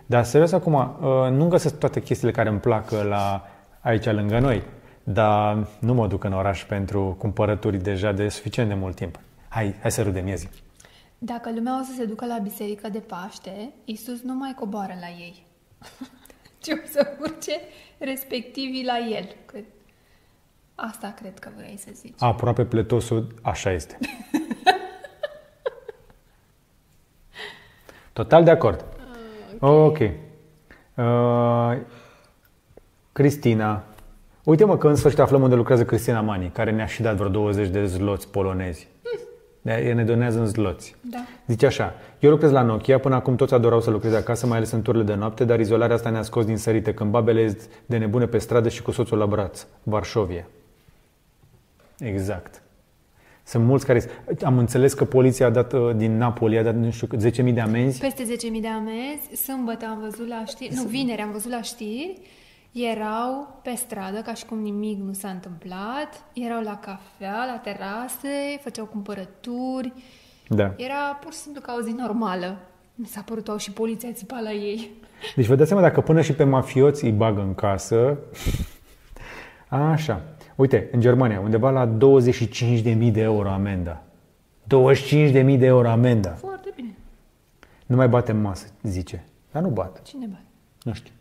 dar 0.06 0.24
serios 0.24 0.52
acum, 0.52 0.74
uh, 0.74 1.30
nu 1.30 1.48
găsesc 1.48 1.78
toate 1.78 2.00
chestiile 2.00 2.32
care 2.32 2.48
îmi 2.48 2.58
plac 2.58 2.90
la 2.90 3.46
aici 3.80 4.04
lângă 4.04 4.38
noi, 4.38 4.62
dar 5.04 5.66
nu 5.78 5.94
mă 5.94 6.06
duc 6.06 6.24
în 6.24 6.32
oraș 6.32 6.64
pentru 6.64 7.16
cumpărături 7.18 7.82
deja 7.82 8.12
de 8.12 8.28
suficient 8.28 8.68
de 8.68 8.74
mult 8.74 8.94
timp. 8.94 9.18
Hai, 9.48 9.74
hai 9.80 9.90
să 9.90 10.02
râdem, 10.02 10.24
miezi. 10.24 10.48
Dacă 11.24 11.52
lumea 11.54 11.80
o 11.80 11.84
să 11.84 11.92
se 11.96 12.04
ducă 12.04 12.26
la 12.26 12.38
biserică 12.38 12.88
de 12.88 12.98
Paște, 12.98 13.72
Isus 13.84 14.22
nu 14.22 14.34
mai 14.34 14.54
coboară 14.58 14.92
la 15.00 15.08
ei. 15.08 15.46
Ce 16.62 16.72
o 16.72 16.86
să 16.86 17.16
urce 17.20 17.60
respectivii 17.98 18.84
la 18.84 18.98
el. 18.98 19.36
Cred. 19.46 19.64
Asta 20.74 21.14
cred 21.18 21.38
că 21.38 21.48
vrei 21.56 21.76
să 21.76 21.90
zici. 21.94 22.14
Aproape 22.18 22.64
pletosul, 22.64 23.34
așa 23.42 23.72
este. 23.72 23.98
Total 28.12 28.44
de 28.44 28.50
acord. 28.50 28.84
Ok. 29.60 29.98
Uh, 30.94 31.76
Cristina. 33.12 33.84
Uite 34.44 34.64
mă 34.64 34.78
că 34.78 34.88
în 34.88 34.96
sfârșit 34.96 35.18
aflăm 35.18 35.42
unde 35.42 35.54
lucrează 35.54 35.84
Cristina 35.84 36.20
Mani, 36.20 36.50
care 36.50 36.70
ne-a 36.70 36.86
și 36.86 37.02
dat 37.02 37.16
vreo 37.16 37.28
20 37.28 37.68
de 37.68 37.86
zloți 37.86 38.28
polonezi. 38.28 38.88
De 39.02 39.20
ne 39.62 40.04
donează 40.04 40.38
în 40.38 40.46
zloți. 40.46 40.94
Da. 41.00 41.24
Zice 41.46 41.66
așa, 41.66 41.94
eu 42.18 42.30
lucrez 42.30 42.50
la 42.50 42.62
Nokia, 42.62 42.98
până 42.98 43.14
acum 43.14 43.36
toți 43.36 43.54
adorau 43.54 43.80
să 43.80 43.90
lucreze 43.90 44.16
acasă, 44.16 44.46
mai 44.46 44.56
ales 44.56 44.70
în 44.70 44.82
turile 44.82 45.02
de 45.02 45.14
noapte, 45.14 45.44
dar 45.44 45.60
izolarea 45.60 45.94
asta 45.94 46.10
ne-a 46.10 46.22
scos 46.22 46.44
din 46.44 46.56
sărite, 46.56 46.94
când 46.94 47.10
babele 47.10 47.56
de 47.86 47.96
nebune 47.96 48.26
pe 48.26 48.38
stradă 48.38 48.68
și 48.68 48.82
cu 48.82 48.90
soțul 48.90 49.18
la 49.18 49.26
braț. 49.26 49.66
Varșovia. 49.82 50.46
Exact. 51.98 52.62
Sunt 53.44 53.64
mulți 53.64 53.86
care... 53.86 54.02
Am 54.42 54.58
înțeles 54.58 54.92
că 54.92 55.04
poliția 55.04 55.46
a 55.46 55.50
dat 55.50 55.72
uh, 55.72 55.90
din 55.96 56.16
Napoli, 56.16 56.58
a 56.58 56.62
dat, 56.62 56.74
nu 56.74 56.90
știu, 56.90 57.06
10.000 57.46 57.54
de 57.54 57.60
amenzi. 57.60 58.00
Peste 58.00 58.22
10.000 58.22 58.60
de 58.60 58.68
amenzi. 58.68 59.42
Sâmbătă 59.42 59.84
am 59.84 59.98
văzut 60.00 60.28
la 60.28 60.42
știri, 60.46 60.74
nu, 60.74 60.82
vineri 60.82 61.20
am 61.20 61.30
văzut 61.30 61.50
la 61.50 61.62
știri, 61.62 62.20
erau 62.72 63.60
pe 63.62 63.74
stradă, 63.74 64.20
ca 64.20 64.34
și 64.34 64.44
cum 64.44 64.58
nimic 64.58 64.98
nu 64.98 65.12
s-a 65.12 65.28
întâmplat, 65.28 66.24
erau 66.32 66.62
la 66.62 66.78
cafea, 66.78 67.44
la 67.46 67.60
terase, 67.62 68.58
făceau 68.60 68.84
cumpărături. 68.84 69.92
Da. 70.48 70.74
Era 70.76 71.18
pur 71.20 71.32
și 71.32 71.38
simplu 71.38 71.60
ca 71.60 71.74
o 71.78 71.82
zi 71.82 71.90
normală. 71.90 72.56
Mi 72.94 73.06
s-a 73.06 73.20
părut 73.20 73.48
au 73.48 73.56
și 73.56 73.72
poliția 73.72 74.12
țipa 74.12 74.40
la 74.40 74.52
ei. 74.52 74.90
Deci 75.36 75.46
vă 75.46 75.54
dați 75.54 75.68
seama 75.68 75.82
dacă 75.82 76.00
până 76.00 76.20
și 76.20 76.32
pe 76.32 76.44
mafioți 76.44 77.04
îi 77.04 77.12
bagă 77.12 77.40
în 77.40 77.54
casă... 77.54 78.18
Așa. 79.68 80.22
Uite, 80.54 80.88
în 80.92 81.00
Germania, 81.00 81.40
undeva 81.40 81.70
la 81.70 81.96
25.000 81.96 83.12
de 83.12 83.20
euro 83.20 83.48
amenda. 83.48 84.02
25.000 84.62 85.32
de 85.32 85.66
euro 85.66 85.88
amenda. 85.88 86.30
Foarte 86.30 86.72
bine. 86.74 86.94
Nu 87.86 87.96
mai 87.96 88.08
batem 88.08 88.36
masă, 88.36 88.66
zice. 88.82 89.24
Dar 89.52 89.62
nu 89.62 89.68
bat. 89.68 90.02
Cine 90.02 90.26
bate? 90.26 90.44
Nu 90.82 90.92
știu. 90.92 91.12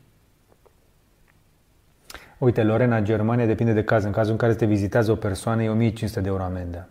Uite, 2.41 2.63
Lorena, 2.63 3.01
Germania 3.01 3.45
depinde 3.45 3.73
de 3.73 3.83
caz. 3.83 4.03
În 4.03 4.11
cazul 4.11 4.31
în 4.31 4.37
care 4.37 4.53
te 4.53 4.65
vizitează 4.65 5.11
o 5.11 5.15
persoană, 5.15 5.63
e 5.63 5.69
1500 5.69 6.21
de 6.21 6.27
euro 6.27 6.43
amenda. 6.43 6.87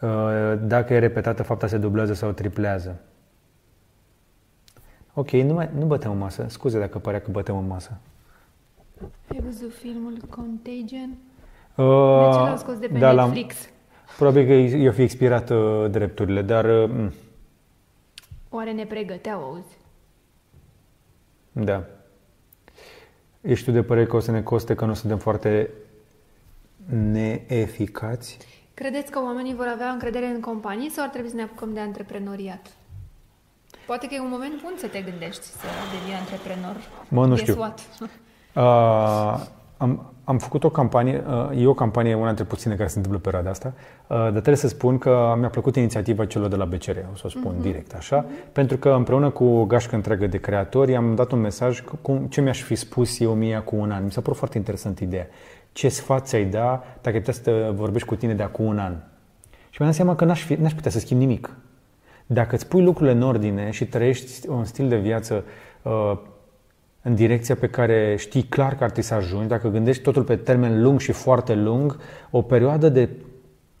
Uh, 0.00 0.54
Dacă 0.62 0.94
e 0.94 0.98
repetată, 0.98 1.42
fapta 1.42 1.66
se 1.66 1.78
dublează 1.78 2.12
sau 2.14 2.30
triplează. 2.32 3.00
Ok, 5.14 5.30
nu, 5.30 5.52
mai, 5.54 5.70
nu 5.78 5.86
bătem 5.86 6.10
în 6.10 6.18
masă. 6.18 6.44
Scuze 6.48 6.78
dacă 6.78 6.98
părea 6.98 7.20
că 7.20 7.30
bătem 7.30 7.56
în 7.58 7.66
masă. 7.66 7.98
Ai 9.28 9.40
văzut 9.44 9.72
filmul 9.74 10.16
Contagion? 10.30 11.10
Uh, 11.74 12.24
De 12.24 12.32
ce 12.34 12.38
l-au 12.48 12.56
scos 12.56 12.78
de 12.78 12.86
pe 12.86 12.98
da, 12.98 13.12
l-am- 13.12 13.28
Netflix? 13.30 13.68
Probabil 14.16 14.46
că 14.46 14.52
i-au 14.76 14.92
fi 14.92 15.02
expirat 15.02 15.50
uh, 15.50 15.86
drepturile, 15.90 16.42
dar... 16.42 16.64
Uh, 16.64 16.88
mm, 16.92 17.12
Oare 18.50 18.72
ne 18.72 18.84
pregăteau, 18.84 19.42
auzi? 19.42 19.76
da. 21.52 21.84
Ești 23.46 23.64
tu 23.64 23.70
de 23.70 23.82
părere 23.82 24.06
că 24.06 24.16
o 24.16 24.20
să 24.20 24.30
ne 24.30 24.42
coste 24.42 24.74
că 24.74 24.84
nu 24.84 24.94
suntem 24.94 25.18
foarte 25.18 25.70
neeficați? 26.84 28.38
Credeți 28.74 29.10
că 29.10 29.20
oamenii 29.22 29.54
vor 29.54 29.66
avea 29.66 29.90
încredere 29.90 30.26
în 30.26 30.40
companii 30.40 30.90
sau 30.90 31.04
ar 31.04 31.10
trebui 31.10 31.30
să 31.30 31.36
ne 31.36 31.42
apucăm 31.42 31.72
de 31.72 31.80
antreprenoriat? 31.80 32.66
Poate 33.86 34.06
că 34.06 34.14
e 34.14 34.20
un 34.20 34.28
moment 34.28 34.62
bun 34.62 34.72
să 34.76 34.86
te 34.86 35.00
gândești 35.00 35.42
să 35.42 35.66
devii 35.92 36.14
antreprenor. 36.14 36.76
Mă, 37.08 37.26
nu 37.26 37.34
Guess 37.34 37.42
știu. 37.42 37.58
What? 37.58 37.80
Uh, 38.00 39.46
am, 39.84 40.14
am 40.28 40.38
făcut 40.38 40.64
o 40.64 40.70
campanie, 40.70 41.24
uh, 41.26 41.62
e 41.62 41.66
o 41.66 41.74
campanie, 41.74 42.14
una 42.14 42.26
dintre 42.26 42.44
puține 42.44 42.74
care 42.74 42.88
se 42.88 42.96
întâmplă 42.96 43.20
pe 43.20 43.28
perioada 43.28 43.50
asta, 43.50 43.72
uh, 44.06 44.16
dar 44.16 44.30
trebuie 44.30 44.56
să 44.56 44.68
spun 44.68 44.98
că 44.98 45.34
mi-a 45.38 45.48
plăcut 45.48 45.76
inițiativa 45.76 46.26
celor 46.26 46.48
de 46.48 46.56
la 46.56 46.64
BCR, 46.64 46.96
o 47.12 47.16
să 47.16 47.22
o 47.24 47.28
spun 47.28 47.54
direct 47.60 47.94
așa, 47.94 48.24
pentru 48.52 48.76
că 48.76 48.88
împreună 48.88 49.30
cu 49.30 49.44
o 49.44 49.64
gașcă 49.64 49.94
întreagă 49.94 50.26
de 50.26 50.38
creatori 50.38 50.96
am 50.96 51.14
dat 51.14 51.32
un 51.32 51.40
mesaj 51.40 51.80
cu 51.80 51.98
cum, 52.02 52.26
ce 52.26 52.40
mi-aș 52.40 52.62
fi 52.62 52.74
spus 52.74 53.20
eu 53.20 53.34
mie 53.34 53.58
cu 53.64 53.76
un 53.76 53.90
an. 53.90 54.04
Mi 54.04 54.12
s-a 54.12 54.20
părut 54.20 54.38
foarte 54.38 54.58
interesant 54.58 54.98
ideea. 54.98 55.26
Ce 55.72 55.88
sfat 55.88 56.26
ți-ai 56.26 56.44
da 56.44 56.84
dacă 57.02 57.16
ai 57.16 57.22
putea 57.22 57.32
să 57.32 57.72
vorbești 57.74 58.08
cu 58.08 58.14
tine 58.14 58.34
de 58.34 58.42
acum 58.42 58.64
un 58.64 58.78
an? 58.78 58.94
Și 59.70 59.82
mi-am 59.82 59.90
dat 59.90 59.94
seama 59.94 60.16
că 60.16 60.24
n-aș, 60.24 60.42
fi, 60.42 60.54
n-aș 60.54 60.72
putea 60.72 60.90
să 60.90 60.98
schimb 60.98 61.20
nimic. 61.20 61.50
Dacă 62.26 62.54
îți 62.54 62.68
pui 62.68 62.82
lucrurile 62.82 63.16
în 63.16 63.22
ordine 63.22 63.70
și 63.70 63.86
trăiești 63.86 64.48
un 64.48 64.64
stil 64.64 64.88
de 64.88 64.96
viață 64.96 65.44
uh, 65.82 66.12
în 67.06 67.14
direcția 67.14 67.54
pe 67.54 67.68
care 67.68 68.16
știi 68.18 68.42
clar 68.42 68.74
că 68.74 68.84
ar 68.84 68.90
trebui 68.90 69.08
să 69.08 69.14
ajungi, 69.14 69.48
dacă 69.48 69.68
gândești 69.68 70.02
totul 70.02 70.22
pe 70.22 70.36
termen 70.36 70.82
lung 70.82 71.00
și 71.00 71.12
foarte 71.12 71.54
lung, 71.54 71.98
o 72.30 72.42
perioadă 72.42 72.88
de 72.88 73.08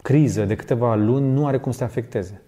criză 0.02 0.44
de 0.44 0.54
câteva 0.54 0.94
luni 0.94 1.32
nu 1.32 1.46
are 1.46 1.58
cum 1.58 1.72
să 1.72 1.78
te 1.78 1.84
afecteze. 1.84 2.42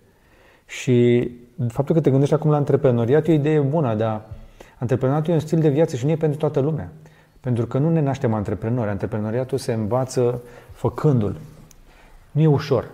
Și 0.67 1.31
faptul 1.69 1.95
că 1.95 2.01
te 2.01 2.11
gândești 2.11 2.35
acum 2.35 2.51
la 2.51 2.57
antreprenoriat 2.57 3.27
e 3.27 3.31
o 3.31 3.35
idee 3.35 3.61
bună, 3.61 3.95
dar 3.95 4.27
antreprenoriatul 4.79 5.33
e 5.33 5.35
un 5.35 5.41
stil 5.41 5.61
de 5.61 5.69
viață 5.69 5.97
și 5.97 6.05
nu 6.05 6.11
e 6.11 6.17
pentru 6.17 6.39
toată 6.39 6.61
lumea. 6.61 6.93
Pentru 7.41 7.67
că 7.67 7.79
nu 7.79 7.91
ne 7.91 8.01
naștem 8.01 8.35
antreprenori. 8.35 8.91
Antreprenoriatul 8.91 9.59
se 9.59 9.73
învață 9.73 10.43
făcându-l. 10.73 11.37
Nu 12.31 12.41
e 12.41 12.47
ușor. 12.47 12.91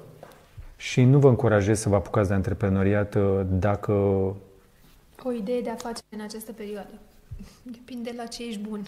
Și 0.77 1.03
nu 1.03 1.19
vă 1.19 1.29
încurajez 1.29 1.79
să 1.79 1.89
vă 1.89 1.95
apucați 1.95 2.29
de 2.29 2.35
antreprenoriat 2.35 3.15
uh, 3.15 3.41
dacă 3.49 3.93
O 5.23 5.33
idee 5.33 5.61
de 5.61 5.71
afacere 5.71 6.07
în 6.17 6.21
această 6.21 6.53
perioadă. 6.53 6.93
Depinde 7.63 8.13
la 8.17 8.27
ce 8.27 8.45
ești 8.47 8.61
bun. 8.61 8.87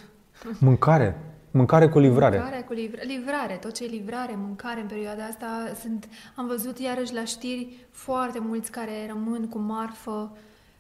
mâncare, 0.61 1.21
mâncare 1.51 1.89
cu 1.89 1.99
livrare. 1.99 2.39
Mâncare 2.39 2.63
cu 2.63 2.73
livra- 2.73 3.03
livrare, 3.03 3.55
tot 3.55 3.73
ce 3.75 3.85
e 3.85 3.87
livrare, 3.87 4.35
mâncare 4.37 4.81
în 4.81 4.87
perioada 4.87 5.25
asta. 5.25 5.47
Sunt, 5.81 6.09
am 6.35 6.47
văzut 6.47 6.79
iarăși 6.79 7.15
la 7.15 7.25
știri 7.25 7.87
foarte 7.91 8.39
mulți 8.39 8.71
care 8.71 9.07
rămân 9.09 9.49
cu 9.49 9.59
marfă 9.59 10.37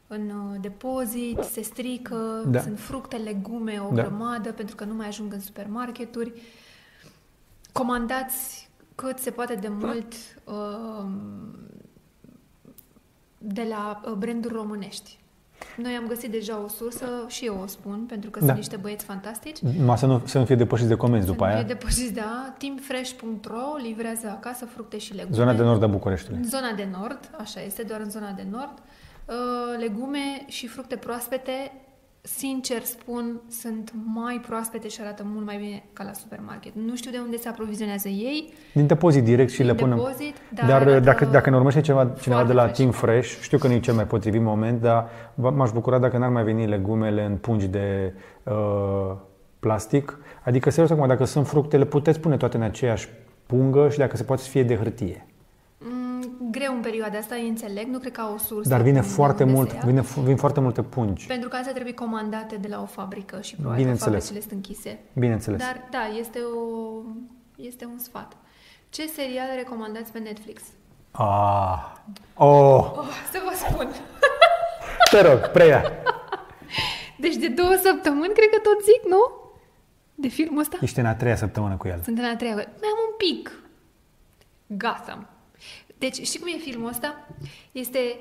în 0.07 0.31
uh, 0.31 0.61
depozit, 0.61 1.39
se 1.43 1.63
strică, 1.63 2.45
Da. 2.49 2.61
sunt 2.61 2.79
fructe, 2.79 3.17
legume, 3.17 3.79
o 3.91 3.95
Da. 3.95 4.03
grămadă, 4.03 4.53
pentru 4.53 4.77
că 4.77 4.85
nu 4.85 4.95
mai 4.95 5.07
ajung 5.07 5.33
în 5.33 5.41
supermarketuri. 5.41 6.33
Comandați 7.73 8.71
cât 8.95 9.19
se 9.19 9.31
poate 9.31 9.55
de 9.55 9.69
mult 9.69 10.13
uh, 10.45 11.07
de 13.39 13.67
la 13.69 14.01
uh, 14.07 14.13
branduri 14.13 14.55
românești. 14.55 15.19
Noi 15.77 15.93
am 15.95 16.07
găsit 16.07 16.31
deja 16.31 16.61
o 16.65 16.69
sursă 16.69 17.07
și 17.29 17.45
eu 17.47 17.61
o 17.63 17.67
spun, 17.67 18.05
pentru 18.09 18.31
că 18.31 18.39
Da. 18.39 18.45
sunt 18.45 18.57
niște 18.57 18.77
băieți 18.77 19.05
fantastici. 19.05 19.59
Ma 19.85 19.97
să 19.97 20.07
nu, 20.07 20.23
să 20.25 20.39
nu 20.39 20.45
fie 20.45 20.55
depășiți 20.55 20.89
de 20.89 20.95
comenzi 20.95 21.27
după 21.27 21.39
Să 21.45 21.45
nu 21.51 21.57
aia. 21.57 21.65
fie 21.65 21.75
depășiți, 21.75 22.13
da. 22.13 22.55
Teamfresh.ro 22.59 23.77
livrează 23.83 24.27
acasă 24.29 24.65
fructe 24.65 24.99
și 24.99 25.15
legume. 25.15 25.35
Zona 25.37 25.55
de 25.55 25.63
nord 25.63 25.83
a 25.83 25.87
Bucureștiului. 25.87 26.39
În 26.43 26.49
zona 26.49 26.73
de 26.73 26.89
nord, 26.99 27.31
așa 27.41 27.61
este, 27.61 27.83
doar 27.83 28.01
în 28.01 28.11
zona 28.11 28.31
de 28.31 28.47
nord. 28.51 28.73
Uh, 29.29 29.35
legume 29.79 30.45
și 30.47 30.67
fructe 30.67 30.97
proaspete, 30.97 31.73
sincer 32.27 32.83
spun, 32.83 33.41
sunt 33.51 33.93
mai 34.15 34.41
proaspete 34.47 34.89
și 34.89 35.01
arată 35.01 35.23
mult 35.27 35.45
mai 35.47 35.57
bine 35.57 35.83
ca 35.93 36.05
la 36.05 36.13
supermarket. 36.13 36.73
Nu 36.75 36.97
știu 36.97 37.11
de 37.11 37.19
unde 37.25 37.37
se 37.37 37.49
aprovizionează 37.49 38.09
ei, 38.09 38.53
Din 38.75 38.87
depozit 38.87 39.25
direct 39.25 39.51
și 39.51 39.57
Din 39.57 39.67
le 39.67 39.75
punem. 39.75 39.97
depozit, 39.97 40.35
dar 40.55 40.67
dar 40.69 40.81
arată 40.81 41.01
dacă, 41.01 41.25
dacă 41.25 41.51
ne 41.51 41.57
urmărește 41.57 41.83
ceva, 41.85 42.13
cineva 42.21 42.45
de 42.45 42.53
la 42.53 42.63
fresh. 42.63 42.77
Team 42.77 42.91
Fresh, 42.91 43.37
știu 43.41 43.59
că 43.59 43.67
nu 43.67 43.73
e 43.73 43.81
cel 43.81 43.95
mai 43.95 44.07
potrivit 44.07 44.41
moment, 44.41 44.81
dar 44.81 45.09
v- 45.35 45.55
m-aș 45.55 45.71
bucura 45.71 45.99
dacă 45.99 46.19
n-ar 46.19 46.31
mai 46.31 46.45
veni 46.45 46.67
legumele 46.67 47.25
în 47.25 47.37
pungi 47.37 47.67
de 47.67 48.13
uh, 48.43 49.13
plastic. 49.61 50.19
Adică, 50.45 50.71
serios 50.71 50.91
acum, 50.91 51.07
dacă 51.07 51.25
sunt 51.25 51.47
fructe, 51.47 51.77
le 51.77 51.85
puteți 51.85 52.21
pune 52.21 52.37
toate 52.37 52.57
în 52.57 52.63
aceeași 52.63 53.09
pungă 53.47 53.89
și 53.89 53.99
dacă 53.99 54.17
se 54.17 54.23
poate 54.23 54.43
să 54.43 54.49
fie 54.49 54.63
de 54.63 54.77
hârtie. 54.77 55.26
Mm, 56.57 56.63
greu 56.65 56.75
în 56.75 56.81
perioada 56.81 57.19
asta, 57.19 57.35
îi 57.35 57.49
înțeleg, 57.49 57.87
nu 57.87 57.99
cred 57.99 58.13
că 58.13 58.21
au 58.21 58.35
o 58.35 58.39
sursă. 58.39 58.69
Dar 58.69 58.81
vine 58.81 59.01
de 59.01 59.07
foarte 59.07 59.43
unde 59.43 59.55
mult, 59.55 59.71
să 59.71 59.75
ia. 59.77 59.83
vine, 59.85 60.01
vin 60.25 60.37
foarte 60.37 60.61
multe 60.61 60.83
pungi. 60.83 61.27
Pentru 61.27 61.49
că 61.49 61.57
astea 61.57 61.73
trebuie 61.73 61.95
comandate 61.95 62.57
de 62.57 62.69
la 62.69 62.81
o 62.83 62.87
fabrică 62.87 63.41
și 63.41 63.55
probabil 63.55 63.77
că 63.77 63.81
Bineînțeles. 63.83 64.13
fabricile 64.25 64.41
sunt 64.41 64.53
închise. 64.53 64.99
Bineînțeles. 65.13 65.59
Dar 65.61 65.81
da, 65.91 66.17
este, 66.19 66.39
o, 66.39 67.01
este 67.57 67.85
un 67.85 67.99
sfat. 67.99 68.37
Ce 68.89 69.07
seriale 69.07 69.55
recomandați 69.55 70.13
pe 70.13 70.19
Netflix? 70.19 70.63
Ah. 71.11 71.79
Oh, 72.35 72.91
Oh, 72.97 73.07
să 73.33 73.39
vă 73.45 73.53
spun. 73.55 73.89
te 75.11 75.21
rog, 75.21 75.39
preia. 75.51 75.93
Deci 77.19 77.35
de 77.37 77.49
două 77.49 77.75
săptămâni, 77.83 78.33
cred 78.33 78.49
că 78.51 78.59
tot 78.63 78.83
zic, 78.83 79.09
nu? 79.09 79.45
De 80.15 80.29
filmul 80.29 80.61
ăsta? 80.61 80.77
Ești 80.81 80.99
în 80.99 81.07
a 81.07 81.15
treia 81.15 81.37
săptămână 81.37 81.77
cu 81.77 81.89
el. 81.89 82.01
Sunt 82.05 82.19
în 82.19 82.25
a 82.25 82.37
treia. 82.37 82.55
Mai 82.55 82.65
am 82.65 83.01
un 83.09 83.15
pic. 83.17 83.53
Gotham. 84.67 85.29
Deci, 85.99 86.27
știi 86.27 86.41
cum 86.41 86.49
e 86.55 86.59
filmul 86.59 86.89
ăsta? 86.89 87.27
Este 87.73 88.19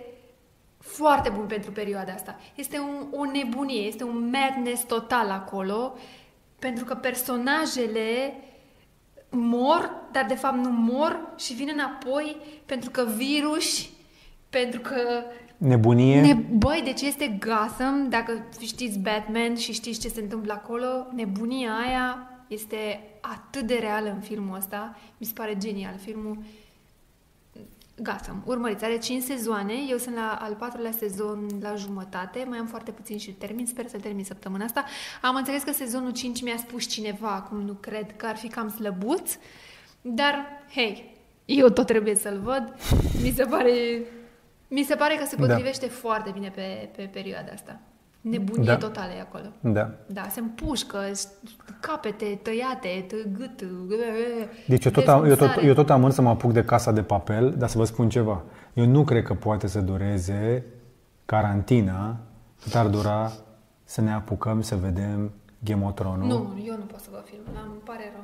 foarte 0.78 1.30
bun 1.30 1.46
pentru 1.46 1.72
perioada 1.72 2.14
asta. 2.14 2.40
Este 2.56 2.80
un, 2.80 3.08
o 3.12 3.32
nebunie, 3.32 3.82
este 3.82 4.04
un 4.04 4.30
madness 4.30 4.84
total 4.84 5.30
acolo, 5.30 5.98
pentru 6.60 6.86
că 6.86 6.96
personajele 6.96 8.34
mor, 9.30 9.92
dar 10.12 10.26
de 10.26 10.36
fapt 10.36 10.58
nu 10.58 10.70
mor 10.70 11.34
și 11.38 11.54
vin 11.54 11.70
înapoi 11.74 12.38
pentru 12.66 12.90
că 12.90 13.06
virus, 13.16 13.90
pentru 14.50 14.80
că 14.80 15.24
Nebunie. 15.58 16.22
ne, 16.22 16.34
băi, 16.34 16.82
deci 16.84 17.02
este 17.02 17.38
Gotham, 17.40 18.10
dacă 18.10 18.46
știți 18.62 19.00
Batman 19.00 19.56
și 19.56 19.74
știți 19.74 20.00
ce 20.00 20.08
se 20.08 20.22
întâmplă 20.22 20.54
acolo, 20.54 21.08
nebunia 21.16 21.72
aia 21.72 22.30
este 22.48 23.00
atât 23.22 23.62
de 23.62 23.76
reală 23.76 24.10
în 24.10 24.20
filmul 24.20 24.56
ăsta, 24.56 24.98
mi 25.18 25.26
se 25.26 25.34
pare 25.36 25.58
genial 25.58 25.96
filmul. 25.98 26.38
Gata, 28.02 28.36
urmăriți. 28.46 28.84
Are 28.84 28.98
5 28.98 29.24
sezoane, 29.24 29.74
eu 29.90 29.98
sunt 29.98 30.16
la 30.16 30.38
al 30.42 30.54
patrulea 30.56 30.92
sezon 30.92 31.48
la 31.62 31.76
jumătate, 31.76 32.46
mai 32.48 32.58
am 32.58 32.66
foarte 32.66 32.92
puțin 32.92 33.18
și 33.18 33.32
termin, 33.32 33.66
sper 33.66 33.88
să 33.88 33.98
termin 33.98 34.24
săptămâna 34.24 34.66
asta. 34.66 34.86
Am 35.22 35.36
înțeles 35.36 35.64
că 35.64 35.72
sezonul 35.72 36.12
5 36.12 36.42
mi-a 36.42 36.58
spus 36.58 36.86
cineva, 36.88 37.32
acum 37.32 37.62
nu 37.62 37.74
cred, 37.74 38.16
că 38.16 38.26
ar 38.26 38.36
fi 38.38 38.48
cam 38.48 38.70
slăbuț, 38.70 39.38
dar, 40.02 40.46
hei, 40.74 41.18
eu 41.46 41.70
tot 41.70 41.86
trebuie 41.86 42.16
să-l 42.16 42.40
văd. 42.44 42.76
Mi 43.22 43.32
se 43.36 43.44
pare, 43.44 44.02
mi 44.68 44.84
se 44.84 44.96
pare 44.96 45.16
că 45.16 45.26
se 45.26 45.36
Da. 45.36 45.46
potrivește 45.46 45.86
da. 45.86 45.92
foarte 45.94 46.30
bine 46.34 46.50
pe, 46.50 46.90
pe 46.96 47.10
perioada 47.14 47.52
asta. 47.54 47.80
Nebunie 48.30 48.66
Da. 48.66 48.72
da. 48.72 48.78
totală 48.78 49.12
e 49.18 49.22
acolo. 49.22 49.44
Da. 49.60 49.90
Da, 50.06 50.22
se 50.30 50.40
împușcă, 50.40 50.98
s- 51.12 51.28
capete 51.80 52.40
tăiate, 52.44 53.06
t- 53.06 53.38
gât, 53.38 53.70
Deci 54.68 54.86
eu 54.86 54.92
tot, 54.92 55.08
am, 55.08 55.16
eu, 55.24 55.30
tot, 55.30 55.38
dezbuțare. 55.38 55.68
eu 55.68 55.74
tot 55.74 55.90
am 55.90 56.10
să 56.10 56.22
mă 56.22 56.30
apuc 56.30 56.52
de 56.54 56.64
casa 56.64 56.92
de 56.92 57.02
papel, 57.02 57.54
dar 57.58 57.70
să 57.70 57.78
vă 57.78 57.84
spun 57.84 58.10
ceva. 58.10 58.42
Eu 58.74 58.86
nu 58.86 59.04
cred 59.04 59.24
că 59.24 59.34
poate 59.34 59.68
să 59.68 59.80
dureze 59.82 60.64
carantina 61.26 62.16
cât 62.64 62.76
ar 62.76 62.88
dura 62.88 63.32
să 63.84 64.02
ne 64.02 64.14
apucăm 64.14 64.62
să 64.62 64.76
vedem 64.76 65.32
Game 65.64 65.86
of 65.86 65.94
Thrones. 65.94 66.28
Nu, 66.28 66.54
eu 66.68 66.76
nu 66.78 66.84
pot 66.92 67.00
să 67.00 67.08
vă 67.12 67.22
film, 67.26 67.42
îmi 67.66 67.82
pare 67.84 68.12
rău. 68.16 68.24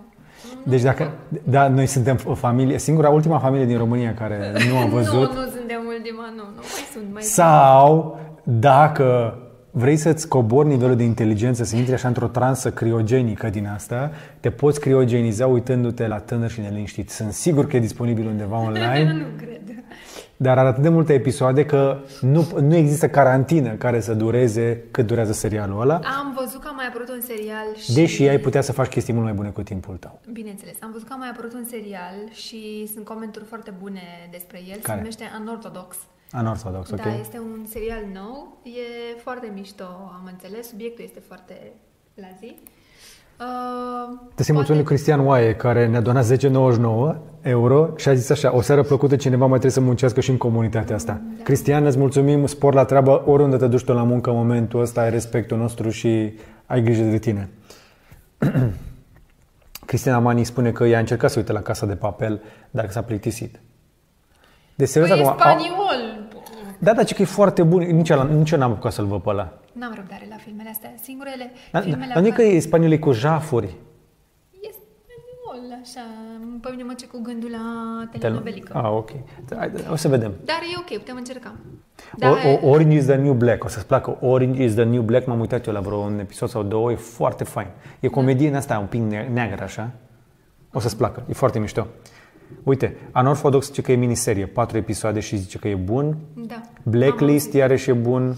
Nu, 0.64 0.72
Deci 0.72 0.82
dacă, 0.82 1.12
da, 1.44 1.68
noi 1.68 1.86
suntem 1.86 2.18
o 2.26 2.34
familie, 2.34 2.78
singura, 2.78 3.10
ultima 3.10 3.40
familie 3.40 3.66
din 3.66 3.78
România 3.78 4.14
care 4.14 4.52
nu 4.70 4.78
a 4.78 4.86
văzut. 4.96 5.34
Nu, 5.34 5.42
nu 5.42 5.50
suntem 5.50 5.82
ultima, 5.88 6.26
nu, 6.36 6.44
nu, 6.44 6.56
mai 6.56 6.86
sunt, 6.94 7.04
mai 7.14 7.22
sunt. 7.22 7.34
Sau 7.34 8.20
dacă 8.44 9.38
vrei 9.72 9.98
să-ți 9.98 10.28
cobori 10.28 10.68
nivelul 10.68 10.96
de 10.96 11.04
inteligență, 11.04 11.64
să 11.64 11.76
intri 11.76 11.94
așa 11.94 12.08
într-o 12.08 12.28
transă 12.28 12.72
criogenică 12.72 13.50
din 13.50 13.68
asta, 13.68 14.12
te 14.40 14.50
poți 14.50 14.80
criogeniza 14.80 15.48
uitându-te 15.48 16.08
la 16.08 16.20
tânăr 16.20 16.50
și 16.50 16.60
neliniștit. 16.60 17.10
Sunt 17.10 17.34
sigur 17.34 17.68
că 17.68 17.76
e 17.76 17.80
disponibil 17.80 18.28
undeva 18.28 18.60
online, 18.60 19.14
nu 19.14 19.26
cred. 19.38 19.62
dar 20.38 20.58
are 20.58 20.68
atât 20.68 20.84
de 20.84 20.90
multe 20.90 21.14
episoade 21.14 21.66
că 21.66 21.98
nu, 22.22 22.48
nu 22.62 22.76
există 22.76 23.10
carantină 23.10 23.70
care 23.70 24.00
să 24.00 24.14
dureze 24.14 24.84
cât 24.92 25.08
durează 25.08 25.32
serialul 25.32 25.82
ăla, 25.82 25.94
Am 25.96 26.38
văzut 26.40 26.62
că 26.62 26.68
a 26.72 26.76
mai 26.76 26.86
apărut 26.88 27.10
un 27.10 27.22
serial 27.22 27.76
și... 27.76 27.94
deși 27.94 28.28
ai 28.28 28.38
putea 28.38 28.62
să 28.62 28.72
faci 28.72 28.88
chestii 28.88 29.14
mult 29.14 29.26
mai 29.26 29.34
bune 29.34 29.50
cu 29.50 29.62
timpul 29.62 29.96
tău. 29.96 30.20
Bineînțeles, 30.32 30.76
am 30.82 30.92
văzut 30.92 31.08
că 31.08 31.14
a 31.14 31.18
mai 31.18 31.30
apărut 31.30 31.54
un 31.54 31.66
serial 31.70 32.16
și 32.32 32.90
sunt 32.94 33.06
comenturi 33.06 33.46
foarte 33.46 33.74
bune 33.80 34.02
despre 34.32 34.60
el. 34.70 34.78
Care? 34.82 34.82
Se 34.82 34.96
numește 34.96 35.24
Unorthodox. 35.42 35.96
Unorthodox, 36.40 36.92
ok? 36.92 37.04
Da, 37.04 37.20
este 37.20 37.40
un 37.40 37.66
serial 37.70 38.04
nou, 38.14 38.58
e 38.64 39.20
foarte 39.22 39.52
mișto, 39.54 39.84
am 39.84 40.30
înțeles, 40.32 40.68
subiectul 40.68 41.04
este 41.04 41.20
foarte 41.20 41.72
la 42.14 42.28
zi. 42.40 42.56
Uh, 43.40 44.20
Te 44.36 44.44
să 44.44 44.54
mulțumim 44.54 44.80
lui 44.80 44.90
Cristian 44.90 45.26
Oaie, 45.26 45.56
care 45.56 45.88
ne-a 45.88 46.02
donat 46.02 46.26
10,99 46.26 47.16
euro 47.42 47.90
și 47.96 48.10
a 48.10 48.14
zis 48.14 48.30
așa, 48.30 48.56
o 48.56 48.62
seară 48.62 48.84
plăcută, 48.84 49.16
cineva 49.16 49.46
mai 49.46 49.60
trebuie 49.60 49.72
să 49.72 49.80
muncească 49.80 50.22
și 50.22 50.30
în 50.30 50.38
comunitatea 50.38 50.96
asta. 50.96 51.22
Da. 51.38 51.44
Cristian, 51.44 51.86
îți 51.86 51.98
mulțumim, 51.98 52.46
spor 52.46 52.74
la 52.74 52.86
treabă, 52.86 53.24
oriunde 53.26 53.58
te 53.58 53.68
duci 53.68 53.84
tu 53.84 53.94
la 53.94 54.04
muncă 54.04 54.30
în 54.30 54.36
momentul 54.36 54.82
ăsta, 54.82 55.02
ai 55.02 55.10
respectul 55.10 55.58
nostru 55.58 55.90
și 55.90 56.34
ai 56.66 56.82
grijă 56.82 57.04
de 57.04 57.18
tine. 57.18 57.50
Cristian 59.86 60.16
Amani 60.16 60.44
spune 60.44 60.72
că 60.72 60.86
i-a 60.86 61.00
încercat 61.00 61.30
să 61.30 61.40
uite 61.40 61.52
la 61.52 61.62
casa 61.62 61.86
de 61.86 61.96
papel, 61.96 62.42
dar 62.72 62.86
că 62.86 62.92
s-a 62.92 63.02
plictisit. 63.02 63.60
De 64.76 64.86
serios 64.86 65.10
păi 65.10 65.20
e 65.20 65.22
acum... 65.22 65.40
spaniol! 65.40 66.11
Da, 66.82 66.94
dar 66.94 67.06
ce 67.06 67.14
că 67.16 67.22
e 67.22 67.26
foarte 67.26 67.64
bun. 67.64 67.82
Nici, 67.82 68.10
ăla, 68.10 68.24
nici 68.24 68.52
eu 68.52 68.60
n-am 68.60 68.72
apucat 68.72 68.92
să-l 68.92 69.06
văd 69.06 69.22
pe 69.22 69.30
ăla. 69.30 69.54
N-am 69.74 69.94
răbdare 69.96 70.26
la 70.30 70.36
filmele 70.36 70.70
astea. 70.70 70.94
Singurele 71.02 71.52
Dar 71.72 71.84
filmele 71.84 72.12
dar 72.14 72.22
nu 72.22 72.28
e 72.28 72.32
că 72.32 72.36
care- 72.36 72.48
e 72.48 72.60
spaniolii 72.60 73.00
cu 73.00 73.12
jafuri. 73.12 73.66
E 74.62 74.70
spaniol, 74.72 75.80
așa. 75.82 76.06
Pe 76.62 76.68
mine 76.72 76.84
mă 76.84 76.94
ce 76.94 77.08
cu 77.08 77.20
gândul 77.24 77.50
la 77.52 78.06
telenovelică. 78.20 78.74
Ah, 78.78 78.90
ok. 78.92 79.10
Hai, 79.58 79.72
O 79.92 79.96
să 79.96 80.08
vedem. 80.08 80.34
Dar 80.46 80.56
e 80.74 80.78
ok, 80.78 80.98
putem 81.00 81.16
încerca. 81.16 81.54
O, 82.22 82.28
o, 82.66 82.70
Orange 82.70 82.96
is 82.96 83.06
the 83.06 83.16
New 83.16 83.34
Black. 83.34 83.64
O 83.64 83.68
să-ți 83.68 83.86
placă 83.86 84.18
Orange 84.22 84.64
is 84.64 84.74
the 84.74 84.84
New 84.84 85.02
Black. 85.02 85.26
M-am 85.28 85.40
uitat 85.40 85.66
eu 85.66 85.74
la 85.74 85.80
vreo 85.80 85.98
un 85.98 86.20
episod 86.20 86.50
sau 86.50 86.64
două. 86.64 86.92
E 86.92 86.96
foarte 86.96 87.44
fain. 87.44 87.68
E 88.00 88.08
comedie 88.08 88.48
în 88.48 88.56
asta 88.56 88.78
un 88.80 88.86
pic 88.86 89.02
ne- 89.02 89.30
neagră, 89.34 89.64
așa. 89.64 89.92
O 90.74 90.80
să-ți 90.80 90.98
placă. 90.98 91.24
E 91.30 91.34
foarte 91.34 91.60
mișto. 91.60 91.88
Uite, 92.64 92.98
Unorthodox 93.16 93.66
zice 93.66 93.82
că 93.82 93.92
e 93.92 93.96
miniserie. 93.96 94.46
Patru 94.46 94.78
episoade 94.78 95.20
și 95.20 95.38
zice 95.38 95.58
că 95.58 95.68
e 95.68 95.76
bun. 95.76 96.18
Da. 96.36 96.62
Blacklist 96.84 97.54
iarăși 97.54 97.90
e 97.90 97.94
bun. 97.94 98.36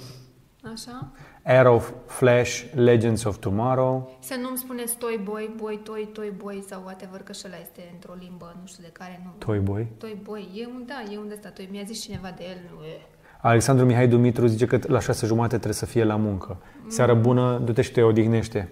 Așa. 0.74 1.12
Arrow, 1.46 1.84
Flash, 2.06 2.64
Legends 2.74 3.24
of 3.24 3.38
Tomorrow. 3.38 4.18
Să 4.20 4.36
nu-mi 4.42 4.58
spuneți 4.58 4.98
toy 4.98 5.20
boy, 5.24 5.54
boy, 5.58 5.80
toy, 5.84 6.10
toy 6.14 6.34
boy 6.38 6.64
sau 6.70 6.82
whatever, 6.86 7.22
că 7.22 7.32
și 7.32 7.42
ăla 7.46 7.56
este 7.62 7.90
într-o 7.94 8.14
limbă, 8.20 8.56
nu 8.62 8.68
știu 8.68 8.84
de 8.84 8.90
care, 8.94 9.22
nu. 9.24 9.32
Toy 9.38 9.60
Boy. 9.60 9.88
Toy 9.98 10.18
boy, 10.24 10.50
e 10.56 10.66
un, 10.66 10.84
da, 10.88 11.14
e 11.14 11.18
un 11.18 11.28
de 11.28 11.34
ăsta, 11.34 11.50
toy. 11.50 11.68
Mi-a 11.72 11.84
zis 11.86 12.02
cineva 12.02 12.34
de 12.38 12.44
el, 12.44 12.58
nu 12.76 12.84
e. 12.84 13.02
Alexandru 13.42 13.86
Mihai 13.86 14.08
Dumitru 14.08 14.46
zice 14.46 14.66
că 14.66 14.80
la 14.88 15.00
șase 15.00 15.26
jumate 15.26 15.54
trebuie 15.54 15.74
să 15.74 15.86
fie 15.86 16.04
la 16.04 16.16
muncă. 16.16 16.58
Seară 16.88 17.14
bună, 17.14 17.62
du-te 17.64 17.82
și 17.82 17.92
te 17.92 18.02
odihnește. 18.02 18.72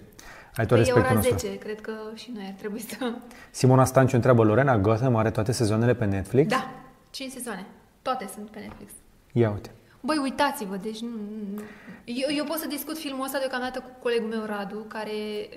Ai 0.56 0.66
tot 0.66 0.68
Păi 0.68 0.78
e 0.78 0.82
respectul 0.82 1.12
ora 1.12 1.14
nostru. 1.14 1.38
10, 1.38 1.58
cred 1.58 1.82
că 1.82 1.92
și 2.16 2.32
noi 2.34 2.44
ar 2.48 2.54
trebui 2.58 2.80
să... 2.80 3.14
Simona 3.52 3.86
Stanciu 3.86 4.16
întreabă, 4.16 4.44
Lorena 4.44 4.78
Gotham 4.78 5.16
are 5.16 5.32
toate 5.32 5.52
sezoanele 5.52 5.94
pe 5.94 6.06
Netflix? 6.06 6.50
Da, 6.50 6.72
5 7.10 7.32
sezoane. 7.32 7.66
Toate 8.02 8.30
sunt 8.34 8.50
pe 8.50 8.60
Netflix. 8.60 8.92
Ia 9.32 9.52
uite. 9.52 9.72
Băi, 10.00 10.18
uitați-vă, 10.18 10.76
deci 10.76 11.00
nu, 11.00 11.10
nu. 11.54 11.62
Eu, 12.06 12.36
eu 12.36 12.44
pot 12.44 12.58
să 12.58 12.68
discut 12.68 12.98
filmul 12.98 13.26
ăsta 13.26 13.40
deocamdată 13.40 13.80
cu 13.80 13.90
colegul 14.02 14.28
meu 14.28 14.46
Radu, 14.46 14.86
care 14.88 15.12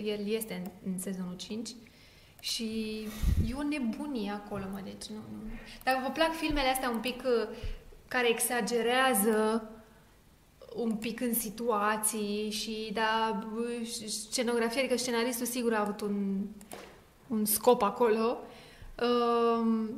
el 0.04 0.28
este 0.28 0.62
în, 0.64 0.92
în 0.92 0.98
sezonul 0.98 1.34
5 1.36 1.70
și 2.40 2.68
e 3.48 3.54
o 3.54 3.62
nebunie 3.62 4.30
acolo, 4.30 4.64
mă, 4.72 4.80
deci 4.84 5.06
nu, 5.08 5.16
nu. 5.16 5.50
Dacă 5.82 5.98
vă 6.02 6.10
plac 6.10 6.32
filmele 6.32 6.68
astea 6.68 6.90
un 6.90 6.98
pic 6.98 7.22
uh, 7.24 7.48
care 8.08 8.28
exagerează 8.28 9.68
un 10.74 10.94
pic 10.94 11.20
în 11.20 11.34
situații 11.34 12.50
și 12.50 12.90
da, 12.92 13.44
bă, 13.52 13.68
scenografia, 14.06 14.80
adică 14.80 14.96
scenaristul 14.96 15.46
sigur 15.46 15.74
a 15.74 15.80
avut 15.80 16.00
un, 16.00 16.46
un 17.26 17.44
scop 17.44 17.82
acolo. 17.82 18.38
Um, 19.02 19.90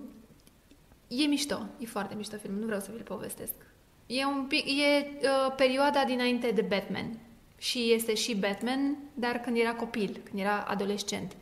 e 1.08 1.26
mișto, 1.26 1.66
e 1.78 1.86
foarte 1.86 2.14
mișto 2.14 2.36
film, 2.36 2.54
nu 2.54 2.66
vreau 2.66 2.80
să 2.80 2.90
vi-l 2.92 3.02
povestesc. 3.02 3.54
E 4.06 4.24
un 4.24 4.44
pic, 4.44 4.64
e 4.66 5.18
uh, 5.22 5.54
perioada 5.56 6.04
dinainte 6.04 6.50
de 6.50 6.62
Batman. 6.62 7.18
Și 7.58 7.92
este 7.92 8.14
și 8.14 8.36
Batman, 8.36 8.96
dar 9.14 9.40
când 9.40 9.56
era 9.56 9.74
copil, 9.74 10.20
când 10.24 10.40
era 10.40 10.60
adolescent. 10.60 11.36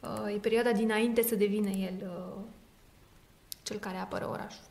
Uh, 0.00 0.34
e 0.34 0.38
perioada 0.38 0.72
dinainte 0.72 1.22
să 1.22 1.34
devină 1.34 1.68
el 1.68 1.94
uh, 2.02 2.42
cel 3.62 3.78
care 3.78 3.96
apără 3.96 4.28
orașul. 4.28 4.64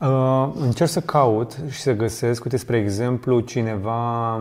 Uh, 0.00 0.50
încerc 0.60 0.90
să 0.90 1.00
caut 1.00 1.58
și 1.68 1.80
să 1.80 1.92
găsesc, 1.92 2.44
uite, 2.44 2.56
spre 2.56 2.76
exemplu, 2.76 3.40
cineva 3.40 4.34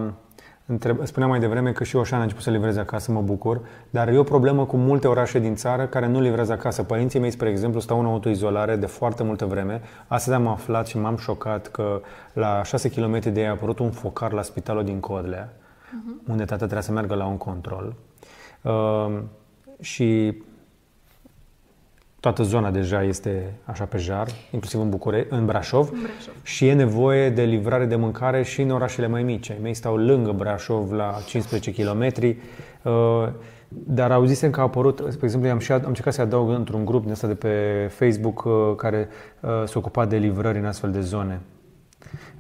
întreb, 0.66 1.06
spunea 1.06 1.28
mai 1.28 1.40
devreme 1.40 1.72
că 1.72 1.84
și 1.84 1.96
Oșan 1.96 2.20
a 2.20 2.22
început 2.22 2.44
să 2.44 2.50
livreze 2.50 2.80
acasă, 2.80 3.12
mă 3.12 3.22
bucur, 3.22 3.62
dar 3.90 4.08
e 4.08 4.18
o 4.18 4.24
problemă 4.24 4.66
cu 4.66 4.78
multe 4.78 5.08
orașe 5.08 5.40
din 5.40 5.56
țară 5.56 5.86
care 5.86 6.08
nu 6.08 6.20
livrează 6.20 6.52
acasă. 6.52 6.84
Părinții 6.84 7.20
mei, 7.20 7.32
spre 7.32 7.50
exemplu, 7.50 7.80
stau 7.80 8.00
în 8.00 8.06
autoizolare 8.06 8.76
de 8.76 8.86
foarte 8.86 9.24
multă 9.24 9.46
vreme. 9.46 9.82
Astăzi 10.08 10.36
am 10.36 10.48
aflat 10.48 10.88
și 10.88 10.98
m-am 10.98 11.18
șocat 11.18 11.68
că 11.68 12.02
la 12.34 12.64
6 12.64 12.90
km 12.90 13.20
de 13.20 13.40
ei 13.40 13.48
a 13.48 13.52
apărut 13.52 13.80
un 13.80 13.92
focar 13.92 14.32
la 14.32 14.42
spitalul 14.42 14.84
din 14.84 15.00
Codlea, 15.00 15.54
uh-huh. 15.54 16.30
unde 16.30 16.44
tata 16.44 16.56
trebuia 16.56 16.82
să 16.82 16.92
meargă 16.92 17.16
la 17.16 17.26
un 17.26 17.38
control. 17.38 17.96
Uh, 18.62 19.20
și 19.80 20.38
toată 22.20 22.44
zona 22.44 22.72
deja 22.72 23.04
este 23.04 23.54
așa 23.64 23.84
pe 23.84 23.98
jar, 23.98 24.28
inclusiv 24.52 24.80
în, 24.80 24.90
Bucure- 24.90 25.28
în 25.30 25.46
Brașov, 25.46 25.90
În 25.92 26.00
Brașov. 26.02 26.34
și 26.44 26.68
e 26.68 26.74
nevoie 26.74 27.30
de 27.30 27.44
livrare 27.44 27.86
de 27.86 27.96
mâncare 27.96 28.44
și 28.44 28.62
în 28.62 28.70
orașele 28.70 29.08
mai 29.08 29.24
mici. 29.24 29.50
Ai 29.50 29.58
mei 29.62 29.74
stau 29.74 29.96
lângă 29.96 30.32
Brașov 30.32 30.92
la 30.92 31.18
15 31.26 31.72
km, 31.74 32.02
uh, 32.84 33.28
dar 33.70 34.12
auzisem 34.12 34.50
că 34.52 34.60
a 34.60 34.64
apărut, 34.64 34.98
spre 35.10 35.26
exemplu, 35.26 35.50
am, 35.50 35.60
și, 35.60 35.72
am 35.72 35.82
încercat 35.86 36.14
să 36.14 36.22
adaug 36.22 36.50
într-un 36.50 36.86
grup 36.86 37.04
din 37.04 37.12
asta 37.12 37.28
de 37.28 37.36
pe 37.36 37.88
Facebook 37.92 38.44
uh, 38.46 38.52
care 38.76 39.08
uh, 39.40 39.50
se 39.66 39.78
ocupa 39.78 40.06
de 40.06 40.18
livrări 40.18 40.58
în 40.58 40.66
astfel 40.66 40.92
de 40.92 41.02
zone. 41.02 41.42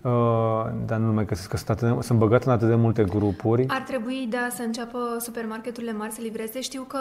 Uh, 0.08 0.66
dar 0.86 1.00
nu 1.00 1.14
mai 1.14 1.26
găsesc 1.26 1.50
că 1.50 1.58
sunt, 1.58 1.70
atât 1.70 1.96
de, 1.96 2.02
sunt 2.02 2.20
băgat 2.20 2.44
în 2.44 2.52
atât 2.52 2.68
de 2.68 2.76
multe 2.76 3.04
grupuri. 3.04 3.66
Ar 3.68 3.82
trebui, 3.82 4.28
da, 4.30 4.48
să 4.50 4.62
înceapă 4.62 5.18
supermarketurile 5.20 5.92
mari 5.92 6.12
să 6.12 6.22
livreze. 6.22 6.62
Știu 6.62 6.82
că 6.82 7.00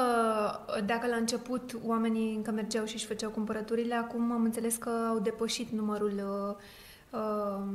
dacă 0.87 1.07
la 1.07 1.17
început 1.17 1.79
oamenii 1.87 2.35
încă 2.35 2.51
mergeau 2.51 2.85
și 2.85 2.95
își 2.95 3.07
făceau 3.07 3.31
cumpărăturile, 3.31 3.95
acum 3.95 4.33
am 4.33 4.43
înțeles 4.45 4.77
că 4.77 4.91
au 5.09 5.19
depășit 5.19 5.71
numărul 5.71 6.13
uh, 6.17 7.21
uh, 7.21 7.67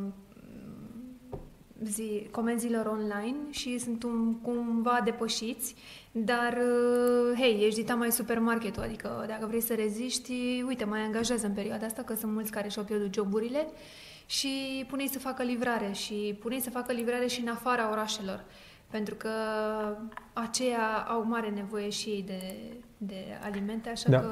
zi, 1.83 2.27
comenzilor 2.31 2.85
online 2.85 3.37
și 3.49 3.77
sunt 3.77 4.03
un, 4.03 4.35
cumva 4.41 5.01
depășiți, 5.03 5.75
dar, 6.11 6.57
uh, 6.57 7.39
hei, 7.39 7.63
ești 7.65 7.79
dita 7.79 7.95
mai 7.95 8.11
supermarketul, 8.11 8.83
adică 8.83 9.25
dacă 9.27 9.45
vrei 9.45 9.61
să 9.61 9.73
reziști, 9.73 10.63
uite, 10.67 10.85
mai 10.85 10.99
angajează 10.99 11.45
în 11.45 11.53
perioada 11.53 11.85
asta, 11.85 12.01
că 12.01 12.15
sunt 12.15 12.31
mulți 12.31 12.51
care 12.51 12.67
și-au 12.67 12.85
pierdut 12.85 13.13
joburile 13.13 13.67
și 14.37 14.85
pune 14.89 15.03
să 15.11 15.19
facă 15.19 15.43
livrare 15.43 15.89
și 15.93 16.37
pune 16.41 16.59
să 16.59 16.69
facă 16.69 16.91
livrare 16.91 17.27
și 17.27 17.41
în 17.41 17.47
afara 17.47 17.91
orașelor, 17.91 18.43
pentru 18.89 19.15
că 19.15 19.29
aceia 20.33 21.05
au 21.07 21.23
mare 21.27 21.49
nevoie 21.55 21.89
și 21.89 22.09
ei 22.09 22.23
de, 22.27 22.41
de 22.97 23.23
alimente, 23.43 23.89
așa 23.89 24.09
Da. 24.09 24.19
că 24.19 24.27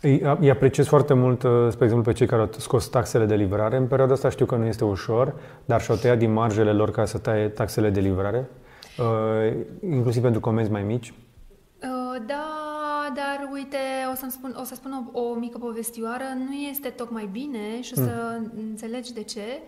Îi, 0.00 0.22
îi 0.40 0.50
apreciez 0.50 0.86
foarte 0.86 1.14
mult, 1.14 1.42
uh, 1.42 1.50
spre 1.70 1.84
exemplu, 1.84 2.12
pe 2.12 2.18
cei 2.18 2.26
care 2.26 2.42
au 2.42 2.48
scos 2.58 2.88
taxele 2.88 3.24
de 3.24 3.34
livrare. 3.34 3.76
În 3.76 3.86
perioada 3.86 4.12
asta 4.12 4.28
știu 4.28 4.46
că 4.46 4.56
nu 4.56 4.64
este 4.64 4.84
ușor, 4.84 5.34
dar 5.64 5.80
și-au 5.80 5.96
tăiat 5.96 6.18
din 6.18 6.32
marjele 6.32 6.72
lor 6.72 6.90
ca 6.90 7.04
să 7.04 7.18
taie 7.18 7.48
taxele 7.48 7.90
de 7.90 8.00
livrare, 8.00 8.48
uh, 8.98 9.54
inclusiv 9.90 10.22
pentru 10.22 10.40
comenzi 10.40 10.70
mai 10.70 10.82
mici. 10.82 11.12
Uh, 11.82 12.22
da, 12.26 12.75
dar 13.14 13.48
uite, 13.52 13.78
o, 14.12 14.14
să 14.14 14.26
spun, 14.30 14.56
o 14.60 14.64
să 14.64 14.74
spun 14.74 15.10
o, 15.12 15.20
o 15.20 15.34
mică 15.34 15.58
povestioară. 15.58 16.24
Nu 16.46 16.52
este 16.52 16.88
tocmai 16.88 17.28
bine 17.32 17.80
și 17.80 17.92
o 17.96 17.96
să 17.96 18.38
mm. 18.40 18.50
înțelegi 18.58 19.12
de 19.12 19.22
ce. 19.22 19.60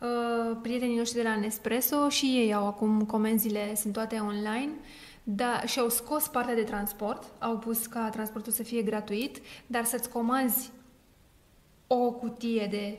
Uh, 0.00 0.56
prietenii 0.62 0.96
noștri 0.96 1.22
de 1.22 1.28
la 1.28 1.36
Nespresso 1.36 2.08
și 2.08 2.26
ei 2.26 2.54
au 2.54 2.66
acum 2.66 3.04
comenzile, 3.04 3.74
sunt 3.74 3.92
toate 3.92 4.18
online. 4.18 4.72
Da, 5.22 5.60
și 5.66 5.78
au 5.78 5.88
scos 5.88 6.28
partea 6.28 6.54
de 6.54 6.62
transport, 6.62 7.24
au 7.38 7.58
pus 7.58 7.86
ca 7.86 8.08
transportul 8.10 8.52
să 8.52 8.62
fie 8.62 8.82
gratuit, 8.82 9.38
dar 9.66 9.84
să-ți 9.84 10.08
comanzi 10.08 10.70
o 11.86 12.10
cutie 12.10 12.66
de 12.70 12.98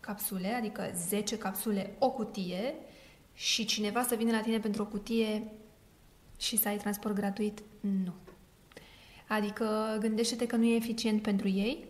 capsule, 0.00 0.54
adică 0.54 0.90
10 1.08 1.38
capsule, 1.38 1.94
o 1.98 2.10
cutie, 2.10 2.74
și 3.34 3.64
cineva 3.64 4.02
să 4.02 4.14
vină 4.14 4.30
la 4.30 4.40
tine 4.40 4.58
pentru 4.58 4.82
o 4.82 4.86
cutie 4.86 5.52
și 6.38 6.56
să 6.56 6.68
ai 6.68 6.76
transport 6.76 7.14
gratuit, 7.14 7.62
nu. 7.80 8.12
Adică 9.26 9.96
gândește-te 10.00 10.46
că 10.46 10.56
nu 10.56 10.64
e 10.64 10.74
eficient 10.74 11.22
pentru 11.22 11.48
ei. 11.48 11.84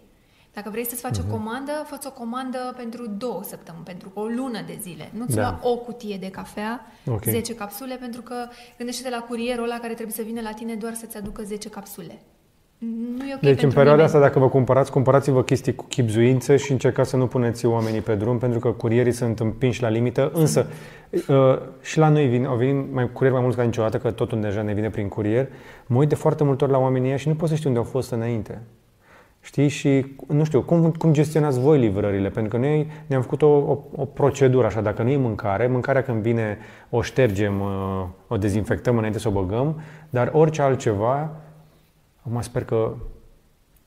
Dacă 0.52 0.70
vrei 0.70 0.86
să-ți 0.86 1.00
faci 1.00 1.16
uh-huh. 1.16 1.20
o 1.20 1.26
mhm. 1.26 1.30
comandă, 1.30 1.86
fă 1.86 1.98
o 2.06 2.12
comandă 2.12 2.74
pentru 2.76 3.06
două 3.06 3.42
săptămâni, 3.42 3.84
pentru 3.84 4.10
o 4.14 4.24
lună 4.24 4.62
de 4.66 4.78
zile. 4.80 5.10
Nu-ți 5.12 5.34
da. 5.34 5.40
lua 5.40 5.70
o 5.70 5.76
cutie 5.76 6.16
de 6.16 6.30
cafea, 6.30 6.86
okay. 7.06 7.32
10 7.32 7.54
capsule, 7.54 7.96
pentru 7.96 8.22
că 8.22 8.48
gândește-te 8.76 9.10
la 9.10 9.20
curierul 9.20 9.64
ăla 9.64 9.78
care 9.78 9.94
trebuie 9.94 10.16
să 10.16 10.22
vină 10.22 10.40
la 10.40 10.52
tine 10.52 10.74
doar 10.74 10.94
să-ți 10.94 11.16
aducă 11.16 11.42
10 11.42 11.68
capsule. 11.68 12.20
Nu 13.16 13.24
e 13.24 13.34
okay 13.34 13.52
deci 13.52 13.62
în 13.62 13.68
perioada 13.68 13.90
nimeni. 13.90 14.06
asta, 14.06 14.20
dacă 14.20 14.38
vă 14.38 14.48
cumpărați, 14.48 14.90
cumpărați-vă 14.90 15.42
chestii 15.42 15.74
cu 15.74 15.84
chipzuință 15.88 16.56
și 16.56 16.72
încercați 16.72 17.10
să 17.10 17.16
nu 17.16 17.26
puneți 17.26 17.66
oamenii 17.66 18.00
pe 18.00 18.14
drum, 18.14 18.38
pentru 18.38 18.58
că 18.58 18.68
curierii 18.68 19.12
sunt 19.12 19.40
împinși 19.40 19.82
la 19.82 19.88
limită. 19.88 20.30
Însă, 20.34 20.66
uh, 21.28 21.58
și 21.82 21.98
la 21.98 22.08
noi 22.08 22.26
vin, 22.26 22.44
au 22.44 22.56
venit 22.56 22.92
mai 22.92 23.10
curieri 23.12 23.34
mai 23.34 23.42
mulți 23.42 23.56
ca 23.56 23.62
niciodată, 23.62 23.98
că 23.98 24.10
totul 24.10 24.40
deja 24.40 24.62
ne 24.62 24.72
vine 24.72 24.90
prin 24.90 25.08
curier. 25.08 25.48
Mă 25.86 25.98
uit 25.98 26.08
de 26.08 26.14
foarte 26.14 26.44
multe 26.44 26.64
ori 26.64 26.72
la 26.72 26.78
oamenii 26.78 27.08
ăia 27.08 27.16
și 27.16 27.28
nu 27.28 27.34
pot 27.34 27.48
să 27.48 27.54
știu 27.54 27.68
unde 27.68 27.80
au 27.80 27.86
fost 27.86 28.10
înainte. 28.10 28.60
Știi? 29.40 29.68
Și, 29.68 30.16
nu 30.28 30.44
știu, 30.44 30.62
cum, 30.62 30.90
cum 30.90 31.12
gestionați 31.12 31.60
voi 31.60 31.78
livrările? 31.78 32.28
Pentru 32.28 32.58
că 32.58 32.66
noi 32.66 32.90
ne-am 33.06 33.22
făcut 33.22 33.42
o, 33.42 33.46
o, 33.46 33.78
o 33.96 34.04
procedură 34.04 34.66
așa, 34.66 34.80
dacă 34.80 35.02
nu 35.02 35.10
e 35.10 35.16
mâncare, 35.16 35.66
mâncarea 35.66 36.02
când 36.02 36.22
vine 36.22 36.58
o 36.90 37.02
ștergem, 37.02 37.60
uh, 37.60 38.04
o 38.28 38.36
dezinfectăm 38.36 38.96
înainte 38.96 39.18
să 39.18 39.28
o 39.28 39.30
băgăm, 39.30 39.80
dar 40.10 40.30
orice 40.32 40.62
altceva, 40.62 41.30
Acum 42.26 42.40
sper 42.40 42.64
că 42.64 42.96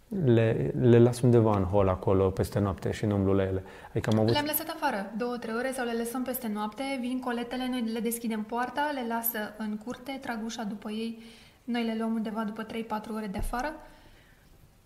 le, 0.08 0.72
le 0.80 1.00
las 1.00 1.22
undeva 1.22 1.58
în 1.58 1.64
hol 1.64 1.88
acolo 1.88 2.30
peste 2.30 2.60
noapte 2.60 2.92
și 2.92 3.06
nu 3.06 3.16
umblu 3.16 3.34
la 3.34 3.44
ele. 3.44 3.64
Adică 3.90 4.10
am 4.10 4.20
avut... 4.20 4.32
Le-am 4.32 4.46
lăsat 4.46 4.68
afară 4.68 5.12
două, 5.18 5.38
trei 5.38 5.56
ore 5.56 5.72
sau 5.72 5.86
le 5.86 5.94
lăsăm 5.98 6.24
peste 6.24 6.48
noapte, 6.48 6.84
vin 7.02 7.20
coletele, 7.20 7.68
noi 7.70 7.82
le 7.82 8.00
deschidem 8.00 8.44
poarta, 8.44 8.92
le 8.94 9.06
lasă 9.08 9.38
în 9.58 9.78
curte, 9.78 10.18
trag 10.22 10.46
ușa 10.46 10.64
după 10.64 10.90
ei, 10.90 11.20
noi 11.64 11.84
le 11.86 11.96
luăm 11.98 12.14
undeva 12.14 12.44
după 12.44 12.66
3-4 12.66 12.68
ore 13.16 13.28
de 13.28 13.38
afară. 13.38 13.74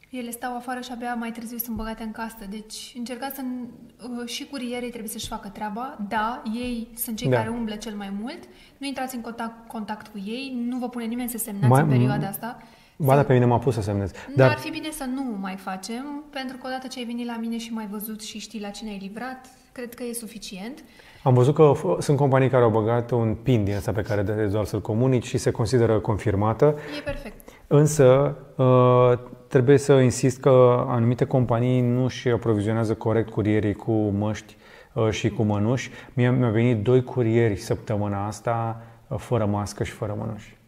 Ele 0.10 0.30
stau 0.30 0.56
afară 0.56 0.80
și 0.80 0.92
abia 0.92 1.14
mai 1.14 1.32
târziu 1.32 1.58
sunt 1.58 1.76
băgate 1.76 2.04
în 2.04 2.12
casă. 2.12 2.46
Deci 2.50 2.94
încercați 2.98 3.36
să... 3.36 3.42
Uh, 3.42 4.28
și 4.28 4.46
curierii 4.46 4.90
trebuie 4.90 5.10
să-și 5.10 5.28
facă 5.28 5.48
treaba. 5.48 5.98
Da, 6.08 6.44
ei 6.54 6.88
sunt 6.96 7.18
cei 7.18 7.30
da. 7.30 7.38
care 7.38 7.50
umblă 7.50 7.76
cel 7.76 7.96
mai 7.96 8.14
mult. 8.20 8.40
Nu 8.78 8.88
intrați 8.88 9.16
în 9.16 9.22
contact, 9.22 9.68
contact 9.68 10.08
cu 10.08 10.18
ei, 10.18 10.66
nu 10.68 10.78
vă 10.78 10.90
pune 10.90 11.06
nimeni 11.06 11.30
să 11.30 11.38
semnați 11.38 11.68
mai, 11.68 11.82
în 11.82 11.88
perioada 11.88 12.28
asta. 12.28 12.58
Ba 13.04 13.16
da, 13.16 13.24
pe 13.24 13.34
mine 13.34 13.46
m-a 13.46 13.58
pus 13.58 13.74
să 13.74 13.82
semnez. 13.82 14.12
Dar 14.36 14.50
ar 14.50 14.58
fi 14.58 14.70
bine 14.70 14.90
să 14.92 15.06
nu 15.16 15.38
mai 15.40 15.56
facem, 15.56 16.24
pentru 16.30 16.58
că 16.58 16.68
odată 16.68 16.88
ce 16.88 17.00
ai 17.00 17.06
venit 17.06 17.26
la 17.26 17.38
mine 17.40 17.58
și 17.58 17.74
mai 17.74 17.88
văzut 17.92 18.22
și 18.22 18.40
știi 18.40 18.62
la 18.62 18.70
cine 18.70 18.90
ai 18.90 18.98
livrat, 19.02 19.46
cred 19.72 19.94
că 19.94 20.04
e 20.04 20.14
suficient. 20.14 20.84
Am 21.24 21.34
văzut 21.34 21.54
că 21.54 21.74
sunt 22.00 22.18
companii 22.18 22.50
care 22.50 22.64
au 22.64 22.70
băgat 22.70 23.12
un 23.12 23.36
PIN 23.44 23.64
din 23.64 23.76
asta 23.76 23.92
pe 23.92 24.02
care 24.02 24.22
de 24.22 24.46
doar 24.46 24.66
să-l 24.66 24.82
comunici 24.82 25.26
și 25.26 25.38
se 25.38 25.52
consideră 25.52 26.00
confirmată. 26.00 26.76
E 26.98 27.02
perfect. 27.02 27.50
Însă, 27.68 28.36
uh, 28.56 29.20
trebuie 29.48 29.78
să 29.78 29.94
insist 29.94 30.40
că 30.40 30.86
anumite 30.88 31.26
companii 31.26 31.82
nu 31.82 32.08
și 32.08 32.28
aprovizionează 32.28 32.94
corect 32.94 33.30
curierii 33.30 33.74
cu 33.74 33.92
măști 33.92 34.58
uh, 34.94 35.10
și 35.10 35.30
cu 35.30 35.44
mănuși. 35.44 35.90
Mie 36.14 36.32
mi-au 36.32 36.52
venit 36.52 36.84
doi 36.84 37.04
curieri 37.04 37.56
săptămâna 37.56 38.28
asta 38.28 38.82
uh, 39.08 39.18
fără 39.18 39.46
mască 39.46 39.84
și 39.84 39.92
fără 39.92 40.16
mănuși. 40.18 40.60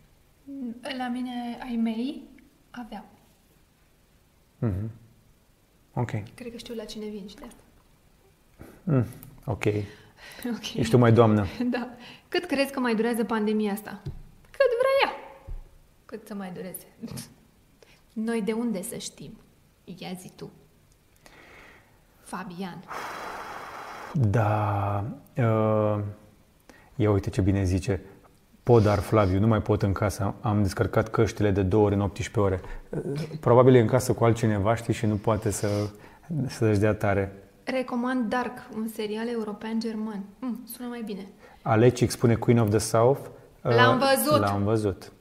La 0.97 1.07
mine, 1.07 1.57
ai 1.61 1.75
mei 1.75 2.23
aveau. 2.71 3.05
Mm-hmm. 4.65 4.89
Ok. 5.93 6.09
Cred 6.09 6.51
că 6.51 6.57
știu 6.57 6.75
la 6.75 6.83
cine 6.83 7.05
vin 7.05 7.27
și 7.27 7.35
de 7.35 7.45
asta. 7.47 7.61
Mm, 8.83 9.05
ok. 9.45 9.65
ok. 10.55 10.73
Ești 10.75 10.89
tu 10.89 10.97
mai 10.97 11.11
doamnă. 11.11 11.45
da. 11.75 11.89
Cât 12.27 12.45
crezi 12.45 12.71
că 12.71 12.79
mai 12.79 12.95
durează 12.95 13.23
pandemia 13.23 13.71
asta? 13.71 14.01
Cât 14.51 14.69
vrea 14.79 14.95
ea. 15.05 15.13
Cât 16.05 16.27
să 16.27 16.33
mai 16.33 16.51
dureze. 16.51 16.85
Noi 18.13 18.41
de 18.41 18.51
unde 18.51 18.81
să 18.81 18.97
știm? 18.97 19.37
Ia 19.83 20.13
zi 20.13 20.31
tu. 20.35 20.51
Fabian. 22.21 22.83
Da. 24.13 25.05
Uh, 25.37 26.03
ia 26.95 27.11
uite 27.11 27.29
ce 27.29 27.41
bine 27.41 27.63
zice. 27.63 28.01
Podar 28.63 28.99
Flaviu, 28.99 29.39
nu 29.39 29.47
mai 29.47 29.61
pot 29.61 29.81
în 29.81 29.91
casă, 29.91 30.33
am 30.41 30.61
descărcat 30.61 31.09
căștile 31.09 31.51
de 31.51 31.61
două 31.61 31.85
ori 31.85 31.93
în 31.93 32.01
18 32.01 32.39
ore. 32.39 32.61
Probabil 33.39 33.75
e 33.75 33.79
în 33.79 33.87
casă 33.87 34.13
cu 34.13 34.23
altcineva, 34.23 34.75
știi, 34.75 34.93
și 34.93 35.05
nu 35.05 35.15
poate 35.15 35.51
să, 35.51 35.67
să-și 36.47 36.79
dea 36.79 36.93
tare. 36.93 37.33
Recomand 37.63 38.29
Dark, 38.29 38.57
un 38.75 38.87
serial 38.87 39.27
european-german. 39.27 40.23
Mm, 40.39 40.63
sună 40.65 40.87
mai 40.87 41.01
bine. 41.05 41.27
Alecic 41.61 42.09
spune 42.09 42.35
Queen 42.35 42.59
of 42.59 42.69
the 42.69 42.77
South. 42.77 43.19
L-am 43.61 43.97
uh, 43.97 44.03
văzut. 44.15 44.39
L-am 44.39 44.63
văzut. 44.63 45.11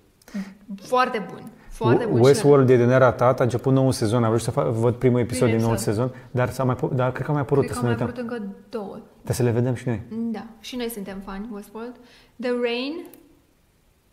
Foarte 0.77 1.27
bun. 1.31 1.51
Foarte 1.69 2.05
bun 2.05 2.20
Westworld 2.20 2.70
e 2.70 2.77
de 2.77 2.85
neratat, 2.85 3.40
a 3.40 3.43
început 3.43 3.73
nou 3.73 3.90
sezon, 3.90 4.24
am 4.24 4.28
vrut 4.28 4.43
să 4.43 4.51
fac, 4.51 4.66
văd 4.66 4.94
primul 4.94 5.20
episod 5.20 5.48
din 5.48 5.60
nou 5.60 5.77
sezon, 5.77 6.14
dar, 6.31 6.51
s-a 6.51 6.64
mai, 6.64 6.77
dar 6.94 7.12
cred 7.12 7.24
că 7.24 7.31
a 7.31 7.32
mai 7.32 7.43
apărut. 7.43 7.64
Cred 7.64 7.77
că 7.77 7.82
a 7.82 7.85
mai 7.85 7.93
apărut 7.93 8.16
încă 8.16 8.43
două. 8.69 8.98
Dar 9.23 9.35
să 9.35 9.43
le 9.43 9.51
vedem 9.51 9.74
și 9.74 9.89
noi. 9.89 10.02
Da, 10.31 10.44
și 10.60 10.77
noi 10.77 10.90
suntem 10.90 11.19
fani 11.24 11.48
Westworld. 11.52 11.94
The 12.40 12.51
Rain, 12.62 12.94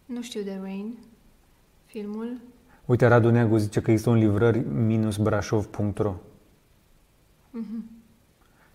nu 0.10 0.22
știu 0.22 0.42
de 0.42 0.60
Rain, 0.62 0.98
filmul. 1.86 2.38
Uite, 2.86 3.08
Radu 3.08 3.30
Neagu 3.30 3.58
zice 3.58 3.82
că 3.82 3.92
există 3.92 4.12
un 4.12 4.18
livrări 4.18 4.60
minus 4.60 5.18
brașov.ro 5.18 6.16
mm-hmm. 7.58 7.84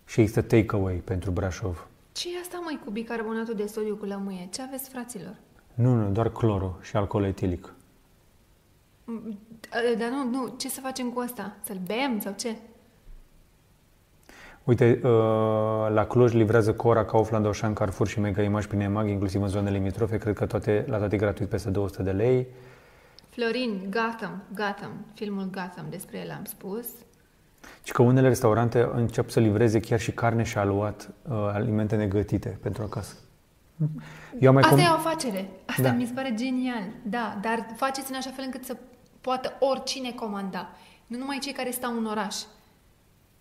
și 0.05 0.19
există 0.21 0.41
takeaway 0.41 0.95
pentru 0.95 1.31
Brașov. 1.31 1.87
Ce 2.11 2.35
e 2.35 2.39
asta, 2.39 2.59
mai 2.63 2.79
cu 2.83 2.91
bicarbonatul 2.91 3.53
de 3.53 3.65
sodiu 3.65 3.95
cu 3.95 4.05
lămâie? 4.05 4.47
Ce 4.51 4.61
aveți, 4.61 4.89
fraților? 4.89 5.35
Nu, 5.73 5.95
nu, 5.95 6.11
doar 6.11 6.31
cloro 6.31 6.77
și 6.81 6.95
alcool 6.95 7.23
etilic. 7.23 7.73
Mm, 9.03 9.39
dar 9.97 10.09
nu, 10.09 10.29
nu, 10.29 10.53
ce 10.57 10.69
să 10.69 10.79
facem 10.79 11.09
cu 11.09 11.19
asta? 11.19 11.57
Să-l 11.63 11.79
bem 11.85 12.19
sau 12.19 12.33
ce? 12.37 12.55
Uite, 14.65 14.99
uh, 15.03 15.09
la 15.93 16.05
Cluj 16.07 16.33
livrează 16.33 16.73
Cora, 16.73 17.05
Kaufland, 17.05 17.45
Auchan, 17.45 17.73
Carrefour 17.73 18.07
și 18.07 18.19
Mega 18.19 18.41
Image 18.41 18.67
prin 18.67 18.79
EMAG, 18.79 19.07
inclusiv 19.07 19.41
în 19.41 19.47
zonele 19.47 19.77
limitrofe, 19.77 20.17
cred 20.17 20.35
că 20.35 20.45
toate, 20.45 20.85
la 20.87 20.97
toate 20.97 21.17
gratuit 21.17 21.49
peste 21.49 21.69
200 21.69 22.03
de 22.03 22.11
lei. 22.11 22.47
Florin, 23.29 23.81
Gotham, 23.89 24.43
Gotham, 24.55 24.91
filmul 25.13 25.43
Gotham, 25.43 25.85
despre 25.89 26.17
el 26.17 26.31
am 26.31 26.43
spus. 26.43 26.85
Și 27.83 27.91
că 27.91 28.01
unele 28.01 28.27
restaurante 28.27 28.89
încep 28.93 29.29
să 29.29 29.39
livreze 29.39 29.79
chiar 29.79 29.99
și 29.99 30.11
carne 30.11 30.43
și 30.43 30.57
aluat, 30.57 31.09
uh, 31.29 31.35
alimente 31.53 31.95
negătite 31.95 32.57
pentru 32.61 32.83
acasă. 32.83 33.15
Eu 34.39 34.53
mai 34.53 34.61
Asta 34.61 34.75
com... 34.75 34.83
e 34.83 34.87
o 34.89 34.93
afacere. 34.93 35.49
Asta 35.65 35.81
da. 35.81 35.91
mi 35.91 36.05
se 36.05 36.13
pare 36.13 36.33
genial. 36.35 36.83
Da, 37.03 37.37
dar 37.41 37.65
faceți 37.75 38.11
în 38.11 38.17
așa 38.17 38.29
fel 38.35 38.43
încât 38.45 38.63
să 38.63 38.77
poată 39.21 39.53
oricine 39.59 40.11
comanda. 40.11 40.69
Nu 41.07 41.17
numai 41.17 41.37
cei 41.41 41.53
care 41.53 41.69
stau 41.69 41.97
în 41.97 42.05
oraș 42.05 42.35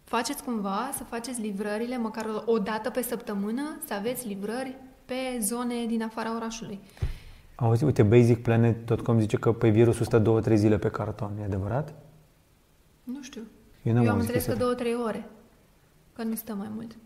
faceți 0.04 0.42
cumva 0.42 0.90
să 0.96 1.04
faceți 1.04 1.40
livrările 1.40 1.98
măcar 1.98 2.42
o 2.44 2.58
dată 2.58 2.90
pe 2.90 3.02
săptămână, 3.02 3.78
să 3.86 3.94
aveți 3.94 4.26
livrări 4.26 4.76
pe 5.04 5.38
zone 5.40 5.86
din 5.86 6.02
afara 6.02 6.34
orașului. 6.34 6.80
Auzi, 7.54 7.84
uite, 7.84 8.02
basicplanet.com 8.02 9.20
zice 9.20 9.36
că 9.36 9.52
pe 9.52 9.68
virusul 9.68 10.04
stă 10.04 10.42
2-3 10.52 10.54
zile 10.54 10.78
pe 10.78 10.88
carton. 10.88 11.30
E 11.40 11.44
adevărat? 11.44 11.94
Nu 13.02 13.22
știu. 13.22 13.42
Eu, 13.82 14.02
Eu 14.02 14.10
am 14.10 14.18
înțeles 14.18 14.44
că 14.44 14.54
2-3 14.54 14.58
ore. 15.04 15.28
Că 16.12 16.22
nu 16.22 16.34
stă 16.34 16.54
mai 16.54 16.68
mult. 16.74 16.96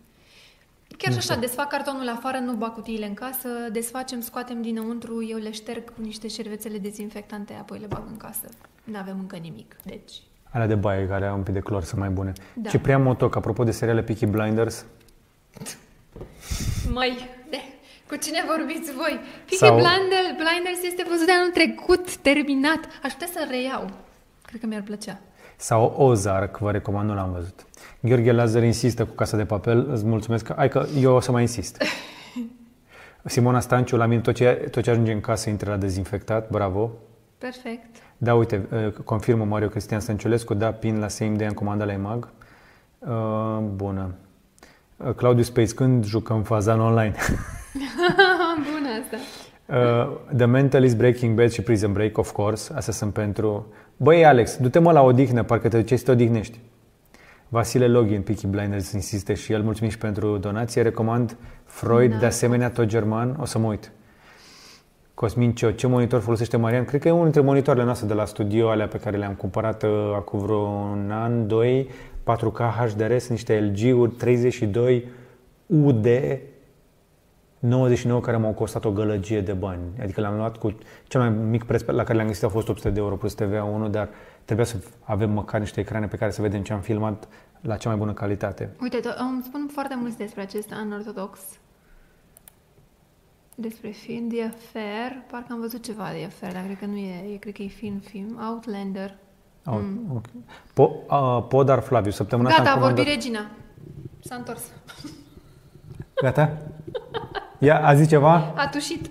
Chiar 0.97 1.11
și 1.11 1.17
așa, 1.17 1.35
desfac 1.35 1.67
cartonul 1.67 2.09
afară, 2.09 2.37
nu 2.37 2.53
bag 2.53 2.73
cutiile 2.73 3.05
în 3.05 3.13
casă, 3.13 3.49
desfacem, 3.71 4.21
scoatem 4.21 4.61
dinăuntru, 4.61 5.25
eu 5.25 5.37
le 5.37 5.51
șterg 5.51 5.93
cu 5.93 6.01
niște 6.01 6.27
șervețele 6.27 6.77
dezinfectante, 6.77 7.53
apoi 7.53 7.79
le 7.79 7.85
bag 7.85 8.03
în 8.07 8.17
casă. 8.17 8.47
Nu 8.83 8.97
avem 8.97 9.19
încă 9.19 9.35
nimic, 9.35 9.75
deci 9.85 10.21
Alea 10.49 10.67
de 10.67 10.75
baie 10.75 11.07
care 11.07 11.25
au 11.25 11.37
un 11.37 11.43
pic 11.43 11.53
de 11.53 11.59
clor 11.59 11.83
sunt 11.83 11.99
mai 11.99 12.09
bune. 12.09 12.33
Da. 12.53 12.69
Ciprian 12.69 13.01
Motoc, 13.01 13.35
apropo 13.35 13.63
de 13.63 13.71
seriale 13.71 14.01
Peaky 14.01 14.25
Blinders. 14.25 14.85
Mai, 16.93 17.29
de, 17.49 17.57
cu 18.07 18.15
cine 18.15 18.39
vorbiți 18.47 18.93
voi? 18.93 19.19
Peaky 19.35 19.55
Sau... 19.55 19.75
Blinders, 19.75 20.27
Blinders 20.27 20.83
este 20.83 21.05
văzut 21.09 21.25
de 21.25 21.31
anul 21.31 21.51
trecut, 21.51 22.17
terminat. 22.17 22.79
Aș 23.03 23.11
putea 23.11 23.27
să 23.33 23.47
reiau. 23.49 23.89
Cred 24.45 24.59
că 24.59 24.67
mi-ar 24.67 24.81
plăcea. 24.81 25.19
Sau 25.55 25.93
Ozark, 25.97 26.57
vă 26.57 26.71
recomand, 26.71 27.09
nu 27.09 27.15
l-am 27.15 27.31
văzut. 27.31 27.65
Gheorghe 27.99 28.31
Lazar 28.31 28.63
insistă 28.63 29.05
cu 29.05 29.13
Casa 29.13 29.37
de 29.37 29.45
Papel, 29.45 29.89
îți 29.91 30.05
mulțumesc. 30.05 30.45
Că, 30.45 30.53
hai 30.57 30.69
că 30.69 30.85
eu 30.99 31.13
o 31.13 31.19
să 31.19 31.31
mai 31.31 31.41
insist. 31.41 31.83
Simona 33.23 33.59
Stanciu, 33.59 33.97
la 33.97 34.05
mine 34.05 34.21
tot 34.21 34.35
ce, 34.35 34.67
tot 34.71 34.83
ce 34.83 34.89
ajunge 34.89 35.11
în 35.11 35.21
casă 35.21 35.49
intră 35.49 35.69
la 35.69 35.77
dezinfectat, 35.77 36.49
bravo. 36.49 36.91
Perfect. 37.39 37.95
Da, 38.17 38.35
uite, 38.35 38.67
uh, 38.71 38.91
confirmă 39.03 39.43
Mario 39.43 39.67
Cristian 39.67 39.99
Stănciulescu, 39.99 40.53
da, 40.53 40.71
pin 40.71 40.99
la 40.99 41.07
same 41.07 41.35
day 41.35 41.47
am 41.47 41.53
comandat 41.53 41.87
la 41.87 41.93
EMAG. 41.93 42.29
Uh, 42.99 43.59
bună. 43.75 44.13
Uh, 44.97 45.13
Claudiu 45.13 45.43
Space, 45.43 45.73
când 45.73 46.05
jucăm 46.05 46.43
faza 46.43 46.73
în 46.73 46.79
online? 46.79 47.15
Bună 48.71 48.89
asta. 49.01 49.17
Uh, 49.65 50.35
The 50.35 50.45
Mentalist, 50.45 50.97
Breaking 50.97 51.35
Bad 51.35 51.51
și 51.51 51.61
Prison 51.61 51.93
Break, 51.93 52.17
of 52.17 52.31
course. 52.31 52.73
Astea 52.75 52.93
sunt 52.93 53.13
pentru... 53.13 53.73
Băi, 53.97 54.25
Alex, 54.25 54.57
du-te 54.57 54.79
mă 54.79 54.91
la 54.91 55.01
odihnă, 55.01 55.43
parcă 55.43 55.67
te 55.67 55.77
duceai 55.79 55.97
să 55.97 56.05
te 56.05 56.11
odihnești. 56.11 56.59
Vasile 57.49 57.87
Login, 57.87 58.21
Peaky 58.21 58.47
Blinders, 58.47 58.91
insiste 58.91 59.33
și 59.33 59.51
el. 59.53 59.63
Mulțumim 59.63 59.91
și 59.91 59.97
pentru 59.97 60.37
donație. 60.37 60.81
Recomand 60.81 61.35
Freud, 61.65 62.11
Da. 62.11 62.17
de 62.17 62.25
asemenea, 62.25 62.69
tot 62.69 62.85
german. 62.85 63.35
O 63.39 63.45
să 63.45 63.59
mă 63.59 63.67
uit. 63.67 63.91
Cosmin 65.19 65.53
Cio, 65.53 65.71
ce 65.71 65.87
monitor 65.87 66.19
folosește 66.21 66.57
Marian? 66.57 66.85
Cred 66.85 67.01
că 67.01 67.07
e 67.07 67.11
unul 67.11 67.23
dintre 67.23 67.41
monitoarele 67.41 67.85
noastre 67.85 68.07
de 68.07 68.13
la 68.13 68.25
studio, 68.25 68.69
alea 68.69 68.87
pe 68.87 68.97
care 68.97 69.17
le-am 69.17 69.33
cumpărat 69.33 69.83
uh, 69.83 69.89
acum 70.15 70.39
vreo 70.39 70.57
un 70.67 71.11
an, 71.11 71.47
doi, 71.47 71.89
4K 72.23 72.57
HDR, 72.77 73.17
sunt 73.17 73.29
niște 73.29 73.59
LG-uri 73.59 74.11
32 74.11 75.07
UD 75.65 76.07
99 77.59 78.21
care 78.21 78.37
m-au 78.37 78.51
costat 78.53 78.85
o 78.85 78.91
gălăgie 78.91 79.41
de 79.41 79.53
bani. 79.53 79.81
Adică 80.01 80.21
le-am 80.21 80.35
luat 80.35 80.57
cu 80.57 80.77
cel 81.07 81.21
mai 81.21 81.29
mic 81.29 81.63
preț 81.63 81.81
pe- 81.81 81.91
la 81.91 82.03
care 82.03 82.15
le-am 82.15 82.27
găsit 82.27 82.43
a 82.43 82.49
fost 82.49 82.69
800 82.69 82.89
de 82.93 82.99
euro 82.99 83.15
plus 83.15 83.33
TVA 83.33 83.63
1, 83.63 83.87
dar 83.89 84.09
trebuia 84.45 84.65
să 84.65 84.75
avem 85.03 85.31
măcar 85.31 85.59
niște 85.59 85.79
ecrane 85.79 86.07
pe 86.07 86.17
care 86.17 86.31
să 86.31 86.41
vedem 86.41 86.61
ce 86.61 86.73
am 86.73 86.79
filmat 86.79 87.27
la 87.61 87.75
cea 87.77 87.89
mai 87.89 87.97
bună 87.97 88.13
calitate. 88.13 88.69
Uite, 88.81 88.99
to- 88.99 89.17
îmi 89.17 89.41
spun 89.43 89.69
foarte 89.71 89.95
mulți 90.01 90.17
despre 90.17 90.41
acest 90.41 90.73
unortodox. 90.85 91.39
Despre 93.61 93.89
film, 93.89 94.27
The 94.29 94.43
Affair. 94.43 95.11
Parcă 95.31 95.47
am 95.51 95.59
văzut 95.59 95.83
ceva 95.83 96.03
de 96.17 96.25
Affair, 96.25 96.53
dar 96.53 96.63
cred 96.63 96.77
că 96.79 96.85
nu 96.85 96.95
e, 96.97 97.33
e 97.33 97.37
cred 97.37 97.53
că 97.53 97.61
e 97.61 97.67
film-film. 97.67 98.39
Outlander. 98.49 99.15
Au- 99.63 99.83
ok. 100.15 100.25
Po, 100.73 100.91
uh, 101.09 101.45
Podar 101.47 101.79
Flaviu, 101.79 102.11
săptămâna 102.11 102.49
asta 102.49 102.61
Gata, 102.61 102.73
am 102.75 102.77
a 102.77 102.81
vorbit 102.81 103.03
comandat... 103.03 103.23
regina. 103.23 103.39
S-a 104.19 104.35
întors. 104.35 104.61
Gata? 106.21 106.57
Ia, 107.57 107.85
a 107.85 107.93
zis 107.95 108.07
ceva? 108.07 108.53
A 108.55 108.67
tușit. 108.67 109.09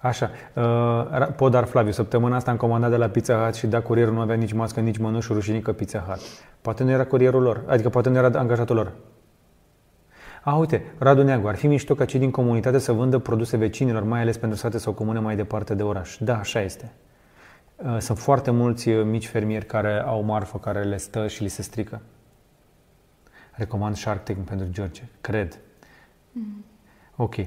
Așa, 0.00 0.30
uh, 0.54 1.06
Ra- 1.18 1.34
Podar 1.36 1.64
Flaviu, 1.64 1.92
săptămâna 1.92 2.36
asta 2.36 2.50
am 2.50 2.56
comandat 2.56 2.90
de 2.90 2.96
la 2.96 3.08
Pizza 3.08 3.44
Hut 3.44 3.54
și 3.54 3.66
da, 3.66 3.80
curierul 3.80 4.14
nu 4.14 4.20
avea 4.20 4.36
nici 4.36 4.52
mască, 4.52 4.80
nici 4.80 4.98
mănuși, 4.98 5.32
rușinică 5.32 5.72
Pizza 5.72 5.98
Hut. 5.98 6.18
Poate 6.60 6.84
nu 6.84 6.90
era 6.90 7.04
curierul 7.06 7.42
lor, 7.42 7.62
adică 7.66 7.88
poate 7.88 8.08
nu 8.08 8.16
era 8.16 8.38
angajatul 8.38 8.76
lor. 8.76 8.92
A, 10.42 10.56
uite, 10.56 10.82
Radu 10.98 11.22
Neagu, 11.22 11.48
ar 11.48 11.56
fi 11.56 11.66
mișto 11.66 11.94
ca 11.94 12.04
cei 12.04 12.20
din 12.20 12.30
comunitate 12.30 12.78
să 12.78 12.92
vândă 12.92 13.18
produse 13.18 13.56
vecinilor, 13.56 14.02
mai 14.02 14.20
ales 14.20 14.36
pentru 14.36 14.58
sate 14.58 14.78
sau 14.78 14.92
comune 14.92 15.18
mai 15.18 15.36
departe 15.36 15.74
de 15.74 15.82
oraș. 15.82 16.16
Da, 16.20 16.38
așa 16.38 16.60
este. 16.60 16.92
Uh, 17.76 17.96
Sunt 17.98 18.18
foarte 18.18 18.50
mulți 18.50 18.88
uh, 18.88 19.04
mici 19.04 19.26
fermieri 19.26 19.66
care 19.66 20.00
au 20.00 20.22
marfă, 20.22 20.58
care 20.58 20.82
le 20.82 20.96
stă 20.96 21.28
și 21.28 21.42
li 21.42 21.48
se 21.48 21.62
strică. 21.62 22.00
Recomand 23.52 23.96
Shark 23.96 24.24
Tank 24.24 24.38
pentru 24.38 24.66
George, 24.70 25.02
cred. 25.20 25.58
Ok. 27.16 27.36
Uh, 27.36 27.46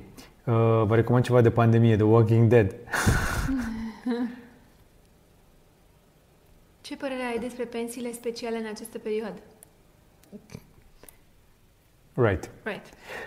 vă 0.85 0.95
recomand 0.95 1.23
ceva 1.23 1.41
de 1.41 1.51
pandemie, 1.51 1.95
The 1.95 2.05
Walking 2.05 2.47
Dead. 2.47 2.75
Ce 6.81 6.97
părere 6.97 7.23
ai 7.31 7.39
despre 7.39 7.63
pensiile 7.63 8.11
speciale 8.11 8.57
în 8.57 8.65
această 8.65 8.97
perioadă? 8.97 9.39
Right. 12.13 12.49
Right. 12.63 12.85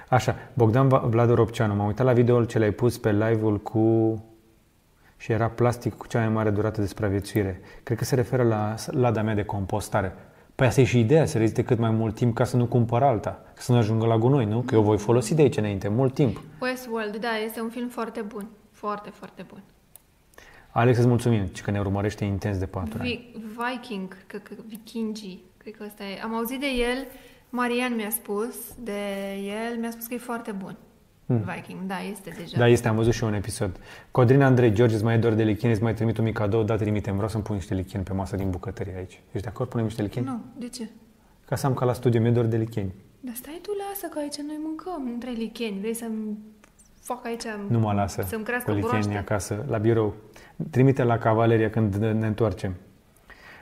Așa, 0.08 0.36
Bogdan 0.54 0.88
Va- 0.88 0.98
Vlad 1.06 1.30
Ropceanu, 1.34 1.74
m-am 1.74 1.86
uitat 1.86 2.06
la 2.06 2.12
videoul 2.12 2.44
ce 2.46 2.58
l-ai 2.58 2.70
pus 2.70 2.98
pe 2.98 3.12
live-ul 3.12 3.60
cu... 3.60 4.14
și 5.16 5.32
era 5.32 5.48
plastic 5.48 5.94
cu 5.94 6.06
cea 6.06 6.18
mai 6.18 6.28
mare 6.28 6.50
durată 6.50 6.80
de 6.80 6.86
supraviețuire. 6.86 7.60
Cred 7.82 7.98
că 7.98 8.04
se 8.04 8.14
referă 8.14 8.42
la 8.42 8.74
lada 8.86 9.22
mea 9.22 9.34
de 9.34 9.44
compostare. 9.44 10.14
Păi 10.54 10.66
asta 10.66 10.80
e 10.80 10.84
și 10.84 10.98
ideea, 10.98 11.26
să 11.26 11.38
reziste 11.38 11.64
cât 11.64 11.78
mai 11.78 11.90
mult 11.90 12.14
timp 12.14 12.34
ca 12.34 12.44
să 12.44 12.56
nu 12.56 12.66
cumpăr 12.66 13.02
alta, 13.02 13.42
să 13.54 13.72
nu 13.72 13.78
ajungă 13.78 14.06
la 14.06 14.18
gunoi, 14.18 14.44
nu? 14.44 14.60
Că 14.60 14.74
eu 14.74 14.82
voi 14.82 14.98
folosi 14.98 15.34
de 15.34 15.42
aici 15.42 15.56
înainte, 15.56 15.88
mult 15.88 16.14
timp. 16.14 16.40
Westworld, 16.60 17.16
da, 17.16 17.36
este 17.44 17.60
un 17.60 17.68
film 17.68 17.88
foarte 17.88 18.20
bun. 18.20 18.48
Foarte, 18.70 19.10
foarte 19.10 19.44
bun. 19.48 19.62
Alex, 20.70 20.98
îți 20.98 21.06
mulțumim 21.06 21.50
că 21.62 21.70
ne 21.70 21.78
urmărește 21.80 22.24
intens 22.24 22.58
de 22.58 22.66
patru 22.66 22.98
ani. 23.00 23.08
Vi- 23.08 23.40
Viking, 23.56 24.16
că, 24.26 24.36
că, 24.36 24.54
Vikingii, 24.68 25.44
cred 25.56 25.76
că 25.76 25.82
ăsta 25.86 26.04
e. 26.04 26.20
Am 26.22 26.34
auzit 26.34 26.60
de 26.60 26.66
el, 26.66 27.06
Marian 27.56 27.94
mi-a 27.94 28.10
spus 28.10 28.54
de 28.82 29.00
el, 29.68 29.78
mi-a 29.80 29.90
spus 29.90 30.06
că 30.06 30.14
e 30.14 30.18
foarte 30.18 30.52
bun. 30.52 30.76
Viking, 31.26 31.80
da, 31.86 31.94
este 32.10 32.30
deja. 32.38 32.58
Da, 32.58 32.68
este, 32.68 32.88
am 32.88 32.96
văzut 32.96 33.12
și 33.12 33.22
eu 33.22 33.28
un 33.28 33.34
episod. 33.34 33.80
Codrin 34.10 34.42
Andrei, 34.42 34.72
George, 34.72 34.94
îți 34.94 35.04
mai 35.04 35.14
e 35.14 35.18
dor 35.18 35.32
de 35.32 35.42
licheni, 35.42 35.72
îți 35.72 35.82
mai 35.82 35.94
trimit 35.94 36.18
un 36.18 36.24
mic 36.24 36.34
cadou, 36.34 36.62
da, 36.62 36.76
trimitem. 36.76 37.14
Vreau 37.14 37.28
să-mi 37.28 37.42
pun 37.42 37.54
niște 37.54 37.74
licheni 37.74 38.04
pe 38.04 38.12
masă 38.12 38.36
din 38.36 38.50
bucătărie 38.50 38.94
aici. 38.96 39.20
Ești 39.32 39.42
de 39.42 39.48
acord? 39.48 39.68
Punem 39.68 39.84
niște 39.84 40.02
licheni? 40.02 40.26
Nu, 40.26 40.40
de 40.58 40.68
ce? 40.68 40.88
Ca 41.44 41.56
să 41.56 41.66
am 41.66 41.74
ca 41.74 41.84
la 41.84 41.92
studio, 41.92 42.20
mi-e 42.20 42.30
dor 42.30 42.44
de 42.44 42.56
licheni. 42.56 42.94
Dar 43.20 43.34
stai 43.34 43.58
tu, 43.62 43.70
lasă 43.88 44.06
că 44.06 44.18
aici 44.18 44.36
noi 44.36 44.58
mâncăm, 44.62 45.08
nu 45.12 45.18
trei 45.18 45.34
licheni. 45.34 45.78
Vrei 45.78 45.94
să-mi 45.94 46.38
fac 47.00 47.24
aici... 47.24 47.44
Nu 47.68 47.78
mă 47.78 47.92
lasă 47.92 48.24
Să-mi 48.28 48.44
crească 48.44 48.70
cu 48.70 48.76
lichenii 48.76 49.00
broaște? 49.00 49.20
acasă, 49.32 49.64
la 49.68 49.78
birou. 49.78 50.14
Trimite 50.70 51.02
la 51.02 51.18
Cavaleria 51.18 51.70
când 51.70 51.94
ne 51.94 52.12
ne 52.12 52.26
întoarcem. 52.26 52.74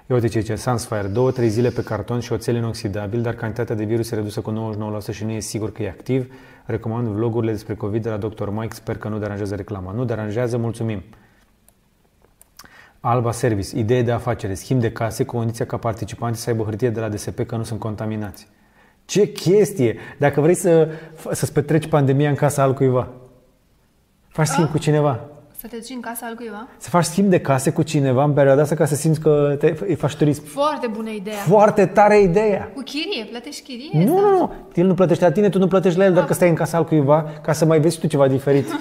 Eu 0.07 0.17
uite 0.17 0.29
ce 0.29 0.41
zice, 0.41 0.55
Sunsfire, 0.55 1.07
două, 1.07 1.31
trei 1.31 1.49
zile 1.49 1.69
pe 1.69 1.83
carton 1.83 2.21
și 2.21 2.33
oțel 2.33 2.57
inoxidabil, 2.57 3.23
dar 3.23 3.35
cantitatea 3.35 3.75
de 3.75 3.85
virus 3.85 4.11
e 4.11 4.15
redusă 4.15 4.41
cu 4.41 4.77
99% 5.11 5.13
și 5.13 5.25
nu 5.25 5.31
e 5.31 5.41
sigur 5.41 5.73
că 5.73 5.83
e 5.83 5.89
activ. 5.89 6.33
Recomand 6.65 7.07
vlogurile 7.07 7.53
despre 7.53 7.75
COVID 7.75 8.03
de 8.03 8.09
la 8.09 8.17
Dr. 8.17 8.49
Mike, 8.49 8.75
sper 8.75 8.97
că 8.97 9.09
nu 9.09 9.19
deranjează 9.19 9.55
reclama. 9.55 9.93
Nu 9.93 10.05
deranjează, 10.05 10.57
mulțumim. 10.57 11.03
Alba 13.01 13.33
Service, 13.33 13.79
idee 13.79 14.03
de 14.03 14.13
afacere, 14.13 14.55
schimb 14.55 14.81
de 14.81 14.93
case 14.93 15.25
cu 15.25 15.37
condiția 15.37 15.67
ca 15.67 15.77
participanții 15.77 16.43
să 16.43 16.51
aibă 16.51 16.65
hârtie 16.65 16.91
de 16.91 17.01
la 17.01 17.09
DSP 17.09 17.47
că 17.47 17.57
nu 17.57 17.63
sunt 17.63 17.81
contaminați. 17.81 18.49
Ce 19.05 19.33
chestie! 19.33 19.97
Dacă 20.19 20.41
vrei 20.41 20.55
să, 20.55 20.89
să-ți 21.31 21.53
petreci 21.53 21.89
pandemia 21.89 22.29
în 22.29 22.35
casa 22.35 22.63
altcuiva, 22.63 23.09
faci 24.29 24.47
schimb 24.47 24.71
cu 24.71 24.79
cineva. 24.79 25.32
Să 25.63 25.69
te 25.69 25.77
duci 25.77 25.91
în 25.91 26.01
casa 26.01 26.27
al 26.27 26.35
cuiva? 26.35 26.69
Să 26.77 26.89
faci 26.89 27.05
schimb 27.05 27.29
de 27.29 27.41
case 27.41 27.73
cu 27.73 27.83
cineva 27.83 28.25
în 28.25 28.33
perioada 28.33 28.63
asta 28.63 28.75
ca 28.75 28.85
să 28.85 28.95
simți 28.95 29.21
că 29.21 29.57
te, 29.59 29.75
îi 29.87 29.95
faci 29.95 30.15
turism. 30.15 30.45
Foarte 30.45 30.87
bună 30.87 31.11
ideea. 31.11 31.37
Foarte 31.37 31.87
tare 31.87 32.21
ideea! 32.21 32.71
Cu 32.75 32.81
chirie, 32.81 33.25
plătești 33.31 33.63
chirie? 33.63 34.05
Nu, 34.05 34.21
nu, 34.21 34.31
nu. 34.31 34.53
El 34.75 34.87
nu 34.87 34.95
plătește 34.95 35.25
la 35.25 35.33
tine, 35.33 35.49
tu 35.49 35.59
nu 35.59 35.69
plătești 35.69 35.99
la 35.99 36.05
el, 36.05 36.13
doar 36.13 36.25
că 36.25 36.35
stai 36.35 36.49
în 36.49 36.55
casa 36.55 36.77
altcuiva 36.77 37.33
ca 37.43 37.53
să 37.53 37.65
mai 37.65 37.81
vezi 37.81 37.99
tu 37.99 38.07
ceva 38.07 38.29
diferit. 38.29 38.67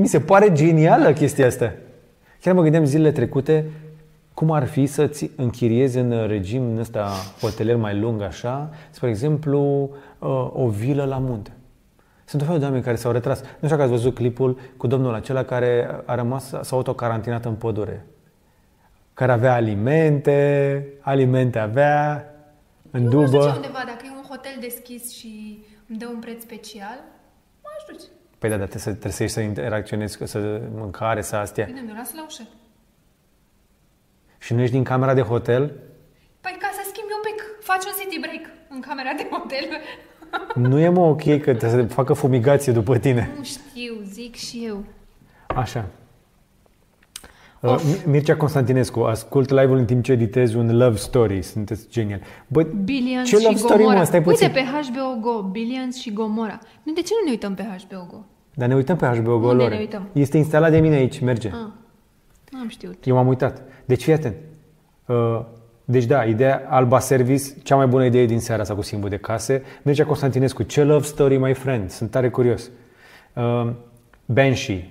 Mi 0.00 0.08
se 0.08 0.20
pare 0.20 0.52
genială 0.52 1.12
chestia 1.12 1.46
asta. 1.46 1.72
Chiar 2.40 2.54
mă 2.54 2.62
gândeam 2.62 2.84
zilele 2.84 3.12
trecute 3.12 3.64
cum 4.34 4.50
ar 4.50 4.66
fi 4.66 4.86
să-ți 4.86 5.30
închiriezi 5.36 5.98
în 5.98 6.26
regim 6.26 6.78
ăsta 6.78 7.10
hotelier 7.40 7.76
mai 7.76 7.98
lung 7.98 8.22
așa, 8.22 8.70
spre 8.90 9.08
exemplu, 9.08 9.90
uh, 10.18 10.50
o 10.52 10.68
vilă 10.68 11.04
la 11.04 11.18
munte. 11.18 11.52
Sunt 12.34 12.46
o 12.46 12.50
fel 12.50 12.58
de 12.58 12.64
oameni 12.64 12.82
care 12.84 12.96
s-au 12.96 13.12
retras. 13.12 13.40
Nu 13.40 13.46
știu 13.46 13.68
dacă 13.68 13.82
ați 13.82 13.90
văzut 13.90 14.14
clipul 14.14 14.60
cu 14.76 14.86
domnul 14.86 15.14
acela 15.14 15.44
care 15.44 16.02
a 16.04 16.14
rămas, 16.14 16.48
s-a 16.48 16.68
autocarantinat 16.70 17.44
în 17.44 17.54
pădure. 17.54 18.06
Care 19.12 19.32
avea 19.32 19.54
alimente, 19.54 20.86
alimente 21.00 21.58
avea, 21.58 22.24
în 22.90 23.02
Nu 23.02 23.08
știu 23.08 23.20
ce 23.20 23.30
dubă. 23.30 23.52
undeva, 23.54 23.82
dacă 23.86 24.02
e 24.04 24.10
un 24.16 24.22
hotel 24.28 24.56
deschis 24.60 25.16
și 25.16 25.64
îmi 25.88 25.98
dă 25.98 26.06
un 26.06 26.18
preț 26.18 26.42
special, 26.42 26.98
m-aș 27.62 27.96
duce. 27.96 28.06
Păi 28.38 28.50
da, 28.50 28.56
dar 28.56 28.68
trebuie 28.68 28.82
să, 28.82 28.90
trebuie 28.90 29.12
să 29.12 29.22
ieși 29.22 29.34
să 29.34 29.40
interacționezi, 29.40 30.18
să 30.24 30.60
mâncare, 30.74 31.22
să 31.22 31.36
astea. 31.36 31.64
Bine, 31.64 31.80
mi-o 31.80 31.94
lasă 31.94 32.12
la 32.16 32.24
ușă. 32.26 32.42
Și 34.38 34.54
nu 34.54 34.60
ești 34.60 34.74
din 34.74 34.84
camera 34.84 35.14
de 35.14 35.22
hotel, 35.22 35.72
Păi 36.44 36.56
ca 36.64 36.70
să 36.78 36.82
schimbi 36.92 37.12
un 37.18 37.24
pic, 37.28 37.38
faci 37.70 37.84
un 37.90 37.94
city 38.00 38.18
break 38.24 38.44
în 38.74 38.80
camera 38.88 39.12
de 39.20 39.24
hotel. 39.34 39.64
Nu 40.54 40.78
e 40.78 40.88
mă 40.88 41.00
ok 41.00 41.22
că 41.22 41.54
trebuie 41.54 41.70
să 41.70 41.82
facă 41.82 42.12
fumigație 42.12 42.72
după 42.72 42.98
tine. 42.98 43.30
Nu 43.36 43.42
știu, 43.44 43.94
zic 44.12 44.34
și 44.34 44.62
eu. 44.66 44.84
Așa. 45.46 45.86
Uh, 47.60 47.76
Mircea 48.06 48.36
Constantinescu, 48.36 49.00
ascult 49.00 49.50
live-ul 49.50 49.76
în 49.78 49.84
timp 49.84 50.04
ce 50.04 50.12
editez 50.12 50.54
un 50.54 50.76
love 50.76 50.96
story. 50.96 51.42
Sunteți 51.42 51.86
genial. 51.88 52.20
Bă, 52.46 52.62
Billions 52.84 53.28
ce 53.28 53.36
și 53.36 53.44
love 53.44 53.56
story, 53.56 53.78
Gomorra. 53.78 53.98
mă? 53.98 54.04
Stai 54.04 54.22
puțin. 54.22 54.46
Uite 54.46 54.60
pe 54.60 54.66
HBO 54.88 55.20
Go, 55.20 55.42
Billions 55.42 55.96
și 56.00 56.12
Gomorra. 56.12 56.58
Nu, 56.82 56.92
de 56.92 57.00
ce 57.02 57.12
nu 57.20 57.24
ne 57.24 57.30
uităm 57.30 57.54
pe 57.54 57.62
HBO 57.62 58.06
Go? 58.10 58.16
Dar 58.54 58.68
ne 58.68 58.74
uităm 58.74 58.96
pe 58.96 59.06
HBO 59.06 59.38
Go, 59.38 59.48
Unde 59.48 59.62
Lore. 59.62 59.74
ne 59.74 59.80
uităm? 59.80 60.08
Este 60.12 60.36
instalat 60.36 60.70
de 60.70 60.78
mine 60.80 60.94
aici, 60.94 61.20
merge. 61.20 61.48
Ah, 61.48 61.54
nu 62.50 62.58
am 62.58 62.68
știut. 62.68 63.06
Eu 63.06 63.14
m-am 63.14 63.26
uitat. 63.26 63.62
Deci 63.84 64.02
fii 64.02 64.12
atent. 64.12 64.34
Uh, 65.06 65.40
deci 65.84 66.04
da, 66.04 66.24
ideea 66.24 66.66
Alba 66.68 66.98
Service, 66.98 67.44
cea 67.62 67.76
mai 67.76 67.86
bună 67.86 68.04
idee 68.04 68.26
din 68.26 68.40
seara 68.40 68.62
asta 68.62 68.74
cu 68.74 68.82
schimbul 68.82 69.08
de 69.08 69.16
case. 69.16 69.62
Mircea 69.82 70.04
Constantinescu, 70.04 70.62
ce 70.62 70.82
love 70.82 71.04
story, 71.04 71.36
my 71.36 71.52
friend? 71.52 71.90
Sunt 71.90 72.10
tare 72.10 72.28
curios. 72.28 72.70
Uh, 73.32 73.70
Banshee, 74.26 74.88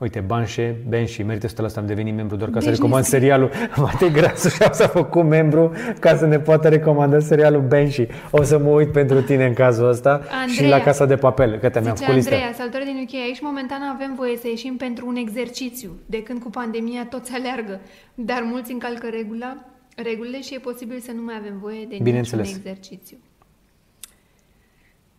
Uite, 0.00 0.20
Banșe, 0.20 0.76
Benși, 0.88 1.22
merită 1.22 1.46
100% 1.46 1.74
am 1.76 1.86
devenit 1.86 2.14
membru 2.14 2.36
doar 2.36 2.50
ca 2.50 2.60
să 2.60 2.66
Deci 2.66 2.74
recomand 2.74 3.02
ne- 3.02 3.08
serialul. 3.08 3.50
Matei 3.76 4.10
Grasu 4.10 4.48
și 4.48 4.56
s-a 4.70 4.86
făcut 4.86 5.24
membru 5.24 5.72
ca 5.98 6.16
să 6.16 6.26
ne 6.26 6.38
poată 6.38 6.68
recomanda 6.68 7.18
serialul 7.18 7.60
Benși. 7.60 8.06
O 8.30 8.42
să 8.42 8.58
mă 8.58 8.68
uit 8.68 8.92
pentru 8.92 9.22
tine 9.22 9.46
în 9.46 9.52
cazul 9.52 9.88
ăsta 9.88 10.20
și 10.24 10.34
Andreea. 10.58 10.76
la 10.76 10.82
Casa 10.84 11.06
de 11.06 11.16
Papel. 11.16 11.58
Gata, 11.58 11.80
mi-am 11.80 11.94
Zice 11.94 12.04
făcut 12.06 12.20
lista. 12.20 12.34
Andreea, 12.34 12.54
salutări 12.56 12.84
din 12.84 13.06
UK. 13.08 13.14
Aici 13.14 13.40
momentan 13.40 13.82
avem 13.94 14.14
voie 14.16 14.36
să 14.36 14.46
ieșim 14.48 14.76
pentru 14.76 15.06
un 15.06 15.16
exercițiu. 15.16 15.90
De 16.06 16.22
când 16.22 16.42
cu 16.42 16.50
pandemia 16.50 17.06
toți 17.10 17.32
aleargă. 17.34 17.80
Dar 18.14 18.42
mulți 18.44 18.72
încalcă 18.72 19.06
regula, 19.10 19.56
regulile 20.02 20.40
și 20.40 20.54
e 20.54 20.58
posibil 20.58 20.98
să 21.00 21.12
nu 21.12 21.22
mai 21.22 21.34
avem 21.38 21.58
voie 21.58 21.78
de 21.78 21.84
niciun 21.84 22.04
Bineînțeles. 22.04 22.54
exercițiu. 22.56 23.16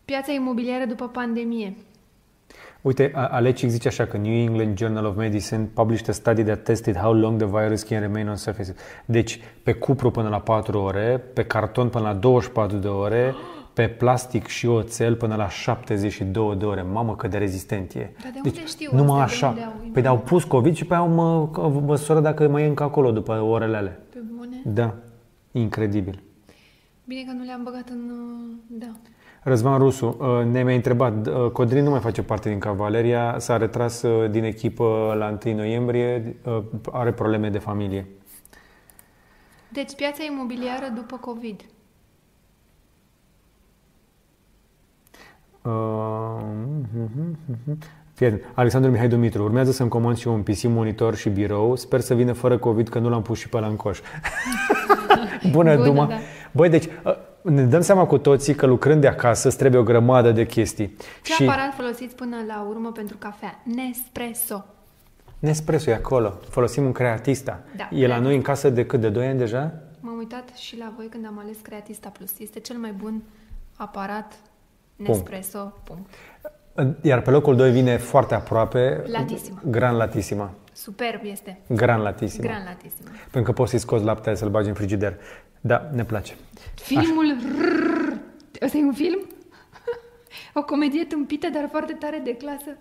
Piața 0.05 0.31
imobiliară 0.31 0.85
după 0.85 1.07
pandemie. 1.07 1.75
Uite, 2.81 3.11
A- 3.15 3.27
Alecic 3.27 3.69
zice 3.69 3.87
așa 3.87 4.05
că 4.05 4.17
New 4.17 4.33
England 4.33 4.77
Journal 4.77 5.05
of 5.05 5.15
Medicine 5.15 5.69
published 5.73 6.09
a 6.09 6.11
study 6.11 6.43
that 6.43 6.63
tested 6.63 6.95
how 6.97 7.13
long 7.13 7.37
the 7.43 7.47
virus 7.61 7.83
can 7.83 7.99
remain 7.99 8.27
on 8.27 8.35
surfaces. 8.35 8.75
Deci, 9.05 9.39
pe 9.63 9.73
cupru 9.73 10.11
până 10.11 10.29
la 10.29 10.39
4 10.39 10.79
ore, 10.81 11.23
pe 11.33 11.43
carton 11.43 11.89
până 11.89 12.07
la 12.07 12.13
24 12.13 12.77
de 12.77 12.87
ore, 12.87 13.35
pe 13.73 13.87
plastic 13.87 14.47
și 14.47 14.67
oțel 14.67 15.15
până 15.15 15.35
la 15.35 15.49
72 15.49 16.55
de 16.55 16.65
ore. 16.65 16.81
Mamă, 16.81 17.15
cât 17.15 17.29
de 17.29 17.37
rezistent 17.37 17.93
e. 17.93 18.09
Dar 18.23 18.31
de 18.31 18.39
deci, 18.43 18.53
unde 18.55 18.67
știu 18.67 18.89
numai 18.93 19.21
astea? 19.21 19.51
De 19.53 19.59
așa. 19.59 19.73
unde 19.75 19.87
au 19.87 19.91
păi 19.93 20.05
au 20.07 20.17
pus 20.17 20.43
COVID 20.43 20.75
și 20.75 20.85
pe 20.85 20.93
aia 20.93 21.01
au 21.03 21.09
mă, 21.09 21.49
măsură 21.85 22.19
dacă 22.19 22.47
mai 22.47 22.63
e 22.63 22.65
încă 22.65 22.83
acolo 22.83 23.11
după 23.11 23.41
orele 23.41 23.77
alea. 23.77 23.99
Pe 24.63 24.69
bune? 24.69 24.75
Da, 24.75 24.95
incredibil. 25.51 26.23
Bine 27.05 27.23
că 27.23 27.31
nu 27.31 27.43
le-am 27.43 27.63
băgat 27.63 27.89
în... 27.89 28.09
uh, 28.09 28.57
Da. 28.79 28.91
Răzvan 29.43 29.77
Rusu 29.77 30.17
uh, 30.19 30.45
ne 30.45 30.63
mai 30.63 30.75
întrebat, 30.75 31.27
uh, 31.27 31.49
Codrin 31.51 31.83
nu 31.83 31.89
mai 31.89 31.99
face 31.99 32.23
parte 32.23 32.49
din 32.49 32.59
Cavaleria, 32.59 33.39
s-a 33.39 33.57
retras 33.57 34.01
uh, 34.01 34.29
din 34.31 34.43
echipă 34.43 35.15
la 35.17 35.37
1 35.45 35.55
noiembrie, 35.55 36.35
uh, 36.45 36.63
are 36.91 37.11
probleme 37.11 37.49
de 37.49 37.57
familie. 37.57 38.07
Deci 39.71 39.95
piața 39.95 40.23
imobiliară 40.23 40.91
după 40.95 41.17
COVID. 41.17 41.61
Uh, 45.61 46.41
Fii 47.63 47.77
atent. 48.25 48.41
Alexandru 48.53 48.91
Mihai 48.91 49.07
Dumitru, 49.07 49.43
urmează 49.43 49.71
să-mi 49.71 49.89
comand 49.89 50.17
și 50.17 50.27
eu 50.27 50.33
un 50.33 50.41
PC, 50.41 50.63
monitor 50.63 51.15
și 51.15 51.29
birou. 51.29 51.75
Sper 51.75 51.99
să 51.99 52.13
vină 52.13 52.33
fără 52.33 52.57
COVID, 52.57 52.89
că 52.89 52.99
nu 52.99 53.09
l-am 53.09 53.21
pus 53.21 53.39
și 53.39 53.49
pe 53.49 53.59
la 53.59 53.67
în 53.67 53.75
coș. 53.75 53.99
Bună, 55.51 55.75
Bună, 55.75 55.85
Duma! 55.85 56.05
da. 56.05 56.15
Băi, 56.51 56.69
deci 56.69 56.85
uh, 56.85 57.15
ne 57.41 57.63
dăm 57.63 57.81
seama 57.81 58.05
cu 58.05 58.17
toții 58.17 58.55
că 58.55 58.65
lucrând 58.65 59.01
de 59.01 59.07
acasă 59.07 59.47
îți 59.47 59.57
trebuie 59.57 59.81
o 59.81 59.83
grămadă 59.83 60.31
de 60.31 60.45
chestii. 60.45 60.95
Ce 61.23 61.33
și 61.33 61.43
aparat 61.43 61.73
folosiți 61.73 62.15
până 62.15 62.35
la 62.47 62.65
urmă 62.69 62.91
pentru 62.91 63.17
cafea? 63.17 63.59
Nespresso. 63.63 64.65
Nespresso 65.39 65.89
e 65.89 65.93
acolo. 65.93 66.39
Folosim 66.49 66.85
un 66.85 66.91
Creatista. 66.91 67.59
Da. 67.75 67.89
E 67.91 68.07
la 68.07 68.19
noi 68.19 68.35
în 68.35 68.41
casă 68.41 68.69
de 68.69 68.85
cât? 68.85 68.99
De 69.01 69.09
2 69.09 69.27
ani 69.27 69.37
deja? 69.37 69.73
M-am 69.99 70.17
uitat 70.17 70.49
și 70.55 70.77
la 70.77 70.93
voi 70.95 71.07
când 71.07 71.25
am 71.25 71.39
ales 71.39 71.57
Creatista 71.61 72.09
Plus. 72.09 72.39
Este 72.39 72.59
cel 72.59 72.77
mai 72.77 72.91
bun 72.91 73.23
aparat 73.75 74.33
Punct. 75.03 75.11
Nespresso. 75.11 75.73
Punct. 75.83 76.09
Iar 77.01 77.21
pe 77.21 77.29
locul 77.29 77.55
2 77.55 77.71
vine 77.71 77.97
foarte 77.97 78.35
aproape 78.35 79.03
Latissima. 79.11 79.61
Gran 79.65 79.95
Latissima. 79.95 80.51
Superb 80.73 81.21
este. 81.23 81.59
Gran 81.67 82.01
Latissima. 82.01 82.47
Gran 82.47 82.63
Latissima. 82.65 83.09
Pentru 83.31 83.51
că 83.51 83.57
poți 83.57 83.69
să-i 83.69 83.79
scoți 83.79 84.03
laptele 84.03 84.35
să-l 84.35 84.49
bagi 84.49 84.67
în 84.67 84.73
frigider. 84.73 85.17
Da, 85.61 85.89
ne 85.93 86.03
place. 86.03 86.35
Filmul 86.75 87.35
Rrrr. 87.57 88.19
Ăsta 88.61 88.77
e 88.77 88.83
un 88.83 88.93
film? 88.93 89.19
o 90.59 90.63
comedie 90.63 91.03
tâmpită, 91.03 91.47
dar 91.53 91.67
foarte 91.69 91.93
tare 91.93 92.21
de 92.23 92.33
clasă. 92.35 92.77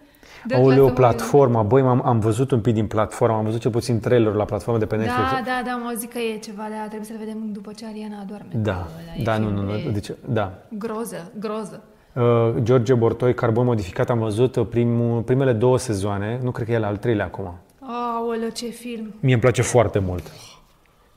De 0.47 0.55
Aoleu, 0.55 0.85
clasă 0.85 0.95
platforma. 0.95 1.62
Băi, 1.62 1.83
am 1.83 2.07
am 2.07 2.19
văzut 2.19 2.51
un 2.51 2.61
pic 2.61 2.75
din 2.75 2.87
platforma. 2.87 3.37
Am 3.37 3.45
văzut 3.45 3.61
cel 3.61 3.71
puțin 3.71 4.01
trailerul 4.01 4.37
la 4.37 4.45
platforma 4.45 4.79
de 4.79 4.87
pe 4.87 4.97
Netflix. 4.97 5.31
Da, 5.31 5.43
da, 5.45 5.62
da, 5.65 5.77
m-au 5.77 5.95
zis 5.95 6.09
că 6.09 6.19
e 6.19 6.39
ceva 6.39 6.62
de 6.69 6.75
trebuie 6.87 7.05
să-l 7.05 7.19
vedem 7.19 7.53
după 7.53 7.73
ce 7.73 7.87
Ariana 7.87 8.21
adorme. 8.21 8.51
Da, 8.53 8.89
Ăla 9.03 9.15
e 9.17 9.23
da, 9.23 9.37
nu, 9.39 9.47
film 9.47 9.65
nu, 9.65 9.73
de 9.73 9.83
nu. 9.85 9.91
Deci, 9.91 10.11
da. 10.29 10.59
Groză, 10.79 11.33
groză. 11.39 11.83
Uh, 12.15 12.55
George 12.62 12.95
Bortoi, 12.95 13.35
Carbon 13.35 13.65
Modificat, 13.65 14.11
am 14.11 14.19
văzut 14.19 14.57
uh, 14.57 14.66
primul, 14.70 15.23
primele 15.23 15.53
două 15.53 15.78
sezoane. 15.78 16.41
Nu 16.43 16.51
cred 16.51 16.66
că 16.66 16.73
e 16.73 16.78
la 16.78 16.87
al 16.87 16.97
treilea 16.97 17.24
acum. 17.24 17.55
Aoleu, 17.81 18.49
ce 18.49 18.66
film. 18.66 19.15
Mie 19.20 19.32
îmi 19.32 19.43
place 19.43 19.62
foarte 19.62 19.99
mult. 19.99 20.31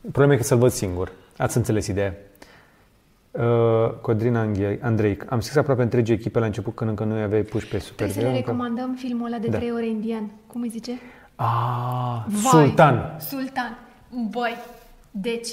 Problema 0.01 0.33
e 0.33 0.37
că 0.37 0.43
să-l 0.43 0.57
văd 0.57 0.71
singur. 0.71 1.11
Ați 1.37 1.57
înțeles 1.57 1.87
ideea. 1.87 2.13
Uh, 3.31 3.91
Codrin 4.01 4.35
Anghe- 4.35 4.79
Andrei, 4.81 5.17
am 5.29 5.39
scris 5.39 5.57
aproape 5.57 5.81
întregi 5.81 6.11
echipe 6.11 6.39
la 6.39 6.45
început 6.45 6.75
când 6.75 6.89
încă 6.89 7.03
nu 7.03 7.13
aveai 7.13 7.41
puși 7.41 7.67
pe 7.67 7.77
super. 7.79 7.95
Trebuie 8.07 8.25
să 8.25 8.31
le 8.31 8.45
recomandăm 8.45 8.93
filmul 8.99 9.25
ăla 9.27 9.37
de 9.37 9.47
Da. 9.47 9.57
trei 9.57 9.71
ore 9.71 9.87
indian. 9.87 10.31
Cum 10.47 10.61
îi 10.61 10.69
zice? 10.69 10.91
Ah, 11.35 12.23
Vai, 12.27 12.63
Sultan. 12.65 13.15
Sultan. 13.19 13.77
Băi, 14.29 14.55
deci, 15.11 15.49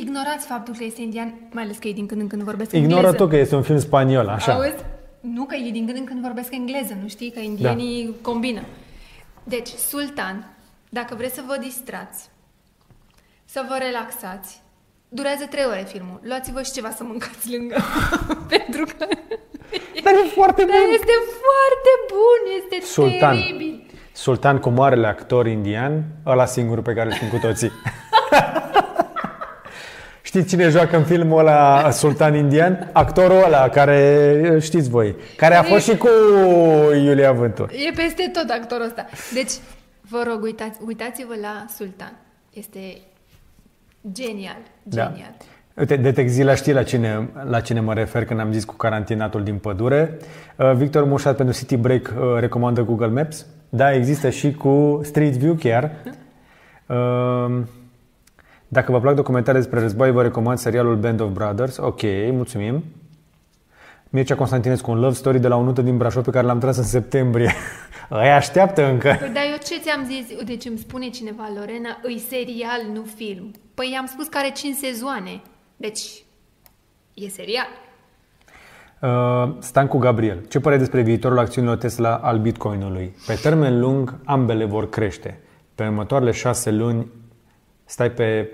ignorați 0.00 0.46
faptul 0.46 0.74
că 0.74 0.84
este 0.84 1.02
indian, 1.02 1.34
mai 1.50 1.62
ales 1.62 1.76
că 1.78 1.86
ei 1.86 1.94
din 1.94 2.06
când 2.06 2.20
în 2.20 2.26
când 2.26 2.42
vorbesc 2.42 2.72
Ignoră 2.72 2.94
engleză. 2.94 3.16
tu 3.16 3.28
că 3.28 3.36
este 3.36 3.54
un 3.54 3.62
film 3.62 3.78
spaniol, 3.78 4.28
așa. 4.28 4.52
Auzi? 4.52 4.84
Nu, 5.20 5.44
că 5.44 5.54
ei 5.54 5.72
din 5.72 5.86
când 5.86 5.98
în 5.98 6.04
când 6.04 6.20
vorbesc 6.22 6.52
engleză, 6.52 6.96
nu 7.02 7.08
știi? 7.08 7.30
Că 7.30 7.40
indienii 7.40 8.04
da. 8.04 8.10
combină. 8.22 8.62
Deci, 9.44 9.68
Sultan, 9.68 10.56
dacă 10.88 11.14
vreți 11.14 11.34
să 11.34 11.42
vă 11.46 11.56
distrați, 11.60 12.28
să 13.44 13.64
vă 13.68 13.76
relaxați, 13.78 14.62
durează 15.08 15.44
trei 15.50 15.64
ore 15.64 15.84
filmul. 15.88 16.20
Luați-vă 16.22 16.62
și 16.62 16.72
ceva 16.72 16.90
să 16.90 17.04
mâncați 17.04 17.56
lângă. 17.56 17.76
Pentru 18.54 18.84
că... 18.84 19.06
Dar 20.04 20.12
e 20.14 20.28
foarte 20.34 20.62
Dar 20.64 20.80
bun. 20.84 20.94
este 20.98 21.14
foarte 21.42 21.92
bun, 22.12 22.40
este 22.58 22.86
Sultan. 22.86 23.36
teribil. 23.36 23.86
Sultan 24.12 24.58
cu 24.58 24.68
marele 24.68 25.06
actor 25.06 25.46
indian, 25.46 26.04
ăla 26.26 26.44
singurul 26.44 26.82
pe 26.82 26.92
care 26.92 27.06
îl 27.06 27.14
știm 27.14 27.28
cu 27.28 27.38
toții. 27.46 27.70
Știți 30.28 30.48
cine 30.48 30.68
joacă 30.68 30.96
în 30.96 31.04
filmul 31.04 31.38
ăla 31.38 31.90
Sultan 31.90 32.34
Indian? 32.34 32.90
Actorul 32.92 33.42
ăla 33.44 33.68
care 33.68 34.58
știți 34.60 34.90
voi, 34.90 35.14
care 35.36 35.54
a 35.54 35.62
fost 35.62 35.84
și 35.88 35.96
cu 35.96 36.08
Iulia 36.94 37.32
Vântur. 37.32 37.70
E 37.70 37.92
peste 37.94 38.30
tot 38.32 38.50
actorul 38.60 38.84
ăsta. 38.84 39.06
Deci, 39.34 39.52
vă 40.10 40.22
rog, 40.30 40.42
uitați, 40.42 40.78
uitați-vă 40.86 41.34
la 41.42 41.64
Sultan. 41.76 42.12
Este 42.52 42.78
genial, 44.12 44.56
Da. 44.82 45.04
genial. 45.04 45.34
Uite, 45.74 45.96
Detexila 45.96 46.54
știi 46.54 46.72
la 46.72 46.82
cine, 46.82 47.28
la 47.44 47.60
cine 47.60 47.80
mă 47.80 47.94
refer 47.94 48.24
când 48.24 48.40
am 48.40 48.52
zis 48.52 48.64
cu 48.64 48.74
carantinatul 48.74 49.42
din 49.42 49.56
pădure. 49.56 50.18
Uh, 50.56 50.72
Victor 50.74 51.04
Mușat 51.04 51.36
pentru 51.36 51.54
City 51.54 51.76
Break 51.76 52.14
uh, 52.18 52.38
recomandă 52.38 52.82
Google 52.82 53.06
Maps. 53.06 53.46
Da, 53.68 53.92
există 53.94 54.30
și 54.30 54.52
cu 54.52 55.00
Street 55.02 55.36
View 55.36 55.54
chiar. 55.54 55.90
Uh, 58.68 58.74
Dacă 58.74 58.92
vă 58.92 59.00
plac 59.00 59.14
documentare 59.14 59.58
despre 59.58 59.80
război, 59.80 60.10
vă 60.10 60.22
recomand 60.22 60.58
serialul 60.58 60.96
Band 60.96 61.20
of 61.20 61.30
Brothers. 61.30 61.76
Ok, 61.76 62.00
mulțumim. 62.30 62.84
Mircea 64.10 64.34
Constantinescu, 64.34 64.90
un 64.90 65.00
love 65.00 65.14
story 65.14 65.40
de 65.40 65.48
la 65.48 65.56
o 65.56 65.62
nută 65.62 65.82
din 65.82 65.96
Brașov 65.96 66.24
pe 66.24 66.30
care 66.30 66.46
l-am 66.46 66.58
tras 66.58 66.76
în 66.76 66.82
septembrie. 66.82 67.52
Aia 68.08 68.36
așteaptă 68.36 68.84
încă. 68.90 69.16
Păi, 69.18 69.30
dar 69.32 69.42
eu 69.50 69.56
ce 69.64 69.78
ți-am 69.80 70.04
zis? 70.04 70.44
Deci 70.44 70.64
îmi 70.64 70.78
spune 70.78 71.08
cineva, 71.08 71.50
Lorena, 71.56 71.98
îi 72.02 72.18
serial, 72.28 72.80
nu 72.92 73.04
film. 73.16 73.50
Păi 73.74 73.96
am 73.98 74.06
spus 74.06 74.26
că 74.26 74.38
are 74.38 74.50
5 74.50 74.76
sezoane. 74.76 75.42
Deci, 75.76 76.24
e 77.14 77.28
serial. 77.28 77.68
Uh, 79.00 79.54
Stan 79.58 79.86
cu 79.86 79.98
Gabriel. 79.98 80.44
Ce 80.48 80.60
părere 80.60 80.80
despre 80.80 81.02
viitorul 81.02 81.38
acțiunilor 81.38 81.76
Tesla 81.76 82.14
al 82.14 82.38
Bitcoinului? 82.38 83.16
Pe 83.26 83.34
termen 83.42 83.80
lung, 83.80 84.14
ambele 84.24 84.64
vor 84.64 84.88
crește. 84.88 85.40
Pe 85.74 85.84
următoarele 85.84 86.30
șase 86.30 86.70
luni, 86.70 87.06
stai 87.88 88.10
pe... 88.10 88.52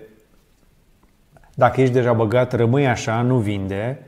Dacă 1.54 1.80
ești 1.80 1.94
deja 1.94 2.12
băgat, 2.12 2.52
rămâi 2.52 2.86
așa, 2.86 3.22
nu 3.22 3.38
vinde, 3.38 4.06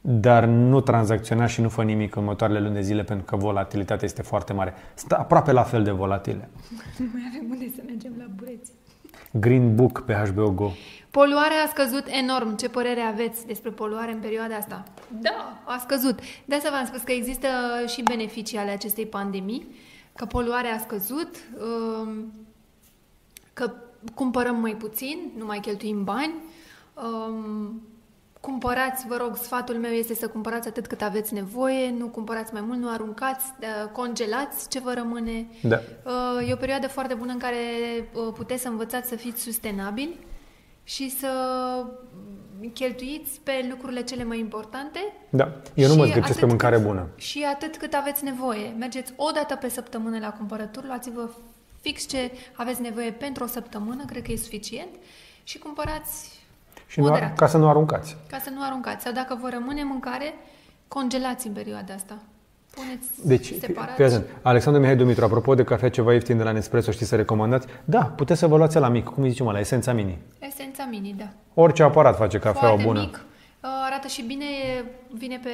dar 0.00 0.44
nu 0.44 0.80
tranzacționa 0.80 1.46
și 1.46 1.60
nu 1.60 1.68
fă 1.68 1.82
nimic 1.82 2.16
în 2.16 2.22
următoarele 2.22 2.60
luni 2.60 2.74
de 2.74 2.80
zile 2.80 3.02
pentru 3.02 3.24
că 3.24 3.36
volatilitatea 3.36 4.04
este 4.04 4.22
foarte 4.22 4.52
mare. 4.52 4.74
Sunt 4.94 5.12
aproape 5.12 5.52
la 5.52 5.62
fel 5.62 5.82
de 5.82 5.90
volatile. 5.90 6.48
Nu 6.98 7.06
mai 7.12 7.22
avem 7.28 7.50
unde 7.50 7.72
să 7.76 7.82
mergem 7.86 8.12
la 8.18 8.24
bureți. 8.36 8.72
Green 9.30 9.74
Book 9.74 10.04
pe 10.04 10.12
HBO 10.12 10.50
Go. 10.50 10.70
Poluarea 11.10 11.62
a 11.66 11.68
scăzut 11.68 12.04
enorm. 12.22 12.56
Ce 12.56 12.68
părere 12.68 13.00
aveți 13.00 13.46
despre 13.46 13.70
poluare 13.70 14.12
în 14.12 14.18
perioada 14.18 14.54
asta? 14.54 14.84
Da, 15.20 15.62
a 15.64 15.78
scăzut. 15.78 16.18
De 16.44 16.54
asta 16.54 16.70
v-am 16.70 16.86
spus 16.86 17.00
că 17.00 17.12
există 17.12 17.48
și 17.86 18.02
beneficii 18.02 18.58
ale 18.58 18.70
acestei 18.70 19.06
pandemii, 19.06 19.66
că 20.16 20.24
poluarea 20.24 20.74
a 20.74 20.78
scăzut, 20.78 21.36
um, 22.02 22.32
că 23.52 23.72
cumpărăm 24.14 24.56
mai 24.56 24.76
puțin, 24.76 25.32
nu 25.36 25.44
mai 25.44 25.58
cheltuim 25.58 26.04
bani, 26.04 26.34
um, 26.94 27.82
cumpărați, 28.40 29.06
vă 29.06 29.16
rog, 29.16 29.36
sfatul 29.36 29.74
meu 29.74 29.90
este 29.90 30.14
să 30.14 30.28
cumpărați 30.28 30.68
atât 30.68 30.86
cât 30.86 31.02
aveți 31.02 31.34
nevoie, 31.34 31.90
nu 31.98 32.06
cumpărați 32.06 32.52
mai 32.52 32.62
mult, 32.66 32.78
nu 32.78 32.90
aruncați, 32.90 33.44
uh, 33.60 33.90
congelați 33.92 34.68
ce 34.68 34.80
vă 34.80 34.92
rămâne. 34.92 35.46
Da. 35.62 35.80
Uh, 36.04 36.48
E 36.48 36.52
o 36.52 36.56
perioadă 36.56 36.88
foarte 36.88 37.14
bună 37.14 37.32
în 37.32 37.38
care 37.38 37.56
uh, 38.14 38.32
puteți 38.34 38.62
să 38.62 38.68
învățați 38.68 39.08
să 39.08 39.16
fiți 39.16 39.42
sustenabili 39.42 40.18
și 40.82 41.10
să 41.10 41.28
cheltuiți 42.72 43.40
pe 43.42 43.66
lucrurile 43.70 44.02
cele 44.02 44.24
mai 44.24 44.38
importante. 44.38 44.98
Da, 45.30 45.52
eu 45.74 45.88
nu 45.88 45.94
mă 45.94 46.04
și 46.04 46.10
zgârcesc 46.10 46.38
pe 46.38 46.44
atât 46.44 46.48
mâncare 46.48 46.76
cât, 46.76 46.84
bună. 46.84 47.08
Și 47.16 47.44
atât 47.54 47.76
cât 47.76 47.94
aveți 47.94 48.24
nevoie. 48.24 48.74
Mergeți 48.78 49.12
o 49.16 49.30
dată 49.34 49.54
pe 49.54 49.68
săptămână 49.68 50.18
la 50.18 50.32
cumpărături, 50.32 50.86
luați-vă 50.86 51.30
fix 51.84 52.06
ce 52.06 52.30
aveți 52.52 52.80
nevoie 52.80 53.10
pentru 53.10 53.44
o 53.44 53.46
săptămână, 53.46 54.02
cred 54.06 54.22
că 54.22 54.32
e 54.32 54.36
suficient, 54.36 54.88
și 55.42 55.58
cumpărați 55.58 56.42
Și 56.86 57.00
nu, 57.00 57.04
moderat. 57.06 57.36
ca 57.36 57.46
să 57.46 57.56
nu 57.58 57.68
aruncați. 57.68 58.16
Ca 58.30 58.38
să 58.38 58.50
nu 58.50 58.62
aruncați. 58.62 59.02
Sau 59.02 59.12
dacă 59.12 59.38
vă 59.42 59.48
rămâne 59.48 59.84
mâncare, 59.84 60.34
congelați 60.88 61.46
în 61.46 61.52
perioada 61.52 61.94
asta. 61.94 62.18
Puneți 62.74 63.26
Deci, 63.28 63.52
separat. 63.60 63.94
fii 63.94 64.04
atent. 64.04 64.24
Alexandru 64.42 64.80
Mihai 64.82 64.96
Dumitru, 64.96 65.24
apropo 65.24 65.54
de 65.54 65.64
cafea 65.64 65.88
ceva 65.90 66.12
ieftin 66.12 66.36
de 66.36 66.42
la 66.42 66.50
Nespresso, 66.50 66.90
știți 66.90 67.08
să 67.08 67.16
recomandați? 67.16 67.66
Da, 67.84 68.02
puteți 68.04 68.38
să 68.38 68.46
vă 68.46 68.56
luați 68.56 68.78
la 68.78 68.88
mic, 68.88 69.04
cum 69.04 69.22
îi 69.22 69.30
zicem 69.30 69.46
la 69.46 69.58
Esența 69.58 69.92
Mini. 69.92 70.18
Esența 70.38 70.84
mini, 70.90 71.14
da. 71.18 71.28
Orice 71.54 71.82
aparat 71.82 72.16
face 72.16 72.38
cafeaua 72.38 72.66
Foarte 72.66 72.84
bună. 72.84 73.00
mic, 73.00 73.14
uh, 73.14 73.70
arată 73.84 74.08
și 74.08 74.22
bine, 74.22 74.44
vine 75.10 75.40
pe 75.42 75.48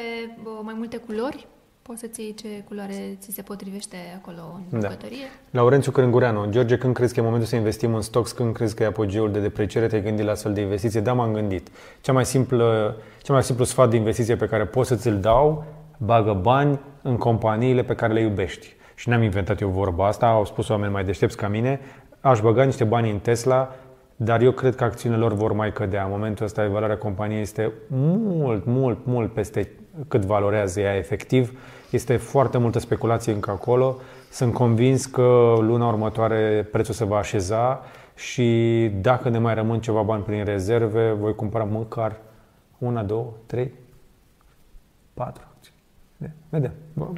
uh, 0.44 0.51
mai 0.62 0.74
multe 0.77 0.97
culori. 0.97 1.47
Poți 1.82 2.01
să-ți 2.01 2.20
iei 2.20 2.35
ce 2.35 2.48
culoare 2.69 3.16
ți 3.20 3.32
se 3.32 3.43
potrivește 3.43 3.97
acolo 4.16 4.61
în 4.70 4.81
Da. 4.81 4.89
bucătărie. 4.89 5.24
Laurențiu 5.51 5.90
Crângureanu, 5.93 6.47
George, 6.51 6.77
când 6.78 6.94
crezi 6.94 7.15
că 7.15 7.20
e 7.20 7.23
momentul 7.23 7.48
să 7.48 7.57
investim 7.57 7.94
în 7.94 8.01
stocks, 8.01 8.32
când 8.32 8.55
crezi 8.55 8.74
că 8.74 8.82
e 8.82 8.86
apogeul 8.86 9.31
de 9.32 9.40
depreciere, 9.40 9.86
te-ai 9.86 10.02
gândit 10.02 10.24
la 10.24 10.31
astfel 10.31 10.52
de 10.52 10.61
investiție? 10.61 11.01
Da, 11.01 11.12
m-am 11.12 11.32
gândit. 11.32 11.69
Cea 12.01 12.12
mai 12.12 12.24
simplă, 12.24 12.97
cea 13.23 13.32
mai 13.32 13.43
simplu 13.43 13.65
sfat 13.65 13.90
de 13.90 13.97
investiție 13.97 14.36
pe 14.36 14.47
care 14.47 14.65
pot 14.66 14.86
să 14.86 14.97
ți-l 14.97 15.19
dau, 15.20 15.65
bagă 15.98 16.32
bani 16.32 16.81
în 17.02 17.16
companiile 17.16 17.82
pe 17.82 17.94
care 17.94 18.12
le 18.12 18.20
iubești. 18.20 18.74
Și 18.94 19.09
n-am 19.09 19.23
inventat 19.23 19.61
eu 19.61 19.69
vorba 19.69 20.07
asta, 20.07 20.27
au 20.27 20.44
spus 20.44 20.69
oameni 20.69 20.93
mai 20.93 21.05
deștepți 21.05 21.36
ca 21.36 21.48
mine, 21.48 21.81
aș 22.20 22.40
băga 22.40 22.62
niște 22.65 22.85
bani 22.85 23.11
în 23.11 23.19
Tesla, 23.19 23.74
dar 24.16 24.40
eu 24.40 24.52
cred 24.52 24.74
că 24.74 24.85
acțiunile 24.85 25.20
lor 25.20 25.32
vor 25.32 25.52
mai 25.52 25.73
cădea. 25.73 26.05
În 26.05 26.11
momentul 26.11 26.44
ăsta, 26.44 26.69
valoarea 26.69 26.98
companiei 26.98 27.40
este 27.40 27.73
mult, 27.89 28.65
mult, 28.66 28.98
mult 29.05 29.32
peste 29.32 29.70
cât 30.08 30.24
valorează 30.24 30.80
ea 30.80 30.96
efectiv. 30.96 31.58
Este 31.90 32.16
foarte 32.16 32.58
multă 32.58 32.78
speculație 32.78 33.32
încă 33.32 33.50
acolo. 33.50 33.96
Sunt 34.30 34.52
convins 34.52 35.06
că 35.06 35.54
luna 35.60 35.88
următoare 35.88 36.68
prețul 36.72 36.94
se 36.94 37.04
va 37.04 37.16
așeza 37.16 37.80
și 38.14 38.90
dacă 39.00 39.28
ne 39.28 39.38
mai 39.38 39.54
rămân 39.54 39.80
ceva 39.80 40.02
bani 40.02 40.22
prin 40.22 40.44
rezerve, 40.44 41.10
voi 41.10 41.34
cumpăra 41.34 41.64
măcar 41.64 42.16
una, 42.78 43.02
două, 43.02 43.32
trei, 43.46 43.72
patru 45.14 45.42
acțiuni. 45.54 46.34
Vedem. 46.48 46.72
Da. 46.92 47.12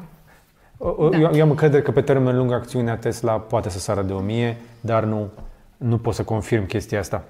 Eu, 1.13 1.31
eu 1.35 1.43
am 1.43 1.51
încredere 1.51 1.83
că 1.83 1.91
pe 1.91 2.03
termen 2.03 2.37
lung 2.37 2.53
acțiunea 2.53 2.97
Tesla 2.97 3.41
poate 3.41 3.69
să 3.69 3.79
sară 3.79 4.03
de 4.03 4.13
1000, 4.13 4.57
dar 4.81 5.05
nu, 5.05 5.31
nu 5.77 5.99
pot 5.99 6.15
să 6.15 6.25
confirm 6.25 6.67
chestia 6.67 6.99
asta. 6.99 7.25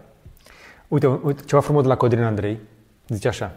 Uite, 0.89 1.07
uite, 1.07 1.43
ceva 1.45 1.61
frumos 1.61 1.83
de 1.83 1.89
la 1.89 1.97
Codrin 1.97 2.23
Andrei. 2.23 2.59
Zice 3.09 3.29
așa. 3.29 3.53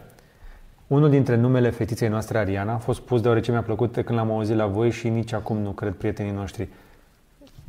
Unul 0.86 1.10
dintre 1.10 1.36
numele 1.36 1.70
fetiței 1.70 2.08
noastre, 2.08 2.38
Ariana, 2.38 2.72
a 2.72 2.78
fost 2.78 3.00
pus 3.00 3.20
deoarece 3.20 3.50
mi-a 3.50 3.62
plăcut 3.62 3.92
de 3.92 4.02
când 4.02 4.18
l-am 4.18 4.30
auzit 4.30 4.56
la 4.56 4.66
voi 4.66 4.90
și 4.90 5.08
nici 5.08 5.32
acum 5.32 5.56
nu 5.56 5.72
cred 5.72 5.94
prietenii 5.94 6.32
noștri. 6.32 6.68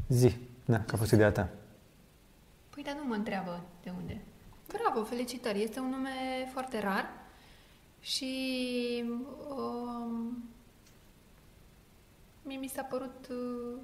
Zi, 0.07 0.35
da, 0.65 0.79
că 0.79 0.95
a 0.95 0.97
fost 0.97 1.11
ideea 1.11 1.31
ta. 1.31 1.49
Păi, 2.69 2.83
dar 2.83 2.93
nu 2.93 3.07
mă 3.07 3.13
întreabă 3.13 3.61
de 3.83 3.91
unde. 4.01 4.21
Bravo, 4.67 5.03
felicitări. 5.03 5.63
Este 5.63 5.79
un 5.79 5.89
nume 5.89 6.09
foarte 6.51 6.79
rar 6.79 7.05
și 7.99 8.33
um, 9.49 10.43
mie 12.41 12.57
mi 12.57 12.71
s-a 12.75 12.81
părut 12.81 13.27
uh, 13.29 13.79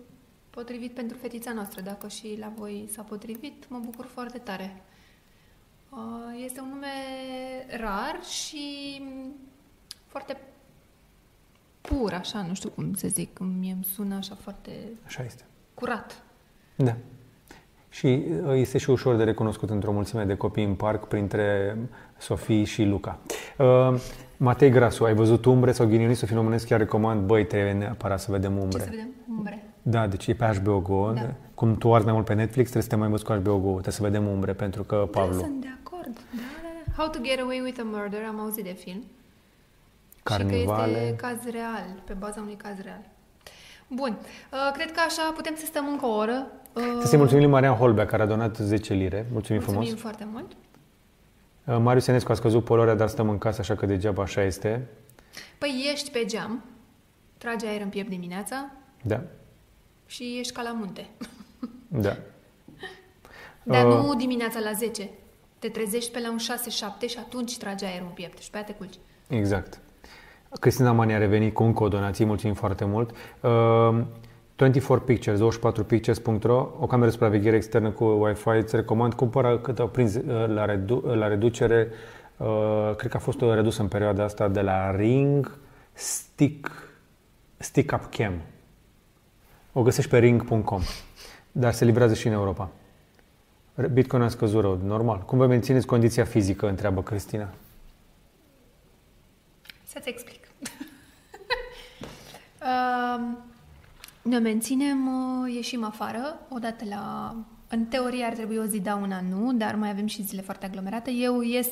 potrivit 0.49 0.93
pentru 0.93 1.17
fetița 1.17 1.53
noastră. 1.53 1.81
Dacă 1.81 2.07
și 2.07 2.37
la 2.39 2.51
voi 2.55 2.89
s-a 2.91 3.01
potrivit, 3.01 3.69
mă 3.69 3.79
bucur 3.85 4.05
foarte 4.05 4.37
tare. 4.37 4.81
Uh, 5.95 6.43
este 6.45 6.59
un 6.61 6.67
nume 6.67 6.87
rar 7.79 8.19
și 8.23 9.01
foarte 10.07 10.37
pur, 11.81 12.13
așa, 12.13 12.45
nu 12.47 12.53
știu 12.53 12.69
cum 12.69 12.93
să 12.93 13.07
zic, 13.07 13.39
mie 13.39 13.71
îmi 13.71 13.83
sună 13.83 14.15
așa 14.15 14.35
foarte 14.35 14.71
Așa 15.05 15.23
este. 15.23 15.43
curat. 15.73 16.23
Da. 16.75 16.95
Și 17.89 18.23
uh, 18.45 18.53
este 18.53 18.77
și 18.77 18.89
ușor 18.89 19.15
de 19.15 19.23
recunoscut 19.23 19.69
într-o 19.69 19.91
mulțime 19.91 20.23
de 20.25 20.35
copii 20.35 20.63
în 20.63 20.75
parc, 20.75 21.05
printre 21.07 21.77
Sofie 22.17 22.63
și 22.63 22.83
Luca. 22.83 23.19
Uh, 23.57 23.99
Matei 24.37 24.69
Grasu, 24.69 25.03
ai 25.03 25.13
văzut 25.13 25.45
umbre 25.45 25.71
sau 25.71 25.87
ghinionist 25.87 26.25
filomonesc? 26.25 26.67
Chiar 26.67 26.79
recomand, 26.79 27.25
băi, 27.25 27.45
trebuie 27.45 27.73
neapărat 27.73 28.19
să 28.19 28.31
vedem 28.31 28.57
umbre. 28.57 28.77
Ce 28.77 28.83
să 28.83 28.89
vedem? 28.89 29.09
Umbre. 29.29 29.62
Da, 29.83 30.07
deci 30.07 30.27
e 30.27 30.33
pe 30.33 30.59
HBO 30.63 30.79
Go. 30.79 31.11
Da. 31.11 31.33
Cum 31.53 31.75
tu 31.75 31.93
arzi 31.93 32.05
mai 32.05 32.13
mult 32.13 32.25
pe 32.25 32.33
Netflix, 32.33 32.69
trebuie 32.69 32.83
să 32.83 32.89
te 32.89 32.95
mai 32.95 33.09
văzi 33.09 33.23
cu 33.23 33.33
HBO 33.33 33.57
Go. 33.57 33.71
Trebuie 33.71 33.93
să 33.93 34.01
vedem 34.01 34.27
umbre, 34.27 34.53
pentru 34.53 34.83
că 34.83 34.95
Pablo, 34.95 35.31
Da, 35.31 35.37
sunt 35.37 35.61
de 35.61 35.67
acord. 35.83 36.13
Da, 36.13 36.41
da, 36.61 36.69
da. 36.85 36.91
How 36.97 37.09
to 37.09 37.19
Get 37.21 37.39
Away 37.39 37.61
with 37.63 37.79
a 37.79 37.83
Murder, 37.85 38.19
am 38.27 38.39
auzit 38.39 38.63
de 38.63 38.73
film. 38.73 39.01
Și 39.01 40.23
că 40.23 40.33
carnivale... 40.33 40.97
este 40.97 41.15
caz 41.15 41.37
real, 41.51 42.01
pe 42.03 42.13
baza 42.13 42.41
unui 42.41 42.55
caz 42.55 42.75
real. 42.83 43.01
Bun, 43.87 44.17
uh, 44.51 44.71
cred 44.73 44.91
că 44.91 44.99
așa 45.07 45.31
putem 45.35 45.55
să 45.55 45.65
stăm 45.65 45.87
încă 45.87 46.05
o 46.05 46.15
oră. 46.15 46.47
Uh, 46.73 46.83
Să-i 47.03 47.17
mulțumim 47.17 47.43
lui 47.43 47.51
Marian 47.51 47.75
Holbea, 47.75 48.05
care 48.05 48.21
a 48.21 48.25
donat 48.25 48.57
10 48.57 48.93
lire. 48.93 49.25
Mulțumim, 49.31 49.61
mulțumim 49.61 49.95
frumos. 49.95 50.01
foarte 50.01 50.27
mult. 50.31 50.51
Uh, 51.65 51.83
Marius 51.83 52.07
Enescu 52.07 52.31
a 52.31 52.35
scăzut 52.35 52.63
poluarea, 52.63 52.95
dar 52.95 53.07
stăm 53.07 53.29
în 53.29 53.37
casă, 53.37 53.61
așa 53.61 53.75
că 53.75 53.85
degeaba 53.85 54.21
așa 54.21 54.41
este. 54.43 54.87
Păi 55.57 55.89
ești 55.93 56.11
pe 56.11 56.25
geam, 56.25 56.63
tragi 57.37 57.65
aer 57.65 57.81
în 57.81 57.89
piept 57.89 58.09
dimineața 58.09 58.71
Da, 59.01 59.21
și 60.13 60.35
ești 60.39 60.53
ca 60.53 60.61
la 60.61 60.71
munte. 60.79 61.07
da. 61.87 62.15
Dar 63.63 63.85
Uh. 63.85 63.93
nu 63.93 64.15
dimineața 64.15 64.59
la 64.59 64.71
10. 64.71 65.09
Te 65.59 65.69
trezești 65.69 66.11
pe 66.11 66.19
la 66.19 66.31
un 66.31 66.37
6-7 66.37 67.07
și 67.07 67.17
atunci 67.19 67.57
tragi 67.57 67.85
aer 67.85 68.01
în 68.01 68.07
piept 68.13 68.37
și 68.37 68.49
pe 68.49 68.57
aia 68.57 68.65
te 68.65 68.73
culci. 68.73 68.93
Exact. 69.27 69.79
Cristina 70.59 70.91
Mani 70.91 71.13
a 71.13 71.17
revenit 71.17 71.53
cu 71.53 71.63
încă 71.63 71.83
o 71.83 71.87
donație, 71.87 72.25
mulțumim 72.25 72.55
foarte 72.55 72.85
mult. 72.85 73.11
Uh, 73.41 74.01
24 74.55 75.03
Pictures, 75.05 75.39
24pictures.ro, 75.39 76.69
o 76.79 76.85
cameră 76.87 77.05
de 77.05 77.11
supraveghere 77.11 77.55
externă 77.55 77.91
cu 77.91 78.03
Wi-Fi, 78.03 78.49
îți 78.49 78.75
recomand, 78.75 79.13
cumpără 79.13 79.57
cât 79.59 79.79
au 79.79 79.87
prins 79.87 80.15
uh, 80.15 80.23
la, 80.47 80.65
redu- 80.65 80.99
la 81.13 81.27
reducere, 81.27 81.87
uh, 82.37 82.91
cred 82.97 83.11
că 83.11 83.17
a 83.17 83.19
fost 83.19 83.41
o 83.41 83.53
redusă 83.53 83.81
în 83.81 83.87
perioada 83.87 84.23
asta 84.23 84.47
de 84.47 84.61
la 84.61 84.95
Ring 84.95 85.57
Stick, 85.93 86.71
Stick 87.57 87.93
Up 87.93 88.15
Cam. 88.15 88.33
O 89.73 89.81
găsești 89.81 90.09
pe 90.09 90.17
ring.com, 90.17 90.81
dar 91.51 91.73
se 91.73 91.85
livrează 91.85 92.13
și 92.13 92.27
în 92.27 92.33
Europa. 92.33 92.69
Bitcoin 93.91 94.21
a 94.21 94.27
scăzut 94.27 94.61
rău, 94.61 94.79
normal. 94.83 95.19
Cum 95.25 95.37
vă 95.37 95.47
mențineți 95.47 95.85
condiția 95.85 96.23
fizică, 96.23 96.67
întreabă 96.69 97.03
Cristina. 97.03 97.49
Să-ți 99.83 100.09
explic. 100.09 100.47
uh, 102.61 103.21
ne 104.21 104.37
menținem, 104.37 105.07
uh, 105.07 105.53
ieșim 105.53 105.83
afară, 105.83 106.39
odată 106.49 106.85
la... 106.89 107.35
În 107.67 107.85
teorie 107.85 108.23
ar 108.23 108.33
trebui 108.33 108.57
o 108.57 108.63
zi 108.63 108.79
da, 108.79 108.95
una 108.95 109.21
nu, 109.29 109.53
dar 109.53 109.75
mai 109.75 109.89
avem 109.89 110.05
și 110.05 110.23
zile 110.23 110.41
foarte 110.41 110.65
aglomerate. 110.65 111.11
Eu 111.11 111.41
ies 111.41 111.67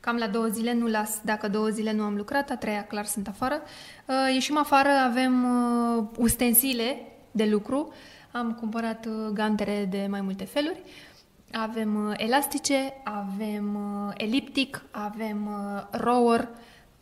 cam 0.00 0.16
la 0.16 0.28
două 0.28 0.46
zile, 0.46 0.72
nu 0.72 0.86
las, 0.86 1.20
dacă 1.24 1.48
două 1.48 1.68
zile 1.68 1.92
nu 1.92 2.02
am 2.02 2.16
lucrat, 2.16 2.50
a 2.50 2.56
treia 2.56 2.84
clar 2.84 3.04
sunt 3.04 3.28
afară. 3.28 3.62
Uh, 4.06 4.34
ieșim 4.34 4.58
afară, 4.58 4.88
avem 4.88 5.44
uh, 5.44 6.04
ustensile 6.18 6.96
de 7.30 7.44
lucru, 7.44 7.92
am 8.32 8.52
cumpărat 8.52 9.06
uh, 9.06 9.12
gantere 9.32 9.86
de 9.90 10.06
mai 10.08 10.20
multe 10.20 10.44
feluri, 10.44 10.80
avem 11.52 12.06
uh, 12.08 12.14
elastice, 12.16 12.92
avem 13.04 13.74
uh, 13.74 14.12
eliptic, 14.16 14.82
avem 14.90 15.46
uh, 15.46 15.82
rower 15.90 16.48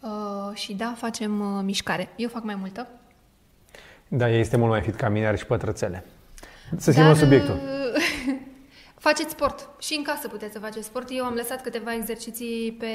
uh, 0.00 0.55
și 0.55 0.74
da, 0.74 0.94
facem 0.96 1.40
uh, 1.40 1.62
mișcare. 1.64 2.09
Eu 2.16 2.28
fac 2.28 2.44
mai 2.44 2.55
multă. 2.55 2.86
Da, 4.09 4.30
ea 4.30 4.38
este 4.38 4.56
mult 4.56 4.70
mai 4.70 4.80
fit 4.82 4.94
ca 4.94 5.09
mine, 5.09 5.26
are 5.26 5.36
și 5.36 5.46
pătrățele. 5.46 6.05
Să 6.76 6.90
schimbăm 6.90 7.14
subiectul. 7.14 7.55
uh, 7.55 8.34
faceți 9.09 9.30
sport. 9.30 9.68
Și 9.80 9.94
în 9.94 10.02
casă 10.02 10.28
puteți 10.28 10.52
să 10.52 10.59
faceți 10.59 10.86
sport. 10.86 11.09
Eu 11.10 11.24
am 11.24 11.34
lăsat 11.34 11.62
câteva 11.62 11.94
exerciții 11.94 12.76
pe 12.78 12.86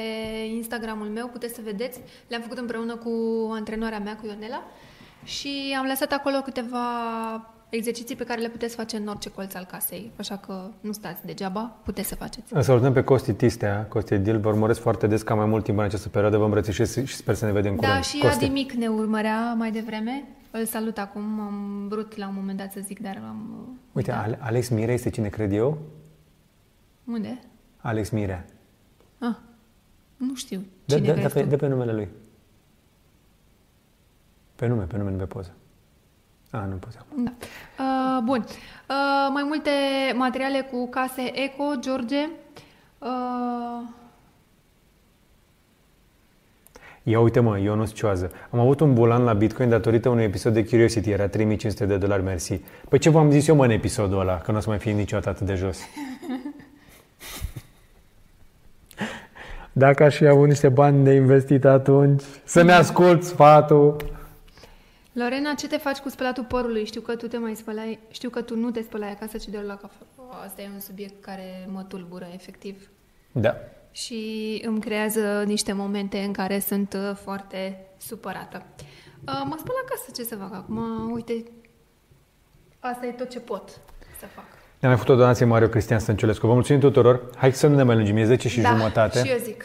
Instagramul 0.54 1.06
meu, 1.06 1.26
puteți 1.26 1.54
să 1.54 1.60
vedeți. 1.64 2.00
Le-am 2.28 2.40
făcut 2.42 2.58
împreună 2.58 2.96
cu 2.96 3.10
antrenoarea 3.52 3.98
mea, 3.98 4.16
cu 4.16 4.26
Ionela. 4.26 4.62
Și 5.24 5.76
am 5.78 5.86
lăsat 5.86 6.12
acolo 6.12 6.36
câteva 6.44 6.78
exerciții 7.68 8.16
pe 8.16 8.24
care 8.24 8.40
le 8.40 8.48
puteți 8.48 8.74
face 8.74 8.96
în 8.96 9.06
orice 9.06 9.30
colț 9.30 9.54
al 9.54 9.64
casei. 9.64 10.10
Așa 10.16 10.36
că 10.36 10.68
nu 10.80 10.92
stați 10.92 11.26
degeaba, 11.26 11.60
puteți 11.84 12.08
să 12.08 12.14
faceți. 12.14 12.48
Să 12.48 12.60
salutăm 12.60 12.92
pe 12.92 13.02
Costi 13.04 13.32
Tistea, 13.32 13.86
Costi 13.88 14.14
Edil, 14.14 14.38
vă 14.38 14.48
urmăresc 14.48 14.80
foarte 14.80 15.06
des 15.06 15.22
ca 15.22 15.34
mai 15.34 15.46
mult 15.46 15.64
timp 15.64 15.78
în 15.78 15.84
această 15.84 16.08
perioadă, 16.08 16.36
vă 16.36 16.44
îmbrățișez 16.44 17.04
și 17.04 17.14
sper 17.14 17.34
să 17.34 17.44
ne 17.44 17.52
vedem 17.52 17.74
curând. 17.74 17.94
Da, 17.94 18.00
și 18.00 18.18
Costi. 18.18 18.44
Adi 18.44 18.52
Mic 18.52 18.72
ne 18.72 18.86
urmărea 18.88 19.54
mai 19.54 19.70
devreme. 19.72 20.24
Îl 20.50 20.64
salut 20.64 20.98
acum, 20.98 21.40
am 21.40 21.86
vrut 21.88 22.16
la 22.16 22.28
un 22.28 22.34
moment 22.36 22.58
dat 22.58 22.72
să 22.72 22.80
zic, 22.82 23.00
dar 23.00 23.22
am... 23.28 23.68
Uite, 23.92 24.10
uitat. 24.10 24.24
Ale- 24.24 24.38
Alex 24.42 24.68
Mirea 24.68 24.94
este 24.94 25.10
cine 25.10 25.28
cred 25.28 25.52
eu? 25.52 25.78
Unde? 27.04 27.38
Alex 27.76 28.10
Mirea. 28.10 28.44
Ah, 29.18 29.34
nu 30.16 30.34
știu. 30.34 30.58
De, 30.84 30.94
Cine 30.94 31.06
de, 31.06 31.12
de, 31.12 31.18
crezi 31.18 31.34
pe, 31.34 31.40
tu? 31.42 31.46
de 31.48 31.56
pe 31.56 31.66
numele 31.66 31.92
lui. 31.92 32.08
Pe 34.56 34.66
nume, 34.66 34.82
pe 34.82 34.96
nume, 34.96 35.10
nu 35.10 35.16
pe 35.16 35.24
poză. 35.24 35.54
A, 36.50 36.64
nu 36.64 36.74
poți 36.74 36.98
acum. 36.98 37.24
Da. 37.24 37.32
Uh, 37.84 38.22
bun. 38.24 38.44
Uh, 38.88 39.30
mai 39.32 39.42
multe 39.46 39.70
materiale 40.14 40.68
cu 40.70 40.88
case 40.88 41.40
eco, 41.40 41.64
George. 41.80 42.28
Uh, 42.98 43.08
Ia 47.06 47.20
uite 47.20 47.40
mă, 47.40 47.58
Ionus 47.58 47.92
Cioază. 47.92 48.30
Am 48.50 48.58
avut 48.58 48.80
un 48.80 48.94
bulan 48.94 49.22
la 49.24 49.32
Bitcoin 49.32 49.68
datorită 49.68 50.08
unui 50.08 50.24
episod 50.24 50.52
de 50.52 50.64
Curiosity. 50.64 51.10
Era 51.10 51.26
3500 51.26 51.86
de 51.86 51.96
dolari, 51.96 52.22
mersi. 52.22 52.60
Păi 52.88 52.98
ce 52.98 53.10
v-am 53.10 53.30
zis 53.30 53.46
eu 53.46 53.54
mă 53.54 53.64
în 53.64 53.70
episodul 53.70 54.20
ăla? 54.20 54.38
Că 54.38 54.50
nu 54.50 54.56
o 54.56 54.60
să 54.60 54.68
mai 54.68 54.78
fie 54.78 54.92
niciodată 54.92 55.28
atât 55.28 55.46
de 55.46 55.54
jos. 55.54 55.78
Dacă 59.72 60.02
aș 60.02 60.16
fi 60.16 60.26
avut 60.26 60.48
niște 60.48 60.68
bani 60.68 61.04
de 61.04 61.12
investit 61.12 61.64
atunci, 61.64 62.22
să 62.44 62.62
ne 62.62 62.72
ascult 62.72 63.22
sfatul. 63.22 63.96
Lorena, 65.14 65.54
ce 65.54 65.66
te 65.66 65.76
faci 65.76 65.98
cu 65.98 66.08
spălatul 66.08 66.44
părului? 66.44 66.84
Știu 66.84 67.00
că 67.00 67.16
tu 67.16 67.26
te 67.26 67.38
mai 67.38 67.54
spălai, 67.54 67.98
știu 68.10 68.30
că 68.30 68.42
tu 68.42 68.56
nu 68.56 68.70
te 68.70 68.82
spălai 68.82 69.10
acasă, 69.10 69.38
ci 69.38 69.44
doar 69.44 69.64
la 69.64 69.76
cafea. 69.76 70.06
Asta 70.44 70.62
e 70.62 70.68
un 70.74 70.80
subiect 70.80 71.22
care 71.22 71.68
mă 71.72 71.82
tulbură, 71.82 72.26
efectiv. 72.32 72.88
Da. 73.32 73.56
Și 73.90 74.62
îmi 74.66 74.80
creează 74.80 75.42
niște 75.46 75.72
momente 75.72 76.18
în 76.18 76.32
care 76.32 76.58
sunt 76.58 76.94
uh, 76.94 77.16
foarte 77.22 77.86
supărată. 77.96 78.62
Uh, 79.26 79.42
mă 79.44 79.56
spăl 79.58 79.74
acasă, 79.84 80.10
ce 80.14 80.22
să 80.22 80.36
fac 80.36 80.54
acum? 80.54 81.10
Uite, 81.12 81.44
asta 82.78 83.06
e 83.06 83.10
tot 83.10 83.28
ce 83.28 83.40
pot 83.40 83.68
să 84.18 84.26
fac. 84.34 84.44
Ne-a 84.78 84.88
mai 84.90 84.98
făcut 84.98 85.14
o 85.14 85.18
donație 85.18 85.46
Mario 85.46 85.68
Cristian 85.68 85.98
Stănciulescu. 85.98 86.46
Vă 86.46 86.52
mulțumim 86.52 86.80
tuturor. 86.80 87.30
Hai 87.36 87.52
să 87.52 87.66
nu 87.66 87.74
ne 87.74 87.82
mai 87.82 87.96
lungim, 87.96 88.16
e 88.16 88.24
10 88.24 88.48
și 88.48 88.60
da, 88.60 88.68
jumătate. 88.68 89.24
și 89.24 89.30
eu 89.30 89.38
zic. 89.38 89.64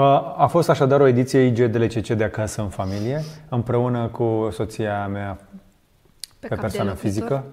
Uh, 0.00 0.34
A 0.36 0.46
fost 0.46 0.68
așadar 0.68 1.00
o 1.00 1.06
ediție 1.06 1.40
IGDLCC 1.40 2.08
de 2.08 2.24
acasă 2.24 2.60
în 2.62 2.68
familie, 2.68 3.20
împreună 3.48 4.06
cu 4.06 4.48
soția 4.52 5.06
mea 5.06 5.32
Pe, 5.34 5.40
pe 6.40 6.46
cap 6.48 6.56
de 6.56 6.60
persoană 6.60 6.90
locuitor. 6.90 7.10
fizică 7.12 7.44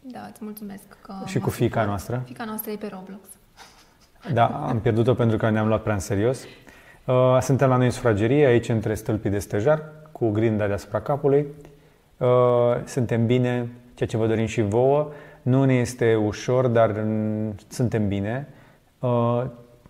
Da, 0.00 0.20
îți 0.30 0.38
mulțumesc 0.42 0.82
că 1.02 1.14
și 1.26 1.38
m-a 1.38 1.44
cu 1.44 1.50
fiica 1.50 1.68
supărat. 1.68 1.88
noastră. 1.88 2.22
Fiica 2.24 2.44
noastră 2.44 2.70
e 2.70 2.76
pe 2.76 2.88
Roblox. 2.92 3.28
Da, 4.32 4.46
am 4.46 4.80
pierdut-o 4.80 5.14
pentru 5.14 5.36
că 5.36 5.50
ne-am 5.50 5.66
luat 5.66 5.82
prea 5.82 5.94
în 5.94 6.00
serios. 6.00 6.44
Uh, 7.04 7.38
Suntem 7.40 7.68
la 7.68 7.76
noi 7.76 7.84
în 7.84 7.90
sufragerie, 7.90 8.46
aici 8.46 8.68
între 8.68 8.94
stâlpii 8.94 9.30
de 9.30 9.38
stejar, 9.38 9.82
cu 10.12 10.30
grinda 10.30 10.66
deasupra 10.66 11.00
capului. 11.00 11.46
Uh, 12.16 12.26
Suntem 12.84 13.26
bine, 13.26 13.68
ceea 13.94 14.08
ce 14.08 14.16
vă 14.16 14.26
dorim 14.26 14.46
și 14.46 14.62
vouă. 14.62 15.08
Nu 15.42 15.64
ne 15.64 15.74
este 15.74 16.14
ușor, 16.14 16.66
dar 16.66 16.92
mm, 17.04 17.54
suntem 17.68 18.08
bine. 18.08 18.48
Uh, 18.98 19.42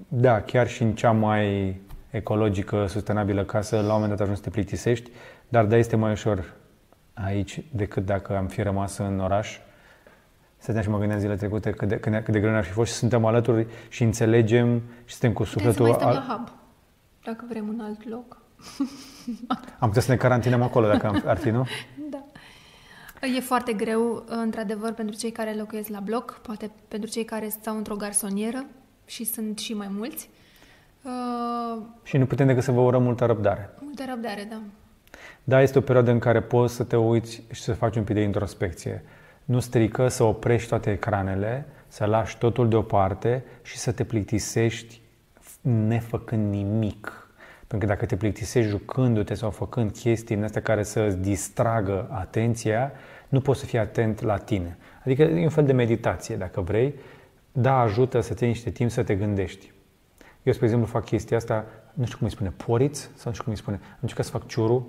Da, 0.09 0.41
chiar 0.41 0.69
și 0.69 0.83
în 0.83 0.93
cea 0.93 1.11
mai 1.13 1.81
ecologică, 2.11 2.87
sustenabilă 2.87 3.45
casă, 3.45 3.77
la 3.77 3.83
un 3.83 3.89
moment 3.91 4.11
dat 4.11 4.21
ajungi 4.21 4.41
să 4.41 4.45
te 4.45 4.51
plictisești, 4.51 5.11
dar 5.49 5.65
da, 5.65 5.77
este 5.77 5.97
mai 5.97 6.13
ușor 6.13 6.53
aici 7.15 7.63
decât 7.73 8.05
dacă 8.05 8.37
am 8.37 8.47
fi 8.47 8.63
rămas 8.63 8.97
în 8.99 9.21
oraș. 9.21 9.59
Stăteam 10.57 10.85
și 10.85 10.91
mă 10.91 10.99
gândeam 10.99 11.19
zilele 11.19 11.39
trecute 11.39 11.71
cât 11.71 11.89
de, 11.89 11.99
cât 11.99 12.13
de, 12.13 12.23
cât 12.23 12.33
de 12.33 12.41
greu 12.41 12.55
ar 12.55 12.65
fi 12.65 12.73
fost 12.73 12.93
și 12.93 12.99
suntem 12.99 13.25
alături 13.25 13.67
și 13.89 14.03
înțelegem 14.03 14.83
și 15.05 15.15
suntem 15.15 15.33
cu 15.33 15.43
Putem 15.43 15.63
să 15.63 15.71
sufletul... 15.71 15.85
mai 15.85 15.95
stăm 15.95 16.09
al- 16.09 16.15
la 16.15 16.35
hub, 16.35 16.49
dacă 17.25 17.45
vrem 17.49 17.69
un 17.69 17.81
alt 17.81 18.09
loc. 18.09 18.39
Am 19.79 19.89
putea 19.89 20.03
să 20.03 20.11
ne 20.11 20.17
carantinăm 20.17 20.63
acolo 20.63 20.87
dacă 20.87 21.07
am, 21.07 21.23
ar 21.27 21.37
fi, 21.37 21.51
nu? 21.51 21.67
Da. 22.11 23.27
E 23.37 23.41
foarte 23.41 23.73
greu, 23.73 24.25
într-adevăr, 24.27 24.93
pentru 24.93 25.17
cei 25.17 25.31
care 25.31 25.55
locuiesc 25.55 25.89
la 25.89 26.01
bloc, 26.01 26.41
poate 26.43 26.71
pentru 26.89 27.11
cei 27.11 27.25
care 27.25 27.49
stau 27.49 27.77
într-o 27.77 27.97
garsonieră 27.97 28.65
și 29.07 29.25
sunt 29.25 29.59
și 29.59 29.75
mai 29.75 29.89
mulți. 29.91 30.31
Uh, 31.03 31.83
Și 32.03 32.17
nu 32.17 32.27
putem 32.27 32.47
decât 32.47 32.63
să 32.63 32.73
vă 32.73 32.81
urăm 32.81 33.03
multă 33.03 33.25
răbdare. 33.25 33.71
multă 33.81 34.05
răbdare, 34.09 34.47
da. 34.51 34.61
Da, 35.45 35.63
este 35.63 35.79
o 35.79 35.81
perioadă 35.81 36.11
în 36.11 36.19
care 36.19 36.41
poți 36.41 36.75
să 36.75 36.85
te 36.85 36.97
uiți 36.97 37.43
și 37.51 37.63
să 37.63 37.73
faci 37.73 37.97
un 37.97 38.05
pic 38.05 38.15
de 38.15 38.21
introspecție. 38.21 39.05
Nu 39.45 39.59
strică 39.61 40.09
să 40.09 40.23
oprești 40.25 40.69
toate 40.69 40.91
ecranele, 40.91 41.67
să 41.89 42.05
lași 42.05 42.39
totul 42.39 42.69
deoparte 42.69 43.45
și 43.63 43.77
să 43.77 43.93
te 43.93 44.05
plictisești 44.05 45.01
nefăcând 45.61 46.53
nimic. 46.53 47.29
Pentru 47.67 47.89
că 47.89 47.95
dacă 47.95 48.07
te 48.07 48.17
plictisești 48.17 48.71
jucându-te 48.71 49.35
sau 49.35 49.51
făcând 49.51 49.91
chestii 49.91 50.35
din 50.35 50.45
astea 50.45 50.63
care 50.63 50.83
să 50.83 51.01
îți 51.01 51.17
distragă 51.17 52.09
atenția, 52.11 52.93
nu 53.29 53.41
poți 53.41 53.61
să 53.61 53.67
fii 53.67 53.79
atent 53.79 54.21
la 54.21 54.37
tine. 54.37 54.77
Adică 55.05 55.23
e 55.23 55.43
un 55.43 55.49
fel 55.49 55.65
de 55.65 55.73
meditație, 55.73 56.37
dacă 56.37 56.61
vrei. 56.61 56.95
Da, 57.53 57.81
ajută 57.81 58.21
să 58.21 58.35
ții 58.35 58.47
niște 58.47 58.71
timp 58.71 58.91
să 58.91 59.03
te 59.03 59.15
gândești. 59.15 59.73
Eu, 60.43 60.53
spre 60.53 60.65
exemplu, 60.65 60.89
fac 60.89 61.05
chestia 61.05 61.37
asta, 61.37 61.65
nu 61.95 62.05
știu 62.05 62.17
cum 62.17 62.27
îi 62.27 62.33
spune, 62.33 62.51
poriț? 62.51 62.99
Sau 62.99 63.25
nu 63.25 63.33
știu 63.33 63.43
cum 63.43 63.53
îi 63.53 63.59
spune. 63.59 63.79
Am 63.83 63.99
încercat 64.01 64.25
să 64.25 64.31
fac 64.31 64.47
ciuru. 64.47 64.87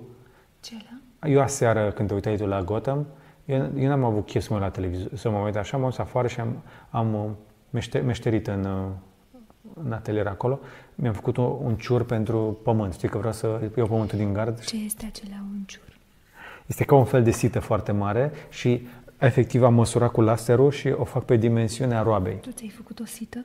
Ce 0.60 0.74
la? 0.74 1.28
Eu 1.28 1.40
aseară, 1.40 1.90
când 1.90 2.08
te 2.08 2.14
uitai 2.14 2.36
tu 2.36 2.46
la 2.46 2.62
Gotham, 2.62 3.06
eu, 3.44 3.70
eu 3.76 3.88
n-am 3.88 4.04
avut 4.04 4.26
chef 4.26 4.42
să 4.42 4.48
mă 4.50 4.56
uit 4.56 4.64
la 4.64 4.70
televizor, 4.70 5.10
să 5.14 5.30
mă 5.30 5.38
uit 5.38 5.56
așa, 5.56 5.76
m-am 5.76 5.88
dus 5.88 5.98
afară 5.98 6.28
și 6.28 6.40
am, 6.40 6.62
am 6.90 7.14
uh, 7.14 7.30
mește, 7.70 7.98
meșterit 7.98 8.46
în, 8.46 8.64
uh, 8.64 8.88
în 9.84 9.92
atelier 9.92 10.26
acolo. 10.26 10.60
Mi-am 10.94 11.12
făcut 11.12 11.36
un, 11.36 11.44
un 11.44 11.76
ciur 11.76 12.04
pentru 12.04 12.58
pământ. 12.62 12.92
Știi 12.92 13.08
că 13.08 13.18
vreau 13.18 13.32
să 13.32 13.70
iau 13.76 13.86
pământul 13.86 14.18
din 14.18 14.32
gard. 14.32 14.64
Ce 14.64 14.76
este 14.76 15.06
acela 15.06 15.44
unciur? 15.52 15.98
Este 16.66 16.84
ca 16.84 16.94
un 16.94 17.04
fel 17.04 17.22
de 17.22 17.30
sită 17.30 17.60
foarte 17.60 17.92
mare 17.92 18.32
și 18.48 18.86
efectiv 19.18 19.62
am 19.62 19.74
măsurat 19.74 20.10
cu 20.10 20.20
laserul 20.20 20.70
și 20.70 20.88
o 20.88 21.04
fac 21.04 21.24
pe 21.24 21.36
dimensiunea 21.36 22.02
roabei. 22.02 22.36
Tu 22.40 22.50
ți-ai 22.50 22.72
făcut 22.76 23.00
o 23.00 23.04
sită? 23.04 23.44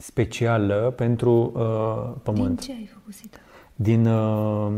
Specială 0.00 0.92
pentru 0.96 1.52
uh, 1.54 2.16
pământ. 2.22 2.46
Din 2.46 2.56
ce 2.56 2.72
ai 2.72 2.90
făcut 2.92 3.14
sită? 3.14 3.38
din, 3.74 4.06
uh, 4.06 4.72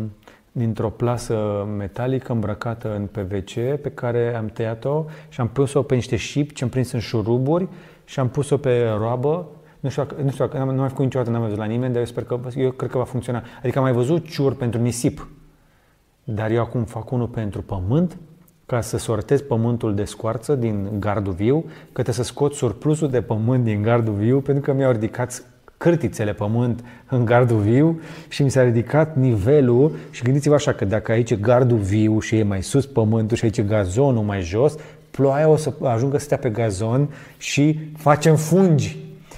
dintr-o 0.53 0.91
plasă 0.91 1.67
metalică 1.77 2.33
îmbrăcată 2.33 2.95
în 2.95 3.07
PVC 3.07 3.81
pe 3.83 3.91
care 3.95 4.35
am 4.35 4.47
tăiat-o 4.47 5.05
și 5.29 5.41
am 5.41 5.49
pus-o 5.49 5.83
pe 5.83 5.95
niște 5.95 6.17
șipi 6.17 6.55
ce 6.55 6.65
am 6.65 6.71
prins 6.71 6.93
în 6.93 7.01
șuruburi 7.01 7.69
și 8.05 8.21
am 8.21 8.29
pus-o 8.29 8.57
pe 8.57 8.89
roabă. 8.99 9.49
Nu 9.81 9.89
știu, 9.89 10.03
dacă- 10.03 10.23
nu 10.23 10.31
știu, 10.31 10.45
dacă- 10.45 10.59
n-am, 10.59 10.75
nu 10.75 10.83
am 10.83 10.89
făcut 10.89 11.05
niciodată, 11.05 11.31
n-am 11.31 11.43
văzut 11.43 11.57
la 11.59 11.65
nimeni, 11.65 11.91
dar 11.93 12.01
eu 12.01 12.07
sper 12.07 12.25
că, 12.25 12.39
eu 12.57 12.71
cred 12.71 12.91
că 12.91 12.99
va 12.99 13.05
funcționa. 13.05 13.43
Adică 13.59 13.79
am 13.79 13.85
mai 13.85 13.93
văzut 13.93 14.29
ciur 14.29 14.55
pentru 14.55 14.81
nisip, 14.81 15.29
dar 16.25 16.51
eu 16.51 16.61
acum 16.61 16.85
fac 16.85 17.11
unul 17.11 17.29
pentru 17.29 17.63
pământ, 17.63 18.19
ca 18.71 18.81
să 18.81 18.99
sortez 18.99 19.41
pământul 19.41 19.95
de 19.95 20.05
scoarță 20.05 20.55
din 20.55 20.89
gardul 20.99 21.33
viu, 21.33 21.65
că 21.67 22.03
trebuie 22.03 22.15
să 22.15 22.23
scot 22.23 22.55
surplusul 22.55 23.11
de 23.11 23.21
pământ 23.21 23.65
din 23.65 23.83
gardul 23.83 24.15
viu, 24.15 24.41
pentru 24.41 24.63
că 24.63 24.73
mi-au 24.73 24.93
ridicat 24.93 25.43
cârtițele 25.77 26.33
pământ 26.33 26.85
în 27.09 27.25
gardul 27.25 27.59
viu 27.59 28.01
și 28.29 28.43
mi 28.43 28.51
s-a 28.51 28.63
ridicat 28.63 29.17
nivelul 29.17 29.93
și 30.11 30.23
gândiți-vă 30.23 30.55
așa 30.55 30.73
că 30.73 30.85
dacă 30.85 31.13
aici 31.13 31.31
e 31.31 31.37
gardul 31.37 31.77
viu 31.79 32.21
și 32.21 32.37
e 32.37 32.43
mai 32.43 32.63
sus 32.63 32.87
pământul 32.87 33.37
și 33.37 33.45
aici 33.45 33.59
e 33.59 33.63
gazonul 33.63 34.23
mai 34.23 34.41
jos, 34.41 34.77
ploaia 35.11 35.49
o 35.49 35.57
să 35.57 35.73
ajungă 35.83 36.19
să 36.19 36.25
stea 36.25 36.39
pe 36.39 36.49
gazon 36.51 37.09
și 37.39 37.79
facem 37.97 38.37
fungi. 38.37 38.97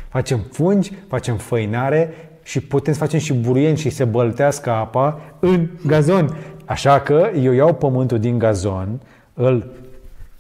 Facem 0.08 0.40
fungi, 0.50 0.92
facem 1.08 1.36
făinare 1.36 2.14
și 2.42 2.60
putem 2.60 2.92
să 2.92 2.98
facem 2.98 3.18
și 3.18 3.32
buruieni 3.32 3.76
și 3.76 3.90
se 3.90 4.04
băltească 4.04 4.70
apa 4.70 5.20
în 5.40 5.68
gazon. 5.86 6.36
Așa 6.64 7.00
că 7.00 7.30
eu 7.42 7.52
iau 7.52 7.74
pământul 7.74 8.18
din 8.18 8.38
gazon, 8.38 9.00
îl 9.34 9.70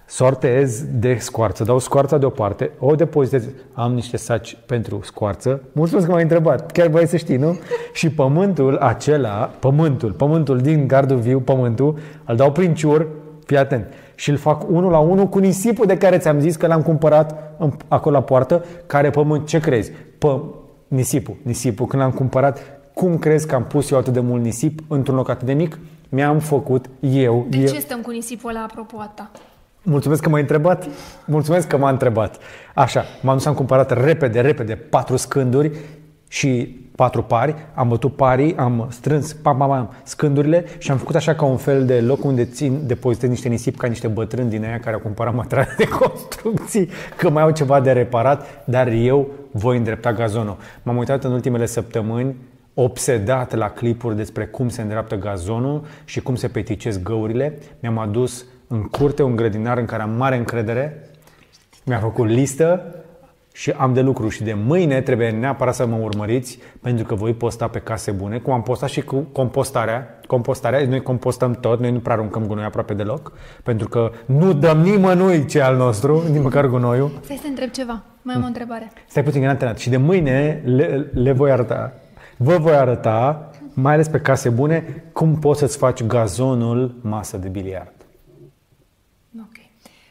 sortez 0.06 0.84
de 0.92 1.16
scoarță, 1.18 1.64
dau 1.64 1.78
scoarța 1.78 2.18
deoparte, 2.18 2.70
o 2.78 2.94
depozitez, 2.94 3.48
am 3.72 3.92
niște 3.92 4.16
saci 4.16 4.56
pentru 4.66 5.00
scoarță. 5.02 5.62
Mulțumesc 5.72 6.06
că 6.06 6.12
m-ai 6.12 6.22
întrebat, 6.22 6.72
chiar 6.72 6.86
vrei 6.86 7.06
să 7.06 7.16
știi, 7.16 7.36
nu? 7.36 7.58
Și 7.92 8.10
pământul 8.10 8.76
acela, 8.76 9.50
pământul, 9.58 10.12
pământul 10.12 10.58
din 10.58 10.86
gardul 10.86 11.16
viu, 11.16 11.40
pământul, 11.40 11.98
îl 12.24 12.36
dau 12.36 12.52
prin 12.52 12.74
ciur, 12.74 13.06
fii 13.44 13.56
atent, 13.56 13.86
și 14.14 14.30
îl 14.30 14.36
fac 14.36 14.70
unul 14.70 14.90
la 14.90 14.98
unul 14.98 15.26
cu 15.26 15.38
nisipul 15.38 15.86
de 15.86 15.96
care 15.96 16.18
ți-am 16.18 16.40
zis 16.40 16.56
că 16.56 16.66
l-am 16.66 16.82
cumpărat 16.82 17.54
în, 17.58 17.72
acolo 17.88 18.14
la 18.14 18.22
poartă, 18.22 18.64
care 18.86 19.10
pământ, 19.10 19.46
ce 19.46 19.60
crezi? 19.60 19.90
Pă, 20.18 20.40
nisipul, 20.88 21.34
nisipul, 21.42 21.86
când 21.86 22.02
l-am 22.02 22.12
cumpărat, 22.12 22.80
cum 22.94 23.18
crezi 23.18 23.46
că 23.46 23.54
am 23.54 23.64
pus 23.64 23.90
eu 23.90 23.98
atât 23.98 24.12
de 24.12 24.20
mult 24.20 24.42
nisip 24.42 24.80
într-un 24.88 25.16
loc 25.16 25.28
atât 25.28 25.46
de 25.46 25.52
mic? 25.52 25.78
Mi-am 26.14 26.38
făcut 26.38 26.86
eu. 27.00 27.46
De 27.48 27.56
eu. 27.56 27.66
ce 27.66 27.80
stăm 27.80 28.00
cu 28.00 28.10
nisipul 28.10 28.50
ăla 28.50 28.62
apropo 28.62 28.96
a 28.98 29.12
ta? 29.14 29.30
Mulțumesc 29.82 30.22
că 30.22 30.28
m-ai 30.28 30.40
întrebat. 30.40 30.86
Mulțumesc 31.26 31.66
că 31.66 31.76
m-a 31.76 31.90
întrebat. 31.90 32.38
Așa, 32.74 33.04
m-am 33.22 33.36
dus, 33.36 33.46
am 33.46 33.54
cumpărat 33.54 34.04
repede, 34.04 34.40
repede 34.40 34.74
patru 34.74 35.16
scânduri 35.16 35.70
și 36.28 36.80
patru 36.96 37.22
pari. 37.22 37.54
Am 37.74 37.88
bătut 37.88 38.16
parii, 38.16 38.56
am 38.56 38.86
strâns 38.90 39.32
pam, 39.32 39.56
pam, 39.56 39.68
pam, 39.68 39.94
scândurile 40.02 40.64
și 40.78 40.90
am 40.90 40.96
făcut 40.96 41.14
așa 41.14 41.34
ca 41.34 41.44
un 41.44 41.56
fel 41.56 41.86
de 41.86 42.00
loc 42.00 42.24
unde 42.24 42.44
țin, 42.44 42.86
depozitez 42.86 43.28
niște 43.28 43.48
nisip 43.48 43.76
ca 43.76 43.86
niște 43.86 44.08
bătrâni 44.08 44.50
din 44.50 44.64
aia 44.64 44.80
care 44.80 44.94
au 44.94 45.00
cumpărat 45.00 45.34
materiale 45.34 45.74
de 45.78 45.88
construcții, 45.88 46.88
că 47.16 47.30
mai 47.30 47.42
au 47.42 47.50
ceva 47.50 47.80
de 47.80 47.92
reparat, 47.92 48.64
dar 48.64 48.88
eu 48.88 49.28
voi 49.50 49.76
îndrepta 49.76 50.12
gazonul. 50.12 50.56
M-am 50.82 50.96
uitat 50.96 51.24
în 51.24 51.32
ultimele 51.32 51.66
săptămâni 51.66 52.34
obsedat 52.74 53.54
la 53.54 53.70
clipuri 53.70 54.16
despre 54.16 54.46
cum 54.46 54.68
se 54.68 54.82
îndreaptă 54.82 55.16
gazonul 55.16 55.84
și 56.04 56.22
cum 56.22 56.34
se 56.34 56.48
peticesc 56.48 57.02
găurile. 57.02 57.58
Mi-am 57.80 57.98
adus 57.98 58.44
în 58.66 58.82
curte 58.82 59.22
un 59.22 59.36
grădinar 59.36 59.78
în 59.78 59.84
care 59.84 60.02
am 60.02 60.10
mare 60.10 60.36
încredere, 60.36 61.08
mi-a 61.84 61.98
făcut 61.98 62.28
listă 62.28 62.94
și 63.52 63.70
am 63.70 63.94
de 63.94 64.00
lucru 64.00 64.28
și 64.28 64.42
de 64.42 64.52
mâine 64.52 65.00
trebuie 65.00 65.30
neapărat 65.30 65.74
să 65.74 65.86
mă 65.86 65.96
urmăriți 65.96 66.58
pentru 66.80 67.04
că 67.04 67.14
voi 67.14 67.34
posta 67.34 67.68
pe 67.68 67.78
case 67.78 68.10
bune, 68.10 68.38
cum 68.38 68.52
am 68.52 68.62
postat 68.62 68.88
și 68.88 69.02
cu 69.02 69.16
compostarea. 69.16 70.20
Compostarea, 70.26 70.86
noi 70.88 71.02
compostăm 71.02 71.52
tot, 71.52 71.80
noi 71.80 71.90
nu 71.90 71.98
prea 71.98 72.14
aruncăm 72.14 72.46
gunoi 72.46 72.64
aproape 72.64 72.94
deloc, 72.94 73.32
pentru 73.62 73.88
că 73.88 74.10
nu 74.26 74.52
dăm 74.52 74.78
nimănui 74.78 75.46
ce 75.46 75.60
al 75.60 75.76
nostru, 75.76 76.22
nici 76.30 76.42
măcar 76.42 76.66
gunoiul. 76.66 77.10
Stai 77.22 77.36
să 77.36 77.42
te 77.42 77.48
întreb 77.48 77.70
ceva. 77.70 78.02
Mai 78.22 78.34
am 78.34 78.42
o 78.42 78.46
întrebare. 78.46 78.92
Stai 79.08 79.22
puțin, 79.22 79.40
că 79.40 79.46
n-am 79.46 79.56
terminat. 79.56 79.80
Și 79.80 79.90
de 79.90 79.96
mâine 79.96 80.62
le, 80.64 81.10
le 81.14 81.32
voi 81.32 81.50
arăta, 81.50 81.92
vă 82.42 82.56
voi 82.58 82.74
arăta 82.74 83.50
mai 83.74 83.92
ales 83.92 84.08
pe 84.08 84.20
case 84.20 84.48
bune, 84.50 85.04
cum 85.12 85.38
poți 85.38 85.58
să-ți 85.58 85.76
faci 85.76 86.02
gazonul 86.02 86.94
masă 87.02 87.36
de 87.36 87.48
biliard. 87.48 87.92
Ok. 89.40 89.56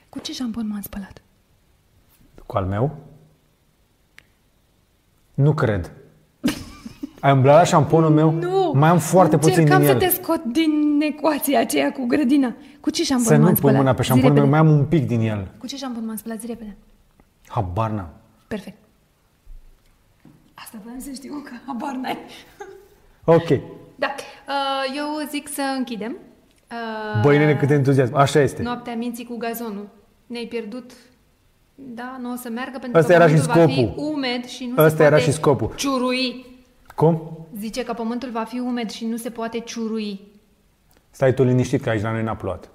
Cu 0.10 0.20
ce 0.20 0.34
șampon 0.34 0.68
m-am 0.68 0.82
spălat? 0.82 1.22
Cu 2.46 2.58
al 2.58 2.66
meu? 2.66 2.96
Nu 5.34 5.54
cred. 5.54 5.92
Ai 7.20 7.32
umblat 7.32 7.56
la 7.58 7.64
șamponul 7.64 8.10
meu? 8.10 8.32
Nu! 8.32 8.72
Mai 8.76 8.90
am 8.90 8.98
foarte 9.00 9.38
puțin 9.38 9.64
din 9.64 9.74
Încercam 9.74 9.96
el. 9.96 10.00
să 10.02 10.06
te 10.08 10.22
scot 10.22 10.44
din 10.44 11.00
ecuația 11.02 11.60
aceea 11.60 11.92
cu 11.92 12.06
grădina. 12.06 12.56
Cu 12.80 12.90
ce 12.90 13.04
șampon 13.04 13.26
Să 13.26 13.34
nu 13.36 13.40
m-am 13.40 13.48
pun 13.48 13.58
spălat? 13.58 13.78
mâna 13.78 13.94
pe 13.94 14.02
Zi 14.02 14.08
șamponul 14.08 14.34
meu, 14.34 14.44
repede. 14.44 14.62
mai 14.64 14.72
am 14.74 14.80
un 14.80 14.86
pic 14.86 15.08
din 15.08 15.20
el. 15.22 15.52
Cu 15.58 15.66
ce 15.68 15.78
șampon 15.78 16.06
m-am 16.06 16.16
spălat? 16.16 16.40
Zi 16.40 16.46
repede. 16.46 16.78
Habar 17.48 17.90
n-am. 17.90 18.10
Perfect. 18.48 18.78
Asta 20.74 20.84
vreau 20.86 21.00
să 21.00 21.12
știu 21.14 21.42
că 21.46 21.52
habar 21.66 21.94
n-ai. 21.96 22.18
Ok. 23.26 23.48
Da. 23.96 24.16
Uh, 24.48 24.96
eu 24.96 25.28
zic 25.30 25.48
să 25.48 25.62
închidem. 25.78 26.18
Uh, 26.72 27.22
Băi, 27.22 27.38
nene, 27.38 27.56
cât 27.56 27.70
entuziasm. 27.70 28.16
Așa 28.16 28.40
este. 28.40 28.62
Noaptea 28.62 28.96
minții 28.96 29.26
cu 29.26 29.38
gazonul. 29.38 29.88
Ne-ai 30.28 30.46
pierdut. 30.46 30.92
Da, 31.76 32.18
nu 32.22 32.32
o 32.32 32.36
să 32.36 32.50
meargă 32.50 32.78
pentru 32.80 33.00
Ăsta 33.00 33.18
că 33.18 33.24
era 33.24 33.28
și 33.28 33.42
pământul 33.42 33.62
va 33.62 33.68
fi 33.68 33.88
scopul. 33.88 34.14
umed 34.14 34.46
și 34.46 34.66
nu 34.66 34.72
Ăsta 34.84 34.98
se 34.98 35.02
era 35.04 35.10
poate 35.16 35.24
și 35.24 35.32
scopul. 35.32 35.74
ciurui. 35.76 36.46
Cum? 36.96 37.38
Zice 37.58 37.84
că 37.84 37.94
pământul 37.94 38.30
va 38.30 38.44
fi 38.44 38.60
umed 38.60 38.90
și 38.90 39.06
nu 39.06 39.18
se 39.18 39.30
poate 39.30 39.60
ciurui. 39.60 40.20
Stai 41.10 41.34
tu 41.34 41.44
liniștit 41.44 41.82
că 41.82 41.90
aici 41.90 42.02
la 42.02 42.12
noi 42.12 42.24
n-a 42.24 42.36
plouat. 42.36 42.70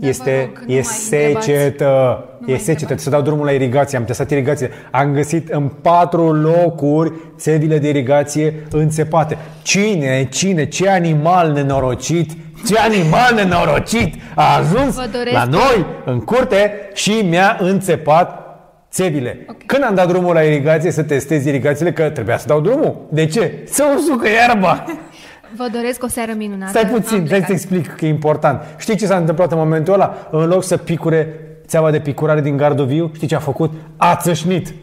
Da, 0.00 0.06
Este, 0.08 0.30
vă 0.30 0.58
rog, 0.58 0.64
nu 0.66 0.72
e 0.74 0.80
mai 0.82 0.86
întrebați. 1.04 1.44
secetă. 1.46 2.24
Nu 2.38 2.46
E 2.46 2.50
mai 2.50 2.58
secetă. 2.58 2.70
întrebați. 2.80 3.02
Să 3.04 3.10
dau 3.10 3.20
drumul 3.22 3.44
la 3.44 3.50
irigație. 3.50 3.98
Am 3.98 4.04
testat 4.04 4.30
irigație. 4.30 4.70
Am 4.90 5.12
găsit 5.12 5.48
în 5.48 5.68
patru 5.82 6.32
locuri 6.32 7.12
țevile 7.38 7.78
de 7.78 7.88
irigație 7.88 8.54
înțepate. 8.70 9.38
Cine, 9.62 10.28
cine, 10.30 10.64
ce 10.68 10.88
animal 10.88 11.52
nenorocit, 11.52 12.30
ce 12.66 12.78
animal 12.78 13.34
nenorocit 13.34 14.14
a 14.34 14.56
ajuns 14.56 14.94
Vă 14.94 15.08
doresc- 15.12 15.32
la 15.34 15.44
noi 15.44 15.86
în 16.04 16.18
curte 16.20 16.72
și 16.94 17.12
mi-a 17.28 17.56
înțepat 17.60 18.42
țevile. 18.90 19.44
Ok. 19.48 19.56
Când 19.66 19.84
am 19.84 19.94
dat 19.94 20.08
drumul 20.08 20.34
la 20.34 20.40
irigație 20.42 20.90
să 20.90 21.02
testez 21.02 21.44
irigațiile, 21.44 21.92
că 21.92 22.10
trebuia 22.10 22.38
să 22.38 22.44
dau 22.46 22.60
drumul. 22.60 22.96
De 23.10 23.26
ce? 23.26 23.52
Să 23.66 23.84
usucă 23.96 24.28
iarba. 24.28 24.84
Vă 25.56 25.68
doresc 25.72 26.02
o 26.02 26.08
seară 26.08 26.32
minunată. 26.36 26.70
Stai 26.78 26.82
Am 26.82 27.00
puțin, 27.00 27.06
stai 27.06 27.18
să 27.20 27.26
plecat. 27.28 27.46
te 27.46 27.52
explic 27.52 27.94
că 27.94 28.04
e 28.04 28.08
important. 28.08 28.62
Știi 28.78 28.96
ce 28.96 29.06
s-a 29.06 29.16
întâmplat 29.16 29.52
în 29.52 29.58
momentul 29.58 29.92
ăla? 29.92 30.28
În 30.30 30.46
loc 30.46 30.62
să 30.64 30.76
picure 30.76 31.34
țeava 31.66 31.90
de 31.90 32.00
picurare 32.00 32.40
din 32.40 32.56
gardoviu, 32.56 33.10
știi 33.14 33.26
ce 33.28 33.34
a 33.34 33.38
făcut? 33.38 33.72
A 33.96 34.16
țâșnit. 34.16 34.74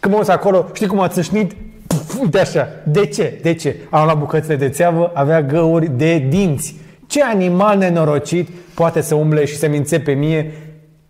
Când 0.00 0.14
mă 0.14 0.20
uit 0.20 0.28
acolo, 0.30 0.66
știi 0.72 0.86
cum 0.86 1.00
a 1.00 1.08
țâșnit? 1.08 1.52
Puf, 1.86 2.20
Uite 2.20 2.38
așa. 2.40 2.68
De 2.84 3.06
ce? 3.06 3.38
De 3.42 3.54
ce? 3.54 3.76
Am 3.90 4.04
luat 4.04 4.18
bucățile 4.18 4.56
de 4.56 4.68
țeavă, 4.68 5.10
avea 5.14 5.42
găuri 5.42 5.90
de 5.96 6.18
dinți. 6.18 6.76
Ce 7.06 7.22
animal 7.24 7.78
nenorocit 7.78 8.48
poate 8.74 9.00
să 9.00 9.14
umble 9.14 9.44
și 9.44 9.56
să-mi 9.56 9.76
înțepe 9.76 10.12
mie 10.12 10.52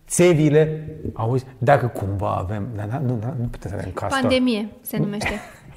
țevile? 0.07 0.87
Auzi, 1.13 1.45
dacă 1.57 1.87
cumva 1.87 2.35
avem... 2.39 2.67
Dar 2.75 3.01
nu, 3.05 3.07
nu, 3.07 3.33
nu 3.39 3.45
putem 3.51 3.69
să 3.71 3.75
avem 3.79 3.91
castor. 3.93 4.19
Pandemie 4.21 4.67
se 4.81 4.97
numește. 4.97 5.29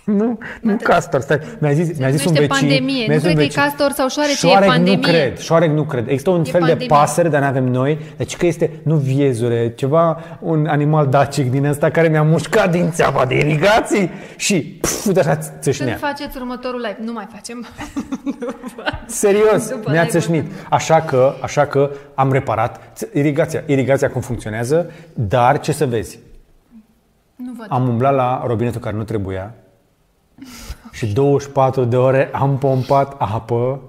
Nu, 0.21 0.39
nu 0.61 0.77
castor, 0.83 1.21
stai. 1.21 1.39
Mi-a 1.59 1.73
zis, 1.73 1.99
mi-a 1.99 2.11
zis 2.11 2.25
un 2.25 2.33
numește 2.33 2.47
vecin. 2.55 2.69
pandemie. 2.69 3.07
mi-a 3.07 3.15
Nu 3.15 3.21
zis 3.21 3.23
un 3.29 3.35
cred 3.35 3.35
că 3.37 3.41
e 3.43 3.45
vecin. 3.45 3.63
castor 3.63 3.91
sau 3.91 4.09
șoarec, 4.09 4.33
e 4.33 4.37
șoarec 4.37 4.69
pandemie. 4.69 4.97
nu 4.97 5.03
cred, 5.03 5.39
șoarec 5.39 5.71
nu 5.71 5.83
cred. 5.85 6.07
Există 6.09 6.31
un 6.31 6.41
E 6.47 6.51
fel 6.51 6.61
de 6.61 6.67
pandemie. 6.67 6.87
pasăre, 6.87 7.29
dar 7.29 7.41
nu 7.41 7.47
avem 7.47 7.65
noi. 7.65 7.99
Deci 8.17 8.37
că 8.37 8.47
este, 8.47 8.71
nu 8.83 8.97
viezure, 8.97 9.73
ceva, 9.77 10.19
un 10.41 10.67
animal 10.67 11.07
dacic 11.07 11.51
din 11.51 11.65
ăsta 11.65 11.91
care 11.91 12.09
mi-a 12.09 12.23
mușcat 12.23 12.71
din 12.71 12.91
țeava 12.91 13.25
de 13.25 13.35
irigații 13.35 14.11
și 14.37 14.61
pf, 14.81 15.07
uite 15.07 15.19
așa 15.21 15.37
Când 15.37 15.53
țâșnea. 15.61 15.97
faceți 15.97 16.37
următorul 16.37 16.81
live? 16.81 16.99
Nu 17.05 17.13
mai 17.13 17.27
facem. 17.33 17.67
Serios, 19.07 19.69
După 19.69 19.91
mi-a 19.91 20.03
live-ul 20.03 20.09
țâșnit. 20.21 20.51
Așa 20.71 21.01
că, 21.01 21.35
așa 21.43 21.67
că 21.67 21.91
am 22.15 22.33
reparat 22.33 22.81
ț- 22.97 23.13
irigația. 23.13 23.63
Irigația 23.67 24.11
cum 24.11 24.21
funcționează, 24.21 24.91
dar 25.15 25.61
ce 25.61 25.73
să 25.73 25.87
vezi? 25.87 26.19
nu 27.37 27.53
văd. 27.59 27.67
Am 27.69 27.89
umblat 27.89 28.15
la 28.15 28.43
robinetul 28.47 28.81
care 28.81 28.97
nu 28.97 29.03
trebuia 29.03 29.55
și 30.93 31.07
24 31.07 31.85
de 31.85 31.97
ore 31.97 32.31
am 32.33 32.59
pompat 32.59 33.15
apă. 33.19 33.81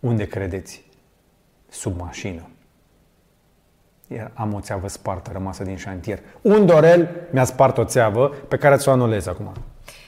Unde 0.00 0.24
credeți? 0.26 0.82
Sub 1.68 2.00
mașină. 2.00 2.48
Iar 4.06 4.30
am 4.34 4.54
o 4.54 4.60
țeavă 4.60 4.88
spartă 4.88 5.30
rămasă 5.32 5.64
din 5.64 5.76
șantier. 5.76 6.18
Un 6.40 6.66
dorel 6.66 7.08
mi-a 7.30 7.44
spart 7.44 7.78
o 7.78 7.84
țeavă 7.84 8.28
pe 8.48 8.56
care 8.56 8.76
ți-o 8.76 8.90
anulez 8.90 9.26
acum. 9.26 9.52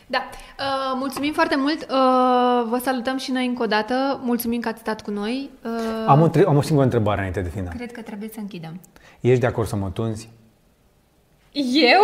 Da. 0.06 0.18
Uh, 0.58 0.64
mulțumim 0.98 1.32
foarte 1.32 1.56
mult. 1.56 1.80
Uh, 1.82 2.68
vă 2.70 2.78
salutăm 2.82 3.16
și 3.16 3.30
noi 3.30 3.46
încă 3.46 3.62
o 3.62 3.66
dată. 3.66 4.20
Mulțumim 4.22 4.60
că 4.60 4.68
ați 4.68 4.80
stat 4.80 5.02
cu 5.02 5.10
noi. 5.10 5.50
Uh, 5.64 5.70
Am 6.06 6.20
o, 6.20 6.28
tre- 6.28 6.44
am 6.46 6.56
o 6.56 6.60
singură 6.60 6.84
întrebare 6.84 7.16
înainte 7.16 7.40
de 7.40 7.48
final. 7.48 7.72
Cred 7.76 7.92
că 7.92 8.00
trebuie 8.00 8.28
să 8.32 8.40
închidem. 8.40 8.80
Ești 9.20 9.40
de 9.40 9.46
acord 9.46 9.68
să 9.68 9.76
mă 9.76 9.88
tunzi? 9.90 10.28
Eu? 11.52 12.00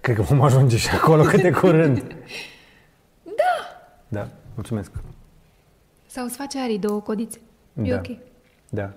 Cred 0.00 0.16
că 0.16 0.22
vom 0.22 0.40
ajunge 0.42 0.76
și 0.76 0.88
acolo 0.90 1.22
cât 1.22 1.40
de 1.42 1.50
curând. 1.50 2.02
Da. 4.12 4.20
Da, 4.20 4.26
mulțumesc. 4.54 4.90
Sau 6.06 6.24
îți 6.24 6.36
face 6.36 6.58
Ari 6.60 6.78
două 6.78 7.00
codițe. 7.00 7.38
E 7.82 7.90
Da. 7.90 7.94
ok. 7.96 8.16
Da. 8.68 8.90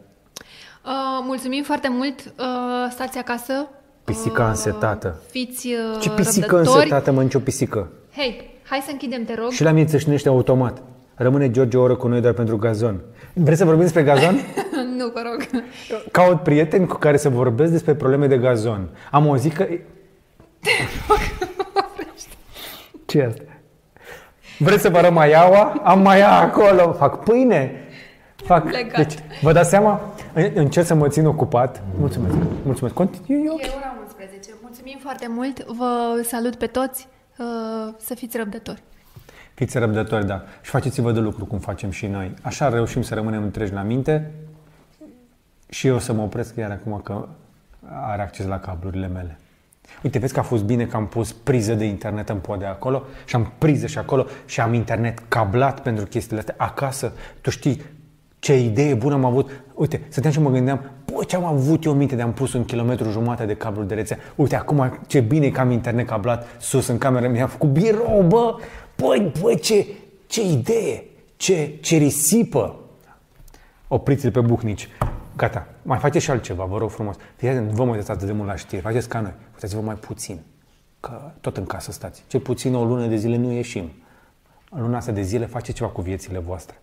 Uh, 0.85 1.23
mulțumim 1.23 1.63
foarte 1.63 1.89
mult. 1.89 2.19
Uh, 2.39 2.91
stați 2.91 3.17
acasă. 3.17 3.67
Pisica 4.03 4.43
Uh, 4.43 4.49
însetată. 4.49 5.21
Fiți 5.29 5.67
uh, 5.67 5.99
Ce 6.01 6.09
pisică 6.09 6.55
răbdători. 6.55 6.77
însetată, 6.77 7.11
mă, 7.11 7.21
nicio 7.23 7.39
pisică. 7.39 7.87
Hei, 8.15 8.59
hai 8.63 8.79
să 8.85 8.91
închidem, 8.91 9.23
te 9.25 9.33
rog. 9.35 9.49
Și 9.51 9.63
la 9.63 9.71
mine 9.71 9.85
țâșnește 9.85 10.27
automat. 10.27 10.81
Rămâne 11.15 11.51
George 11.51 11.77
o 11.77 11.81
oră 11.81 11.95
cu 11.95 12.07
noi 12.07 12.21
doar 12.21 12.33
pentru 12.33 12.57
gazon. 12.57 12.99
Vreți 13.33 13.57
să 13.59 13.65
vorbim 13.65 13.83
despre 13.83 14.03
gazon? 14.03 14.35
nu, 14.97 15.11
vă 15.13 15.21
rog. 15.23 15.63
Caut 16.11 16.41
prieteni 16.43 16.87
cu 16.87 16.95
care 16.95 17.17
să 17.17 17.29
vorbesc 17.29 17.71
despre 17.71 17.95
probleme 17.95 18.27
de 18.27 18.37
gazon. 18.37 18.89
Am 19.11 19.27
o 19.27 19.37
zi 19.37 19.49
că... 19.49 19.67
ce 23.05 23.17
e 23.17 23.25
asta? 23.25 23.41
Vreți 24.59 24.81
să 24.81 24.89
vă 24.89 24.97
arăt 24.97 25.11
maiaua? 25.11 25.81
Am 25.83 26.01
maia 26.01 26.29
acolo. 26.39 26.91
Fac 26.93 27.23
pâine. 27.23 27.71
Fac... 28.35 28.63
Plecat. 28.63 28.97
Deci, 29.07 29.13
vă 29.41 29.51
dați 29.51 29.69
seama? 29.69 30.01
În- 30.33 30.51
Încerc 30.53 30.85
să 30.85 30.93
mă 30.95 31.07
țin 31.07 31.25
ocupat. 31.25 31.81
Mulțumesc. 31.99 32.35
Mulțumesc. 32.63 32.93
Continui. 32.95 33.47
ok. 33.49 33.61
E 33.61 33.67
ora 33.77 33.95
11. 34.03 34.49
Mulțumim 34.61 34.97
foarte 35.01 35.25
mult. 35.29 35.65
Vă 35.65 36.21
salut 36.23 36.55
pe 36.55 36.65
toți. 36.65 37.07
Uh, 37.37 37.93
să 37.97 38.15
fiți 38.15 38.37
răbdători. 38.37 38.83
Fiți 39.53 39.77
răbdători, 39.77 40.25
da. 40.25 40.43
Și 40.61 40.69
faceți-vă 40.69 41.11
de 41.11 41.19
lucru 41.19 41.45
cum 41.45 41.59
facem 41.59 41.89
și 41.91 42.07
noi. 42.07 42.33
Așa 42.41 42.69
reușim 42.69 43.01
să 43.01 43.13
rămânem 43.13 43.43
întregi 43.43 43.73
la 43.73 43.81
minte 43.81 44.31
și 45.69 45.87
eu 45.87 45.99
să 45.99 46.13
mă 46.13 46.21
opresc 46.21 46.55
iar 46.55 46.71
acum 46.71 46.99
că 47.03 47.27
are 47.91 48.21
acces 48.21 48.45
la 48.45 48.59
cablurile 48.59 49.07
mele. 49.07 49.39
Uite, 50.03 50.19
vezi 50.19 50.33
că 50.33 50.39
a 50.39 50.43
fost 50.43 50.63
bine 50.63 50.85
că 50.85 50.95
am 50.95 51.07
pus 51.07 51.31
priză 51.31 51.73
de 51.73 51.85
internet 51.85 52.29
în 52.29 52.37
podea 52.37 52.69
acolo 52.69 53.03
și 53.25 53.35
am 53.35 53.51
priză 53.57 53.87
și 53.87 53.97
acolo 53.97 54.25
și 54.45 54.61
am 54.61 54.73
internet 54.73 55.19
cablat 55.27 55.81
pentru 55.81 56.05
chestiile 56.05 56.39
astea 56.39 56.55
acasă. 56.57 57.13
Tu 57.41 57.49
știi 57.49 57.81
ce 58.39 58.59
idee 58.59 58.93
bună 58.93 59.13
am 59.13 59.25
avut. 59.25 59.49
Uite, 59.73 60.01
stăteam 60.07 60.33
și 60.33 60.39
mă 60.39 60.49
gândeam, 60.49 60.91
bă, 61.05 61.23
ce 61.23 61.35
am 61.35 61.45
avut 61.45 61.83
eu 61.83 61.93
minte 61.93 62.15
de 62.15 62.21
am 62.21 62.33
pus 62.33 62.53
un 62.53 62.65
kilometru 62.65 63.09
jumate 63.09 63.45
de 63.45 63.55
cabluri 63.55 63.87
de 63.87 63.93
rețea. 63.93 64.17
Uite, 64.35 64.55
acum 64.55 64.99
ce 65.07 65.19
bine 65.19 65.49
că 65.49 65.59
am 65.59 65.71
internet 65.71 66.07
cablat 66.07 66.47
sus 66.59 66.87
în 66.87 66.97
cameră, 66.97 67.27
mi-am 67.27 67.47
făcut 67.47 67.69
birou, 67.69 68.25
bă. 68.27 68.55
Băi, 68.97 69.31
băi, 69.41 69.59
ce, 69.59 69.85
ce 70.27 70.41
idee, 70.41 71.03
ce, 71.37 71.77
ce 71.81 71.97
risipă. 71.97 72.79
Opriți-l 73.87 74.31
pe 74.31 74.41
buhnici. 74.41 74.89
Gata, 75.35 75.67
mai 75.81 75.97
faceți 75.97 76.23
și 76.23 76.31
altceva, 76.31 76.65
vă 76.65 76.77
rog 76.77 76.89
frumos. 76.89 77.15
Fii 77.35 77.49
atent, 77.49 77.69
nu 77.69 77.75
vă 77.75 77.83
mai 77.83 77.91
uitați 77.91 78.11
atât 78.11 78.25
de 78.25 78.33
mult 78.33 78.47
la 78.47 78.55
știri, 78.55 78.81
faceți 78.81 79.09
ca 79.09 79.19
noi. 79.19 79.33
Uitați-vă 79.53 79.81
mai 79.81 79.95
puțin, 79.95 80.41
că 80.99 81.31
tot 81.41 81.57
în 81.57 81.65
casă 81.65 81.91
stați. 81.91 82.23
Cel 82.27 82.39
puțin 82.39 82.75
o 82.75 82.85
lună 82.85 83.07
de 83.07 83.15
zile 83.15 83.35
nu 83.35 83.51
ieșim. 83.51 83.91
În 84.69 84.81
luna 84.81 84.97
asta 84.97 85.11
de 85.11 85.21
zile 85.21 85.45
faceți 85.45 85.77
ceva 85.77 85.89
cu 85.89 86.01
viețile 86.01 86.39
voastre. 86.39 86.79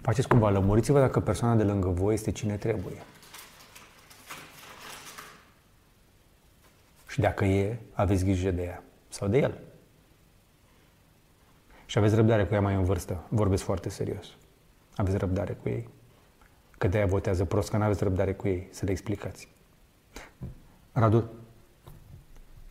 Faceți 0.00 0.28
cumva, 0.28 0.50
lămuriți-vă 0.50 0.98
dacă 0.98 1.20
persoana 1.20 1.54
de 1.54 1.62
lângă 1.62 1.88
voi 1.88 2.14
este 2.14 2.30
cine 2.30 2.56
trebuie. 2.56 3.02
Și 7.08 7.20
dacă 7.20 7.44
e, 7.44 7.78
aveți 7.92 8.24
grijă 8.24 8.50
de 8.50 8.62
ea 8.62 8.82
sau 9.08 9.28
de 9.28 9.38
el. 9.38 9.58
Și 11.86 11.98
aveți 11.98 12.14
răbdare 12.14 12.44
cu 12.44 12.54
ea 12.54 12.60
mai 12.60 12.74
în 12.74 12.84
vârstă. 12.84 13.24
Vorbesc 13.28 13.62
foarte 13.62 13.88
serios. 13.88 14.26
Aveți 14.96 15.16
răbdare 15.16 15.52
cu 15.52 15.68
ei. 15.68 15.88
Că 16.78 16.88
de-aia 16.88 17.06
votează 17.06 17.44
prost, 17.44 17.70
că 17.70 17.76
nu 17.76 17.84
aveți 17.84 18.02
răbdare 18.02 18.32
cu 18.32 18.48
ei. 18.48 18.68
Să 18.70 18.84
le 18.84 18.90
explicați. 18.90 19.48
Radu, 20.92 21.30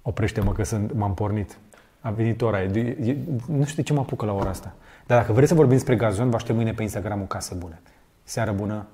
oprește-mă 0.02 0.52
că 0.52 0.64
sunt, 0.64 0.94
m-am 0.94 1.14
pornit. 1.14 1.58
A 2.02 2.12
venit 2.12 2.42
ora. 2.42 2.64
E, 2.64 2.80
e, 2.80 3.18
nu 3.48 3.64
știu 3.64 3.76
de 3.76 3.82
ce 3.82 3.94
mă 3.94 4.00
apucă 4.00 4.26
la 4.26 4.34
ora 4.34 4.50
asta. 4.50 4.76
Dar 5.08 5.20
dacă 5.20 5.34
vreți 5.34 5.50
să 5.50 5.56
vorbim 5.56 5.76
despre 5.76 5.96
gazon, 5.96 6.30
vă 6.30 6.36
aștept 6.36 6.56
mâine 6.56 6.74
pe 6.74 6.82
Instagram 6.82 7.22
o 7.22 7.26
casă 7.26 7.56
bună. 7.56 7.80
Seară 8.24 8.52
bună 8.52 8.88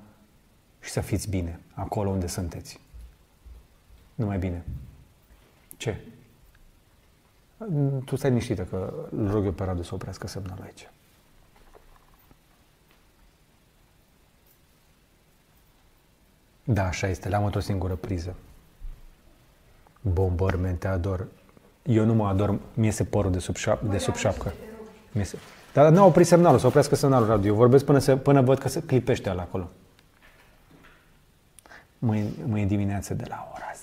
și 0.79 0.89
să 0.89 1.01
fiți 1.01 1.29
bine 1.29 1.59
acolo 1.73 2.09
unde 2.09 2.27
sunteți. 2.27 2.79
Numai 4.15 4.37
bine. 4.37 4.63
Ce? 5.77 6.01
Tu 8.05 8.15
stai 8.15 8.29
liniștită 8.29 8.63
că 8.63 8.93
îl 9.11 9.31
rog 9.31 9.45
eu 9.45 9.51
pe 9.51 9.63
Radu 9.63 9.81
să 9.81 9.93
oprească 9.93 10.27
semnalul 10.27 10.63
aici. 10.63 10.89
Da, 16.69 16.85
așa 16.85 17.07
este, 17.07 17.29
le-am 17.29 17.51
o 17.55 17.59
singură 17.59 17.93
priză. 17.93 18.35
Bomberman, 20.01 20.75
te 20.75 20.87
ador. 20.87 21.27
Eu 21.83 22.05
nu 22.05 22.13
mă 22.13 22.27
ador, 22.27 22.59
mi 22.73 22.91
se 22.91 23.03
părul 23.03 23.31
de 23.31 23.39
sub, 23.39 23.55
șap, 23.55 23.81
de 23.81 23.97
sub 23.97 24.15
șapcă. 24.15 24.53
Mi-e 25.11 25.27
Dar 25.73 25.91
nu 25.91 26.01
a 26.01 26.05
oprit 26.05 26.27
semnalul, 26.27 26.59
să 26.59 26.67
oprească 26.67 26.95
semnalul 26.95 27.27
radio. 27.27 27.49
Eu 27.49 27.55
vorbesc 27.55 27.85
până, 27.85 27.99
se, 27.99 28.17
până 28.17 28.41
văd 28.41 28.57
că 28.57 28.67
se 28.67 28.81
clipește 28.81 29.33
la 29.33 29.41
acolo. 29.41 29.69
Mâine, 31.99 32.29
mâine 32.45 32.67
dimineață 32.67 33.13
de 33.13 33.25
la 33.27 33.51
ora 33.53 33.71
10 33.75 33.76